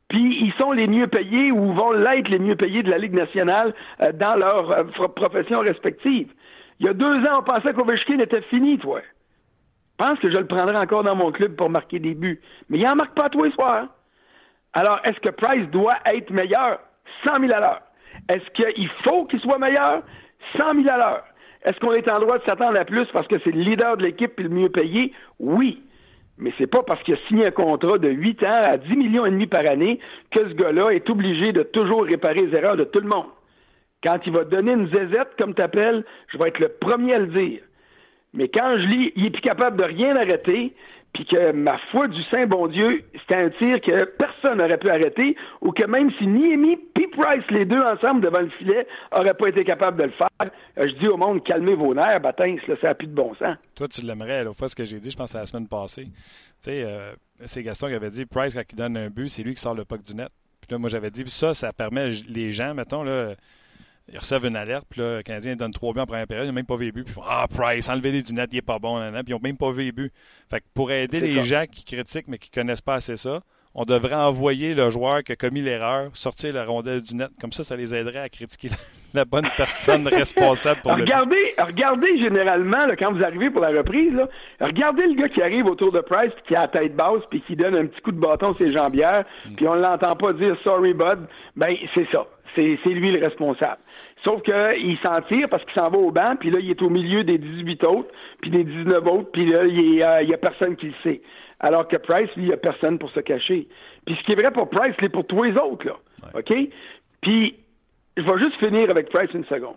Puis 0.08 0.38
ils 0.42 0.52
sont 0.54 0.72
les 0.72 0.88
mieux 0.88 1.06
payés 1.06 1.52
ou 1.52 1.72
vont 1.72 1.92
l'être 1.92 2.28
les 2.28 2.40
mieux 2.40 2.56
payés 2.56 2.82
de 2.82 2.90
la 2.90 2.98
Ligue 2.98 3.14
nationale 3.14 3.74
euh, 4.00 4.10
dans 4.12 4.34
leur 4.34 4.72
euh, 4.72 4.84
profession 5.14 5.60
respective. 5.60 6.32
Il 6.80 6.86
y 6.86 6.88
a 6.88 6.94
deux 6.94 7.24
ans, 7.26 7.38
on 7.38 7.42
pensait 7.44 7.72
qu'Ovechkin 7.74 8.18
était 8.18 8.42
fini, 8.42 8.78
toi. 8.78 9.00
Je 9.00 10.04
pense 10.04 10.18
que 10.18 10.30
je 10.30 10.36
le 10.36 10.46
prendrais 10.46 10.76
encore 10.76 11.04
dans 11.04 11.14
mon 11.14 11.30
club 11.30 11.54
pour 11.54 11.70
marquer 11.70 12.00
des 12.00 12.14
buts. 12.14 12.40
Mais 12.70 12.78
il 12.78 12.84
n'en 12.84 12.96
marque 12.96 13.14
pas 13.14 13.28
tous 13.28 13.44
les 13.44 13.52
soirs. 13.52 13.86
Alors, 14.72 14.98
est-ce 15.04 15.20
que 15.20 15.28
Price 15.28 15.68
doit 15.70 15.98
être 16.06 16.30
meilleur? 16.30 16.80
100 17.24 17.38
000 17.40 17.52
à 17.52 17.60
l'heure. 17.60 17.82
Est-ce 18.28 18.50
qu'il 18.50 18.88
faut 19.04 19.26
qu'il 19.26 19.40
soit 19.40 19.58
meilleur? 19.58 20.02
100 20.56 20.82
000 20.82 20.88
à 20.88 20.96
l'heure. 20.98 21.24
Est-ce 21.64 21.78
qu'on 21.78 21.92
est 21.92 22.08
en 22.08 22.20
droit 22.20 22.38
de 22.38 22.44
s'attendre 22.44 22.78
à 22.78 22.84
plus 22.84 23.06
parce 23.12 23.26
que 23.26 23.38
c'est 23.44 23.50
le 23.50 23.60
leader 23.60 23.96
de 23.96 24.04
l'équipe 24.04 24.38
et 24.38 24.42
le 24.42 24.48
mieux 24.48 24.70
payé? 24.70 25.12
Oui. 25.38 25.82
Mais 26.38 26.52
c'est 26.56 26.66
pas 26.66 26.82
parce 26.82 27.02
qu'il 27.02 27.14
a 27.14 27.18
signé 27.28 27.46
un 27.46 27.50
contrat 27.50 27.98
de 27.98 28.08
8 28.08 28.42
ans 28.44 28.64
à 28.64 28.78
10 28.78 28.96
millions 28.96 29.26
et 29.26 29.30
demi 29.30 29.46
par 29.46 29.66
année 29.66 30.00
que 30.30 30.48
ce 30.48 30.54
gars-là 30.54 30.90
est 30.90 31.08
obligé 31.10 31.52
de 31.52 31.62
toujours 31.62 32.04
réparer 32.04 32.46
les 32.46 32.56
erreurs 32.56 32.78
de 32.78 32.84
tout 32.84 33.00
le 33.00 33.08
monde. 33.08 33.26
Quand 34.02 34.18
il 34.24 34.32
va 34.32 34.44
donner 34.44 34.72
une 34.72 34.88
zézette, 34.88 35.36
comme 35.36 35.54
tu 35.54 35.60
appelles, 35.60 36.04
je 36.28 36.38
vais 36.38 36.48
être 36.48 36.58
le 36.58 36.68
premier 36.68 37.14
à 37.14 37.18
le 37.18 37.26
dire. 37.26 37.60
Mais 38.32 38.48
quand 38.48 38.76
je 38.78 38.86
lis, 38.86 39.12
il 39.16 39.26
est 39.26 39.30
plus 39.30 39.42
capable 39.42 39.76
de 39.76 39.84
rien 39.84 40.16
arrêter, 40.16 40.72
puis 41.12 41.24
que 41.26 41.52
ma 41.52 41.78
foi 41.90 42.08
du 42.08 42.22
Saint 42.24 42.46
bon 42.46 42.68
Dieu, 42.68 43.02
c'était 43.20 43.34
un 43.34 43.50
tir 43.50 43.80
que 43.80 44.04
personne 44.04 44.58
n'aurait 44.58 44.78
pu 44.78 44.90
arrêter, 44.90 45.36
ou 45.60 45.72
que 45.72 45.84
même 45.84 46.10
si 46.18 46.26
Niemi 46.26 46.78
et 47.00 47.06
Price, 47.08 47.44
les 47.50 47.64
deux 47.64 47.80
ensemble 47.80 48.20
devant 48.20 48.40
le 48.40 48.50
filet, 48.50 48.86
n'auraient 49.12 49.34
pas 49.34 49.48
été 49.48 49.64
capables 49.64 49.98
de 49.98 50.04
le 50.04 50.10
faire, 50.10 50.28
euh, 50.40 50.88
je 50.88 50.94
dis 50.98 51.08
au 51.08 51.16
monde, 51.16 51.42
calmez 51.44 51.74
vos 51.74 51.94
nerfs, 51.94 52.20
bâtins, 52.20 52.56
ça 52.66 52.74
n'a 52.88 52.94
plus 52.94 53.08
de 53.08 53.14
bon 53.14 53.34
sens. 53.34 53.56
Toi, 53.74 53.88
tu 53.88 54.02
l'aimerais, 54.02 54.44
l'autre 54.44 54.58
fois, 54.58 54.68
ce 54.68 54.76
que 54.76 54.84
j'ai 54.84 54.98
dit, 54.98 55.10
je 55.10 55.16
pense, 55.16 55.34
à 55.34 55.40
la 55.40 55.46
semaine 55.46 55.68
passée. 55.68 56.04
Tu 56.04 56.12
sais, 56.60 56.84
euh, 56.84 57.12
c'est 57.44 57.62
Gaston 57.62 57.88
qui 57.88 57.94
avait 57.94 58.10
dit, 58.10 58.26
Price, 58.26 58.54
quand 58.54 58.62
il 58.70 58.76
donne 58.76 58.96
un 58.96 59.08
but, 59.08 59.28
c'est 59.28 59.42
lui 59.42 59.54
qui 59.54 59.60
sort 59.60 59.74
le 59.74 59.84
puck 59.84 60.02
du 60.02 60.14
net. 60.14 60.28
Puis 60.60 60.70
là, 60.70 60.78
moi, 60.78 60.88
j'avais 60.88 61.10
dit, 61.10 61.24
ça, 61.26 61.54
ça 61.54 61.72
permet 61.72 62.10
les 62.28 62.52
gens, 62.52 62.74
mettons, 62.74 63.02
là, 63.02 63.34
ils 64.12 64.18
reçoivent 64.18 64.46
une 64.46 64.56
alerte, 64.56 64.86
puis 64.88 65.00
là, 65.00 65.18
le 65.18 65.22
Canadien 65.22 65.56
donne 65.56 65.70
trois 65.70 65.92
buts 65.92 66.00
en 66.00 66.06
première 66.06 66.26
période, 66.26 66.46
ils 66.46 66.50
n'ont 66.50 66.54
même 66.54 66.66
pas 66.66 66.76
vu 66.76 66.86
les 66.86 66.92
buts, 66.92 67.04
puis 67.04 67.12
ils 67.12 67.14
font 67.14 67.22
Ah, 67.28 67.46
Price, 67.48 67.88
enlevez-les 67.88 68.22
du 68.22 68.34
net, 68.34 68.48
il 68.52 68.56
n'est 68.56 68.62
pas 68.62 68.78
bon, 68.78 68.98
puis 68.98 69.22
ils 69.28 69.32
n'ont 69.32 69.40
même 69.40 69.56
pas 69.56 69.70
vu 69.70 69.84
les 69.84 69.92
buts. 69.92 70.12
Fait 70.48 70.60
que 70.60 70.66
pour 70.74 70.90
aider 70.90 71.20
les 71.20 71.42
gens 71.42 71.64
qui 71.70 71.84
critiquent 71.84 72.28
mais 72.28 72.38
qui 72.38 72.50
ne 72.50 72.62
connaissent 72.62 72.80
pas 72.80 72.94
assez 72.94 73.16
ça, 73.16 73.40
on 73.74 73.84
devrait 73.84 74.16
envoyer 74.16 74.74
le 74.74 74.90
joueur 74.90 75.22
qui 75.22 75.32
a 75.32 75.36
commis 75.36 75.62
l'erreur 75.62 76.10
sortir 76.12 76.52
la 76.54 76.64
rondelle 76.64 77.02
du 77.02 77.14
net. 77.14 77.30
Comme 77.40 77.52
ça, 77.52 77.62
ça 77.62 77.76
les 77.76 77.94
aiderait 77.94 78.18
à 78.18 78.28
critiquer 78.28 78.68
la 79.14 79.24
bonne 79.24 79.46
personne 79.56 80.06
responsable 80.12 80.80
pour 80.82 80.92
regardez, 80.92 81.54
le 81.56 81.64
Regardez 81.64 82.18
généralement, 82.18 82.86
quand 82.98 83.12
vous 83.12 83.22
arrivez 83.22 83.50
pour 83.50 83.60
la 83.60 83.68
reprise, 83.68 84.18
regardez 84.60 85.06
le 85.06 85.14
gars 85.14 85.28
qui 85.28 85.42
arrive 85.42 85.66
autour 85.66 85.92
de 85.92 86.00
Price, 86.00 86.32
puis 86.34 86.44
qui 86.48 86.56
a 86.56 86.62
la 86.62 86.68
tête 86.68 86.96
basse, 86.96 87.22
puis 87.30 87.42
qui 87.42 87.54
donne 87.54 87.76
un 87.76 87.86
petit 87.86 88.00
coup 88.00 88.12
de 88.12 88.20
bâton 88.20 88.54
sur 88.54 88.66
ses 88.66 88.72
jambières, 88.72 89.24
mm. 89.46 89.54
puis 89.54 89.68
on 89.68 89.76
ne 89.76 89.80
l'entend 89.80 90.16
pas 90.16 90.32
dire 90.32 90.56
«sorry, 90.64 90.92
bud», 90.92 91.20
ben 91.56 91.76
c'est 91.94 92.08
ça. 92.10 92.26
C'est 92.82 92.90
lui 92.90 93.12
le 93.12 93.24
responsable. 93.24 93.78
Sauf 94.24 94.42
qu'il 94.42 94.98
s'en 95.02 95.20
tire 95.22 95.48
parce 95.48 95.64
qu'il 95.64 95.74
s'en 95.74 95.88
va 95.88 95.98
au 95.98 96.10
banc, 96.10 96.36
puis 96.38 96.50
là, 96.50 96.58
il 96.60 96.70
est 96.70 96.82
au 96.82 96.90
milieu 96.90 97.24
des 97.24 97.38
18 97.38 97.84
autres, 97.84 98.08
puis 98.40 98.50
des 98.50 98.64
19 98.64 99.06
autres, 99.06 99.30
puis 99.32 99.46
là, 99.46 99.64
il 99.64 99.92
n'y 99.92 100.02
a, 100.02 100.38
personne 100.38 100.76
qui 100.76 100.86
le 100.86 100.94
sait. 101.02 101.22
Alors 101.60 101.88
que 101.88 101.96
Price, 101.96 102.28
lui, 102.36 102.44
il 102.44 102.48
n'y 102.48 102.52
a 102.52 102.58
personne 102.58 102.98
pour 102.98 103.10
se 103.10 103.20
cacher. 103.20 103.66
Puis 104.06 104.16
ce 104.16 104.24
qui 104.24 104.32
est 104.32 104.34
vrai 104.34 104.50
pour 104.50 104.68
Price, 104.68 104.94
c'est 105.00 105.08
pour 105.08 105.26
tous 105.26 105.42
les 105.42 105.56
autres, 105.56 105.86
là. 105.86 105.96
OK? 106.34 106.52
Puis, 107.22 107.54
je 108.16 108.22
vais 108.22 108.38
juste 108.38 108.56
finir 108.56 108.90
avec 108.90 109.10
Price 109.10 109.30
une 109.34 109.44
seconde. 109.44 109.76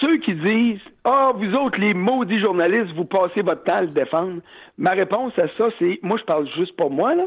Ceux 0.00 0.18
qui 0.18 0.34
disent 0.34 0.80
Ah, 1.04 1.32
vous 1.34 1.54
autres, 1.54 1.78
les 1.78 1.94
maudits 1.94 2.40
journalistes, 2.40 2.92
vous 2.94 3.04
passez 3.04 3.42
votre 3.42 3.62
temps 3.64 3.76
à 3.76 3.82
le 3.82 3.88
défendre. 3.88 4.40
Ma 4.78 4.92
réponse 4.92 5.38
à 5.38 5.48
ça, 5.56 5.68
c'est 5.78 5.98
moi, 6.02 6.16
je 6.18 6.24
parle 6.24 6.48
juste 6.56 6.76
pour 6.76 6.90
moi, 6.90 7.14
là. 7.14 7.26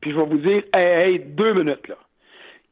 Puis 0.00 0.12
je 0.12 0.16
vais 0.16 0.26
vous 0.26 0.38
dire 0.38 0.62
Hey, 0.72 1.12
hey, 1.12 1.18
deux 1.18 1.54
minutes, 1.54 1.88
là 1.88 1.96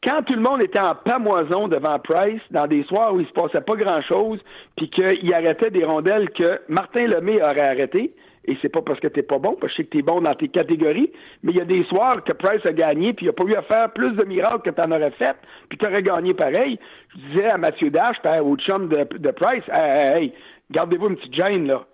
quand 0.04 0.22
tout 0.22 0.34
le 0.34 0.40
monde 0.40 0.60
était 0.60 0.78
en 0.78 0.94
pamoison 0.94 1.66
devant 1.66 1.98
Price, 1.98 2.42
dans 2.50 2.66
des 2.66 2.84
soirs 2.84 3.14
où 3.14 3.20
il 3.20 3.26
se 3.26 3.32
passait 3.32 3.62
pas 3.62 3.74
grand-chose, 3.74 4.38
puis 4.76 4.90
qu'il 4.90 5.32
arrêtait 5.32 5.70
des 5.70 5.84
rondelles 5.84 6.30
que 6.30 6.60
Martin 6.68 7.06
Lemay 7.06 7.42
aurait 7.42 7.68
arrêté, 7.68 8.12
et 8.46 8.58
c'est 8.60 8.68
pas 8.68 8.82
parce 8.82 9.00
que 9.00 9.08
t'es 9.08 9.22
pas 9.22 9.38
bon, 9.38 9.56
parce 9.58 9.72
que 9.72 9.76
je 9.76 9.76
sais 9.76 9.84
que 9.84 9.96
t'es 9.96 10.02
bon 10.02 10.20
dans 10.20 10.34
tes 10.34 10.48
catégories, 10.48 11.10
mais 11.42 11.52
il 11.52 11.58
y 11.58 11.60
a 11.60 11.64
des 11.64 11.82
soirs 11.84 12.22
que 12.22 12.32
Price 12.32 12.64
a 12.66 12.72
gagné, 12.72 13.14
puis 13.14 13.26
il 13.26 13.28
a 13.30 13.32
pas 13.32 13.44
eu 13.44 13.54
à 13.54 13.62
faire 13.62 13.90
plus 13.92 14.12
de 14.12 14.24
miracles 14.24 14.70
que 14.70 14.70
t'en 14.70 14.90
aurais 14.90 15.12
fait, 15.12 15.36
puis 15.70 15.78
t'aurais 15.78 16.02
gagné 16.02 16.34
pareil. 16.34 16.78
Je 17.14 17.18
disais 17.28 17.46
à 17.46 17.56
Mathieu 17.56 17.88
Dash, 17.88 18.16
au 18.42 18.56
chum 18.56 18.88
de, 18.88 19.06
de 19.16 19.30
Price, 19.30 19.64
hey, 19.72 20.24
hey, 20.24 20.32
gardez-vous 20.70 21.08
une 21.08 21.16
petite 21.16 21.34
gêne, 21.34 21.66
là. 21.66 21.84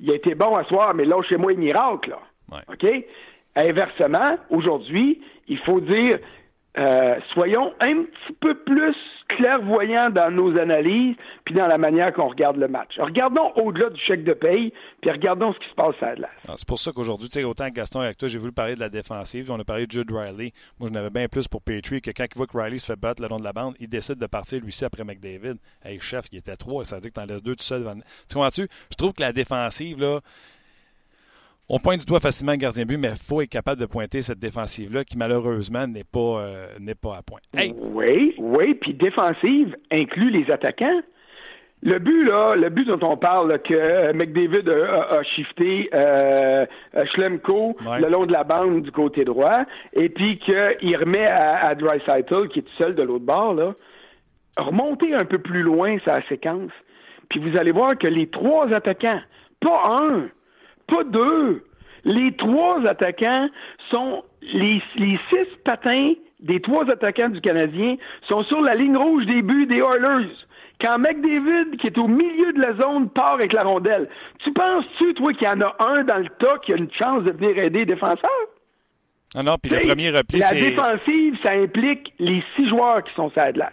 Il 0.00 0.10
a 0.10 0.14
été 0.14 0.34
bon 0.34 0.56
à 0.56 0.64
soir, 0.64 0.94
mais 0.94 1.04
là, 1.04 1.20
chez 1.22 1.36
moi, 1.36 1.52
il 1.52 1.58
miracle, 1.58 2.10
là. 2.10 2.62
OK? 2.72 2.86
Inversement, 3.56 4.36
aujourd'hui, 4.50 5.20
il 5.48 5.58
faut 5.58 5.80
dire, 5.80 6.18
euh, 6.76 7.16
soyons 7.32 7.72
un 7.80 8.02
petit 8.02 8.32
peu 8.40 8.54
plus 8.54 8.94
clairvoyants 9.28 10.10
dans 10.10 10.30
nos 10.30 10.56
analyses, 10.58 11.16
puis 11.44 11.54
dans 11.54 11.66
la 11.66 11.78
manière 11.78 12.12
qu'on 12.12 12.28
regarde 12.28 12.56
le 12.56 12.68
match. 12.68 12.98
Regardons 12.98 13.52
au-delà 13.56 13.90
du 13.90 14.00
chèque 14.00 14.24
de 14.24 14.32
paye, 14.32 14.72
puis 15.00 15.10
regardons 15.10 15.52
ce 15.52 15.58
qui 15.58 15.68
se 15.68 15.74
passe 15.74 15.94
à 16.02 16.14
la 16.14 16.28
ah, 16.48 16.54
C'est 16.56 16.66
pour 16.66 16.78
ça 16.78 16.92
qu'aujourd'hui, 16.92 17.28
autant 17.44 17.68
que 17.68 17.74
Gaston 17.74 18.02
et 18.02 18.14
toi, 18.14 18.28
j'ai 18.28 18.38
voulu 18.38 18.52
parler 18.52 18.74
de 18.74 18.80
la 18.80 18.88
défensive. 18.88 19.50
On 19.50 19.58
a 19.58 19.64
parlé 19.64 19.86
de 19.86 19.92
Jude 19.92 20.10
Riley. 20.10 20.52
Moi, 20.78 20.88
je 20.88 20.94
n'avais 20.94 21.10
bien 21.10 21.28
plus 21.28 21.48
pour 21.48 21.62
Petrie 21.62 22.00
que 22.00 22.10
quand 22.10 22.24
il 22.24 22.36
voit 22.36 22.46
que 22.46 22.56
Riley 22.56 22.78
se 22.78 22.86
fait 22.86 22.98
battre 22.98 23.22
le 23.22 23.28
long 23.28 23.38
de 23.38 23.44
la 23.44 23.52
bande, 23.52 23.74
il 23.80 23.88
décide 23.88 24.18
de 24.18 24.26
partir 24.26 24.60
lui 24.60 24.68
aussi 24.68 24.84
après 24.84 25.04
McDavid. 25.04 25.56
Hey, 25.84 26.00
chef, 26.00 26.26
il 26.32 26.38
était 26.38 26.56
trois. 26.56 26.84
Ça 26.84 26.96
veut 26.96 27.02
dire 27.02 27.10
que 27.10 27.20
tu 27.20 27.20
en 27.20 27.26
laisses 27.26 27.42
deux 27.42 27.56
tout 27.56 27.64
seul. 27.64 27.84
Tu 28.28 28.34
comprends-tu? 28.34 28.66
Je 28.90 28.96
trouve 28.96 29.12
que 29.12 29.22
la 29.22 29.32
défensive, 29.32 30.00
là, 30.00 30.20
on 31.68 31.78
pointe 31.78 32.00
du 32.00 32.06
doigt 32.06 32.20
facilement 32.20 32.52
le 32.52 32.58
gardien 32.58 32.84
but, 32.84 32.96
mais 32.96 33.08
il 33.08 33.16
faut 33.16 33.42
être 33.42 33.50
capable 33.50 33.80
de 33.80 33.86
pointer 33.86 34.22
cette 34.22 34.38
défensive-là 34.38 35.04
qui, 35.04 35.18
malheureusement, 35.18 35.86
n'est 35.86 36.04
pas, 36.04 36.40
euh, 36.40 36.66
n'est 36.80 36.94
pas 36.94 37.16
à 37.16 37.22
point. 37.22 37.40
Oui, 37.54 38.34
oui, 38.38 38.74
puis 38.74 38.94
défensive 38.94 39.76
inclut 39.90 40.30
les 40.30 40.50
attaquants. 40.50 41.00
Le 41.82 41.98
but, 42.00 42.24
là, 42.24 42.56
le 42.56 42.70
but 42.70 42.88
dont 42.88 42.98
on 43.02 43.16
parle, 43.16 43.60
que 43.60 44.12
McDavid 44.12 44.68
a, 44.68 45.22
shifté 45.22 45.88
euh, 45.94 46.66
Schlemko 47.12 47.76
le 48.00 48.08
long 48.08 48.26
de 48.26 48.32
la 48.32 48.42
bande 48.42 48.82
du 48.82 48.90
côté 48.90 49.24
droit, 49.24 49.64
et 49.92 50.08
puis 50.08 50.38
qu'il 50.38 50.96
remet 50.96 51.26
à, 51.26 51.68
à 51.68 51.74
Dreisaitl, 51.76 52.48
qui 52.48 52.60
est 52.60 52.62
tout 52.62 52.76
seul 52.78 52.96
de 52.96 53.02
l'autre 53.02 53.24
bord, 53.24 53.54
là, 53.54 53.74
remontez 54.56 55.14
un 55.14 55.24
peu 55.24 55.38
plus 55.38 55.62
loin 55.62 55.98
sa 56.04 56.20
séquence, 56.28 56.72
puis 57.28 57.38
vous 57.38 57.56
allez 57.56 57.70
voir 57.70 57.96
que 57.96 58.08
les 58.08 58.26
trois 58.26 58.72
attaquants, 58.72 59.20
pas 59.60 59.82
un, 59.86 60.28
pas 60.88 61.04
deux. 61.04 61.64
Les 62.04 62.32
trois 62.32 62.84
attaquants 62.86 63.48
sont 63.90 64.24
les, 64.42 64.82
les 64.96 65.18
six 65.30 65.46
patins 65.64 66.14
des 66.40 66.60
trois 66.60 66.88
attaquants 66.90 67.30
du 67.30 67.40
Canadien 67.40 67.96
sont 68.28 68.44
sur 68.44 68.60
la 68.60 68.74
ligne 68.74 68.96
rouge 68.96 69.26
des 69.26 69.42
buts 69.42 69.66
des 69.66 69.78
Oilers. 69.78 70.30
Quand 70.80 70.98
McDavid, 70.98 71.76
qui 71.78 71.88
est 71.88 71.98
au 71.98 72.06
milieu 72.06 72.52
de 72.52 72.60
la 72.60 72.74
zone, 72.74 73.10
part 73.10 73.32
avec 73.32 73.52
la 73.52 73.64
rondelle, 73.64 74.08
tu 74.44 74.52
penses-tu, 74.52 75.14
toi, 75.14 75.32
qu'il 75.32 75.42
y 75.42 75.50
en 75.50 75.60
a 75.60 75.74
un 75.80 76.04
dans 76.04 76.18
le 76.18 76.28
tas 76.38 76.58
qui 76.64 76.72
a 76.72 76.76
une 76.76 76.92
chance 76.92 77.24
de 77.24 77.32
venir 77.32 77.58
aider 77.58 77.80
les 77.80 77.86
défenseurs? 77.86 78.30
Ah 79.34 79.42
non, 79.42 79.56
puis 79.60 79.72
le 79.72 79.80
premier 79.80 80.10
repli, 80.10 80.38
La 80.38 80.52
défensive, 80.52 81.36
ça 81.42 81.50
implique 81.50 82.14
les 82.18 82.42
six 82.54 82.68
joueurs 82.68 83.02
qui 83.02 83.12
sont 83.14 83.28
sur 83.30 83.42
la 83.42 83.52
glace. 83.52 83.72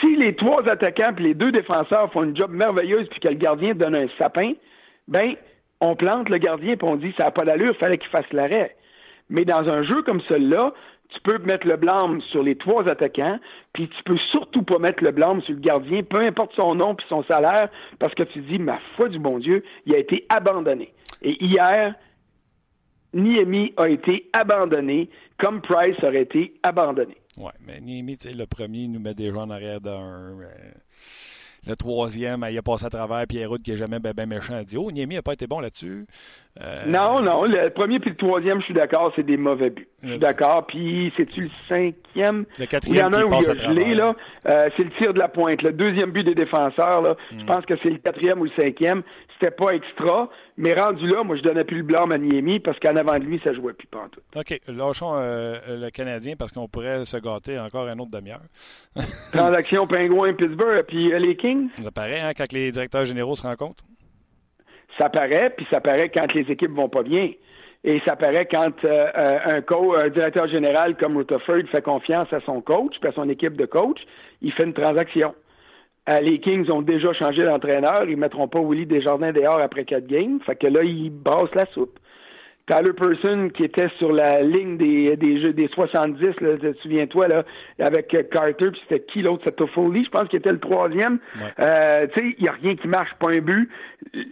Si 0.00 0.16
les 0.16 0.34
trois 0.36 0.66
attaquants 0.68 1.12
et 1.18 1.22
les 1.22 1.34
deux 1.34 1.52
défenseurs 1.52 2.10
font 2.12 2.22
une 2.22 2.36
job 2.36 2.52
merveilleuse 2.52 3.08
puis 3.08 3.20
que 3.20 3.28
le 3.28 3.34
gardien 3.34 3.74
donne 3.74 3.94
un 3.94 4.06
sapin, 4.16 4.52
ben 5.08 5.34
on 5.82 5.96
plante 5.96 6.28
le 6.28 6.38
gardien 6.38 6.74
et 6.74 6.78
on 6.82 6.96
dit 6.96 7.12
ça 7.16 7.24
n'a 7.24 7.30
pas 7.32 7.44
d'allure, 7.44 7.76
fallait 7.76 7.98
qu'il 7.98 8.08
fasse 8.08 8.30
l'arrêt. 8.32 8.76
Mais 9.28 9.44
dans 9.44 9.68
un 9.68 9.82
jeu 9.82 10.02
comme 10.02 10.20
celui-là, 10.22 10.72
tu 11.08 11.20
peux 11.20 11.38
mettre 11.38 11.66
le 11.66 11.76
blâme 11.76 12.22
sur 12.30 12.42
les 12.42 12.56
trois 12.56 12.88
attaquants, 12.88 13.38
puis 13.72 13.88
tu 13.88 14.02
peux 14.04 14.16
surtout 14.30 14.62
pas 14.62 14.78
mettre 14.78 15.02
le 15.02 15.10
blâme 15.10 15.42
sur 15.42 15.54
le 15.54 15.60
gardien, 15.60 16.02
peu 16.04 16.20
importe 16.20 16.54
son 16.54 16.76
nom 16.76 16.94
puis 16.94 17.04
son 17.08 17.22
salaire, 17.24 17.68
parce 17.98 18.14
que 18.14 18.22
tu 18.22 18.40
dis, 18.40 18.58
ma 18.58 18.78
foi 18.96 19.08
du 19.08 19.18
bon 19.18 19.38
Dieu, 19.38 19.62
il 19.84 19.94
a 19.94 19.98
été 19.98 20.24
abandonné. 20.28 20.94
Et 21.20 21.44
hier, 21.44 21.94
Niemi 23.12 23.74
a 23.76 23.88
été 23.88 24.30
abandonné, 24.32 25.10
comme 25.38 25.60
Price 25.60 25.96
aurait 26.02 26.22
été 26.22 26.54
abandonné. 26.62 27.16
Oui, 27.36 27.50
mais 27.66 27.80
Niemi, 27.80 28.16
le 28.24 28.46
premier, 28.46 28.86
nous 28.88 29.00
met 29.00 29.14
déjà 29.14 29.40
en 29.40 29.50
arrière 29.50 29.80
d'un. 29.80 30.36
Le 31.66 31.76
troisième, 31.76 32.44
il 32.50 32.58
a 32.58 32.62
passé 32.62 32.86
à 32.86 32.90
travers. 32.90 33.24
Pierre 33.28 33.50
qui 33.62 33.70
est 33.70 33.76
jamais 33.76 34.00
ben, 34.00 34.12
ben 34.16 34.28
méchant 34.28 34.54
a 34.54 34.64
dit 34.64 34.76
Oh, 34.76 34.90
Niemi 34.90 35.14
n'a 35.14 35.22
pas 35.22 35.34
été 35.34 35.46
bon 35.46 35.60
là-dessus. 35.60 36.06
Euh, 36.60 36.76
non, 36.86 37.20
non. 37.20 37.44
Le 37.44 37.70
premier 37.70 38.00
puis 38.00 38.10
le 38.10 38.16
troisième, 38.16 38.58
je 38.60 38.64
suis 38.64 38.74
d'accord, 38.74 39.12
c'est 39.14 39.22
des 39.22 39.36
mauvais 39.36 39.70
buts. 39.70 39.88
Je 40.02 40.10
suis 40.10 40.18
d'accord. 40.18 40.66
Puis, 40.66 41.12
c'est-tu 41.16 41.42
le 41.42 41.50
cinquième? 41.68 42.44
Le 42.58 42.66
quatrième. 42.66 42.96
Il 42.96 43.00
y 43.00 43.02
en 43.02 43.12
a 43.12 43.22
un 43.22 43.24
où 43.24 43.40
il 43.40 43.50
a 43.50 43.54
gelé, 43.54 43.94
là. 43.94 44.14
Euh, 44.46 44.68
c'est 44.76 44.82
le 44.82 44.90
tir 44.98 45.14
de 45.14 45.18
la 45.20 45.28
pointe. 45.28 45.62
Le 45.62 45.72
deuxième 45.72 46.10
but 46.10 46.24
des 46.24 46.34
défenseurs, 46.34 47.00
là. 47.00 47.16
Je 47.30 47.36
hmm. 47.36 47.46
pense 47.46 47.64
que 47.64 47.74
c'est 47.82 47.90
le 47.90 47.98
quatrième 47.98 48.40
ou 48.40 48.44
le 48.44 48.50
cinquième. 48.56 49.02
C'était 49.42 49.56
pas 49.56 49.74
extra. 49.74 50.28
Mais 50.56 50.72
rendu 50.72 51.04
là, 51.06 51.24
moi, 51.24 51.36
je 51.36 51.42
donnais 51.42 51.64
plus 51.64 51.78
le 51.78 51.82
blâme 51.82 52.12
à 52.12 52.18
Niemi 52.18 52.60
parce 52.60 52.78
qu'en 52.78 52.94
avant 52.94 53.18
de 53.18 53.24
lui, 53.24 53.40
ça 53.42 53.52
jouait 53.52 53.72
plus 53.72 53.88
pas 53.88 54.06
tout. 54.12 54.20
OK. 54.36 54.60
Lâchons 54.68 55.14
euh, 55.16 55.58
le 55.68 55.90
Canadien 55.90 56.34
parce 56.38 56.52
qu'on 56.52 56.68
pourrait 56.68 57.04
se 57.04 57.16
gâter 57.16 57.58
encore 57.58 57.88
un 57.88 57.98
autre 57.98 58.12
demi-heure. 58.12 58.42
Transaction 59.32 59.88
Pingouin, 59.88 60.34
Pittsburgh, 60.34 60.84
puis 60.86 61.10
les 61.18 61.36
Kings? 61.36 61.70
Ça 61.82 61.90
paraît, 61.90 62.20
hein, 62.20 62.30
quand 62.36 62.52
les 62.52 62.70
directeurs 62.70 63.04
généraux 63.04 63.34
se 63.34 63.42
rencontrent? 63.42 63.84
Ça 64.96 65.08
paraît, 65.08 65.50
puis 65.56 65.66
ça 65.70 65.80
paraît 65.80 66.10
quand 66.10 66.32
les 66.34 66.48
équipes 66.48 66.72
vont 66.72 66.88
pas 66.88 67.02
bien. 67.02 67.32
Et 67.82 68.00
ça 68.04 68.14
paraît 68.14 68.46
quand 68.46 68.70
un, 68.84 69.60
coach, 69.62 69.98
un 69.98 70.08
directeur 70.10 70.46
général 70.46 70.96
comme 70.96 71.16
Rutherford 71.16 71.64
fait 71.72 71.82
confiance 71.82 72.32
à 72.32 72.40
son 72.42 72.60
coach, 72.60 72.94
puis 73.00 73.10
à 73.10 73.12
son 73.12 73.28
équipe 73.28 73.56
de 73.56 73.66
coach, 73.66 73.98
il 74.40 74.52
fait 74.52 74.62
une 74.62 74.74
transaction. 74.74 75.34
Les 76.08 76.40
Kings 76.40 76.68
ont 76.70 76.82
déjà 76.82 77.12
changé 77.12 77.44
d'entraîneur. 77.44 78.08
Ils 78.08 78.16
mettront 78.16 78.48
pas 78.48 78.60
Willie 78.60 78.86
Desjardins 78.86 79.32
dehors 79.32 79.60
après 79.60 79.84
quatre 79.84 80.06
games. 80.06 80.40
Fait 80.44 80.56
que 80.56 80.66
là, 80.66 80.82
ils 80.82 81.10
bassent 81.10 81.54
la 81.54 81.66
soupe. 81.66 81.98
Tyler 82.66 82.92
Person 82.92 83.50
qui 83.50 83.64
était 83.64 83.88
sur 83.98 84.12
la 84.12 84.42
ligne 84.42 84.76
des, 84.76 85.16
des 85.16 85.40
jeux 85.40 85.52
des 85.52 85.68
70, 85.68 86.40
là, 86.40 86.72
souviens-toi, 86.80 87.28
là, 87.28 87.44
avec 87.80 88.08
Carter, 88.30 88.70
puis 88.70 88.80
c'était 88.88 89.04
qui 89.04 89.22
l'autre? 89.22 89.42
C'était 89.44 89.56
Toffoli, 89.56 90.04
je 90.04 90.10
pense 90.10 90.28
qu'il 90.28 90.38
était 90.38 90.52
le 90.52 90.60
troisième. 90.60 91.18
Euh, 91.58 92.06
tu 92.14 92.20
sais, 92.20 92.34
il 92.38 92.42
n'y 92.42 92.48
a 92.48 92.52
rien 92.52 92.76
qui 92.76 92.86
marche, 92.86 93.12
pas 93.18 93.30
un 93.30 93.40
but. 93.40 93.68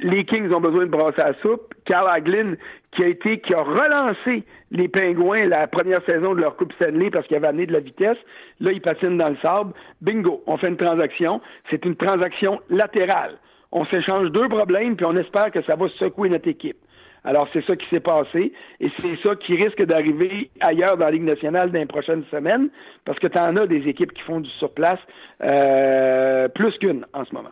Les 0.03 0.25
Kings 0.25 0.51
ont 0.53 0.61
besoin 0.61 0.87
de 0.87 0.91
brasser 0.91 1.19
la 1.19 1.35
soupe. 1.43 1.75
Carl 1.87 2.09
Haglin, 2.09 2.55
qui 2.93 3.05
a 3.05 3.07
été, 3.07 3.39
qui 3.39 3.55
a 3.55 3.63
relancé 3.63 4.45
les 4.71 4.89
Pingouins 4.89 5.47
la 5.47 5.67
première 5.67 6.05
saison 6.05 6.35
de 6.35 6.41
leur 6.41 6.57
Coupe 6.57 6.73
Stanley 6.75 7.11
parce 7.11 7.27
qu'il 7.27 7.37
avait 7.37 7.49
amené 7.49 7.67
de 7.67 7.73
la 7.73 7.81
vitesse. 7.81 8.19
Là, 8.61 8.73
ils 8.73 8.81
patinent 8.81 9.19
dans 9.19 9.29
le 9.29 9.37
sable. 9.37 9.73
Bingo, 10.01 10.43
on 10.47 10.57
fait 10.57 10.69
une 10.69 10.77
transaction. 10.77 11.41
C'est 11.71 11.85
une 11.85 11.97
transaction 11.97 12.61
latérale. 12.69 13.39
On 13.73 13.85
s'échange 13.87 14.31
deux 14.33 14.49
problèmes, 14.49 14.97
puis 14.97 15.07
on 15.07 15.17
espère 15.17 15.53
que 15.53 15.63
ça 15.63 15.77
va 15.77 15.89
secouer 15.91 16.29
notre 16.29 16.49
équipe. 16.49 16.79
Alors, 17.23 17.49
c'est 17.53 17.65
ça 17.67 17.77
qui 17.77 17.87
s'est 17.89 18.01
passé 18.01 18.53
et 18.81 18.91
c'est 19.01 19.17
ça 19.23 19.37
qui 19.37 19.55
risque 19.55 19.83
d'arriver 19.83 20.51
ailleurs 20.61 20.97
dans 20.97 21.05
la 21.05 21.11
Ligue 21.11 21.25
nationale 21.25 21.71
dans 21.71 21.79
les 21.79 21.87
prochaines 21.87 22.25
semaines 22.31 22.71
parce 23.05 23.19
que 23.19 23.27
tu 23.27 23.39
en 23.39 23.57
as 23.57 23.67
des 23.67 23.87
équipes 23.89 24.13
qui 24.13 24.23
font 24.23 24.41
du 24.41 24.49
surplace 24.51 24.99
euh, 25.43 26.49
plus 26.49 26.77
qu'une 26.79 27.05
en 27.13 27.25
ce 27.25 27.35
moment. 27.35 27.51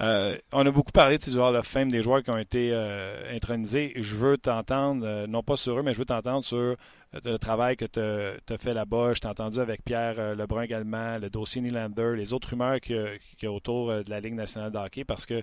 Euh, 0.00 0.36
on 0.52 0.64
a 0.64 0.70
beaucoup 0.70 0.92
parlé 0.92 1.18
de 1.18 1.22
ces 1.22 1.32
joueurs 1.32 1.52
de 1.52 1.60
fame, 1.60 1.90
des 1.90 2.02
joueurs 2.02 2.22
qui 2.22 2.30
ont 2.30 2.38
été 2.38 2.70
euh, 2.72 3.34
intronisés. 3.34 3.92
Je 3.96 4.16
veux 4.16 4.38
t'entendre, 4.38 5.26
non 5.26 5.42
pas 5.42 5.56
sur 5.56 5.78
eux, 5.78 5.82
mais 5.82 5.92
je 5.92 5.98
veux 5.98 6.04
t'entendre 6.04 6.44
sur 6.44 6.76
le 7.24 7.36
travail 7.36 7.76
que 7.76 7.84
tu 7.84 8.00
as, 8.00 8.58
fait 8.58 8.72
là-bas. 8.72 9.12
Je 9.14 9.20
t'ai 9.20 9.28
entendu 9.28 9.60
avec 9.60 9.84
Pierre 9.84 10.34
Lebrun 10.34 10.62
également, 10.62 11.18
le 11.18 11.28
dossier 11.28 11.60
Nylander, 11.60 12.14
les 12.16 12.32
autres 12.32 12.50
rumeurs 12.50 12.80
qu'il 12.80 13.18
y, 13.42 13.46
a 13.46 13.52
autour 13.52 13.88
de 13.88 14.08
la 14.08 14.20
Ligue 14.20 14.34
nationale 14.34 14.70
de 14.70 14.78
hockey, 14.78 15.04
parce 15.04 15.26
que 15.26 15.42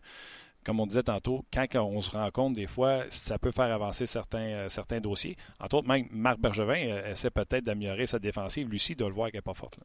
comme 0.66 0.80
on 0.80 0.86
disait 0.86 1.04
tantôt, 1.04 1.46
quand 1.54 1.68
on 1.76 2.02
se 2.02 2.12
rend 2.12 2.30
compte, 2.32 2.54
des 2.54 2.68
fois, 2.68 3.04
ça 3.10 3.40
peut 3.40 3.52
faire 3.52 3.74
avancer 3.74 4.06
certains, 4.06 4.68
euh, 4.70 5.00
dossiers. 5.02 5.36
Entre 5.60 5.76
autres, 5.76 5.88
même 5.88 6.08
Marc 6.12 6.40
Bergevin 6.40 6.90
euh, 6.90 7.12
essaie 7.12 7.30
peut-être 7.30 7.64
d'améliorer 7.64 8.06
sa 8.06 8.20
défensive. 8.20 8.70
Lucie 8.70 8.96
doit 8.96 9.08
le 9.08 9.16
voir 9.16 9.32
qu'elle 9.32 9.40
n'est 9.40 9.42
pas 9.42 9.54
forte. 9.54 9.80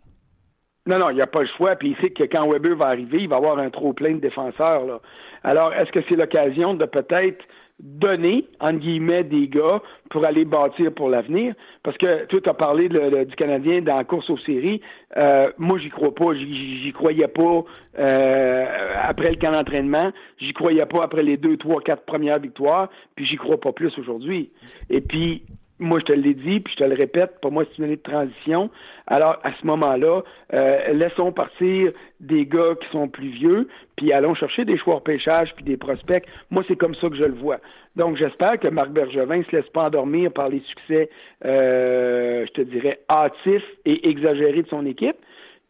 Non, 0.86 0.98
non, 0.98 1.10
il 1.10 1.14
n'y 1.14 1.22
a 1.22 1.26
pas 1.26 1.42
le 1.42 1.48
choix. 1.56 1.76
Puis 1.76 1.90
il 1.90 1.96
sait 1.96 2.10
que 2.10 2.24
quand 2.24 2.46
Weber 2.50 2.76
va 2.76 2.86
arriver, 2.86 3.18
il 3.20 3.28
va 3.28 3.36
avoir 3.36 3.58
un 3.58 3.70
trop 3.70 3.92
plein 3.92 4.12
de 4.12 4.20
défenseurs. 4.20 4.84
Là. 4.84 5.00
Alors, 5.42 5.72
est-ce 5.72 5.90
que 5.92 6.00
c'est 6.08 6.16
l'occasion 6.16 6.74
de 6.74 6.84
peut-être 6.84 7.44
donner, 7.80 8.46
entre 8.60 8.78
guillemets, 8.78 9.24
des 9.24 9.48
gars 9.48 9.82
pour 10.10 10.24
aller 10.26 10.44
bâtir 10.44 10.92
pour 10.92 11.08
l'avenir? 11.08 11.54
Parce 11.82 11.96
que 11.96 12.26
tu 12.26 12.38
as 12.46 12.54
parlé 12.54 12.90
du 12.90 13.34
Canadien 13.34 13.80
dans 13.80 13.96
la 13.96 14.04
course 14.04 14.28
aux 14.28 14.38
séries. 14.38 14.82
Euh, 15.16 15.50
moi, 15.56 15.78
j'y 15.78 15.88
crois 15.88 16.14
pas. 16.14 16.34
J'y 16.34 16.92
croyais 16.92 17.28
pas 17.28 17.64
euh, 17.98 18.66
après 19.02 19.30
le 19.30 19.36
camp 19.36 19.52
d'entraînement. 19.52 20.12
J'y 20.38 20.52
croyais 20.52 20.84
pas 20.84 21.02
après 21.02 21.22
les 21.22 21.38
deux, 21.38 21.56
trois, 21.56 21.80
quatre 21.80 22.04
premières 22.04 22.40
victoires. 22.40 22.90
Puis 23.16 23.24
j'y 23.24 23.36
crois 23.36 23.58
pas 23.58 23.72
plus 23.72 23.98
aujourd'hui. 23.98 24.50
Et 24.90 25.00
puis, 25.00 25.42
moi, 25.80 25.98
je 25.98 26.04
te 26.04 26.12
l'ai 26.12 26.34
dit, 26.34 26.60
puis 26.60 26.72
je 26.78 26.84
te 26.84 26.88
le 26.88 26.94
répète, 26.94 27.40
pour 27.40 27.50
moi, 27.50 27.64
c'est 27.64 27.78
une 27.78 27.84
année 27.84 27.96
de 27.96 28.02
transition. 28.02 28.70
Alors, 29.08 29.38
à 29.42 29.52
ce 29.60 29.66
moment-là, 29.66 30.22
euh, 30.52 30.92
laissons 30.92 31.32
partir 31.32 31.92
des 32.20 32.46
gars 32.46 32.74
qui 32.80 32.88
sont 32.90 33.08
plus 33.08 33.28
vieux, 33.28 33.68
puis 33.96 34.12
allons 34.12 34.34
chercher 34.34 34.64
des 34.64 34.78
choix 34.78 35.02
pêchage 35.02 35.52
puis 35.56 35.64
des 35.64 35.76
prospects. 35.76 36.24
Moi, 36.50 36.62
c'est 36.68 36.76
comme 36.76 36.94
ça 36.94 37.08
que 37.08 37.16
je 37.16 37.24
le 37.24 37.34
vois. 37.34 37.58
Donc, 37.96 38.16
j'espère 38.16 38.60
que 38.60 38.68
Marc 38.68 38.90
Bergevin 38.90 39.38
ne 39.38 39.42
se 39.42 39.56
laisse 39.56 39.68
pas 39.70 39.86
endormir 39.86 40.32
par 40.32 40.48
les 40.48 40.60
succès, 40.60 41.10
euh, 41.44 42.46
je 42.46 42.52
te 42.52 42.60
dirais, 42.60 43.00
hâtifs 43.10 43.68
et 43.84 44.08
exagérés 44.08 44.62
de 44.62 44.68
son 44.68 44.86
équipe. 44.86 45.16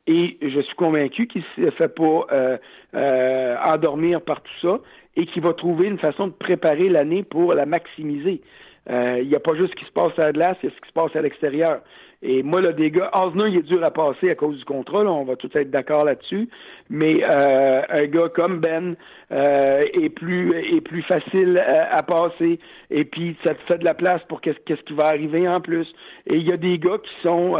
Et 0.07 0.37
je 0.43 0.61
suis 0.61 0.75
convaincu 0.77 1.27
qu'il 1.27 1.43
ne 1.57 1.71
se 1.71 1.77
fait 1.77 1.89
pas 1.89 2.27
euh, 2.31 3.57
endormir 3.65 4.21
par 4.21 4.43
tout 4.43 4.53
ça 4.61 4.81
et 5.17 5.25
qu'il 5.25 5.43
va 5.43 5.55
trouver 5.55 5.87
une 5.87 5.99
façon 5.99 6.27
de 6.27 6.33
préparer 6.33 6.91
l'année 6.91 7.23
pour 7.23 7.55
la 7.55 7.65
maximiser. 7.65 8.43
Euh, 8.91 9.19
il 9.23 9.29
n'y 9.29 9.35
a 9.35 9.41
pas 9.41 9.55
juste 9.55 9.71
ce 9.71 9.77
qui 9.77 9.85
se 9.87 9.93
passe 9.93 10.19
à 10.19 10.25
la 10.25 10.33
glace, 10.33 10.57
il 10.63 10.69
y 10.69 10.73
a 10.73 10.75
ce 10.75 10.81
qui 10.81 10.89
se 10.89 10.93
passe 10.93 11.17
à 11.17 11.23
l'extérieur. 11.23 11.81
Et 12.23 12.43
moi, 12.43 12.61
le 12.61 12.73
dégât, 12.73 13.11
Osner, 13.13 13.49
il 13.49 13.59
est 13.59 13.63
dur 13.63 13.83
à 13.85 13.91
passer 13.91 14.31
à 14.31 14.35
cause 14.35 14.59
du 14.59 14.65
contrat, 14.65 15.01
on 15.01 15.25
va 15.25 15.37
tous 15.37 15.51
être 15.55 15.71
d'accord 15.71 16.05
là-dessus. 16.05 16.49
Mais 16.89 17.23
euh, 17.23 17.83
un 17.89 18.07
gars 18.07 18.29
comme 18.29 18.61
Ben 18.61 18.97
euh, 19.33 19.85
est 19.93 20.09
plus 20.09 20.55
est 20.77 20.81
plus 20.81 21.03
facile 21.03 21.59
à, 21.59 22.03
passer. 22.03 22.59
Et 22.91 23.05
puis 23.05 23.37
ça 23.45 23.55
te 23.55 23.63
fait 23.63 23.79
de 23.79 23.85
la 23.85 23.95
place 23.95 24.23
pour 24.29 24.41
qu'est-ce 24.41 24.83
qui 24.83 24.95
va 24.95 25.07
arriver 25.07 25.47
en 25.49 25.61
plus. 25.61 25.87
Et 26.27 26.37
il 26.37 26.47
y 26.47 26.53
a 26.53 26.57
des 26.57 26.79
gars 26.79 26.99
qui 26.99 27.23
sont 27.23 27.57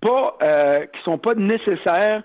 pas 0.00 0.38
qui 0.92 1.02
sont 1.04 1.18
pas 1.18 1.34
nécessaires 1.34 2.22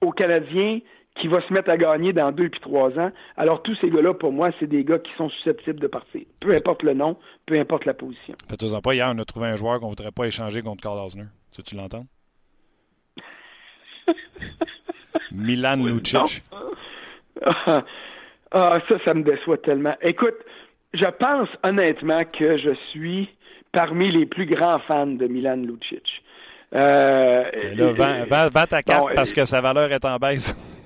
aux 0.00 0.12
Canadiens 0.12 0.78
qui 1.18 1.28
va 1.28 1.40
se 1.46 1.52
mettre 1.52 1.70
à 1.70 1.76
gagner 1.76 2.12
dans 2.12 2.32
deux 2.32 2.48
puis 2.48 2.60
trois 2.60 2.90
ans. 2.98 3.10
Alors, 3.36 3.62
tous 3.62 3.76
ces 3.80 3.90
gars-là, 3.90 4.14
pour 4.14 4.32
moi, 4.32 4.50
c'est 4.58 4.66
des 4.66 4.84
gars 4.84 4.98
qui 4.98 5.12
sont 5.16 5.28
susceptibles 5.28 5.80
de 5.80 5.86
partir. 5.86 6.22
Peu 6.40 6.54
importe 6.54 6.82
le 6.82 6.94
nom, 6.94 7.16
peu 7.46 7.58
importe 7.58 7.84
la 7.84 7.94
position. 7.94 8.34
Faites-en 8.48 8.80
pas. 8.80 8.94
Hier, 8.94 9.10
on 9.14 9.18
a 9.18 9.24
trouvé 9.24 9.48
un 9.48 9.56
joueur 9.56 9.80
qu'on 9.80 9.86
ne 9.86 9.90
voudrait 9.90 10.12
pas 10.12 10.26
échanger 10.26 10.62
contre 10.62 10.82
Carl 10.82 10.98
Osner. 10.98 11.24
Tu, 11.54 11.62
tu 11.62 11.76
l'entends? 11.76 12.06
Milan 15.32 15.76
Lucic. 15.76 16.42
ah, 17.44 17.84
ça, 18.52 19.04
ça 19.04 19.14
me 19.14 19.22
déçoit 19.22 19.58
tellement. 19.58 19.94
Écoute, 20.00 20.36
je 20.94 21.06
pense 21.18 21.48
honnêtement 21.62 22.24
que 22.24 22.58
je 22.58 22.74
suis 22.90 23.28
parmi 23.72 24.10
les 24.10 24.26
plus 24.26 24.46
grands 24.46 24.78
fans 24.80 25.06
de 25.06 25.26
Milan 25.26 25.56
Lucic. 25.56 26.04
Euh, 26.74 27.44
là, 27.74 28.48
vends, 28.50 28.66
ta 28.66 28.82
carte 28.82 29.14
parce 29.14 29.32
que 29.32 29.44
sa 29.44 29.60
valeur 29.60 29.90
est 29.92 30.04
en 30.04 30.16
baisse. 30.16 30.54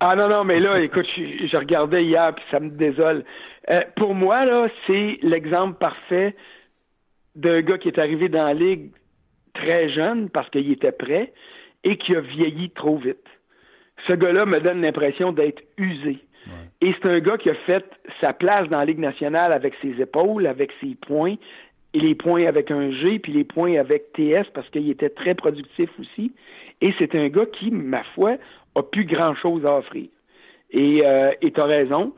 Ah 0.00 0.14
non, 0.14 0.28
non, 0.28 0.44
mais 0.44 0.60
là, 0.60 0.80
écoute, 0.80 1.06
je, 1.16 1.56
regardais 1.56 2.04
hier, 2.04 2.32
puis 2.34 2.44
ça 2.50 2.60
me 2.60 2.70
désole. 2.70 3.24
Euh, 3.68 3.82
pour 3.96 4.14
moi, 4.14 4.44
là, 4.44 4.68
c'est 4.86 5.18
l'exemple 5.22 5.76
parfait 5.78 6.36
d'un 7.34 7.62
gars 7.62 7.78
qui 7.78 7.88
est 7.88 7.98
arrivé 7.98 8.28
dans 8.28 8.44
la 8.44 8.54
ligue 8.54 8.90
très 9.54 9.88
jeune 9.90 10.30
parce 10.30 10.48
qu'il 10.50 10.70
était 10.70 10.92
prêt 10.92 11.32
et 11.82 11.96
qui 11.96 12.14
a 12.14 12.20
vieilli 12.20 12.70
trop 12.70 12.96
vite. 12.96 13.26
Ce 14.06 14.12
gars-là 14.12 14.46
me 14.46 14.60
donne 14.60 14.82
l'impression 14.82 15.32
d'être 15.32 15.62
usé. 15.76 16.18
Et 16.80 16.94
c'est 16.94 17.08
un 17.08 17.18
gars 17.18 17.36
qui 17.36 17.50
a 17.50 17.54
fait 17.54 17.84
sa 18.20 18.32
place 18.32 18.68
dans 18.68 18.78
la 18.78 18.84
Ligue 18.84 19.00
nationale 19.00 19.52
avec 19.52 19.74
ses 19.82 20.00
épaules, 20.00 20.46
avec 20.46 20.70
ses 20.80 20.94
points, 20.94 21.34
et 21.94 22.00
les 22.00 22.14
points 22.14 22.46
avec 22.46 22.70
un 22.70 22.90
G, 22.90 23.18
puis 23.18 23.32
les 23.32 23.44
points 23.44 23.78
avec 23.78 24.12
TS 24.12 24.46
parce 24.52 24.68
qu'il 24.70 24.90
était 24.90 25.08
très 25.08 25.34
productif 25.34 25.90
aussi. 25.98 26.32
Et 26.80 26.92
c'est 26.98 27.14
un 27.14 27.28
gars 27.28 27.46
qui, 27.46 27.70
ma 27.70 28.04
foi, 28.14 28.36
a 28.74 28.82
plus 28.82 29.04
grand-chose 29.04 29.64
à 29.66 29.78
offrir. 29.78 30.08
Et 30.70 31.00
euh, 31.02 31.32
tu 31.40 31.60
as 31.60 31.64
raison. 31.64 32.12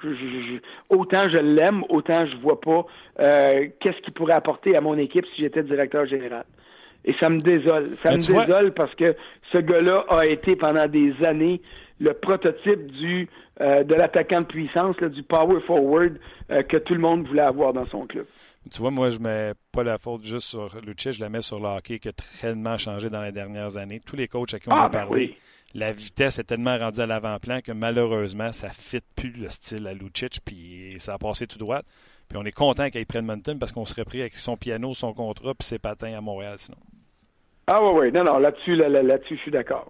autant 0.88 1.28
je 1.28 1.38
l'aime, 1.38 1.84
autant 1.88 2.26
je 2.26 2.36
vois 2.38 2.60
pas 2.60 2.84
euh, 3.20 3.68
qu'est-ce 3.78 3.98
qu'il 3.98 4.12
pourrait 4.12 4.34
apporter 4.34 4.76
à 4.76 4.80
mon 4.80 4.98
équipe 4.98 5.24
si 5.34 5.42
j'étais 5.42 5.62
directeur 5.62 6.04
général. 6.06 6.44
Et 7.04 7.14
ça 7.14 7.30
me 7.30 7.38
désole. 7.38 7.96
Ça 8.02 8.10
me 8.10 8.16
désole 8.16 8.74
parce 8.74 8.94
que 8.96 9.14
ce 9.52 9.58
gars-là 9.58 10.04
a 10.08 10.26
été 10.26 10.56
pendant 10.56 10.86
des 10.88 11.14
années 11.24 11.62
le 12.00 12.14
prototype 12.14 12.86
du 12.86 13.28
euh, 13.60 13.84
de 13.84 13.94
l'attaquant 13.94 14.40
de 14.40 14.46
puissance, 14.46 14.96
du 14.96 15.22
power 15.22 15.60
forward 15.66 16.18
euh, 16.50 16.62
que 16.62 16.78
tout 16.78 16.94
le 16.94 17.00
monde 17.00 17.26
voulait 17.26 17.42
avoir 17.42 17.74
dans 17.74 17.86
son 17.88 18.06
club. 18.06 18.26
Tu 18.70 18.78
vois, 18.80 18.90
moi, 18.90 19.10
je 19.10 19.18
mets 19.18 19.52
pas 19.70 19.84
la 19.84 19.98
faute 19.98 20.24
juste 20.24 20.48
sur 20.48 20.74
Lucic, 20.80 21.12
je 21.12 21.20
la 21.20 21.28
mets 21.28 21.42
sur 21.42 21.60
le 21.60 21.66
hockey 21.66 21.98
qui 21.98 22.08
a 22.08 22.12
tellement 22.40 22.78
changé 22.78 23.10
dans 23.10 23.22
les 23.22 23.32
dernières 23.32 23.76
années. 23.76 24.00
Tous 24.00 24.16
les 24.16 24.28
coachs 24.28 24.54
à 24.54 24.58
qui 24.58 24.70
on 24.70 24.72
ah, 24.72 24.86
a 24.86 24.88
ben 24.88 25.00
parlé, 25.00 25.36
la 25.74 25.92
vitesse 25.92 26.38
est 26.38 26.44
tellement 26.44 26.78
rendue 26.78 27.02
à 27.02 27.06
l'avant-plan 27.06 27.60
que 27.60 27.72
malheureusement, 27.72 28.50
ça 28.50 28.68
ne 28.68 28.72
fit 28.72 29.02
plus 29.14 29.32
le 29.32 29.50
style 29.50 29.86
à 29.86 29.92
Lucic, 29.92 30.38
puis 30.42 30.94
ça 30.96 31.14
a 31.14 31.18
passé 31.18 31.46
tout 31.46 31.58
droit. 31.58 31.82
Puis 32.30 32.38
on 32.38 32.44
est 32.44 32.52
content 32.52 32.88
qu'il 32.88 33.04
prenne 33.04 33.26
Mountain 33.26 33.58
parce 33.58 33.72
qu'on 33.72 33.84
serait 33.84 34.06
pris 34.06 34.22
avec 34.22 34.34
son 34.34 34.56
piano, 34.56 34.94
son 34.94 35.12
contrat, 35.12 35.52
puis 35.54 35.66
ses 35.66 35.78
patins 35.78 36.16
à 36.16 36.22
Montréal 36.22 36.54
sinon. 36.56 36.78
Ah 37.72 37.80
oui, 37.80 38.00
oui, 38.00 38.12
non, 38.12 38.24
non, 38.24 38.38
là-dessus, 38.38 38.74
là, 38.74 38.88
dessus 38.88 39.36
je 39.36 39.42
suis 39.42 39.50
d'accord. 39.52 39.88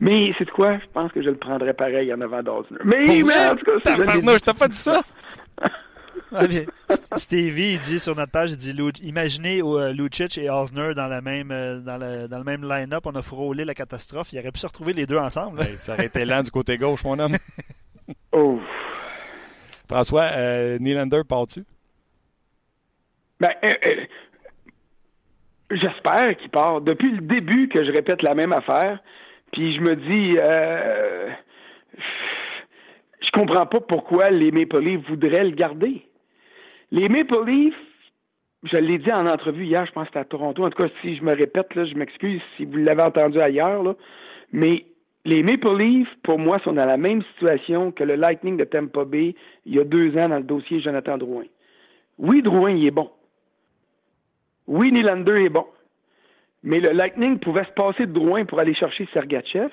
Mais 0.00 0.32
c'est 0.36 0.50
quoi? 0.50 0.78
Je 0.78 0.86
pense 0.92 1.12
que 1.12 1.22
je 1.22 1.30
le 1.30 1.36
prendrais 1.36 1.74
pareil 1.74 2.12
en 2.12 2.20
avant 2.20 2.42
d'Osner. 2.42 2.78
Mais, 2.84 3.22
mais 3.22 3.50
en 3.50 3.54
tout 3.54 3.64
cas, 3.64 3.72
c'est 3.84 3.96
Je 3.96 4.44
t'ai 4.44 4.52
pas 4.52 4.68
dit 4.68 4.76
ça! 4.76 5.00
Ah, 6.32 6.44
Stevie, 7.16 7.72
il 7.72 7.80
dit 7.80 7.98
sur 7.98 8.14
notre 8.14 8.30
page, 8.30 8.52
il 8.52 8.56
dit 8.56 8.72
imaginez 9.02 9.62
euh, 9.64 9.92
Lucic 9.92 10.38
et 10.38 10.48
Osner 10.48 10.94
dans 10.94 11.08
la 11.08 11.20
même 11.20 11.50
euh, 11.50 11.80
dans, 11.80 11.98
dans 11.98 12.38
le 12.38 12.44
même 12.44 12.62
line-up, 12.62 13.04
on 13.04 13.16
a 13.16 13.22
frôlé 13.22 13.64
la 13.64 13.74
catastrophe. 13.74 14.32
Il 14.32 14.38
aurait 14.38 14.52
pu 14.52 14.60
se 14.60 14.66
retrouver 14.68 14.92
les 14.92 15.06
deux 15.06 15.18
ensemble. 15.18 15.64
ça 15.80 15.94
aurait 15.94 16.06
été 16.06 16.24
lent 16.24 16.44
du 16.44 16.52
côté 16.52 16.78
gauche, 16.78 17.02
mon 17.02 17.18
homme. 17.18 17.34
oh. 18.32 18.60
François, 19.88 20.28
euh, 20.36 20.78
Nylander, 20.78 21.22
pars-tu? 21.28 21.64
Ben, 23.40 23.50
euh, 23.64 24.04
j'espère 25.70 26.36
qu'il 26.36 26.50
part. 26.50 26.80
Depuis 26.80 27.10
le 27.10 27.20
début 27.20 27.68
que 27.68 27.84
je 27.84 27.90
répète 27.90 28.22
la 28.22 28.34
même 28.34 28.52
affaire, 28.52 28.98
puis 29.52 29.74
je 29.74 29.80
me 29.80 29.96
dis, 29.96 30.34
je 33.20 33.30
comprends 33.32 33.66
pas 33.66 33.80
pourquoi 33.80 34.30
les 34.30 34.50
Maple 34.50 34.80
Leafs 34.80 35.08
voudraient 35.08 35.44
le 35.44 35.50
garder. 35.50 36.02
Les 36.92 37.08
Maple 37.08 37.44
Leafs 37.46 37.74
je 38.64 38.76
l'ai 38.76 38.98
dit 38.98 39.12
en 39.12 39.26
entrevue 39.26 39.64
hier, 39.64 39.86
je 39.86 39.92
pense 39.92 40.04
que 40.04 40.08
c'était 40.08 40.20
à 40.20 40.24
Toronto. 40.24 40.64
En 40.64 40.70
tout 40.70 40.82
cas, 40.82 40.90
si 41.00 41.16
je 41.16 41.24
me 41.24 41.34
répète, 41.34 41.74
là, 41.74 41.84
je 41.84 41.94
m'excuse 41.94 42.42
si 42.56 42.64
vous 42.64 42.76
l'avez 42.76 43.02
entendu 43.02 43.40
ailleurs, 43.40 43.94
mais 44.52 44.84
les 45.24 45.42
Maple 45.42 45.76
Leafs, 45.78 46.14
pour 46.22 46.38
moi, 46.38 46.58
sont 46.60 46.72
dans 46.72 46.84
la 46.84 46.96
même 46.96 47.22
situation 47.34 47.92
que 47.92 48.04
le 48.04 48.16
Lightning 48.16 48.56
de 48.56 48.64
Tampa 48.64 49.04
Bay 49.04 49.34
il 49.66 49.74
y 49.74 49.80
a 49.80 49.84
deux 49.84 50.16
ans 50.16 50.28
dans 50.28 50.38
le 50.38 50.44
dossier 50.44 50.80
Jonathan 50.80 51.18
Drouin. 51.18 51.44
Oui, 52.18 52.42
Drouin, 52.42 52.72
il 52.72 52.86
est 52.86 52.90
bon. 52.90 53.10
Oui, 54.70 54.92
Nylander 54.92 55.46
est 55.46 55.48
bon. 55.48 55.66
Mais 56.62 56.78
le 56.78 56.92
Lightning 56.92 57.40
pouvait 57.40 57.64
se 57.64 57.72
passer 57.72 58.06
de 58.06 58.12
Drouin 58.12 58.44
pour 58.44 58.60
aller 58.60 58.72
chercher 58.72 59.08
Sergachev. 59.12 59.72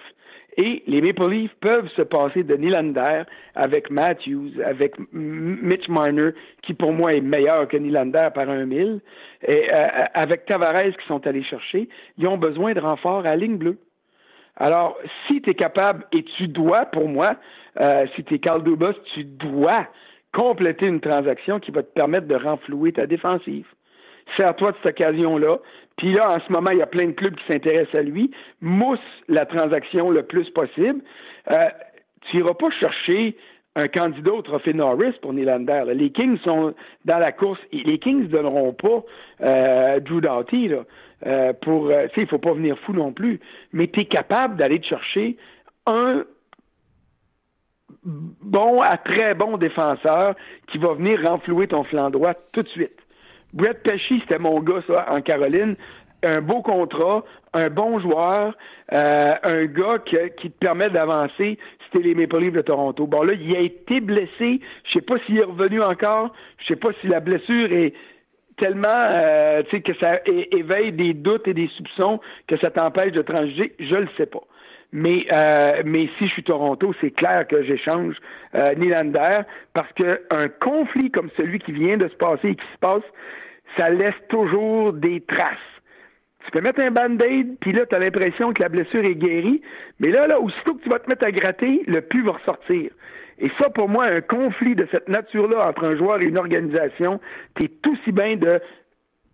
Et 0.57 0.81
les 0.87 1.01
Maple 1.01 1.29
Leafs 1.29 1.53
peuvent 1.61 1.87
se 1.89 2.01
passer 2.01 2.41
de 2.41 2.55
Nylander 2.55 3.21
avec 3.53 3.91
Matthews, 3.91 4.59
avec 4.65 4.95
Mitch 5.13 5.87
Marner, 5.87 6.31
qui 6.63 6.73
pour 6.73 6.93
moi 6.93 7.13
est 7.13 7.21
meilleur 7.21 7.67
que 7.67 7.77
Nylander 7.77 8.29
par 8.33 8.49
un 8.49 8.65
mille, 8.65 8.99
et 9.47 9.71
euh, 9.71 9.87
avec 10.15 10.45
Tavares 10.45 10.97
qui 10.97 11.05
sont 11.05 11.27
allés 11.27 11.43
chercher. 11.43 11.87
Ils 12.17 12.25
ont 12.25 12.39
besoin 12.39 12.73
de 12.73 12.79
renforts 12.79 13.27
à 13.27 13.35
ligne 13.35 13.57
bleue. 13.57 13.77
Alors, 14.55 14.97
si 15.27 15.43
tu 15.43 15.51
es 15.51 15.53
capable, 15.53 16.07
et 16.11 16.23
tu 16.23 16.47
dois, 16.47 16.85
pour 16.85 17.07
moi, 17.07 17.35
euh, 17.79 18.07
si 18.15 18.23
tu 18.23 18.33
es 18.33 18.39
Carl 18.39 18.63
tu 19.13 19.23
dois 19.25 19.85
compléter 20.33 20.87
une 20.87 21.01
transaction 21.01 21.59
qui 21.59 21.69
va 21.69 21.83
te 21.83 21.93
permettre 21.93 22.25
de 22.25 22.35
renflouer 22.35 22.93
ta 22.93 23.05
défensive. 23.05 23.67
Sers-toi 24.35 24.71
de 24.71 24.77
cette 24.83 24.93
occasion-là, 24.93 25.57
puis 25.97 26.13
là, 26.13 26.31
en 26.31 26.39
ce 26.39 26.51
moment, 26.51 26.69
il 26.71 26.77
y 26.77 26.81
a 26.81 26.87
plein 26.87 27.07
de 27.07 27.11
clubs 27.11 27.35
qui 27.35 27.45
s'intéressent 27.47 27.95
à 27.95 28.03
lui. 28.03 28.31
Mousse 28.61 28.99
la 29.27 29.45
transaction 29.45 30.11
le 30.11 30.23
plus 30.23 30.49
possible. 30.51 31.01
Euh, 31.49 31.69
tu 32.21 32.37
n'iras 32.37 32.53
pas 32.53 32.69
chercher 32.71 33.35
un 33.77 33.87
candidat 33.87 34.33
au 34.33 34.41
trophée 34.41 34.73
Norris 34.73 35.13
pour 35.21 35.33
Nylander. 35.33 35.83
Les 35.93 36.09
Kings 36.09 36.39
sont 36.39 36.73
dans 37.05 37.19
la 37.19 37.31
course. 37.31 37.59
Les 37.71 37.99
Kings 37.99 38.23
ne 38.23 38.27
donneront 38.27 38.73
pas 38.73 39.03
euh, 39.41 39.99
Drew 39.99 40.19
Doughty. 40.19 40.69
Là, 40.69 40.83
euh, 41.25 41.53
pour, 41.61 41.87
euh, 41.87 42.07
il 42.15 42.23
ne 42.23 42.27
faut 42.27 42.39
pas 42.39 42.53
venir 42.53 42.77
fou 42.79 42.93
non 42.93 43.11
plus. 43.11 43.39
Mais 43.73 43.87
tu 43.87 44.01
es 44.01 44.05
capable 44.05 44.57
d'aller 44.57 44.79
te 44.79 44.87
chercher 44.87 45.37
un 45.85 46.25
bon 48.03 48.81
à 48.81 48.97
très 48.97 49.35
bon 49.35 49.57
défenseur 49.57 50.35
qui 50.71 50.79
va 50.79 50.93
venir 50.93 51.21
renflouer 51.21 51.67
ton 51.67 51.83
flanc 51.83 52.09
droit 52.09 52.33
tout 52.53 52.63
de 52.63 52.69
suite. 52.69 52.99
Brett 53.53 53.81
Pesci, 53.83 54.19
c'était 54.21 54.39
mon 54.39 54.59
gars, 54.61 54.81
ça, 54.87 55.05
en 55.11 55.21
Caroline. 55.21 55.75
Un 56.23 56.41
beau 56.41 56.61
contrat, 56.61 57.23
un 57.53 57.69
bon 57.69 57.99
joueur, 57.99 58.55
euh, 58.91 59.35
un 59.43 59.65
gars 59.65 59.99
qui 59.99 60.51
te 60.51 60.57
permet 60.57 60.89
d'avancer. 60.89 61.59
C'était 61.85 62.07
les 62.07 62.15
Maple 62.15 62.39
Leafs 62.39 62.53
de 62.53 62.61
Toronto. 62.61 63.05
Bon, 63.05 63.23
là, 63.23 63.33
il 63.33 63.55
a 63.55 63.59
été 63.59 64.01
blessé. 64.01 64.59
Je 64.85 64.93
sais 64.93 65.01
pas 65.01 65.19
s'il 65.25 65.37
est 65.37 65.43
revenu 65.43 65.81
encore. 65.81 66.33
Je 66.59 66.67
sais 66.67 66.75
pas 66.75 66.89
si 67.01 67.07
la 67.07 67.19
blessure 67.19 67.71
est 67.71 67.93
tellement, 68.57 68.87
euh, 68.89 69.61
tu 69.63 69.77
sais, 69.77 69.81
que 69.81 69.93
ça 69.97 70.19
éveille 70.25 70.91
des 70.91 71.13
doutes 71.13 71.47
et 71.47 71.53
des 71.53 71.67
soupçons 71.77 72.19
que 72.47 72.57
ça 72.57 72.71
t'empêche 72.71 73.11
de 73.11 73.21
transiger. 73.21 73.75
Je 73.79 73.95
le 73.95 74.07
sais 74.17 74.25
pas. 74.25 74.41
Mais, 74.93 75.25
euh, 75.31 75.81
mais 75.85 76.09
si 76.17 76.27
je 76.27 76.33
suis 76.33 76.43
Toronto, 76.43 76.93
c'est 77.01 77.11
clair 77.11 77.45
que 77.47 77.61
j'échange 77.63 78.15
euh, 78.55 78.73
Nylander 78.75 79.41
parce 79.73 79.91
qu'un 79.93 80.49
conflit 80.61 81.11
comme 81.11 81.29
celui 81.35 81.59
qui 81.59 81.73
vient 81.73 81.97
de 81.97 82.07
se 82.07 82.15
passer 82.15 82.49
et 82.49 82.55
qui 82.55 82.65
se 82.73 82.79
passe, 82.79 83.03
ça 83.75 83.89
laisse 83.89 84.15
toujours 84.29 84.93
des 84.93 85.21
traces. 85.21 85.57
Tu 86.45 86.51
peux 86.51 86.61
mettre 86.61 86.79
un 86.79 86.91
band-aid, 86.91 87.57
puis 87.59 87.73
là, 87.73 87.85
tu 87.85 87.93
as 87.93 87.99
l'impression 87.99 88.53
que 88.53 88.61
la 88.61 88.69
blessure 88.69 89.03
est 89.03 89.15
guérie, 89.15 89.61
mais 89.99 90.11
là, 90.11 90.27
là, 90.27 90.39
aussitôt 90.39 90.75
que 90.75 90.83
tu 90.83 90.89
vas 90.89 90.99
te 90.99 91.09
mettre 91.09 91.25
à 91.25 91.31
gratter, 91.31 91.83
le 91.87 91.99
pu 91.99 92.23
va 92.23 92.31
ressortir. 92.33 92.89
Et 93.39 93.51
ça, 93.59 93.69
pour 93.69 93.89
moi, 93.89 94.05
un 94.05 94.21
conflit 94.21 94.73
de 94.73 94.87
cette 94.89 95.09
nature-là 95.09 95.67
entre 95.67 95.83
un 95.83 95.97
joueur 95.97 96.21
et 96.21 96.25
une 96.25 96.37
organisation, 96.37 97.19
t'es 97.55 97.67
tout 97.67 97.97
si 98.05 98.13
bien 98.13 98.37
de 98.37 98.61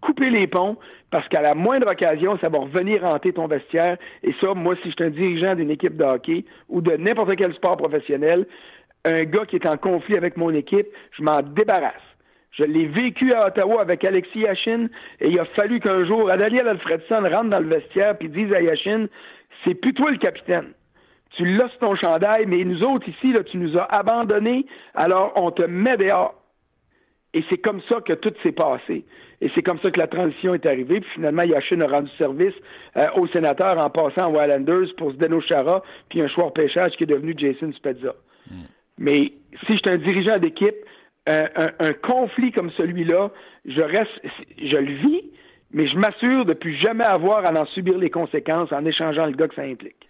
couper 0.04 0.30
les 0.30 0.48
ponts 0.48 0.78
parce 1.12 1.28
qu'à 1.30 1.42
la 1.42 1.56
moindre 1.56 1.90
occasion, 1.90 2.38
ça 2.40 2.50
va 2.50 2.60
revenir 2.60 3.04
hanter 3.04 3.34
ton 3.34 3.48
vestiaire. 3.48 3.98
Et 4.24 4.34
ça, 4.42 4.54
moi, 4.54 4.76
si 4.82 4.90
je 4.90 4.96
suis 4.96 5.04
un 5.04 5.10
dirigeant 5.10 5.56
d'une 5.56 5.72
équipe 5.72 5.96
de 5.96 6.04
hockey 6.04 6.46
ou 6.70 6.82
de 6.82 6.92
n'importe 6.98 7.36
quel 7.36 7.54
sport 7.54 7.78
professionnel, 7.78 8.46
un 9.06 9.24
gars 9.24 9.46
qui 9.46 9.56
est 9.56 9.66
en 9.66 9.78
conflit 9.78 10.18
avec 10.18 10.38
mon 10.38 10.52
équipe, 10.52 10.88
je 11.18 11.24
m'en 11.24 11.42
débarrasse. 11.42 11.94
Je 12.52 12.64
l'ai 12.64 12.86
vécu 12.86 13.34
à 13.34 13.48
Ottawa 13.48 13.82
avec 13.82 14.04
Alexis 14.04 14.42
Yashin 14.42 14.88
et 15.20 15.30
il 15.30 15.40
a 15.40 15.46
fallu 15.46 15.80
qu'un 15.80 16.06
jour, 16.06 16.30
Adaliel 16.30 16.68
Alfredson 16.68 17.22
rentre 17.24 17.50
dans 17.50 17.60
le 17.60 17.68
vestiaire 17.68 18.16
et 18.20 18.28
dise 18.28 18.54
à 18.54 18.62
Yashin, 18.62 19.08
c'est 19.64 19.76
plus 19.76 19.94
toi 19.94 20.12
le 20.12 20.18
capitaine. 20.18 20.74
Tu 21.36 21.46
losses 21.46 21.78
ton 21.80 21.96
chandail, 21.96 22.46
mais 22.46 22.64
nous 22.64 22.84
autres 22.84 23.10
ici, 23.10 23.34
là, 23.34 23.44
tu 23.44 23.58
nous 23.58 23.76
as 23.78 23.86
abandonnés, 23.86 24.68
alors 24.94 25.34
on 25.36 25.50
te 25.50 25.64
met 25.64 25.98
dehors. 25.98 26.36
Et 27.34 27.44
c'est 27.50 27.58
comme 27.58 27.82
ça 27.90 28.02
que 28.02 28.14
tout 28.14 28.34
s'est 28.44 28.52
passé. 28.52 29.04
Et 29.44 29.52
c'est 29.54 29.62
comme 29.62 29.78
ça 29.82 29.92
que 29.92 30.00
la 30.00 30.08
transition 30.08 30.54
est 30.54 30.66
arrivée. 30.66 31.02
Puis 31.02 31.10
finalement, 31.16 31.44
Yashin 31.44 31.82
a 31.82 31.88
rendu 31.88 32.10
service 32.18 32.54
euh, 32.96 33.08
aux 33.18 33.28
sénateurs 33.28 33.78
en 33.78 33.90
passant 33.90 34.32
aux 34.32 34.42
Islanders 34.42 34.96
pour 34.98 35.12
Zdeno 35.12 35.42
Chara, 35.42 35.84
puis 36.08 36.22
un 36.22 36.30
choix 36.30 36.54
pêchage 36.54 36.94
qui 36.94 37.04
est 37.04 37.08
devenu 37.08 37.36
Jason 37.38 37.74
Spezza. 37.74 38.16
Hmm. 38.50 38.64
Mais 38.98 39.34
si 39.66 39.74
je 39.74 39.80
suis 39.80 39.90
un 39.90 39.98
dirigeant 39.98 40.40
d'équipe, 40.40 40.76
un, 41.28 41.94
conflit 42.04 42.54
comme 42.54 42.72
celui-là, 42.72 43.32
je 43.66 43.82
reste, 43.82 44.12
je 44.58 44.78
le 44.78 44.94
vis, 44.94 45.22
mais 45.72 45.90
je 45.90 45.98
m'assure 45.98 46.46
de 46.46 46.52
ne 46.52 46.54
plus 46.54 46.78
jamais 46.78 47.04
avoir 47.04 47.46
à 47.46 47.52
en 47.52 47.66
subir 47.66 47.98
les 47.98 48.10
conséquences 48.10 48.72
en 48.72 48.86
échangeant 48.86 49.26
le 49.26 49.34
gars 49.34 49.50
que 49.50 49.56
ça 49.56 49.64
implique. 49.64 50.08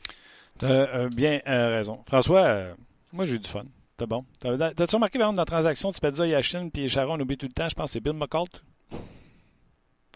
Tu 0.60 0.66
as 0.66 0.96
euh, 0.96 1.10
bien 1.10 1.40
euh, 1.48 1.78
raison. 1.78 2.00
François, 2.06 2.76
moi 3.12 3.26
j'ai 3.26 3.36
eu 3.36 3.40
du 3.40 3.50
fun. 3.50 3.64
T'as 3.98 4.06
bon? 4.06 4.26
T'as-tu 4.42 4.96
remarqué, 4.96 5.18
par 5.18 5.30
exemple, 5.30 5.38
dans 5.38 5.42
la 5.42 5.46
transaction 5.46 5.90
de 5.90 5.96
Spezza, 5.96 6.28
Yashin 6.28 6.70
puis 6.70 6.88
Sharon, 6.88 7.16
on 7.16 7.20
oublie 7.20 7.38
tout 7.38 7.48
le 7.48 7.54
temps, 7.54 7.70
je 7.70 7.76
pense 7.76 7.86
que 7.86 7.94
c'est 7.94 8.04
Bill 8.04 8.14
McCall. 8.14 8.46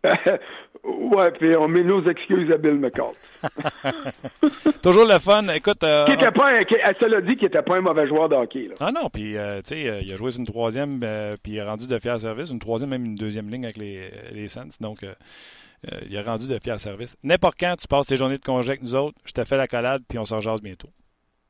ouais, 0.84 1.32
puis 1.32 1.56
on 1.56 1.68
met 1.68 1.84
nos 1.84 2.04
excuses 2.08 2.52
à 2.52 2.58
Bill 2.58 2.76
McCall. 2.76 3.14
Toujours 4.84 5.06
le 5.06 5.20
fun. 5.20 5.48
Écoute. 5.50 5.84
Euh, 5.84 6.06
qui 6.06 6.14
était 6.14 6.32
pas 6.32 6.52
un, 6.52 6.64
cela 7.00 7.22
dit 7.22 7.36
qu'il 7.36 7.46
n'était 7.46 7.62
pas 7.62 7.78
un 7.78 7.82
mauvais 7.82 8.08
joueur 8.08 8.30
de 8.30 8.36
hockey. 8.36 8.68
Là. 8.68 8.76
Ah 8.80 8.92
non, 8.92 9.10
puis 9.10 9.38
euh, 9.38 9.62
tu 9.62 9.76
sais, 9.76 9.90
euh, 9.90 10.02
il 10.02 10.14
a 10.14 10.18
joué 10.18 10.32
sur 10.32 10.40
une 10.40 10.46
troisième, 10.46 11.00
puis 11.44 11.54
il 11.54 11.60
a 11.60 11.66
rendu 11.66 11.88
de 11.88 12.00
fier 12.00 12.20
service, 12.20 12.50
une 12.50 12.60
troisième, 12.60 12.92
même 12.92 13.06
une 13.06 13.16
deuxième 13.16 13.50
ligne 13.50 13.66
avec 13.66 13.78
les, 13.78 14.10
les 14.34 14.48
Saints. 14.48 14.78
Donc, 14.80 15.00
il 16.10 16.18
a 16.18 16.24
rendu 16.24 16.48
de 16.48 16.60
fier 16.60 16.80
service. 16.80 17.18
N'importe 17.24 17.60
quand 17.60 17.76
tu 17.80 17.88
passes 17.88 18.08
tes 18.08 18.18
journées 18.18 18.38
de 18.38 18.44
congé 18.44 18.70
avec 18.70 18.84
nous 18.84 18.96
autres, 18.96 19.18
je 19.26 19.32
te 19.32 19.44
fais 19.46 19.58
la 19.58 19.68
collade, 19.68 20.04
puis 20.08 20.20
on 20.20 20.26
s'en 20.26 20.42
jase 20.42 20.62
bientôt. 20.62 20.90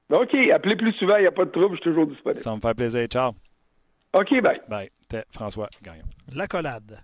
OK, 0.10 0.34
appelez 0.54 0.78
plus 0.78 0.94
souvent, 0.94 1.18
il 1.18 1.22
n'y 1.22 1.28
a 1.28 1.32
pas 1.32 1.44
de 1.44 1.52
trouble, 1.52 1.76
je 1.76 1.82
suis 1.82 1.92
toujours 1.92 2.08
disponible. 2.08 2.40
Ça 2.40 2.56
me 2.56 2.62
fait 2.62 2.74
plaisir. 2.74 3.08
Ciao. 3.08 3.32
OK, 4.14 4.42
bye. 4.42 4.62
Bye. 4.70 4.90
François 5.32 5.68
Gagnon. 5.84 6.04
La 6.34 6.48
collade. 6.48 7.00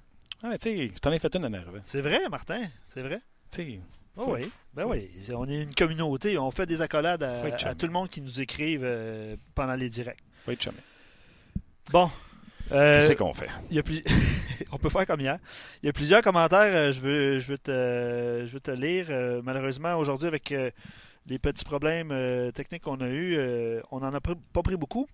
Ah, 0.46 0.58
tu 0.58 0.70
sais, 0.70 0.88
je 0.94 1.00
t'en 1.00 1.12
ai 1.14 1.20
fait 1.20 1.34
une 1.36 1.46
énerve. 1.46 1.80
C'est 1.86 2.02
vrai, 2.02 2.28
Martin, 2.30 2.64
c'est 2.90 3.02
vrai? 3.02 3.20
Tu. 3.50 3.80
Oh 4.18 4.26
oui, 4.28 4.52
ben 4.74 4.86
oui. 4.86 5.10
On 5.34 5.48
est 5.48 5.64
une 5.64 5.74
communauté, 5.74 6.38
on 6.38 6.52
fait 6.52 6.66
des 6.66 6.82
accolades 6.82 7.24
à, 7.24 7.76
tout 7.76 7.88
le 7.88 7.94
monde 7.94 8.10
qui 8.10 8.22
nous 8.22 8.42
écrive 8.42 8.82
euh, 8.84 9.38
pendant 9.56 9.76
les 9.76 9.90
directs. 9.90 10.20
Oui, 10.48 10.58
chumé. 10.60 10.76
Bon. 11.92 12.12
Euh, 12.72 13.00
Qu'est-ce 13.00 13.14
qu'on 13.14 13.34
fait? 13.34 13.50
Il 13.70 13.78
y 13.78 13.80
a 13.80 13.84
plus... 13.84 14.04
on 14.72 14.78
peut 14.78 14.90
faire 14.90 15.08
comme 15.08 15.22
hier. 15.22 15.40
Il 15.82 15.86
y 15.86 15.90
a 15.90 15.94
plusieurs 15.94 16.22
commentaires, 16.22 16.74
euh, 16.74 16.92
je 16.92 17.00
veux, 17.00 17.40
je 17.40 17.48
veux, 17.48 17.58
te, 17.58 18.44
je 18.46 18.52
veux 18.52 18.60
te 18.60 18.72
lire. 18.72 19.08
malheureusement, 19.44 19.96
aujourd'hui, 19.96 20.28
avec 20.28 20.54
les 21.28 21.40
petits 21.40 21.66
problèmes 21.66 22.12
euh, 22.12 22.52
techniques 22.52 22.84
qu'on 22.84 23.00
a 23.00 23.08
eus, 23.08 23.36
euh, 23.38 23.82
on 23.92 24.00
n'en 24.00 24.14
a 24.14 24.20
pas 24.20 24.62
pris 24.64 24.76
beaucoup. 24.76 25.08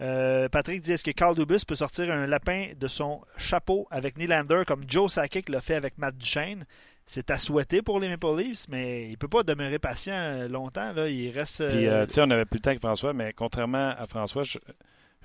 Euh, 0.00 0.48
Patrick 0.48 0.80
dit 0.80 0.92
est-ce 0.92 1.04
que 1.04 1.10
Carl 1.10 1.34
Dubus 1.34 1.64
peut 1.66 1.74
sortir 1.74 2.10
un 2.12 2.26
lapin 2.26 2.70
de 2.78 2.86
son 2.86 3.20
chapeau 3.36 3.86
avec 3.90 4.18
Nylander 4.18 4.62
comme 4.66 4.84
Joe 4.86 5.12
Sakic 5.12 5.48
l'a 5.48 5.60
fait 5.60 5.74
avec 5.74 5.98
Matt 5.98 6.16
Duchesne? 6.16 6.64
C'est 7.04 7.30
à 7.30 7.38
souhaiter 7.38 7.80
pour 7.80 8.00
les 8.00 8.08
Maple 8.08 8.36
Leafs, 8.36 8.68
mais 8.68 9.08
il 9.08 9.16
peut 9.16 9.28
pas 9.28 9.42
demeurer 9.42 9.78
patient 9.78 10.46
longtemps. 10.48 10.92
Là. 10.92 11.08
Il 11.08 11.30
reste. 11.30 11.66
Puis, 11.66 11.86
tu 11.86 12.14
sais, 12.14 12.20
on 12.20 12.30
avait 12.30 12.44
plus 12.44 12.58
le 12.58 12.62
temps 12.62 12.74
que 12.74 12.80
François, 12.80 13.14
mais 13.14 13.32
contrairement 13.32 13.94
à 13.96 14.06
François, 14.06 14.42
je, 14.42 14.58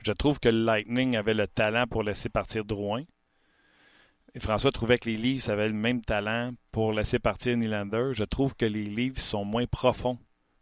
je, 0.02 0.12
trouve 0.14 0.40
que 0.40 0.48
le 0.48 0.64
Lightning 0.64 1.18
avait 1.18 1.34
le 1.34 1.46
talent 1.46 1.86
pour 1.86 2.02
laisser 2.02 2.30
partir 2.30 2.64
Drouin. 2.64 3.04
Et 4.36 4.40
François 4.40 4.72
trouvait 4.72 4.98
que 4.98 5.10
les 5.10 5.18
Leafs 5.18 5.50
avaient 5.50 5.68
le 5.68 5.74
même 5.74 6.02
talent 6.02 6.54
pour 6.72 6.92
laisser 6.92 7.20
partir 7.20 7.56
Nylander. 7.56 8.12
Je 8.14 8.24
trouve 8.24 8.56
que 8.56 8.66
les 8.66 8.84
Leafs 8.84 9.20
sont 9.20 9.46
moins 9.46 9.66
profonds 9.68 10.18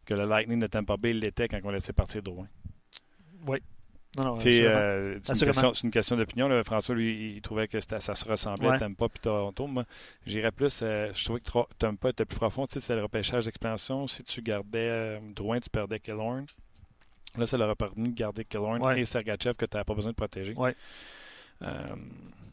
que 0.05 0.13
le 0.13 0.25
Lightning 0.25 0.59
de 0.59 0.67
Tampa 0.67 0.97
Bay 0.97 1.13
l'était 1.13 1.47
quand 1.47 1.59
on 1.63 1.69
laissait 1.69 1.93
partir 1.93 2.21
Drouin. 2.21 2.47
Oui. 3.47 3.59
c'est 4.37 4.65
euh, 4.65 5.19
une, 5.83 5.91
question 5.91 6.17
d'opinion. 6.17 6.63
François, 6.63 6.95
lui, 6.95 7.35
il 7.35 7.41
trouvait 7.41 7.67
que 7.67 7.79
ça 7.79 7.99
se 7.99 8.27
ressemblait 8.27 8.69
à 8.69 8.77
Tampa 8.77 9.05
et 9.05 9.19
Toronto. 9.19 9.67
Moi, 9.67 9.85
j'irais 10.25 10.51
plus. 10.51 10.81
Euh, 10.83 11.11
je 11.13 11.23
trouvais 11.23 11.39
que 11.39 11.75
Tampa 11.77 12.09
était 12.09 12.25
plus 12.25 12.37
profond. 12.37 12.65
Tu 12.65 12.73
sais, 12.73 12.79
c'est 12.81 12.95
le 12.95 13.03
repêchage 13.03 13.45
d'expansion. 13.45 14.05
Si 14.07 14.23
tu 14.23 14.41
gardais 14.41 14.79
euh, 14.79 15.19
Drouin, 15.33 15.59
tu 15.59 15.69
perdais 15.69 15.99
Killorn. 15.99 16.45
Là, 17.37 17.45
ça 17.45 17.57
leur 17.57 17.69
a 17.69 17.75
permis 17.75 18.09
de 18.09 18.15
garder 18.15 18.43
Killorn 18.43 18.97
et 18.97 19.05
Sergachev 19.05 19.55
que 19.55 19.65
tu 19.65 19.77
n'avais 19.77 19.85
pas 19.85 19.95
besoin 19.95 20.11
de 20.11 20.17
protéger. 20.17 20.53
Ouais. 20.55 20.75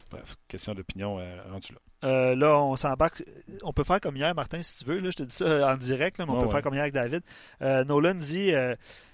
Bref, 0.09 0.35
question 0.47 0.73
d'opinion 0.73 1.19
euh, 1.19 1.37
rendu 1.51 1.73
là. 1.73 1.79
Euh, 2.05 2.35
là, 2.35 2.59
on 2.61 2.75
s'embarque. 2.75 3.23
On 3.63 3.73
peut 3.73 3.83
faire 3.83 3.99
comme 3.99 4.15
hier, 4.15 4.33
Martin, 4.33 4.61
si 4.63 4.77
tu 4.77 4.85
veux. 4.85 4.99
Là, 4.99 5.09
je 5.11 5.17
te 5.17 5.23
dis 5.23 5.35
ça 5.35 5.73
en 5.73 5.77
direct, 5.77 6.17
mais 6.19 6.25
on 6.27 6.41
peut 6.41 6.49
faire 6.49 6.61
comme 6.61 6.73
hier 6.73 6.83
avec 6.83 6.93
David. 6.93 7.21
Euh, 7.61 7.83
Nolan 7.83 8.15
dit 8.15 8.53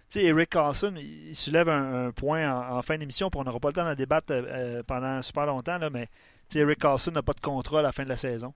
sais, 0.10 0.24
Eric 0.24 0.50
Carlson, 0.50 0.94
il 0.98 1.36
soulève 1.36 1.70
un, 1.70 2.12
point 2.12 2.52
en, 2.52 2.82
fin 2.82 2.98
d'émission, 2.98 3.30
puis 3.30 3.40
on 3.40 3.44
n'aura 3.44 3.60
pas 3.60 3.70
le 3.70 3.74
temps 3.74 3.84
d'en 3.84 3.96
débattre 3.96 4.28
euh, 4.32 4.84
pendant 4.84 5.22
super 5.22 5.46
longtemps, 5.46 5.78
là, 5.78 5.90
mais 5.90 6.08
Eric 6.54 6.80
Carlson 6.80 7.12
n'a 7.12 7.22
pas 7.22 7.34
de 7.34 7.42
contrat 7.42 7.80
à 7.80 7.84
la 7.84 7.92
fin 7.92 8.04
de 8.04 8.10
la 8.10 8.18
saison. 8.18 8.54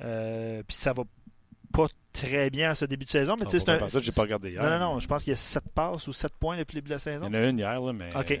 Euh, 0.00 0.62
puis 0.66 0.76
ça 0.76 0.92
va 0.92 1.04
pas 1.72 1.86
très 2.12 2.50
bien 2.50 2.70
à 2.70 2.74
ce 2.74 2.84
début 2.84 3.04
de 3.04 3.10
saison. 3.10 3.36
Mais 3.38 3.46
c'est 3.48 3.68
un. 3.68 3.78
j'ai 4.00 4.12
pas 4.12 4.22
regardé 4.22 4.50
hier. 4.50 4.62
Non, 4.62 4.70
non, 4.70 4.78
non. 4.78 5.00
Je 5.00 5.06
pense 5.06 5.24
qu'il 5.24 5.32
y 5.32 5.34
a 5.34 5.36
7 5.36 5.64
passes 5.74 6.06
ou 6.08 6.12
7 6.12 6.32
points 6.38 6.56
depuis 6.56 6.76
le 6.76 6.80
début 6.80 6.90
de 6.90 6.94
la 6.94 6.98
saison. 6.98 7.28
Il 7.28 7.38
y 7.38 7.42
en 7.42 7.44
a 7.44 7.48
une 7.48 7.58
hier, 7.58 7.80
là, 7.80 7.92
mais. 7.92 8.10
OK. 8.16 8.32
Euh, 8.32 8.40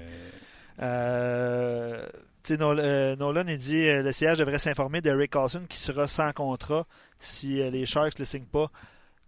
euh, 0.82 2.06
Nolan, 2.50 3.44
il 3.48 3.58
dit 3.58 3.86
le 3.86 4.12
siège 4.12 4.38
devrait 4.38 4.58
s'informer 4.58 5.00
d'Eric 5.00 5.32
Carlson 5.32 5.62
qui 5.68 5.78
sera 5.78 6.06
sans 6.06 6.32
contrat 6.32 6.86
si 7.18 7.54
les 7.70 7.86
Sharks 7.86 8.14
ne 8.14 8.20
le 8.20 8.24
signent 8.24 8.44
pas. 8.44 8.70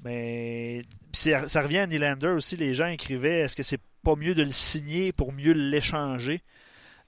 Mais 0.05 0.83
ça 1.12 1.62
revient 1.62 1.79
à 1.79 1.87
Nylander 1.87 2.29
aussi. 2.29 2.57
Les 2.57 2.75
gens 2.75 2.87
écrivaient 2.87 3.41
est-ce 3.41 3.57
que 3.57 3.62
c'est 3.62 3.81
pas 4.03 4.14
mieux 4.14 4.35
de 4.35 4.43
le 4.43 4.53
signer 4.53 5.12
pour 5.12 5.33
mieux 5.33 5.53
l'échanger? 5.53 6.43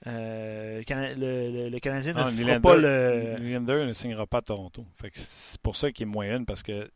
Euh, 0.07 0.81
le, 0.87 1.77
Canadien 1.79 2.13
ne 2.13 2.31
fera 2.31 2.59
pas 2.59 2.75
le. 2.75 3.37
Nylander 3.39 3.85
ne 3.85 3.93
signera 3.93 4.25
pas 4.25 4.39
à 4.39 4.41
Toronto. 4.41 4.85
c'est 5.13 5.61
pour 5.61 5.75
ça 5.75 5.91
qu'il 5.91 6.07
est 6.07 6.11
moyenne 6.11 6.45
parce 6.45 6.63
que 6.63 6.89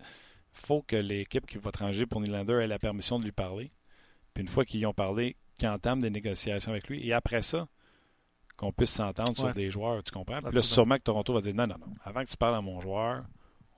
faut 0.54 0.82
que 0.82 0.96
l'équipe 0.96 1.46
qui 1.46 1.58
va 1.58 1.72
trancher 1.72 2.06
pour 2.06 2.22
Nylander 2.22 2.62
ait 2.64 2.68
la 2.68 2.80
permission 2.80 3.20
de 3.20 3.26
lui 3.26 3.32
parler. 3.32 3.72
Puis 4.34 4.42
une 4.42 4.50
fois 4.50 4.66
qu'ils 4.66 4.80
y 4.82 4.86
ont 4.86 4.94
parlé, 4.94 5.36
qu'ils 5.58 5.68
entament 5.68 6.02
des 6.02 6.10
négociations 6.10 6.72
avec 6.72 6.88
lui. 6.88 7.06
Et 7.08 7.14
après 7.14 7.42
ça, 7.42 7.68
qu'on 8.64 8.72
puisse 8.72 8.92
s'entendre 8.92 9.36
sur 9.36 9.54
des 9.54 9.70
joueurs, 9.70 10.04
tu 10.04 10.12
comprends? 10.12 10.40
Puis 10.40 10.56
là, 10.56 10.64
sûrement 10.64 10.98
que 10.98 11.04
Toronto 11.04 11.34
va 11.34 11.42
dire 11.42 11.56
non, 11.56 11.68
non, 11.68 11.76
non. 11.80 11.94
Avant 12.04 12.24
que 12.24 12.30
tu 12.30 12.38
parles 12.38 12.56
à 12.56 12.62
mon 12.62 12.80
joueur, 12.80 13.24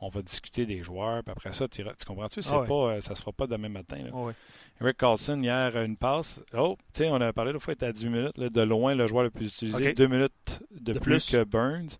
on 0.01 0.09
va 0.09 0.21
discuter 0.21 0.65
des 0.65 0.83
joueurs, 0.83 1.23
puis 1.23 1.31
après 1.31 1.53
ça, 1.53 1.67
tu, 1.67 1.83
comprends-tu? 2.05 2.41
Ah 2.51 2.61
pas, 2.67 2.73
euh, 2.73 3.01
ça 3.01 3.15
se 3.15 3.21
fera 3.21 3.31
pas 3.31 3.47
demain 3.47 3.69
matin. 3.69 3.97
Là. 3.97 4.33
Eric 4.81 4.97
Carlson, 4.97 5.41
hier, 5.41 5.75
une 5.81 5.95
passe. 5.95 6.41
Oh, 6.53 6.75
tu 6.93 7.03
sais, 7.03 7.09
on 7.09 7.15
a 7.15 7.31
parlé 7.33 7.53
l'autre 7.53 7.63
fois, 7.63 7.73
il 7.73 7.75
était 7.75 7.85
à 7.87 7.91
18 7.91 8.09
minutes. 8.09 8.39
de 8.39 8.61
loin, 8.61 8.93
le 8.93 9.07
joueur 9.07 9.23
le 9.23 9.31
plus 9.31 9.47
utilisé. 9.47 9.93
Deux 9.93 10.07
minutes 10.07 10.61
de, 10.71 10.93
plus, 10.99 11.29
que 11.29 11.43
Burns 11.43 11.97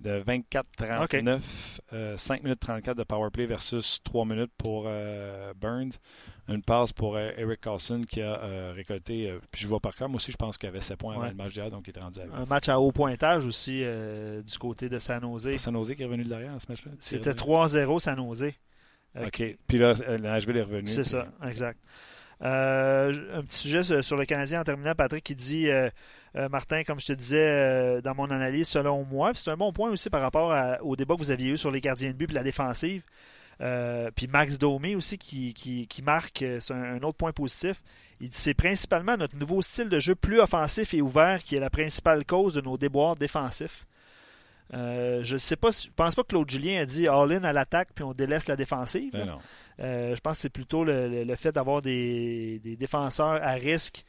de 0.00 0.22
24-39, 0.22 2.16
5 2.16 2.42
minutes 2.42 2.60
34 2.60 2.96
de 2.96 3.02
power 3.04 3.30
play 3.30 3.46
versus 3.46 4.00
3 4.04 4.24
minutes 4.24 4.52
pour 4.56 4.84
euh, 4.86 5.52
Burns. 5.54 5.92
Une 6.48 6.62
passe 6.62 6.92
pour 6.92 7.16
euh, 7.16 7.30
Eric 7.36 7.60
Carlson 7.60 8.02
qui 8.08 8.22
a 8.22 8.42
euh, 8.42 8.72
récolté, 8.74 9.32
puis 9.50 9.62
je 9.62 9.68
vois 9.68 9.80
par 9.80 9.94
cœur, 9.94 10.08
moi 10.08 10.16
aussi 10.16 10.32
je 10.32 10.36
pense 10.36 10.56
qu'il 10.56 10.68
avait 10.68 10.80
7 10.80 10.98
points 10.98 11.14
avant 11.14 11.26
le 11.26 11.34
match 11.34 11.52
d'hier, 11.52 11.70
donc 11.70 11.86
il 11.88 11.96
est 11.96 12.00
rendu 12.00 12.20
à 12.20 12.24
Un 12.36 12.46
match 12.46 12.68
à 12.68 12.80
haut 12.80 12.92
pointage 12.92 13.46
aussi 13.46 13.82
du 13.82 14.58
côté 14.58 14.88
de 14.88 14.98
San 14.98 15.20
Jose. 15.20 15.56
San 15.56 15.74
Jose 15.74 15.94
qui 15.94 16.02
est 16.02 16.06
revenu 16.06 16.24
de 16.24 16.28
derrière 16.28 16.52
dans 16.52 16.58
ce 16.58 16.70
match-là. 16.70 16.92
C'était 17.00 17.32
3-0 17.32 17.98
San 17.98 18.16
Jose. 18.16 18.52
OK. 19.20 19.42
Puis 19.66 19.78
là, 19.78 19.94
Nashville 20.18 20.56
est 20.56 20.62
revenu. 20.62 20.86
C'est 20.86 21.04
ça, 21.04 21.28
exact. 21.46 21.78
Un 22.40 23.42
petit 23.42 23.58
sujet 23.58 24.02
sur 24.02 24.16
le 24.16 24.24
Canadien 24.24 24.60
en 24.60 24.64
terminant, 24.64 24.94
Patrick, 24.94 25.24
qui 25.24 25.34
dit 25.34 25.68
euh, 26.36 26.48
Martin, 26.48 26.84
comme 26.84 27.00
je 27.00 27.06
te 27.06 27.12
disais 27.12 27.48
euh, 27.48 28.00
dans 28.00 28.14
mon 28.14 28.30
analyse, 28.30 28.68
selon 28.68 29.04
moi. 29.04 29.32
C'est 29.34 29.50
un 29.50 29.56
bon 29.56 29.72
point 29.72 29.90
aussi 29.90 30.10
par 30.10 30.20
rapport 30.20 30.54
au 30.82 30.96
débat 30.96 31.14
que 31.14 31.20
vous 31.20 31.30
aviez 31.30 31.52
eu 31.52 31.56
sur 31.56 31.70
les 31.70 31.80
gardiens 31.80 32.10
de 32.10 32.16
but 32.16 32.30
et 32.30 32.34
la 32.34 32.42
défensive. 32.42 33.02
Euh, 33.60 34.10
puis 34.14 34.28
Max 34.28 34.56
Domi 34.56 34.94
aussi 34.94 35.18
qui, 35.18 35.52
qui, 35.52 36.02
marque, 36.02 36.44
c'est 36.60 36.72
un, 36.72 37.02
autre 37.02 37.16
point 37.16 37.32
positif. 37.32 37.82
Il 38.20 38.28
dit 38.28 38.36
c'est 38.36 38.54
principalement 38.54 39.16
notre 39.16 39.36
nouveau 39.36 39.62
style 39.62 39.88
de 39.88 39.98
jeu 39.98 40.14
plus 40.14 40.40
offensif 40.40 40.94
et 40.94 41.02
ouvert 41.02 41.42
qui 41.42 41.56
est 41.56 41.60
la 41.60 41.70
principale 41.70 42.24
cause 42.24 42.54
de 42.54 42.60
nos 42.60 42.78
déboires 42.78 43.16
défensifs. 43.16 43.86
je 44.72 45.32
ne 45.32 45.38
sais 45.38 45.56
pas, 45.56 45.70
je 45.70 45.88
pense 45.94 46.14
pas 46.14 46.22
que 46.22 46.28
Claude 46.28 46.48
Julien 46.48 46.82
a 46.82 46.86
dit 46.86 47.08
all-in 47.08 47.42
à 47.42 47.52
l'attaque 47.52 47.88
puis 47.94 48.04
on 48.04 48.12
délaisse 48.12 48.46
la 48.46 48.56
défensive. 48.56 49.12
Ben 49.12 49.38
je 49.78 50.20
pense 50.20 50.36
que 50.36 50.40
c'est 50.42 50.48
plutôt 50.50 50.84
le, 50.84 51.34
fait 51.36 51.52
d'avoir 51.52 51.82
des, 51.82 52.58
des, 52.60 52.76
défenseurs 52.76 53.42
à 53.42 53.52
risque 53.52 54.04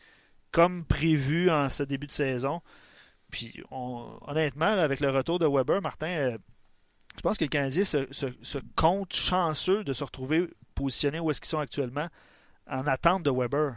comme 0.51 0.83
prévu 0.85 1.49
en 1.51 1.69
ce 1.69 1.83
début 1.83 2.07
de 2.07 2.11
saison. 2.11 2.61
Puis 3.31 3.61
honnêtement, 3.71 4.65
avec 4.65 4.99
le 4.99 5.09
retour 5.09 5.39
de 5.39 5.47
Weber, 5.47 5.81
Martin, 5.81 6.07
euh, 6.07 6.37
je 7.15 7.21
pense 7.21 7.37
que 7.37 7.43
le 7.43 7.49
Canadien 7.49 7.83
se, 7.83 8.57
compte 8.75 9.13
chanceux 9.13 9.83
de 9.83 9.93
se 9.93 10.03
retrouver 10.03 10.49
positionné 10.73 11.19
où 11.19 11.29
est-ce 11.29 11.41
qu'ils 11.41 11.49
sont 11.49 11.59
actuellement 11.59 12.07
en 12.67 12.87
attente 12.87 13.23
de 13.23 13.31
Weber. 13.31 13.75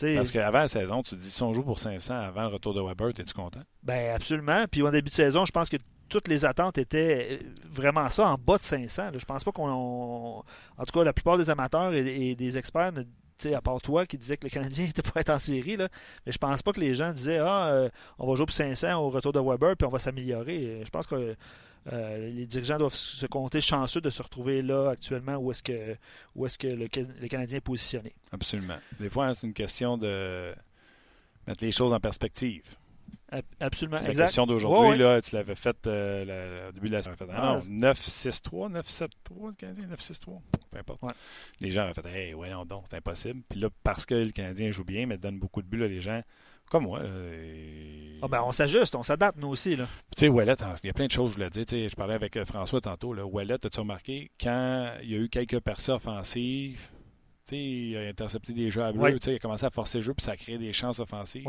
Parce 0.00 0.30
qu'avant 0.30 0.60
la 0.60 0.68
saison, 0.68 1.02
tu 1.02 1.14
dis 1.14 1.30
si 1.30 1.42
on 1.42 1.52
joue 1.52 1.62
pour 1.62 1.78
500 1.78 2.14
avant 2.14 2.42
le 2.42 2.48
retour 2.48 2.72
de 2.72 2.80
Weber, 2.80 3.08
es-tu 3.08 3.34
content? 3.34 3.60
Ben 3.82 4.14
absolument. 4.14 4.64
Puis 4.70 4.82
au 4.82 4.90
début 4.90 5.10
de 5.10 5.14
saison, 5.14 5.44
je 5.44 5.52
pense 5.52 5.68
que 5.68 5.76
toutes 6.10 6.28
les 6.28 6.44
attentes 6.44 6.76
étaient 6.76 7.40
vraiment 7.64 8.08
ça, 8.10 8.28
en 8.28 8.36
bas 8.36 8.58
de 8.58 8.62
500. 8.62 9.12
Je 9.16 9.24
pense 9.24 9.44
pas 9.44 9.52
qu'on. 9.52 10.42
En 10.76 10.84
tout 10.84 10.92
cas, 10.92 11.04
la 11.04 11.12
plupart 11.12 11.38
des 11.38 11.48
amateurs 11.48 11.94
et, 11.94 12.34
des 12.34 12.58
experts 12.58 12.92
ne 12.92 13.04
à 13.54 13.62
part 13.62 13.80
toi 13.80 14.04
qui 14.04 14.18
disais 14.18 14.36
que 14.36 14.44
le 14.44 14.50
Canadien 14.50 14.84
était 14.90 15.00
pour 15.00 15.16
être 15.16 15.30
en 15.30 15.38
série, 15.38 15.78
là, 15.78 15.88
mais 16.26 16.32
je 16.32 16.36
pense 16.36 16.60
pas 16.62 16.72
que 16.72 16.80
les 16.80 16.94
gens 16.94 17.10
disaient 17.12 17.38
Ah, 17.38 17.68
euh, 17.68 17.88
on 18.18 18.28
va 18.28 18.36
jouer 18.36 18.44
pour 18.44 18.54
500 18.54 18.94
au 18.96 19.08
retour 19.08 19.32
de 19.32 19.40
Weber, 19.40 19.76
puis 19.78 19.86
on 19.86 19.90
va 19.90 19.98
s'améliorer. 19.98 20.82
Je 20.84 20.90
pense 20.90 21.06
que 21.06 21.34
euh, 21.90 22.30
les 22.30 22.44
dirigeants 22.44 22.76
doivent 22.76 22.94
se 22.94 23.26
compter 23.26 23.60
chanceux 23.60 24.02
de 24.02 24.10
se 24.10 24.22
retrouver 24.22 24.60
là 24.60 24.90
actuellement 24.90 25.36
où 25.36 25.50
est-ce 25.50 25.62
que, 25.62 25.96
où 26.34 26.44
est-ce 26.44 26.58
que 26.58 26.68
le, 26.68 26.88
Canadien 26.88 27.58
est 27.58 27.62
positionné. 27.62 28.14
Absolument. 28.32 28.78
Des 28.98 29.08
fois, 29.08 29.26
hein, 29.26 29.34
c'est 29.34 29.46
une 29.46 29.54
question 29.54 29.96
de 29.96 30.54
mettre 31.46 31.64
les 31.64 31.72
choses 31.72 31.92
en 31.92 32.00
perspective. 32.00 32.64
Absolument. 33.60 33.98
La 34.02 34.14
question 34.14 34.46
d'aujourd'hui. 34.46 34.98
là, 34.98 35.20
Tu 35.20 35.34
l'avais 35.34 35.54
fait 35.54 35.76
euh, 35.86 36.68
au 36.68 36.72
début 36.72 36.88
de 36.88 36.94
la 36.94 37.02
semaine. 37.02 37.16
Ah, 37.32 37.60
non, 37.68 37.90
9-6-3, 37.92 38.72
9-7-3, 38.72 39.08
le 39.46 39.52
Canadien, 39.52 39.86
9-6-3. 39.86 40.40
Peu 40.70 40.78
importe. 40.78 41.00
Les 41.60 41.70
gens 41.70 41.82
avaient 41.82 41.94
fait 41.94 42.06
Hey, 42.06 42.32
voyons 42.32 42.64
donc, 42.64 42.84
c'est 42.90 42.96
impossible. 42.96 43.42
Puis 43.48 43.60
là, 43.60 43.68
parce 43.84 44.04
que 44.06 44.14
le 44.14 44.30
Canadien 44.30 44.70
joue 44.70 44.84
bien, 44.84 45.06
mais 45.06 45.16
donne 45.16 45.38
beaucoup 45.38 45.62
de 45.62 45.68
buts, 45.68 45.78
là, 45.78 45.86
les 45.86 46.00
gens, 46.00 46.22
comme 46.70 46.84
moi. 46.84 47.02
Ah 48.22 48.28
ben, 48.28 48.42
on 48.44 48.52
s'ajuste, 48.52 48.94
on 48.96 49.02
s'adapte, 49.02 49.38
nous 49.38 49.48
aussi. 49.48 49.76
Tu 49.76 49.82
sais, 50.16 50.28
Wallet, 50.28 50.54
il 50.82 50.86
y 50.88 50.90
a 50.90 50.92
plein 50.92 51.06
de 51.06 51.12
choses, 51.12 51.30
je 51.30 51.34
voulais 51.36 51.50
dire. 51.50 51.64
je 51.68 51.94
parlais 51.94 52.14
avec 52.14 52.36
euh, 52.36 52.44
François 52.44 52.80
tantôt. 52.80 53.12
Là, 53.14 53.24
Wallet, 53.24 53.54
as-tu 53.64 53.80
remarqué, 53.80 54.30
quand 54.40 54.92
il 55.02 55.10
y 55.10 55.14
a 55.14 55.18
eu 55.18 55.28
quelques 55.28 55.60
percées 55.60 55.92
offensives, 55.92 56.90
il 57.52 57.96
a 57.96 58.08
intercepté 58.08 58.52
des 58.52 58.70
jeux 58.70 58.82
à 58.84 58.92
bleu, 58.92 59.18
il 59.24 59.34
a 59.34 59.38
commencé 59.38 59.66
à 59.66 59.70
forcer 59.70 59.98
le 59.98 60.02
jeu, 60.02 60.14
puis 60.14 60.24
ça 60.24 60.32
a 60.32 60.36
créé 60.36 60.58
des 60.58 60.72
chances 60.72 61.00
offensives 61.00 61.46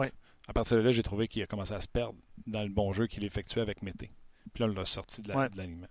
à 0.48 0.54
partir 0.54 0.78
de 0.78 0.82
là, 0.82 0.92
j'ai 0.92 1.04
trouvé 1.04 1.28
qu'il 1.28 1.42
a 1.44 1.48
commencé 1.48 1.74
à 1.74 1.82
se 1.82 1.88
perdre 1.88 2.16
dans 2.48 2.64
le 2.64 2.70
bon 2.70 2.92
jeu 2.94 3.08
qu'il 3.08 3.24
effectuait 3.24 3.62
avec 3.62 3.82
Mété. 3.84 4.12
Puis 4.54 4.64
là, 4.64 4.70
on 4.70 4.74
l'a 4.74 4.86
sorti 4.86 5.22
de 5.22 5.32
l'alignement. 5.32 5.88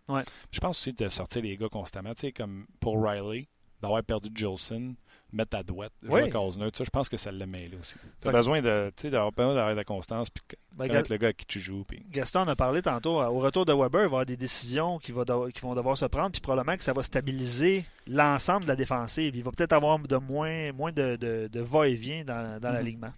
Je 0.51 0.61
pense 0.61 0.79
aussi 0.79 0.93
de 0.93 1.09
sortir 1.09 1.43
les 1.43 1.57
gars 1.57 1.69
constamment. 1.69 2.13
Tu 2.15 2.21
sais, 2.21 2.33
comme 2.33 2.67
pour 2.81 3.03
Riley, 3.03 3.49
d'avoir 3.81 4.03
perdu 4.03 4.29
Jolson, 4.35 4.95
mettre 5.33 5.57
à 5.57 5.63
droite, 5.63 5.93
jouer 6.03 6.25
oui. 6.25 6.31
cause 6.31 6.59
neutre, 6.59 6.85
je 6.85 6.91
pense 6.91 7.09
que 7.09 7.17
ça 7.17 7.31
l'a 7.31 7.47
mêlé 7.47 7.77
aussi. 7.81 7.97
Tu 8.21 8.29
as 8.29 8.33
besoin 8.33 8.61
d'avoir 8.61 9.33
de 9.33 9.77
la 9.77 9.85
constance 9.85 10.31
puis 10.31 10.43
ben, 10.73 10.89
connaître 10.89 11.13
le 11.13 11.19
gars 11.19 11.29
à 11.29 11.33
qui 11.33 11.47
tu 11.47 11.61
joues. 11.61 11.85
Puis... 11.85 12.05
Gaston 12.11 12.47
a 12.49 12.57
parlé 12.57 12.83
tantôt, 12.83 13.21
euh, 13.21 13.27
au 13.27 13.39
retour 13.39 13.65
de 13.65 13.73
Weber, 13.73 13.87
il 13.87 13.91
va 13.93 14.01
y 14.01 14.05
avoir 14.05 14.27
des 14.27 14.37
décisions 14.37 14.99
qui, 14.99 15.13
vont 15.13 15.25
devoir 15.25 15.97
se 15.97 16.07
prendre, 16.07 16.31
puis 16.33 16.41
probablement 16.41 16.77
que 16.77 16.83
ça 16.83 16.93
va 16.93 17.03
stabiliser 17.03 17.85
l'ensemble 18.07 18.65
de 18.65 18.69
la 18.69 18.77
défensive. 18.77 19.35
Il 19.37 19.43
va 19.43 19.53
peut-être 19.53 19.73
avoir 19.73 19.99
de 19.99 20.17
moins, 20.17 20.73
moins 20.73 20.93
de, 20.93 21.17
de, 21.17 21.61
va-et-vient 21.61 22.25
dans, 22.25 22.61
dans 22.61 22.69
mm-hmm. 22.69 22.73
l'alignement. 22.73 23.13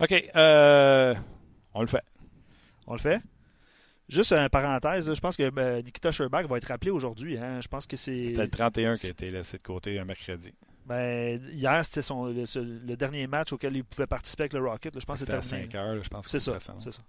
OK. 0.00 0.30
Euh, 0.36 1.14
on 1.74 1.80
le 1.80 1.86
fait. 1.86 2.04
On 2.86 2.92
le 2.92 3.00
fait? 3.00 3.20
Juste 4.08 4.32
une 4.32 4.48
parenthèse, 4.48 5.12
je 5.12 5.20
pense 5.20 5.36
que 5.36 5.50
ben, 5.50 5.82
Nikita 5.84 6.12
Sherbach 6.12 6.46
va 6.46 6.58
être 6.58 6.68
rappelé 6.68 6.90
aujourd'hui. 6.92 7.36
Hein. 7.36 7.60
Je 7.60 7.66
pense 7.66 7.86
que 7.86 7.96
c'est. 7.96 8.28
C'était 8.28 8.44
le 8.44 8.50
31 8.50 8.94
qui 8.94 9.06
a 9.06 9.10
été 9.10 9.30
laissé 9.30 9.58
de 9.58 9.62
côté 9.62 9.98
un 9.98 10.04
mercredi. 10.04 10.52
Ben, 10.86 11.40
hier, 11.52 11.84
c'était 11.84 12.02
son, 12.02 12.26
le, 12.26 12.94
dernier 12.94 13.26
match 13.26 13.52
auquel 13.52 13.76
il 13.76 13.84
pouvait 13.84 14.06
participer 14.06 14.44
avec 14.44 14.52
le 14.52 14.60
Rocket. 14.60 14.98
Je 14.98 15.04
pense 15.04 15.18
c'était 15.18 15.34
à 15.34 15.42
5 15.42 15.74
heures. 15.74 16.02
Je 16.02 16.08
pense 16.08 16.28
c'est 16.28 16.38
ça. 16.38 16.56
C'est 16.60 16.92
ça. 16.92 17.00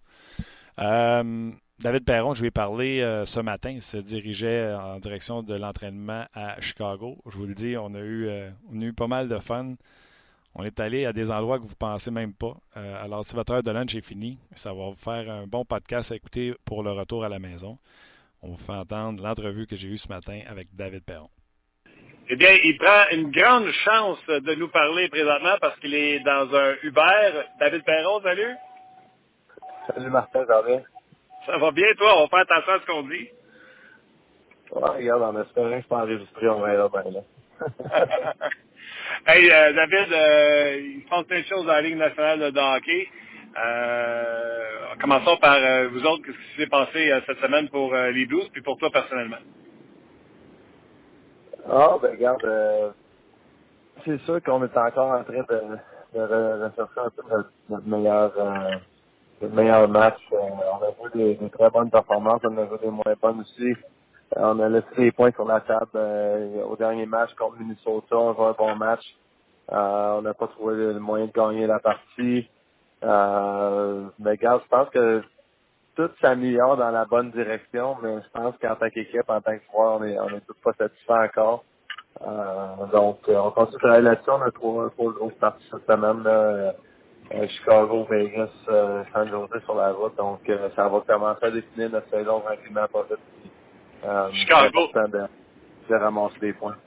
Euh, 0.80 1.52
David 1.80 2.04
Perron, 2.04 2.34
je 2.34 2.42
lui 2.42 2.48
ai 2.48 2.52
parlé 2.52 3.02
euh, 3.02 3.26
ce 3.26 3.40
matin. 3.40 3.70
Il 3.70 3.82
se 3.84 3.98
dirigeait 3.98 4.74
en 4.74 4.98
direction 4.98 5.44
de 5.44 5.56
l'entraînement 5.56 6.26
à 6.34 6.60
Chicago. 6.62 7.20
Je 7.28 7.38
vous 7.38 7.46
le 7.46 7.54
dis, 7.54 7.78
on 7.78 7.94
a 7.94 8.00
eu, 8.00 8.28
on 8.74 8.82
a 8.82 8.86
eu 8.86 8.94
pas 8.94 9.08
mal 9.08 9.28
de 9.28 9.38
fun. 9.38 9.76
On 10.60 10.64
est 10.64 10.80
allé 10.80 11.06
à 11.06 11.14
des 11.14 11.30
endroits 11.30 11.58
que 11.58 11.64
vous 11.64 11.70
ne 11.70 11.76
pensez 11.76 12.10
même 12.10 12.34
pas. 12.34 12.56
Euh, 12.78 13.04
alors, 13.04 13.24
si 13.24 13.36
votre 13.36 13.54
heure 13.54 13.62
de 13.62 13.70
lunch 13.70 13.94
est 13.94 14.02
finie, 14.02 14.40
ça 14.56 14.74
va 14.74 14.86
vous 14.90 14.96
faire 14.96 15.30
un 15.30 15.46
bon 15.46 15.64
podcast 15.64 16.12
à 16.12 16.16
écouter 16.16 16.56
pour 16.66 16.82
le 16.82 16.90
retour 16.90 17.24
à 17.24 17.30
la 17.30 17.38
maison. 17.38 17.78
On 18.42 18.48
vous 18.48 18.58
fait 18.58 18.74
entendre 18.74 19.22
l'entrevue 19.22 19.68
que 19.68 19.76
j'ai 19.76 19.88
eue 19.88 19.98
ce 19.98 20.10
matin 20.10 20.42
avec 20.50 20.70
David 20.76 21.06
Perron. 21.06 21.30
Eh 22.30 22.36
bien, 22.36 22.50
il 22.64 22.76
prend 22.80 23.04
une 23.12 23.30
grande 23.30 23.72
chance 23.86 24.18
de 24.28 24.56
nous 24.56 24.68
parler 24.70 25.08
présentement 25.10 25.58
parce 25.62 25.80
qu'il 25.80 25.94
est 25.94 26.22
dans 26.22 26.52
un 26.52 26.74
Uber. 26.82 27.44
David 27.60 27.84
Perron, 27.84 28.20
salut. 28.24 28.56
Salut 29.94 30.10
Martin, 30.10 30.44
ça 30.48 30.60
va 30.60 30.64
bien? 30.64 30.82
Ça 31.46 31.58
va 31.60 31.72
bien, 31.72 31.88
toi? 31.98 32.14
On 32.18 32.22
va 32.24 32.28
faire 32.30 32.40
attention 32.40 32.74
à 32.74 32.80
ce 32.80 32.86
qu'on 32.88 33.04
dit. 33.04 33.30
Ouais, 34.72 34.90
regarde, 34.98 35.22
en 35.22 35.40
espérant 35.40 35.70
que 35.70 35.82
je 35.84 35.88
peux 35.88 35.96
enregistrer, 35.96 36.50
on 36.50 36.62
va 36.62 36.74
là, 36.74 36.90
ben 36.90 37.04
là. 37.12 38.50
Hey, 39.26 39.50
euh, 39.52 39.74
David, 39.74 40.14
euh, 40.14 40.80
il 40.80 41.04
se 41.04 41.10
passe 41.10 41.26
plein 41.26 41.40
de 41.40 41.46
choses 41.46 41.66
dans 41.66 41.74
la 41.74 41.82
Ligue 41.82 41.98
nationale 41.98 42.52
de 42.52 42.60
hockey. 42.60 43.10
Euh, 43.58 44.96
commençons 45.02 45.36
par 45.38 45.58
euh, 45.60 45.90
vous 45.90 46.06
autres, 46.06 46.24
qu'est-ce 46.24 46.38
qui 46.38 46.62
s'est 46.62 46.70
passé 46.70 47.12
cette 47.26 47.40
semaine 47.40 47.68
pour 47.70 47.94
les 47.96 48.26
Blues, 48.26 48.48
puis 48.54 48.62
pour 48.62 48.78
toi 48.78 48.90
personnellement? 48.92 49.38
Ah, 51.70 51.98
ben 52.02 52.12
regarde, 52.12 52.94
c'est 54.06 54.20
sûr 54.22 54.42
qu'on 54.44 54.64
est 54.64 54.78
encore 54.78 55.12
en 55.12 55.24
train 55.24 55.34
de, 55.34 55.78
rechercher 56.14 57.00
un 57.00 57.10
peu 57.10 57.24
notre, 57.70 57.88
meilleur 57.88 58.34
notre 59.42 59.56
meilleur 59.56 59.90
match. 59.90 60.20
On 60.32 60.84
a 60.84 60.92
vu 61.04 61.10
des, 61.16 61.36
des, 61.36 61.50
très 61.50 61.70
bonnes 61.70 61.90
performances, 61.90 62.42
on 62.44 62.58
a 62.58 62.66
vu 62.66 62.78
des 62.82 62.90
moins 62.92 63.16
bonnes 63.22 63.42
aussi. 63.42 63.74
Euh, 64.36 64.42
on 64.42 64.60
a 64.60 64.70
laissé 64.70 64.88
des 64.98 65.12
points 65.12 65.32
sur 65.32 65.46
la 65.46 65.62
table 65.62 65.92
euh, 65.96 66.64
au 66.66 66.76
dernier 66.76 67.06
match 67.06 67.34
contre 67.36 67.58
Minnesota, 67.60 68.18
on 68.18 68.32
a 68.32 68.50
un 68.50 68.52
bon 68.54 68.76
match. 68.76 69.04
on 69.70 70.22
n'a 70.22 70.34
pas 70.34 70.48
trouvé 70.48 70.76
le 70.76 71.00
moyen 71.00 71.28
de 71.28 71.32
gagner 71.32 71.68
la 71.68 71.80
partie. 71.80 72.50
mais 73.02 74.32
regarde, 74.32 74.62
je 74.64 74.68
pense 74.70 74.90
que 74.90 75.24
tout 75.96 76.10
s'améliore 76.22 76.78
dans 76.78 76.92
la 76.92 77.06
bonne 77.06 77.32
direction, 77.32 77.98
mais 78.04 78.22
je 78.22 78.30
pense 78.32 78.56
qu'en 78.62 78.76
tant 78.76 78.90
qu'équipe, 78.90 79.30
en 79.30 79.42
tant 79.42 79.58
que 79.58 79.64
joueur, 79.72 80.00
on 80.00 80.04
est, 80.04 80.20
on 80.20 80.30
est 80.30 80.46
tous 80.46 80.58
pas 80.64 80.74
satisfait 80.74 81.14
encore. 81.14 81.64
Euh, 82.22 82.86
donc, 82.94 83.20
euh, 83.30 83.38
on 83.38 83.52
continue 83.52 83.74
de 83.76 83.80
travailler 83.80 84.04
là-dessus. 84.04 84.30
On 84.30 84.42
a 84.42 84.52
trois, 84.52 84.90
grosses 84.96 85.34
parties 85.40 85.66
cette 85.72 85.92
semaine. 85.92 86.24
Là. 86.24 86.32
Euh, 87.34 87.48
Chicago, 87.48 88.08
Vegas, 88.10 88.50
euh, 88.70 89.04
San 89.12 89.28
Jose 89.30 89.64
sur 89.66 89.76
la 89.76 89.92
route. 89.92 90.16
Donc, 90.16 90.40
ça 90.76 90.88
va 90.88 91.02
commencer 91.02 91.46
à 91.46 91.52
définir 91.52 91.90
notre 91.90 92.10
saison 92.10 92.40
tranquillement 92.40 92.88
pas 92.92 93.04
vite. 93.10 93.20
Euh, 94.06 94.32
Chicago. 94.34 94.90
C'est 94.94 95.12
de, 95.12 95.28
de 95.90 95.96
ramasser 95.96 96.40
des 96.40 96.54
points. 96.54 96.78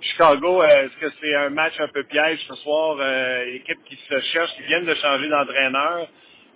Chicago, 0.00 0.62
est-ce 0.62 0.96
que 1.00 1.12
c'est 1.20 1.34
un 1.34 1.50
match 1.50 1.78
un 1.80 1.88
peu 1.88 2.04
piège 2.04 2.38
ce 2.48 2.54
soir? 2.56 2.96
Euh, 3.00 3.44
équipe 3.54 3.82
qui 3.84 3.96
se 3.96 4.20
cherche, 4.32 4.54
qui 4.56 4.62
viennent 4.62 4.84
de 4.84 4.94
changer 4.94 5.28
d'entraîneur. 5.28 6.06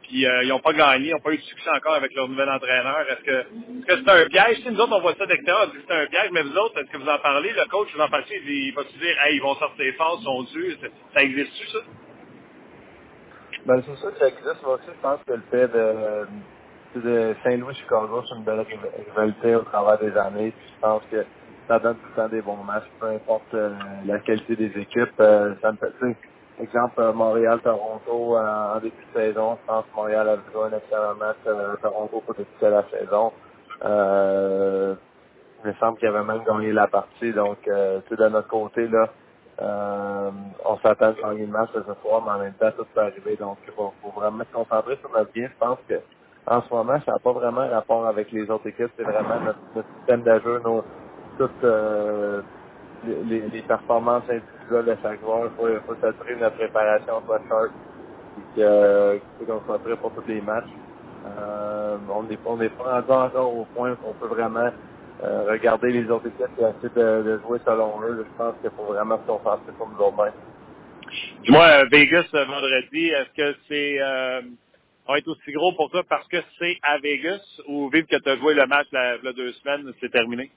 Puis 0.02 0.26
euh, 0.26 0.42
ils 0.44 0.48
n'ont 0.48 0.60
pas 0.60 0.72
gagné, 0.72 1.08
ils 1.08 1.12
n'ont 1.12 1.20
pas 1.20 1.32
eu 1.32 1.38
de 1.38 1.42
succès 1.42 1.70
encore 1.74 1.94
avec 1.94 2.14
leur 2.14 2.28
nouvel 2.28 2.48
entraîneur. 2.48 3.00
Est-ce 3.10 3.24
que 3.24 3.30
est-ce 3.40 3.96
que 3.96 4.02
c'est 4.06 4.24
un 4.26 4.28
piège? 4.28 4.58
Si 4.58 4.70
nous 4.70 4.78
autres, 4.78 4.92
on 4.96 5.00
voit 5.00 5.14
ça 5.16 5.26
d'extérieur, 5.26 5.68
on 5.68 5.70
dit 5.72 5.78
que 5.78 5.84
c'est 5.88 5.94
un 5.94 6.06
piège, 6.06 6.30
mais 6.32 6.42
vous 6.42 6.56
autres, 6.56 6.78
est-ce 6.78 6.90
que 6.90 6.98
vous 6.98 7.08
en 7.08 7.18
parlez? 7.18 7.52
Le 7.52 7.64
coach, 7.68 7.88
vous 7.94 8.00
en 8.00 8.08
parlez, 8.08 8.26
il 8.44 8.74
va 8.74 8.84
se 8.84 8.98
dire 8.98 9.16
Hey, 9.24 9.36
ils 9.36 9.42
vont 9.42 9.54
sortir 9.56 9.94
fort, 9.96 10.18
ils 10.20 10.24
sont 10.24 10.42
durs? 10.44 10.76
Ça 11.16 11.22
existe-tu, 11.24 11.66
ça? 11.68 11.78
Ben, 13.64 13.82
c'est 13.86 13.96
sûr 13.96 14.12
que 14.12 14.18
ça 14.18 14.28
existe. 14.28 14.62
Moi 14.62 14.74
aussi, 14.74 14.86
je 14.86 15.00
pense 15.00 15.20
que 15.24 15.32
le 15.32 15.42
fait 15.50 15.68
de, 15.68 16.26
de 17.01 17.34
Saint-Louis-Chicago, 17.45 18.22
c'est 18.28 18.34
une 18.36 18.45
belle 18.45 18.64
rivalité 19.07 19.55
au 19.57 19.62
travers 19.62 19.99
des 19.99 20.16
années. 20.16 20.53
Je 20.76 20.80
pense 20.80 21.03
que 21.11 21.24
ça 21.68 21.78
donne 21.78 21.97
tout 21.97 22.09
le 22.11 22.22
temps 22.22 22.28
des 22.28 22.43
bons 22.43 22.62
matchs, 22.64 22.90
peu 23.01 23.07
importe 23.07 23.55
euh, 23.55 23.70
la 24.07 24.18
qualité 24.20 24.57
des 24.57 24.80
équipes. 24.80 25.20
Euh, 25.20 25.55
ça 25.62 25.72
me 25.72 25.76
fait, 25.76 26.16
exemple, 26.61 27.01
euh, 27.01 27.12
Montréal-Toronto 27.12 28.36
euh, 28.36 28.74
en 28.76 28.80
début 28.80 28.95
de 29.14 29.20
saison. 29.20 29.59
Je 29.62 29.66
pense 29.66 29.84
que 29.84 29.97
Montréal 29.97 30.28
a 30.28 30.36
joué 30.53 30.64
un 30.64 30.76
excellent 30.76 31.14
match 31.14 31.36
Toronto 31.80 32.22
pour 32.24 32.34
débuter 32.34 32.70
la 32.70 32.84
saison. 32.90 33.32
Euh, 33.84 34.95
il 35.64 35.68
me 35.68 35.74
semble 35.74 35.99
qu'il 35.99 36.09
avait 36.09 36.24
même 36.24 36.43
gagné 36.45 36.72
la 36.72 36.86
partie. 36.86 37.32
Donc, 37.32 37.59
euh, 37.68 38.01
de 38.11 38.28
notre 38.28 38.49
côté, 38.49 38.88
là, 38.88 39.09
euh, 39.61 40.30
on 40.64 40.76
s'attend 40.78 41.11
à 41.11 41.12
gagner 41.12 41.47
le 41.47 41.53
match 41.53 41.70
ce 41.74 41.82
soir, 42.03 42.22
mais 42.24 42.32
en 42.32 42.38
même 42.38 42.55
temps, 42.55 42.70
tout 42.76 42.86
peut 42.93 43.01
arriver. 43.01 43.36
Donc, 43.36 43.59
il 43.66 43.72
faut, 43.72 43.93
faut, 44.03 44.11
vraiment 44.11 44.45
se 44.45 44.53
concentrer 44.53 44.97
sur 44.97 45.11
notre 45.11 45.32
bien. 45.32 45.49
Je 45.49 45.59
pense 45.59 45.78
que 45.88 45.95
en 46.47 46.61
ce 46.62 46.74
moment, 46.74 46.99
ça 47.05 47.12
n'a 47.12 47.18
pas 47.18 47.32
vraiment 47.32 47.68
rapport 47.68 48.07
avec 48.07 48.32
les 48.32 48.51
autres 48.51 48.66
équipes. 48.66 48.90
C'est 48.97 49.05
vraiment 49.05 49.40
notre, 49.40 49.86
système 49.99 50.22
de 50.22 50.40
jeu, 50.40 50.61
nos, 50.64 50.84
toutes 51.38 51.64
euh, 51.64 52.43
les, 53.05 53.40
les 53.49 53.62
performances 53.62 54.24
individuelles 54.28 54.97
de 54.97 54.97
chaque 55.03 55.20
joueur. 55.20 55.45
Il 55.45 55.51
faut, 55.57 55.68
faut 55.86 56.01
s'assurer 56.01 56.34
que 56.34 56.40
notre 56.40 56.57
préparation 56.57 57.22
soit 57.26 57.40
sharp 57.49 57.72
et 58.57 59.45
qu'on 59.47 59.61
soit 59.66 59.78
prêt 59.78 59.97
pour 59.97 60.12
tous 60.12 60.26
les 60.26 60.40
matchs. 60.40 60.64
Euh, 61.24 61.97
on 62.11 62.24
n'est 62.24 62.38
on 62.45 62.57
pas 62.57 63.03
encore 63.03 63.55
au 63.55 63.64
point 63.76 63.95
qu'on 63.97 64.12
peut 64.14 64.26
vraiment 64.26 64.70
euh, 65.22 65.45
regarder 65.51 65.90
les 65.93 66.11
autres 66.11 66.26
équipes 66.26 66.59
et 66.59 66.62
essayer 66.62 66.88
de, 66.97 67.22
de, 67.22 67.38
jouer 67.38 67.61
selon 67.64 68.01
eux. 68.03 68.26
Je 68.26 68.36
pense 68.36 68.55
qu'il 68.61 68.70
faut 68.70 68.93
vraiment 68.93 69.18
se 69.18 69.26
concentrer 69.26 69.72
sur 69.76 69.88
nous 69.88 70.05
autres 70.05 70.32
Dis-moi, 71.45 71.66
Vegas 71.93 72.26
vendredi, 72.32 73.09
est-ce 73.09 73.36
que 73.36 73.57
c'est 73.68 74.01
euh, 74.01 74.40
va 75.09 75.18
être 75.18 75.28
aussi 75.28 75.53
gros 75.53 75.72
pour 75.72 75.90
toi 75.90 76.03
parce 76.09 76.26
que 76.28 76.38
c'est 76.59 76.78
à 76.82 76.98
Vegas 76.98 77.40
ou 77.66 77.88
vive 77.90 78.07
que 78.07 78.16
tu 78.16 78.28
as 78.28 78.36
joué 78.36 78.55
le 78.55 78.66
match 78.66 78.86
la, 78.92 79.32
deux 79.32 79.53
semaines, 79.53 79.92
c'est 80.00 80.11
terminé? 80.11 80.50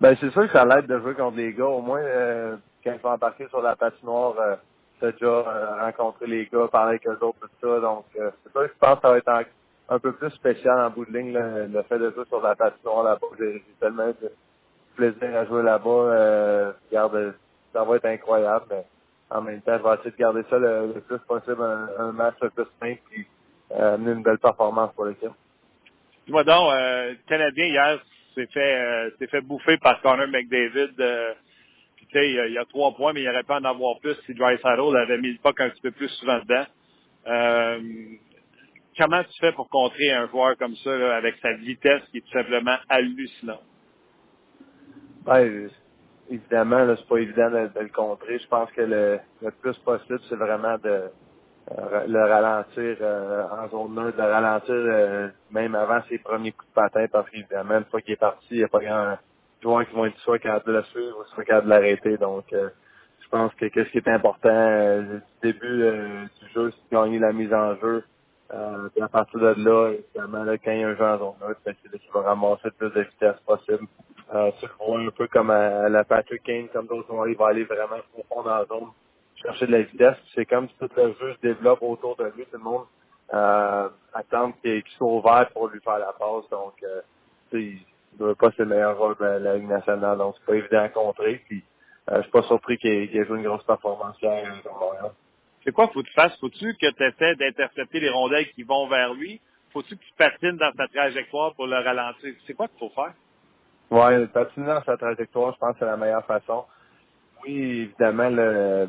Ben 0.00 0.16
c'est 0.18 0.30
sûr 0.30 0.50
que 0.50 0.56
ça 0.56 0.64
l'aide 0.64 0.86
de 0.86 0.98
jouer 0.98 1.14
contre 1.14 1.36
les 1.36 1.52
gars. 1.52 1.66
Au 1.66 1.82
moins, 1.82 2.00
euh, 2.00 2.56
quand 2.82 2.92
ils 2.92 3.00
vont 3.00 3.10
embarquer 3.10 3.46
sur 3.48 3.60
la 3.60 3.76
patinoire, 3.76 4.34
euh, 4.38 4.56
tu 4.98 5.06
as 5.06 5.12
déjà 5.12 5.26
euh, 5.26 5.80
rencontré 5.80 6.26
les 6.26 6.46
gars, 6.46 6.68
parlé 6.68 6.90
avec 6.90 7.06
eux 7.06 7.18
autres, 7.24 7.38
tout 7.40 7.48
ça. 7.60 7.80
Donc, 7.80 8.04
euh, 8.18 8.30
c'est 8.42 8.52
sûr 8.52 8.62
que 8.62 8.68
je 8.68 8.78
pense 8.78 8.94
que 8.96 9.00
ça 9.02 9.10
va 9.10 9.18
être 9.18 9.46
un, 9.88 9.98
peu 9.98 10.12
plus 10.12 10.30
spécial 10.30 10.78
en 10.78 10.90
bout 10.90 11.04
de 11.04 11.18
ligne, 11.18 11.32
le, 11.32 11.66
le 11.66 11.82
fait 11.82 11.98
de 11.98 12.10
jouer 12.10 12.24
sur 12.26 12.40
la 12.40 12.54
patinoire 12.54 13.02
là-bas. 13.02 13.26
J'ai 13.38 13.62
tellement 13.80 14.08
de 14.08 14.32
plaisir 14.96 15.36
à 15.36 15.44
jouer 15.46 15.62
là-bas. 15.62 15.90
Euh, 15.90 16.72
regarde, 16.90 17.34
ça 17.72 17.84
va 17.84 17.96
être 17.96 18.04
incroyable. 18.06 18.66
Mais 18.70 18.84
en 19.30 19.42
même 19.42 19.60
temps, 19.62 19.78
je 19.78 19.82
vais 19.82 19.94
essayer 19.94 20.10
de 20.10 20.16
garder 20.16 20.42
ça 20.50 20.58
le, 20.58 20.92
le 20.94 21.00
plus 21.00 21.18
possible, 21.20 21.62
un, 21.62 21.88
un, 21.98 22.12
match 22.12 22.36
un 22.42 22.48
peu 22.48 22.66
simple, 22.80 23.00
puis 23.10 23.26
euh, 23.72 23.94
amener 23.94 24.12
une 24.12 24.22
belle 24.22 24.38
performance 24.38 24.92
pour 24.94 25.04
l'équipe. 25.06 25.30
Dis-moi 26.26 26.44
donc, 26.44 26.72
euh, 26.72 27.14
Canadien 27.28 27.66
hier, 27.66 28.00
s'est 28.34 28.46
fait 28.46 28.74
euh, 28.80 29.10
s'est 29.18 29.26
fait 29.26 29.40
bouffer 29.40 29.76
par 29.78 30.00
Connor 30.02 30.28
McDavid. 30.28 30.94
Euh, 30.98 31.32
puis 31.96 32.06
tu 32.06 32.18
sais, 32.18 32.28
il 32.28 32.52
y, 32.52 32.58
a 32.58 32.64
trois 32.64 32.94
points, 32.94 33.12
mais 33.12 33.22
il 33.22 33.28
aurait 33.28 33.42
pas 33.42 33.60
en 33.60 33.64
avoir 33.64 33.98
plus 34.00 34.16
si 34.26 34.34
Drysdale 34.34 34.96
avait 34.96 35.18
mis 35.18 35.32
le 35.32 35.38
puck 35.38 35.60
un 35.60 35.70
petit 35.70 35.82
peu 35.82 35.90
plus 35.90 36.08
souvent 36.08 36.38
dedans. 36.40 36.64
Euh, 37.26 37.80
comment 38.98 39.22
tu 39.24 39.38
fais 39.40 39.52
pour 39.52 39.68
contrer 39.68 40.10
un 40.10 40.28
joueur 40.28 40.56
comme 40.56 40.74
ça 40.76 40.96
là, 40.96 41.16
avec 41.16 41.36
sa 41.42 41.52
vitesse 41.52 42.02
qui 42.10 42.18
est 42.18 42.20
tout 42.22 42.32
simplement 42.32 42.76
hallucinante? 42.88 43.62
Ouais, 45.26 45.68
évidemment, 46.30 46.84
là, 46.84 46.96
c'est 46.96 47.08
pas 47.08 47.18
évident 47.18 47.50
de, 47.50 47.80
le 47.80 47.88
contrer. 47.88 48.38
Je 48.38 48.48
pense 48.48 48.70
que 48.72 48.82
le, 48.82 49.18
le 49.42 49.50
plus 49.50 49.76
possible, 49.78 50.20
c'est 50.28 50.36
vraiment 50.36 50.78
de 50.78 51.10
euh, 51.78 52.06
le 52.06 52.20
ralentir 52.24 52.96
euh, 53.00 53.44
en 53.50 53.68
zone 53.68 53.94
neutre, 53.94 54.16
de 54.16 54.22
ralentir 54.22 54.74
euh, 54.74 55.28
même 55.50 55.74
avant 55.74 56.00
ses 56.08 56.18
premiers 56.18 56.52
coups 56.52 56.68
de 56.68 56.74
patin, 56.74 57.06
parce 57.12 57.28
qu'évidemment, 57.30 57.78
une 57.78 57.84
fois 57.84 58.00
qu'il 58.00 58.14
est 58.14 58.16
parti, 58.16 58.46
il 58.50 58.58
n'y 58.58 58.64
a 58.64 58.68
pas 58.68 58.80
grand 58.80 59.16
joueur 59.62 59.86
qui 59.86 59.94
vont 59.94 60.06
être 60.06 60.18
soit 60.20 60.38
capable 60.38 60.66
de 60.66 60.72
le 60.72 60.82
suivre 60.84 61.18
ou 61.20 61.34
soit 61.34 61.44
capable 61.44 61.66
de 61.66 61.70
l'arrêter. 61.70 62.16
Donc, 62.16 62.46
je 62.50 63.28
pense 63.30 63.52
que 63.54 63.66
qu'est-ce 63.66 63.90
qui 63.90 63.98
est 63.98 64.08
important 64.08 65.02
du 65.02 65.20
début 65.42 65.84
du 66.40 66.48
jeu, 66.54 66.72
c'est 66.72 66.96
de 66.96 67.00
gagner 67.00 67.18
la 67.18 67.32
mise 67.32 67.52
en 67.52 67.76
jeu. 67.76 68.02
puis 68.48 69.02
à 69.02 69.08
partir 69.08 69.38
de 69.38 69.54
là, 69.62 69.92
évidemment, 69.92 70.44
là, 70.44 70.56
quand 70.56 70.72
il 70.72 70.80
y 70.80 70.82
a 70.82 70.88
un 70.88 70.96
jeu 70.96 71.04
en 71.04 71.18
zone 71.18 71.34
neutre, 71.46 71.60
c'est 71.64 71.92
là 71.92 71.98
qu'il 71.98 72.10
va 72.12 72.22
ramasser 72.22 72.62
le 72.64 72.70
plus 72.70 72.90
de 72.90 73.46
possible. 73.46 73.86
Euh, 74.32 74.50
un 74.88 75.10
peu 75.10 75.26
comme 75.26 75.50
à, 75.50 75.88
la 75.88 76.04
Patrick 76.04 76.42
Kane, 76.44 76.68
comme 76.68 76.86
d'autres 76.86 77.28
il 77.28 77.36
va 77.36 77.48
aller 77.48 77.64
vraiment 77.64 77.96
profond 78.12 78.42
dans 78.42 78.58
la 78.58 78.64
zone 78.64 78.90
chercher 79.42 79.66
de 79.66 79.72
la 79.72 79.82
vitesse. 79.82 80.16
C'est 80.34 80.46
comme 80.46 80.68
si 80.68 80.74
tout 80.78 80.90
le 80.96 81.14
jeu 81.14 81.34
se 81.34 81.40
développe 81.40 81.82
autour 81.82 82.16
de 82.16 82.24
lui. 82.36 82.44
Tout 82.46 82.58
le 82.58 82.58
monde 82.58 82.84
euh, 83.32 83.88
attend 84.12 84.52
qu'il 84.52 84.82
soit 84.96 85.06
ouvert 85.06 85.48
pour 85.52 85.68
lui 85.68 85.80
faire 85.80 85.98
la 85.98 86.12
passe. 86.12 86.48
Donc, 86.50 86.74
euh, 86.82 87.00
il 87.52 87.80
ne 88.18 88.26
veut 88.26 88.34
pas 88.34 88.48
c'est 88.56 88.62
le 88.62 88.70
meilleur 88.70 88.98
rôle 88.98 89.16
de 89.18 89.24
la 89.24 89.56
Ligue 89.56 89.68
nationale. 89.68 90.18
Donc, 90.18 90.34
c'est 90.38 90.46
pas 90.46 90.56
évident 90.56 90.82
à 90.82 90.88
contrer. 90.88 91.42
Puis, 91.46 91.62
euh, 92.10 92.16
je 92.16 92.22
suis 92.22 92.30
pas 92.30 92.42
surpris 92.42 92.78
qu'il 92.78 92.90
ait, 92.90 93.24
joué 93.24 93.38
une 93.38 93.44
grosse 93.44 93.64
performance 93.64 94.16
hier 94.20 94.44
dans 94.64 94.78
Montréal. 94.78 95.12
C'est 95.64 95.72
quoi 95.72 95.88
faut 95.88 96.02
que 96.02 96.08
tu 96.08 96.14
fasses? 96.14 96.38
Faut-tu 96.40 96.74
que 96.74 96.90
tu 96.90 97.04
essaies 97.04 97.34
d'intercepter 97.36 98.00
les 98.00 98.10
rondelles 98.10 98.50
qui 98.52 98.62
vont 98.62 98.88
vers 98.88 99.12
lui? 99.14 99.40
Faut-tu 99.72 99.96
que 99.96 100.02
tu 100.02 100.12
patines 100.16 100.56
dans 100.56 100.72
sa 100.76 100.88
trajectoire 100.88 101.54
pour 101.54 101.66
le 101.66 101.76
ralentir? 101.76 102.34
C'est 102.46 102.54
quoi 102.54 102.66
qu'il 102.68 102.78
faut 102.78 102.94
faire? 102.94 103.12
Ouais, 103.90 104.26
patiner 104.28 104.66
dans 104.66 104.82
sa 104.84 104.96
trajectoire, 104.96 105.52
je 105.54 105.58
pense 105.58 105.72
que 105.72 105.80
c'est 105.80 105.86
la 105.86 105.96
meilleure 105.96 106.24
façon. 106.24 106.64
Oui, 107.42 107.88
évidemment, 107.88 108.30
le, 108.30 108.88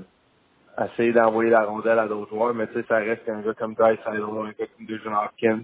essayer 0.80 1.12
d'envoyer 1.12 1.50
la 1.50 1.66
rondelle 1.66 2.00
à 2.00 2.08
d'autres 2.08 2.30
joueurs, 2.30 2.54
mais 2.54 2.68
tu 2.68 2.74
sais, 2.74 2.86
ça 2.88 2.98
reste 2.98 3.28
un 3.28 3.42
gars 3.42 3.54
comme 3.54 3.74
Dry 3.74 3.98
un 4.06 4.14
gars 4.14 4.68
comme 4.78 4.86
Dejan 4.86 5.24
Hopkins. 5.24 5.64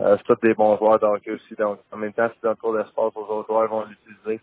Euh, 0.00 0.16
c'est 0.16 0.34
tous 0.34 0.46
des 0.46 0.54
bons 0.54 0.76
joueurs 0.76 0.98
d'hockey 1.00 1.32
aussi. 1.32 1.54
Donc, 1.56 1.80
en 1.90 1.96
même 1.96 2.12
temps, 2.12 2.28
si 2.28 2.46
un 2.46 2.54
trop 2.54 2.76
d'espace 2.76 3.12
aux 3.16 3.26
autres 3.26 3.48
joueurs, 3.48 3.64
ils 3.64 3.70
vont 3.70 3.84
l'utiliser. 3.84 4.40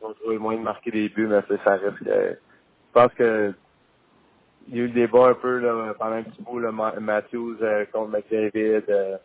Ils 0.00 0.04
vont 0.04 0.12
trouver 0.12 0.34
le 0.34 0.40
moyen 0.40 0.58
de 0.58 0.64
marquer 0.64 0.90
des 0.90 1.08
buts, 1.08 1.26
mais 1.26 1.40
ça 1.64 1.76
reste 1.76 1.98
que, 1.98 2.04
je 2.04 2.92
pense 2.92 3.14
que 3.14 3.54
il 4.68 4.76
y 4.76 4.80
a 4.80 4.82
eu 4.82 4.86
le 4.88 4.92
débat 4.92 5.28
un 5.30 5.34
peu 5.34 5.60
là, 5.60 5.94
pendant 5.98 6.16
un 6.16 6.22
petit 6.24 6.42
bout, 6.42 6.58
là, 6.58 6.70
Matthews 6.70 7.56
euh, 7.62 7.86
contre 7.90 8.10
McDavid, 8.10 8.84
euh, 8.90 9.16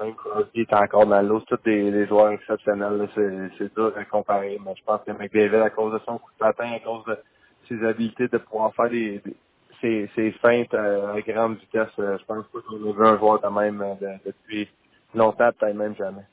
même 0.00 0.14
Crosby 0.14 0.60
est 0.60 0.74
encore 0.74 1.06
dans 1.06 1.22
l'eau. 1.22 1.40
C'est 1.40 1.56
tous 1.56 1.62
des, 1.64 1.90
des, 1.90 2.06
joueurs 2.06 2.30
exceptionnels. 2.30 3.08
C'est 3.14 3.74
dur 3.74 3.92
à 3.96 4.04
comparer. 4.04 4.58
Mais 4.64 4.74
je 4.76 4.84
pense 4.84 5.02
que 5.04 5.12
McDavid, 5.12 5.56
à 5.56 5.70
cause 5.70 5.92
de 5.92 5.98
son 6.04 6.18
coup 6.18 6.30
de 6.32 6.38
patin, 6.38 6.72
à 6.72 6.80
cause 6.80 7.04
de 7.04 7.18
ses 7.68 7.84
habiletés 7.84 8.28
de 8.28 8.38
pouvoir 8.38 8.74
faire 8.74 8.90
des, 8.90 9.20
des 9.24 9.36
c'est 9.80 10.08
c'est 10.14 10.30
feintes 10.42 10.74
euh, 10.74 11.14
à 11.14 11.20
grande 11.20 11.58
vitesse. 11.58 11.88
Euh, 11.98 12.16
je 12.18 12.24
pense 12.24 12.46
pas 12.46 12.58
qu'on 12.60 12.76
a 12.76 12.92
vu 12.92 13.06
un 13.06 13.18
joueur 13.18 13.40
de 13.40 13.48
même 13.48 13.82
euh, 13.82 13.94
de, 13.94 14.08
depuis 14.26 14.68
longtemps, 15.14 15.50
peut-être 15.58 15.76
même 15.76 15.94
jamais. 15.96 16.24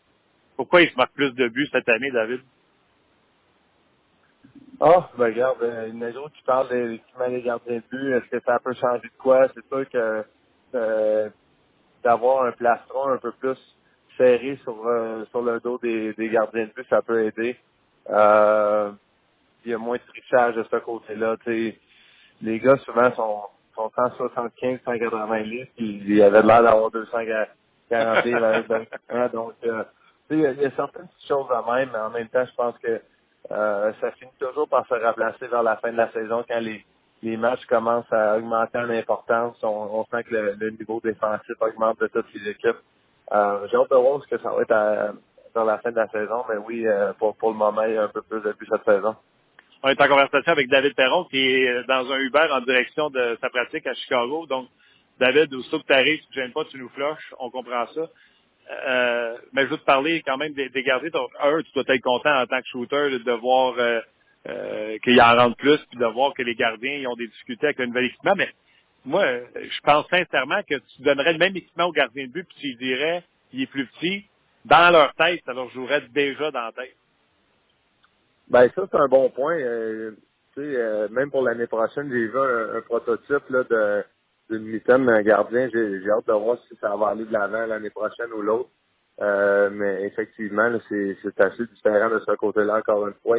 Pourquoi 0.56 0.82
il 0.82 0.90
se 0.90 0.96
marque 0.96 1.14
plus 1.14 1.32
de 1.32 1.48
buts 1.50 1.68
cette 1.72 1.90
année, 1.90 2.12
David? 2.12 2.42
Ah, 4.80 4.90
oh, 4.98 5.04
ben 5.18 5.26
regarde, 5.26 5.62
euh, 5.62 5.90
une 5.90 6.04
autre 6.04 6.34
qui 6.34 6.44
parle 6.44 6.70
de 6.70 6.76
l'équipement 6.76 7.30
des 7.30 7.42
gardiens 7.42 7.78
de 7.78 7.84
but, 7.90 8.14
est-ce 8.14 8.30
que 8.30 8.44
ça 8.44 8.60
peut 8.60 8.74
changer 8.74 9.08
de 9.08 9.18
quoi? 9.18 9.48
C'est 9.54 9.66
sûr 9.68 9.90
que 9.90 10.26
euh, 10.76 11.30
d'avoir 12.04 12.46
un 12.46 12.52
plastron 12.52 13.10
un 13.10 13.18
peu 13.18 13.32
plus 13.32 13.58
serré 14.18 14.60
sur 14.64 14.86
euh, 14.86 15.26
sur 15.32 15.42
le 15.42 15.60
dos 15.60 15.80
des, 15.82 16.14
des 16.14 16.30
gardiens 16.30 16.66
de 16.66 16.72
but, 16.76 16.88
ça 16.90 17.02
peut 17.02 17.26
aider. 17.26 17.58
Euh, 18.10 18.92
il 19.66 19.72
y 19.72 19.74
a 19.74 19.78
moins 19.78 19.98
de 19.98 20.02
trichage 20.08 20.56
de 20.56 20.64
ce 20.70 20.76
côté-là. 20.78 21.36
Les 22.42 22.60
gars, 22.60 22.76
souvent, 22.78 23.12
sont, 23.16 23.44
sont 23.76 23.92
175, 23.96 24.80
180 24.84 25.40
litres, 25.40 25.72
puis 25.78 26.04
ils 26.06 26.22
avaient 26.22 26.42
l'air 26.42 26.64
d'avoir 26.64 26.92
240 26.92 28.26
livres. 28.26 29.28
donc, 29.34 29.54
euh, 29.64 29.84
il 30.30 30.40
y, 30.40 30.46
a 30.46 30.72
certaines 30.76 31.08
petites 31.08 31.28
choses 31.28 31.48
à 31.52 31.64
même, 31.72 31.90
mais 31.94 32.00
en 32.00 32.10
même 32.10 32.28
temps, 32.28 32.46
je 32.46 32.56
pense 32.56 32.78
que 32.80 33.02
euh, 33.52 33.94
ça 34.02 34.12
finit 34.12 34.32
toujours 34.40 34.68
par 34.68 34.86
se 34.88 34.94
remplacer 34.94 35.48
vers 35.48 35.64
la 35.64 35.78
fin 35.78 35.92
de 35.92 35.98
la 35.98 36.12
saison 36.12 36.44
quand 36.48 36.60
les, 36.60 36.84
les 37.24 37.38
matchs 37.38 37.66
commencent 37.68 38.12
à 38.12 38.38
augmenter 38.38 38.78
en 38.78 38.90
importance. 38.90 39.58
On, 39.64 40.06
sent 40.12 40.24
que 40.26 40.36
le, 40.36 40.70
niveau 40.72 41.00
défensif 41.04 41.56
augmente 41.62 42.00
de 42.00 42.08
toutes 42.08 42.34
les 42.34 42.52
équipes. 42.52 42.78
Euh, 43.32 43.66
J'ai 43.72 43.78
hâte 43.78 43.90
de 43.90 43.96
voir 43.96 44.22
ce 44.22 44.28
que 44.28 44.42
ça 44.42 44.52
va 44.52 44.62
être 44.62 44.72
à, 44.72 45.14
vers 45.56 45.66
la 45.66 45.78
fin 45.80 45.92
de 45.92 45.96
la 45.96 46.08
saison, 46.10 46.44
mais 46.50 46.58
oui, 46.58 46.86
euh, 46.86 47.14
pour, 47.14 47.36
le 47.44 47.54
moment, 47.56 47.84
il 47.84 47.94
y 47.94 47.98
a 47.98 48.04
un 48.04 48.10
peu 48.10 48.22
plus 48.22 48.42
depuis 48.42 48.68
cette 48.70 48.84
saison. 48.84 49.16
On 49.84 49.90
est 49.90 50.02
en 50.02 50.08
conversation 50.08 50.52
avec 50.52 50.70
David 50.70 50.96
Perron 50.96 51.26
qui 51.26 51.38
est 51.40 51.84
dans 51.88 52.10
un 52.12 52.18
Uber 52.18 52.52
en 52.52 52.62
direction 52.62 53.10
de 53.10 53.38
sa 53.42 53.50
pratique 53.50 53.88
à 53.88 53.94
Chicago. 53.94 54.46
Donc, 54.46 54.68
David, 55.20 55.54
aussitôt 55.54 55.80
que 55.80 55.88
tu 55.88 55.94
arrives, 55.94 56.20
tu 56.32 56.40
ne 56.40 56.44
gênes 56.44 56.54
pas, 56.54 56.66
tu 56.66 56.78
nous 56.78 56.90
flushes, 56.90 57.34
on 57.40 57.50
comprend 57.50 57.86
ça. 57.94 58.02
Euh, 58.72 59.38
mais 59.52 59.64
je 59.64 59.72
veux 59.72 59.78
te 59.78 59.86
parler 59.86 60.22
quand 60.26 60.38
même 60.38 60.54
des, 60.54 60.70
des 60.70 60.84
gardiens. 60.84 61.10
un, 61.42 61.62
tu 61.62 61.72
dois 61.74 61.84
être 61.88 62.02
content 62.02 62.42
en 62.42 62.46
tant 62.48 62.60
que 62.62 62.68
shooter 62.68 63.20
de 63.20 63.32
voir 63.34 63.76
euh, 64.48 64.98
qu'il 65.00 65.22
en 65.22 65.34
rentre 65.34 65.58
plus, 65.58 65.78
puis 65.90 66.00
de 66.00 66.06
voir 66.06 66.34
que 66.34 66.42
les 66.42 66.56
gardiens 66.56 66.94
ils 66.94 67.08
ont 67.08 67.16
des 67.16 67.28
difficultés 67.28 67.68
avec 67.68 67.80
le 67.80 67.88
nouvel 67.88 68.06
équipement. 68.06 68.34
Mais 68.36 68.50
moi, 69.06 69.26
je 69.56 69.80
pense 69.84 70.06
sincèrement 70.10 70.62
que 70.64 70.76
tu 70.76 71.02
donnerais 71.02 71.34
le 71.34 71.40
même 71.40 71.56
équipement 71.56 71.86
aux 71.86 71.92
gardiens 71.92 72.26
de 72.26 72.32
but, 72.32 72.48
puis 72.48 72.58
tu 72.60 72.76
dirais, 72.76 73.24
il 73.52 73.62
est 73.62 73.68
plus 73.68 73.86
petit. 73.88 74.26
Dans 74.66 74.92
leur 74.94 75.14
tête, 75.16 75.42
ça 75.46 75.54
leur 75.54 75.70
jouerait 75.70 76.04
déjà 76.14 76.52
dans 76.52 76.66
la 76.66 76.72
tête. 76.72 76.96
Ben 78.50 78.70
ça, 78.76 78.88
c'est 78.90 78.98
un 78.98 79.08
bon 79.08 79.30
point. 79.30 79.58
Euh, 79.58 80.12
tu 80.54 80.62
sais, 80.62 80.76
euh, 80.76 81.08
même 81.10 81.32
pour 81.32 81.44
l'année 81.44 81.68
prochaine, 81.68 82.10
j'ai 82.10 82.28
vu 82.28 82.38
un, 82.38 82.82
prototype 82.82 83.50
là, 83.50 83.64
de 83.64 84.04
d'une 84.50 84.66
mitaine 84.66 85.06
d'un 85.06 85.22
gardien. 85.22 85.70
J'ai 85.72 86.10
hâte 86.10 86.28
de 86.28 86.34
voir 86.34 86.58
si 86.68 86.76
ça 86.80 86.96
va 86.96 87.10
aller 87.10 87.26
de 87.26 87.32
l'avant 87.32 87.66
l'année 87.66 87.90
prochaine 87.90 88.32
ou 88.34 88.42
l'autre. 88.42 88.70
Euh, 89.22 89.70
mais 89.72 90.04
effectivement, 90.04 90.70
c'est 90.90 91.40
assez 91.40 91.66
différent 91.74 92.10
de 92.10 92.20
ce 92.20 92.36
côté-là, 92.36 92.78
encore 92.78 93.08
une 93.08 93.14
fois. 93.24 93.38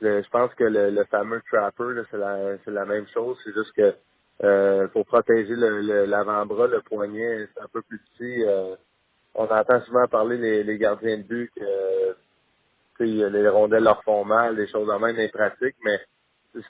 Je 0.00 0.28
pense 0.30 0.52
que 0.54 0.64
le, 0.64 1.04
fameux 1.04 1.40
trapper, 1.50 2.02
c'est 2.10 2.18
la, 2.18 2.56
la 2.66 2.84
même 2.84 3.06
chose. 3.08 3.36
C'est 3.44 3.54
juste 3.54 3.72
que 3.76 3.94
euh, 4.44 4.86
pour 4.88 5.06
protéger 5.06 5.54
l'avant-bras, 5.56 6.66
le, 6.66 6.80
poignet, 6.82 7.48
c'est 7.54 7.60
un 7.62 7.68
peu 7.72 7.82
plus 7.82 7.98
petit. 7.98 8.44
Euh, 8.44 8.76
on 9.34 9.44
entend 9.44 9.80
souvent 9.82 10.06
parler 10.06 10.36
les, 10.36 10.64
les 10.64 10.78
gardiens 10.78 11.18
de 11.18 11.22
but 11.22 11.52
que 12.98 13.04
les 13.04 13.48
rondelles 13.48 13.84
leur 13.84 14.02
font 14.02 14.24
mal, 14.24 14.56
des 14.56 14.68
choses 14.68 14.90
en 14.90 14.98
même 14.98 15.16
des 15.16 15.28
pratiques, 15.28 15.76
mais 15.84 15.98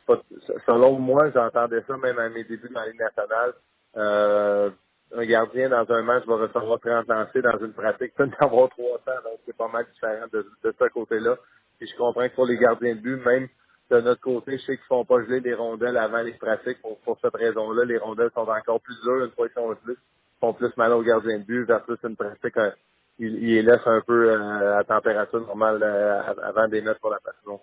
pas, 0.06 0.20
selon 0.66 0.98
moi, 0.98 1.30
j'entendais 1.34 1.82
ça 1.86 1.96
même 1.96 2.18
à 2.18 2.28
mes 2.28 2.44
débuts 2.44 2.68
dans 2.68 2.80
la 2.80 2.92
nationale. 2.92 3.54
Euh, 3.96 4.70
un 5.16 5.24
gardien 5.24 5.70
dans 5.70 5.90
un 5.90 6.02
match 6.02 6.26
va 6.26 6.36
recevoir 6.36 6.78
30 6.80 7.08
lancers 7.08 7.42
dans 7.42 7.64
une 7.64 7.72
pratique, 7.72 8.14
peut 8.14 8.28
avoir 8.40 8.68
300, 8.70 9.02
donc 9.24 9.40
c'est 9.46 9.56
pas 9.56 9.68
mal 9.68 9.86
différent 9.92 10.26
de, 10.32 10.46
de 10.62 10.74
ce 10.78 10.88
côté-là. 10.88 11.36
Et 11.80 11.86
je 11.86 11.96
comprends 11.96 12.28
que 12.28 12.34
pour 12.34 12.46
les 12.46 12.56
gardiens 12.56 12.94
de 12.94 13.00
but, 13.00 13.24
même 13.24 13.48
de 13.90 14.00
notre 14.00 14.20
côté, 14.20 14.58
je 14.58 14.62
sais 14.64 14.76
qu'ils 14.76 14.86
font 14.86 15.04
pas 15.04 15.22
geler 15.22 15.40
les 15.40 15.54
rondelles 15.54 15.96
avant 15.96 16.20
les 16.20 16.32
pratiques 16.32 16.80
pour, 16.82 16.98
pour 17.00 17.18
cette 17.22 17.34
raison-là. 17.34 17.84
Les 17.84 17.98
rondelles 17.98 18.30
sont 18.34 18.48
encore 18.48 18.80
plus 18.80 19.00
dures 19.02 19.24
une 19.24 19.30
fois 19.30 19.48
qu'ils 19.48 19.54
sont 19.54 19.74
plus, 19.82 19.96
font 20.40 20.52
plus 20.52 20.76
mal 20.76 20.92
aux 20.92 21.02
gardiens 21.02 21.38
de 21.38 21.44
but 21.44 21.64
versus 21.64 21.98
une 22.04 22.16
pratique, 22.16 22.56
euh, 22.56 22.70
ils, 23.18 23.42
ils 23.42 23.64
laissent 23.64 23.86
un 23.86 24.00
peu 24.02 24.30
euh, 24.30 24.78
à 24.78 24.84
température 24.84 25.40
normale 25.40 25.80
euh, 25.82 26.22
avant 26.42 26.68
des 26.68 26.82
notes 26.82 26.98
pour 26.98 27.10
la 27.10 27.18
passion. 27.18 27.60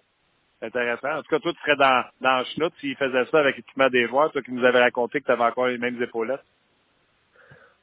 Intéressant. 0.62 1.20
En 1.20 1.22
tout 1.22 1.30
cas, 1.30 1.40
toi, 1.40 1.54
tu 1.54 1.60
serais 1.60 1.76
dans, 1.76 2.06
dans 2.22 2.40
le 2.40 2.46
schnout 2.46 2.74
s'ils 2.80 2.96
faisaient 2.96 3.26
ça 3.30 3.40
avec 3.40 3.58
l'équipement 3.58 3.90
des 3.90 4.08
joueurs, 4.08 4.32
toi 4.32 4.42
qui 4.42 4.52
nous 4.52 4.66
avais 4.66 4.80
raconté 4.80 5.20
que 5.20 5.26
tu 5.26 5.32
avais 5.32 5.44
encore 5.44 5.68
les 5.68 5.78
mêmes 5.78 6.02
épaulettes. 6.02 6.44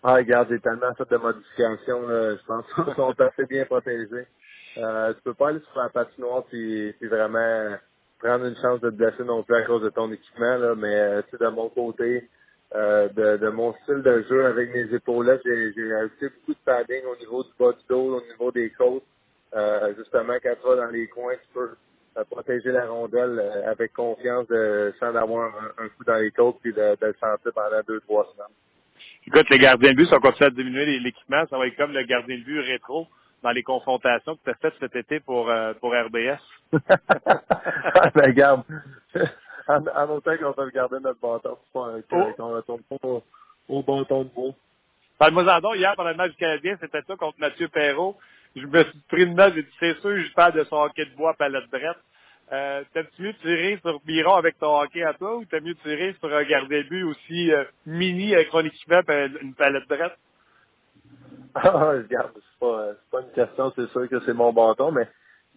Ah, 0.02 0.14
regarde, 0.14 0.48
j'ai 0.50 0.58
tellement 0.58 0.92
fait 0.94 1.08
de 1.08 1.16
modifications, 1.16 2.08
je 2.08 2.44
pense 2.44 2.66
qu'ils 2.74 2.94
sont 2.94 3.20
assez 3.20 3.46
bien 3.46 3.64
protégés. 3.66 4.26
Euh, 4.78 5.12
tu 5.14 5.20
peux 5.22 5.34
pas 5.34 5.48
aller 5.48 5.60
sur 5.60 5.82
la 5.82 5.88
patinoire 5.90 6.44
puis, 6.44 6.94
vraiment 7.02 7.76
prendre 8.18 8.46
une 8.46 8.56
chance 8.56 8.80
de 8.80 8.90
te 8.90 8.94
blesser 8.94 9.24
non 9.24 9.42
plus 9.42 9.56
à 9.56 9.62
cause 9.62 9.82
de 9.82 9.90
ton 9.90 10.10
équipement, 10.12 10.56
là, 10.56 10.74
mais 10.76 10.94
euh, 10.94 11.22
tu 11.28 11.36
de 11.36 11.48
mon 11.48 11.68
côté, 11.68 12.28
euh, 12.74 13.08
de, 13.08 13.36
de, 13.36 13.48
mon 13.50 13.74
style 13.82 14.00
de 14.02 14.24
jeu 14.30 14.46
avec 14.46 14.72
mes 14.72 14.94
épaulettes, 14.94 15.42
j'ai, 15.44 15.94
ajouté 15.94 16.28
beaucoup 16.28 16.54
de 16.54 16.64
padding 16.64 17.04
au 17.04 17.16
niveau 17.16 17.42
du 17.42 17.50
bas 17.58 17.72
du 17.72 17.84
dos, 17.88 18.18
au 18.18 18.22
niveau 18.30 18.52
des 18.52 18.70
côtes. 18.70 19.02
Euh, 19.54 19.92
justement, 19.98 20.34
quand 20.42 20.54
tu 20.54 20.68
vas 20.68 20.76
dans 20.76 20.90
les 20.90 21.08
coins, 21.08 21.34
tu 21.34 21.48
peux 21.52 21.70
protéger 22.30 22.70
la 22.70 22.86
rondelle 22.86 23.40
avec 23.66 23.92
confiance 23.92 24.46
de, 24.46 24.94
sans 25.00 25.14
avoir 25.16 25.52
un, 25.78 25.88
coup 25.88 26.04
dans 26.06 26.16
les 26.16 26.30
côtes 26.30 26.58
puis 26.62 26.72
de, 26.72 26.96
de 27.00 27.06
le 27.06 27.14
sentir 27.14 27.52
pendant 27.54 27.80
deux, 27.86 28.00
trois 28.00 28.30
semaines. 28.32 28.54
Écoute, 29.26 29.46
les 29.50 29.58
gardiens 29.58 29.90
de 29.92 29.96
but 29.96 30.06
sont 30.06 30.20
continués 30.20 30.46
à 30.46 30.50
diminuer 30.50 30.98
l'équipement. 31.00 31.44
Ça 31.50 31.58
va 31.58 31.66
être 31.66 31.76
comme 31.76 31.92
le 31.92 32.04
gardien 32.04 32.38
de 32.38 32.44
but 32.44 32.60
rétro 32.60 33.08
dans 33.42 33.50
les 33.50 33.62
confrontations 33.62 34.36
que 34.36 34.44
tu 34.44 34.50
as 34.50 34.54
faites 34.54 34.74
cet 34.80 34.96
été 34.96 35.20
pour, 35.20 35.50
pour 35.80 35.92
RBS. 35.92 36.38
ben, 36.72 38.26
regarde. 38.26 38.62
En, 39.68 39.86
en 39.86 40.10
autant 40.10 40.36
qu'on 40.36 40.52
peut 40.52 40.70
garder 40.70 40.98
notre 41.00 41.20
bâton, 41.20 41.56
qu'on 41.72 41.86
ne 41.86 42.54
retourne 42.56 42.82
pas 42.82 42.96
au, 43.02 43.22
au 43.68 43.82
bâton 43.82 44.24
de 44.24 44.28
bois. 44.28 44.54
Parle-moi 45.18 45.44
en 45.62 45.74
hier, 45.74 45.94
pendant 45.96 46.10
le 46.10 46.16
match 46.16 46.32
du 46.32 46.36
Canadien, 46.36 46.76
c'était 46.80 47.02
ça 47.02 47.16
contre 47.16 47.38
Mathieu 47.38 47.68
Perrault. 47.68 48.16
Je 48.56 48.66
me 48.66 48.82
suis 48.82 48.98
pris 49.08 49.22
une 49.24 49.36
note, 49.36 49.52
j'ai 49.54 49.62
dit, 49.62 49.76
c'est 49.78 49.94
sûr, 50.00 50.16
je 50.16 50.32
parle 50.34 50.52
de 50.52 50.64
son 50.64 50.76
hockey 50.76 51.04
de 51.04 51.14
bois 51.14 51.34
palette 51.34 51.70
drette. 51.70 51.96
Euh, 52.52 52.82
T'aimes-tu 52.92 53.22
mieux 53.22 53.34
tirer 53.34 53.78
sur 53.82 54.00
Biron 54.00 54.34
avec 54.34 54.58
ton 54.58 54.78
hockey 54.80 55.02
à 55.02 55.14
toi 55.14 55.36
ou 55.36 55.44
t'aimes 55.44 55.64
mieux 55.64 55.74
tirer 55.76 56.14
sur 56.20 56.34
un 56.34 56.42
gardien 56.42 56.82
but 56.82 57.04
aussi 57.04 57.52
euh, 57.52 57.64
mini 57.86 58.34
avec 58.34 58.48
son 58.50 58.64
équipement 58.64 59.00
et 59.08 59.30
une 59.40 59.54
palette 59.54 59.88
drette? 59.88 60.18
Ah, 61.54 61.70
regarde, 61.70 62.32
c'est 62.34 62.60
pas, 62.60 62.92
pas 63.10 63.20
une 63.20 63.32
question, 63.32 63.72
c'est 63.76 63.88
sûr 63.90 64.08
que 64.08 64.24
c'est 64.24 64.32
mon 64.32 64.52
bâton, 64.52 64.90
mais 64.90 65.06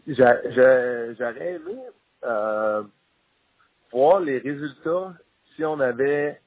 j'aurais 0.08 1.54
aimé 1.54 1.78
euh, 2.26 2.84
voir 3.94 4.20
les 4.20 4.40
résultats 4.40 5.14
si 5.56 5.64
on 5.64 5.80
avait 5.80 6.42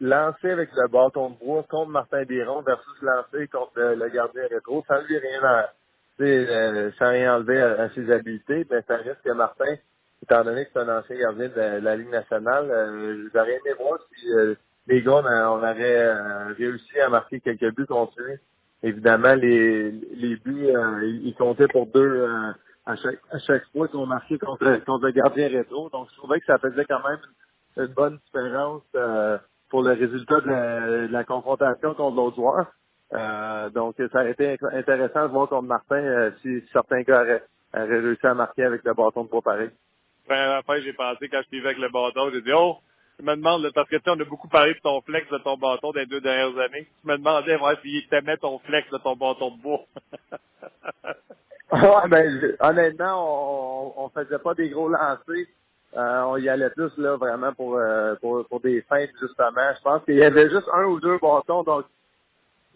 lancé 0.00 0.50
avec 0.50 0.70
le 0.74 0.88
bâton 0.88 1.30
de 1.30 1.38
bois 1.38 1.64
contre 1.68 1.90
Martin 1.90 2.24
Biron 2.24 2.62
versus 2.62 3.02
lancé 3.02 3.46
contre 3.48 3.78
le, 3.78 4.08
gardien 4.08 4.46
rétro, 4.48 4.82
sans 4.88 5.00
lui 5.02 5.18
rien 5.18 5.44
à, 5.44 5.70
euh, 6.20 6.90
sans 6.98 7.10
rien 7.10 7.36
enlever 7.36 7.60
à, 7.60 7.90
ses 7.90 8.10
habiletés, 8.10 8.64
ben 8.64 8.82
ça 8.88 8.96
reste 8.96 9.22
que 9.22 9.32
Martin, 9.32 9.76
étant 10.22 10.44
donné 10.44 10.64
que 10.64 10.70
c'est 10.72 10.80
un 10.80 10.98
ancien 10.98 11.16
gardien 11.16 11.48
de, 11.48 11.84
la 11.84 11.96
Ligue 11.96 12.10
nationale, 12.10 12.70
euh, 12.70 13.28
j'aurais 13.34 13.52
aimé 13.52 13.74
voir 13.78 13.98
si 14.14 14.32
euh, 14.32 14.54
les 14.88 15.02
gars, 15.02 15.22
on, 15.22 15.58
aurait 15.58 16.52
réussi 16.54 16.98
à 17.00 17.08
marquer 17.08 17.40
quelques 17.40 17.74
buts 17.74 17.86
contre 17.86 18.20
lui. 18.20 18.34
Évidemment, 18.82 19.34
les, 19.34 19.90
les 19.90 20.36
buts, 20.36 20.68
ils 21.02 21.34
comptaient 21.38 21.68
pour 21.68 21.86
deux 21.86 22.26
à 22.86 22.96
chaque, 22.96 23.18
à 23.30 23.38
chaque 23.38 23.64
fois 23.72 23.88
qu'on 23.88 24.06
marquait 24.06 24.38
contre, 24.38 24.84
contre 24.84 25.06
le 25.06 25.12
gardien 25.12 25.48
rétro. 25.48 25.88
Donc, 25.90 26.08
je 26.10 26.16
trouvais 26.16 26.40
que 26.40 26.46
ça 26.46 26.58
faisait 26.58 26.84
quand 26.84 27.02
même 27.08 27.18
une, 27.76 27.92
bonne 27.94 28.18
différence 28.26 28.82
euh, 28.96 29.38
pour 29.70 29.82
le 29.82 29.92
résultat 29.92 30.40
de 30.40 31.08
la, 31.10 31.24
confrontation 31.24 31.94
contre 31.94 32.16
l'autre 32.16 32.36
joueur. 32.36 32.72
Euh, 33.12 33.70
donc, 33.70 33.96
ça 33.98 34.20
aurait 34.20 34.32
été 34.32 34.56
intéressant 34.72 35.22
de 35.22 35.32
voir 35.32 35.48
contre 35.48 35.68
Martin 35.68 35.96
euh, 35.96 36.30
si 36.42 36.62
certains 36.72 37.02
gars 37.02 37.22
auraient, 37.22 37.42
réussi 37.74 38.26
à 38.26 38.34
marquer 38.34 38.64
avec 38.64 38.84
le 38.84 38.94
bâton 38.94 39.24
de 39.24 39.28
poids 39.28 39.42
pareil. 39.42 39.70
Après, 40.28 40.82
j'ai 40.82 40.92
pensé 40.92 41.28
quand 41.28 41.40
je 41.50 41.58
avec 41.58 41.78
le 41.78 41.88
bâton, 41.88 42.30
j'ai 42.32 42.42
dit, 42.42 42.52
oh, 42.54 42.78
tu 43.18 43.24
me 43.24 43.36
demandes, 43.36 43.70
parce 43.74 43.88
que 43.88 43.96
tu 43.96 44.10
on 44.10 44.20
a 44.20 44.24
beaucoup 44.24 44.48
parlé 44.48 44.74
de 44.74 44.80
ton 44.80 45.00
flex 45.02 45.28
de 45.30 45.38
ton 45.38 45.56
bâton 45.56 45.92
des 45.92 46.06
deux 46.06 46.20
dernières 46.20 46.58
années. 46.58 46.88
Tu 47.00 47.06
me 47.06 47.16
demandais, 47.16 47.56
ouais, 47.56 47.76
s'il 47.82 48.06
t'aimait 48.08 48.36
ton 48.36 48.58
flex 48.60 48.88
de 48.90 48.98
ton 48.98 49.16
bâton 49.16 49.50
de 49.50 49.62
bois. 49.62 49.84
Ouais, 51.72 52.08
ben, 52.10 52.54
honnêtement, 52.60 53.94
on, 53.96 54.04
on 54.04 54.08
faisait 54.10 54.38
pas 54.38 54.52
des 54.52 54.68
gros 54.68 54.90
lancers. 54.90 55.46
Euh, 55.96 56.22
on 56.22 56.36
y 56.36 56.48
allait 56.48 56.70
plus 56.70 56.90
là 56.98 57.16
vraiment 57.16 57.52
pour, 57.54 57.76
euh, 57.76 58.14
pour, 58.20 58.46
pour 58.46 58.60
des 58.60 58.82
feintes 58.82 59.10
justement. 59.20 59.72
Je 59.76 59.82
pense 59.82 60.04
qu'il 60.04 60.16
y 60.16 60.22
avait 60.22 60.50
juste 60.50 60.68
un 60.72 60.84
ou 60.84 61.00
deux 61.00 61.18
bâtons, 61.18 61.62
donc 61.62 61.84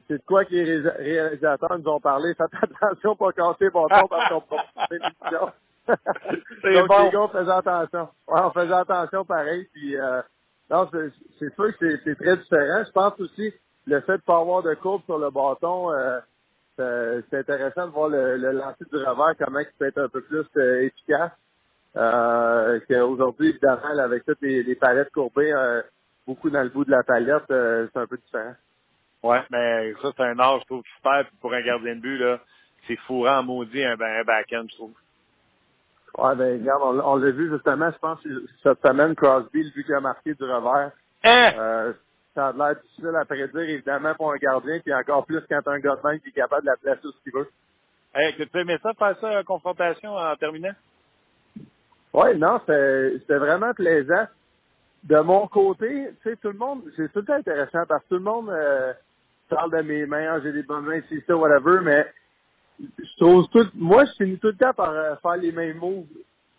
c'est 0.09 0.19
de 0.19 0.23
quoi 0.27 0.45
que 0.45 0.55
les 0.55 0.81
réalisateurs 0.81 1.79
nous 1.79 1.91
ont 1.91 2.01
parlé. 2.01 2.35
Faites 2.35 2.51
attention 2.63 3.17
pour 3.17 3.33
casser 3.33 3.65
les 3.65 3.71
bâtons 3.71 4.09
parce 4.09 4.29
qu'on. 4.31 5.51
Donc 6.75 6.89
bon. 6.89 7.05
les 7.05 7.11
gars, 7.11 7.21
on 7.21 7.29
faisait 7.29 7.51
attention. 7.51 8.09
Ouais, 8.29 8.41
on 8.43 8.51
faisait 8.51 8.73
attention 8.75 9.25
pareil. 9.25 9.69
Puis 9.73 9.97
euh, 9.97 10.23
non, 10.71 10.89
c'est 10.93 11.55
sûr 11.55 11.79
que 11.79 11.99
c'est 12.05 12.17
très 12.17 12.37
différent. 12.37 12.85
Je 12.87 12.93
pense 12.93 13.21
aussi 13.21 13.53
le 13.87 14.01
fait 14.01 14.17
de 14.19 14.23
pas 14.23 14.39
avoir 14.39 14.63
de 14.63 14.75
courbe 14.75 15.03
sur 15.05 15.19
le 15.19 15.31
bâton. 15.31 15.93
Euh, 15.93 16.21
c'est 16.79 17.39
intéressant 17.39 17.87
de 17.87 17.93
voir 17.93 18.09
le, 18.09 18.37
le, 18.37 18.53
lancer 18.53 18.85
du 18.91 18.97
revers, 18.97 19.35
comment 19.39 19.61
il 19.61 19.67
peut 19.79 19.87
être 19.87 19.99
un 19.99 20.09
peu 20.09 20.21
plus 20.23 20.45
euh, 20.57 20.83
efficace. 20.83 21.33
Euh, 21.97 22.79
qu'aujourd'hui, 22.89 23.51
évidemment, 23.51 23.99
avec 23.99 24.25
toutes 24.27 24.43
les, 24.43 24.63
les 24.63 24.75
palettes 24.75 25.11
courbées, 25.13 25.53
euh, 25.53 25.81
beaucoup 26.27 26.51
dans 26.51 26.63
le 26.63 26.69
bout 26.69 26.85
de 26.85 26.91
la 26.91 27.03
palette, 27.03 27.51
euh, 27.51 27.89
c'est 27.93 28.01
un 28.01 28.07
peu 28.07 28.19
différent. 28.19 28.55
Ouais, 29.23 29.43
mais 29.51 29.95
ça, 30.03 30.11
c'est 30.15 30.23
un 30.23 30.39
art, 30.39 30.61
je 30.61 30.65
trouve, 30.67 30.83
super. 30.97 31.25
pour 31.41 31.55
un 31.55 31.63
gardien 31.63 31.97
de 31.97 32.01
but, 32.01 32.19
là, 32.19 32.39
c'est 32.87 32.97
fourrant, 33.07 33.43
maudit, 33.43 33.83
un, 33.83 33.99
un 33.99 34.25
back-end, 34.25 34.67
je 34.71 34.75
trouve. 34.75 34.93
Ouais, 36.17 36.35
ben, 36.35 36.61
regarde, 36.61 36.83
on, 36.83 37.13
on 37.13 37.17
l'a 37.17 37.31
vu 37.31 37.51
justement, 37.51 37.91
je 37.91 37.99
pense, 37.99 38.19
cette 38.63 38.87
semaine, 38.87 39.15
Crosby, 39.15 39.63
le 39.63 39.71
but 39.71 39.85
qu'il 39.85 39.95
a 39.95 40.01
marqué 40.01 40.35
du 40.35 40.45
revers. 40.45 40.93
Hein? 41.25 41.49
Euh, 41.59 41.93
ça 42.35 42.49
a 42.49 42.53
l'air 42.53 42.77
difficile 42.81 43.17
à 43.21 43.25
prédire, 43.25 43.61
évidemment, 43.61 44.15
pour 44.15 44.33
un 44.33 44.37
gardien, 44.37 44.79
puis 44.81 44.95
encore 44.95 45.27
plus 45.27 45.43
quand 45.49 45.67
un 45.67 45.79
même 45.79 46.21
qui 46.21 46.29
est 46.29 46.33
capable 46.33 46.63
de 46.63 46.71
la 46.71 46.77
placer 46.77 47.07
où 47.07 47.13
il 47.27 47.33
veut. 47.33 47.49
Hey, 48.15 48.35
tu 48.35 48.59
aimé 48.59 48.79
ça, 48.83 48.95
faire 48.95 49.19
ça, 49.21 49.43
confrontation 49.45 50.17
en 50.17 50.37
terminant? 50.37 50.73
Oui, 52.15 52.39
non, 52.39 52.61
c'était 52.61 53.19
c'était 53.19 53.37
vraiment 53.37 53.75
plaisant. 53.75 54.27
De 55.05 55.21
mon 55.21 55.47
côté, 55.49 56.09
tu 56.23 56.31
sais, 56.31 56.37
tout 56.37 56.49
le 56.49 56.59
monde, 56.59 56.83
c'est 56.97 57.13
tout 57.13 57.21
le 57.21 57.27
temps 57.27 57.35
intéressant 57.35 57.85
parce 57.87 58.03
que 58.05 58.09
tout 58.09 58.15
le 58.15 58.21
monde 58.21 58.49
euh, 58.49 58.95
parle 59.51 59.71
de 59.71 59.83
mes 59.83 60.07
mains, 60.07 60.33
Ah, 60.33 60.41
j'ai 60.43 60.53
des 60.53 60.63
bonnes 60.63 60.87
mains, 60.87 61.01
c'est 61.11 61.25
ça, 61.27 61.37
whatever, 61.37 61.81
mais 61.83 62.07
je 62.81 63.25
trouve 63.25 63.47
tout, 63.49 63.67
moi, 63.75 64.03
je 64.05 64.25
finis 64.25 64.39
tout 64.39 64.49
le 64.49 64.57
temps 64.57 64.75
par 64.75 64.91
euh, 64.91 65.17
faire 65.17 65.37
les 65.37 65.53
mêmes 65.53 65.79
moves. 65.79 66.07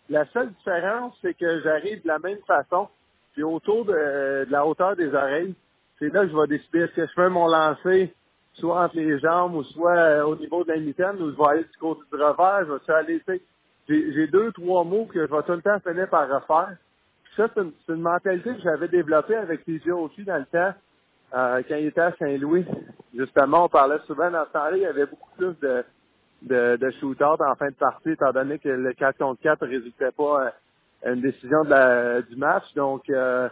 La 0.08 0.26
seule 0.32 0.50
différence, 0.52 1.16
c'est 1.22 1.34
que 1.34 1.60
j'arrive 1.62 2.02
de 2.02 2.08
la 2.08 2.18
même 2.18 2.38
façon, 2.46 2.88
puis 3.32 3.42
autour 3.42 3.84
de, 3.84 3.92
de 3.92 4.50
la 4.50 4.66
hauteur 4.66 4.96
des 4.96 5.12
oreilles, 5.14 5.54
c'est 5.98 6.12
là 6.12 6.24
que 6.24 6.30
je 6.30 6.36
vais 6.36 6.46
décider 6.46 6.80
est-ce 6.80 6.94
que 6.94 7.06
je 7.06 7.12
fais 7.14 7.28
mon 7.28 7.46
lancer 7.46 8.12
soit 8.54 8.84
entre 8.84 8.96
les 8.96 9.18
jambes 9.20 9.54
ou 9.54 9.64
soit 9.64 9.96
euh, 9.96 10.24
au 10.24 10.36
niveau 10.36 10.64
de 10.64 10.72
la 10.72 10.78
mitaine 10.78 11.20
ou 11.20 11.30
je 11.30 11.36
vais 11.36 11.48
aller 11.48 11.64
du 11.64 11.78
côté 11.78 12.00
du 12.12 12.20
revers, 12.20 12.66
je 12.66 12.72
vais 12.72 12.98
aller, 12.98 13.22
j'ai 13.88 14.26
deux, 14.28 14.52
trois 14.52 14.84
mots 14.84 15.06
que 15.06 15.26
je 15.26 15.32
vais 15.32 15.42
tout 15.42 15.52
le 15.52 15.62
temps 15.62 15.78
finir 15.80 16.08
par 16.08 16.28
refaire. 16.28 16.76
Puis 17.24 17.32
ça, 17.36 17.48
c'est 17.54 17.60
une, 17.60 17.72
une 17.88 18.02
mentalité 18.02 18.54
que 18.54 18.62
j'avais 18.62 18.88
développée 18.88 19.36
avec 19.36 19.64
TJ 19.64 19.90
aussi 19.90 20.24
dans 20.24 20.38
le 20.38 20.46
temps, 20.46 20.74
euh, 21.34 21.62
quand 21.68 21.76
il 21.76 21.86
était 21.86 22.00
à 22.00 22.14
Saint-Louis. 22.18 22.66
Justement, 23.14 23.64
on 23.64 23.68
parlait 23.68 23.98
souvent 24.06 24.30
dans 24.30 24.44
ce 24.46 24.52
temps-là, 24.52 24.76
il 24.76 24.82
y 24.82 24.86
avait 24.86 25.06
beaucoup 25.06 25.30
plus 25.36 25.54
de, 25.60 25.84
de, 26.42 26.76
de 26.76 26.90
shootouts 27.00 27.24
en 27.24 27.54
fin 27.56 27.68
de 27.68 27.74
partie, 27.76 28.10
étant 28.10 28.32
donné 28.32 28.58
que 28.58 28.68
le 28.68 28.92
4 28.94 29.18
contre 29.18 29.40
4 29.42 29.64
ne 29.66 29.70
résultait 29.70 30.12
pas 30.12 30.48
à 30.48 30.52
à 31.04 31.10
une 31.12 31.20
décision 31.20 31.64
de 31.64 31.70
la, 31.70 32.22
du 32.22 32.36
match. 32.36 32.64
Donc, 32.74 33.08
euh, 33.10 33.48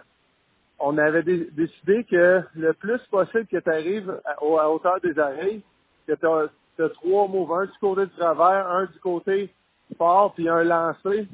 on 0.79 0.99
avait 0.99 1.23
dé- 1.23 1.49
décidé 1.53 2.05
que 2.05 2.43
le 2.57 2.73
plus 2.75 3.01
possible 3.11 3.47
que 3.47 3.59
tu 3.59 3.71
arrives 3.71 4.21
à, 4.25 4.43
au- 4.43 4.59
à 4.59 4.71
hauteur 4.71 5.01
des 5.03 5.19
oreilles, 5.19 5.63
que 6.07 6.15
tu 6.15 6.27
as, 6.27 6.89
trois 6.91 7.29
moves, 7.29 7.53
un 7.53 7.67
du 7.67 7.79
côté 7.81 8.07
du 8.07 8.13
travers, 8.13 8.69
un 8.69 8.87
du 8.87 8.99
côté 9.01 9.53
fort, 9.99 10.35
puis 10.35 10.49
un 10.49 10.65
lancé. 10.65 11.29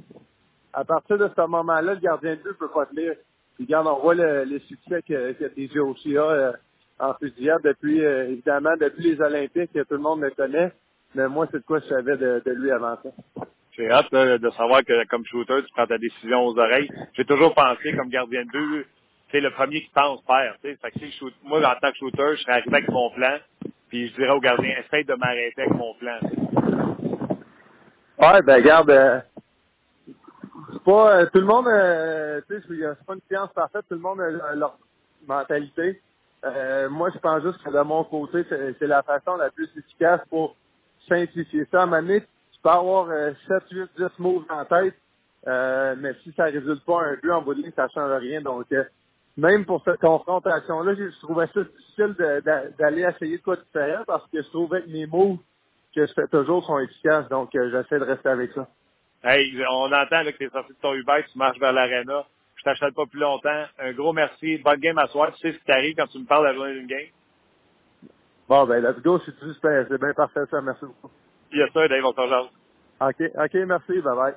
À 0.72 0.84
partir 0.84 1.18
de 1.18 1.28
ce 1.36 1.46
moment-là, 1.46 1.94
le 1.94 2.00
gardien 2.00 2.36
de 2.36 2.42
but 2.42 2.58
peut 2.58 2.70
pas 2.70 2.86
te 2.86 2.94
lire. 2.96 3.14
Puis 3.56 3.64
regarde, 3.66 3.86
on 3.88 4.00
voit 4.00 4.14
le, 4.14 4.44
le 4.44 4.58
succès 4.60 5.02
que, 5.02 5.32
que 5.32 5.44
TJ 5.46 5.78
aussi 5.78 6.16
a 6.16 6.22
euh, 6.24 6.52
en 7.00 7.14
fusillade 7.14 7.62
depuis, 7.64 8.04
euh, 8.04 8.30
évidemment, 8.30 8.72
depuis 8.80 9.12
les 9.14 9.20
Olympiques, 9.20 9.72
que 9.72 9.80
tout 9.84 9.94
le 9.94 9.98
monde 10.00 10.22
le 10.22 10.30
connaît. 10.32 10.72
Mais 11.14 11.28
moi, 11.28 11.46
c'est 11.50 11.58
de 11.58 11.64
quoi 11.64 11.80
je 11.80 11.86
savais 11.86 12.16
de, 12.16 12.42
de 12.44 12.50
lui 12.52 12.70
avant 12.70 12.96
ça. 13.02 13.10
C'est 13.76 13.90
hâte 13.90 14.10
là, 14.12 14.38
de 14.38 14.50
savoir 14.50 14.80
que 14.84 15.06
comme 15.08 15.24
shooter, 15.24 15.62
tu 15.64 15.72
prends 15.74 15.86
ta 15.86 15.98
décision 15.98 16.44
aux 16.46 16.58
oreilles. 16.58 16.90
J'ai 17.14 17.24
toujours 17.24 17.54
pensé 17.54 17.94
comme 17.96 18.08
gardien 18.08 18.44
de 18.44 18.50
but, 18.50 18.86
c'est 19.30 19.40
le 19.40 19.50
premier 19.50 19.82
qui 19.82 19.90
pense 19.94 20.20
sais. 20.62 20.76
Fait 20.76 20.90
que, 20.90 21.10
shoot- 21.18 21.34
moi, 21.42 21.58
en 21.60 21.74
tant 21.80 21.90
que 21.90 21.96
shooter, 21.98 22.36
je 22.36 22.42
serais 22.42 22.52
arrivé 22.52 22.76
avec 22.76 22.90
mon 22.90 23.10
plan, 23.10 23.38
puis 23.88 24.08
je 24.08 24.14
dirais 24.14 24.34
au 24.34 24.40
gardien, 24.40 24.74
essaye 24.78 25.04
de 25.04 25.14
m'arrêter 25.14 25.62
avec 25.62 25.74
mon 25.74 25.94
plan. 25.94 26.18
Ouais, 28.18 28.42
ben 28.46 28.56
regarde, 28.56 28.90
euh, 28.90 29.20
c'est 30.72 30.82
pas 30.84 31.16
euh, 31.16 31.26
tout 31.32 31.40
le 31.40 31.46
monde, 31.46 31.66
euh, 31.68 32.40
tu 32.48 32.60
sais, 32.60 32.66
c'est 32.68 33.06
pas 33.06 33.14
une 33.14 33.20
science 33.28 33.52
parfaite, 33.54 33.84
tout 33.88 33.94
le 33.94 34.00
monde 34.00 34.20
a, 34.20 34.50
a 34.50 34.54
leur 34.54 34.78
mentalité. 35.26 36.00
Euh, 36.44 36.90
moi, 36.90 37.08
je 37.14 37.18
pense 37.18 37.42
juste 37.42 37.62
que 37.64 37.70
de 37.70 37.80
mon 37.82 38.04
côté, 38.04 38.44
c'est 38.48 38.86
la 38.86 39.02
façon 39.02 39.36
la 39.36 39.50
plus 39.50 39.68
efficace 39.76 40.20
pour 40.28 40.56
simplifier 41.08 41.66
ça. 41.70 41.80
À 41.80 41.82
un 41.82 41.86
moment 41.86 42.02
donné, 42.02 42.20
tu 42.20 42.60
peux 42.62 42.70
avoir 42.70 43.08
euh, 43.10 43.32
7, 43.48 43.62
8, 43.70 43.90
10 43.96 44.04
moves 44.18 44.44
en 44.48 44.64
tête, 44.64 44.94
euh, 45.46 45.94
mais 45.98 46.12
si 46.22 46.32
ça 46.32 46.44
résulte 46.44 46.84
pas 46.84 47.02
un 47.02 47.16
but 47.16 47.30
en 47.30 47.42
bout 47.42 47.54
de 47.54 47.62
ligne, 47.62 47.72
ça 47.74 47.88
change 47.88 48.12
rien. 48.20 48.40
Donc, 48.40 48.66
euh, 48.72 48.84
même 49.36 49.64
pour 49.64 49.82
cette 49.84 50.00
confrontation-là, 50.00 50.94
je 50.94 51.20
trouvais 51.20 51.46
ça 51.54 51.62
difficile 51.62 52.14
d'aller 52.78 53.02
essayer 53.02 53.38
de 53.38 53.42
quoi 53.42 53.56
de 53.56 53.62
différent 53.62 54.04
parce 54.06 54.26
que 54.30 54.42
je 54.42 54.48
trouvais 54.48 54.82
que 54.82 54.90
mes 54.90 55.06
moves 55.06 55.38
que 55.94 56.06
je 56.06 56.12
fais 56.12 56.26
toujours 56.28 56.64
sont 56.66 56.78
efficaces. 56.78 57.28
Donc, 57.28 57.54
euh, 57.54 57.70
j'essaie 57.70 57.98
de 57.98 58.04
rester 58.04 58.28
avec 58.28 58.52
ça. 58.52 58.68
Hey, 59.24 59.54
on 59.70 59.86
entend 59.92 60.24
que 60.24 60.36
tu 60.36 60.44
es 60.44 60.50
sorti 60.50 60.72
de 60.72 60.78
ton 60.80 60.94
Uber, 60.94 61.24
tu 61.30 61.38
marches 61.38 61.58
vers 61.58 61.72
l'arena. 61.72 62.24
Je 62.56 62.62
t'achète 62.64 62.94
pas 62.94 63.06
plus 63.06 63.20
longtemps. 63.20 63.64
Un 63.78 63.92
gros 63.92 64.12
merci. 64.12 64.58
Bonne 64.58 64.80
game 64.80 64.98
à 64.98 65.06
soir. 65.08 65.32
Tu 65.34 65.40
sais 65.40 65.52
ce 65.52 65.58
qui 65.58 65.64
t'arrive 65.64 65.96
quand 65.96 66.06
tu 66.06 66.18
me 66.18 66.26
parles 66.26 66.42
de 66.42 66.48
la 66.48 66.54
journée 66.54 66.86
game? 66.86 67.08
Bon, 68.52 68.66
ben, 68.66 68.82
let's 68.82 69.00
go, 69.00 69.18
c'est 69.24 69.32
c'est 69.88 69.98
bien 69.98 70.12
parfait, 70.12 70.42
ça. 70.50 70.60
Merci 70.60 70.84
beaucoup. 70.84 71.10
Il 71.52 71.58
y 71.58 71.62
a 71.62 71.68
ça, 71.72 71.88
Dave, 71.88 72.04
on 72.04 72.12
s'en. 72.12 73.08
OK, 73.08 73.22
OK, 73.34 73.54
merci, 73.66 74.02
bye 74.02 74.14
bye. 74.14 74.34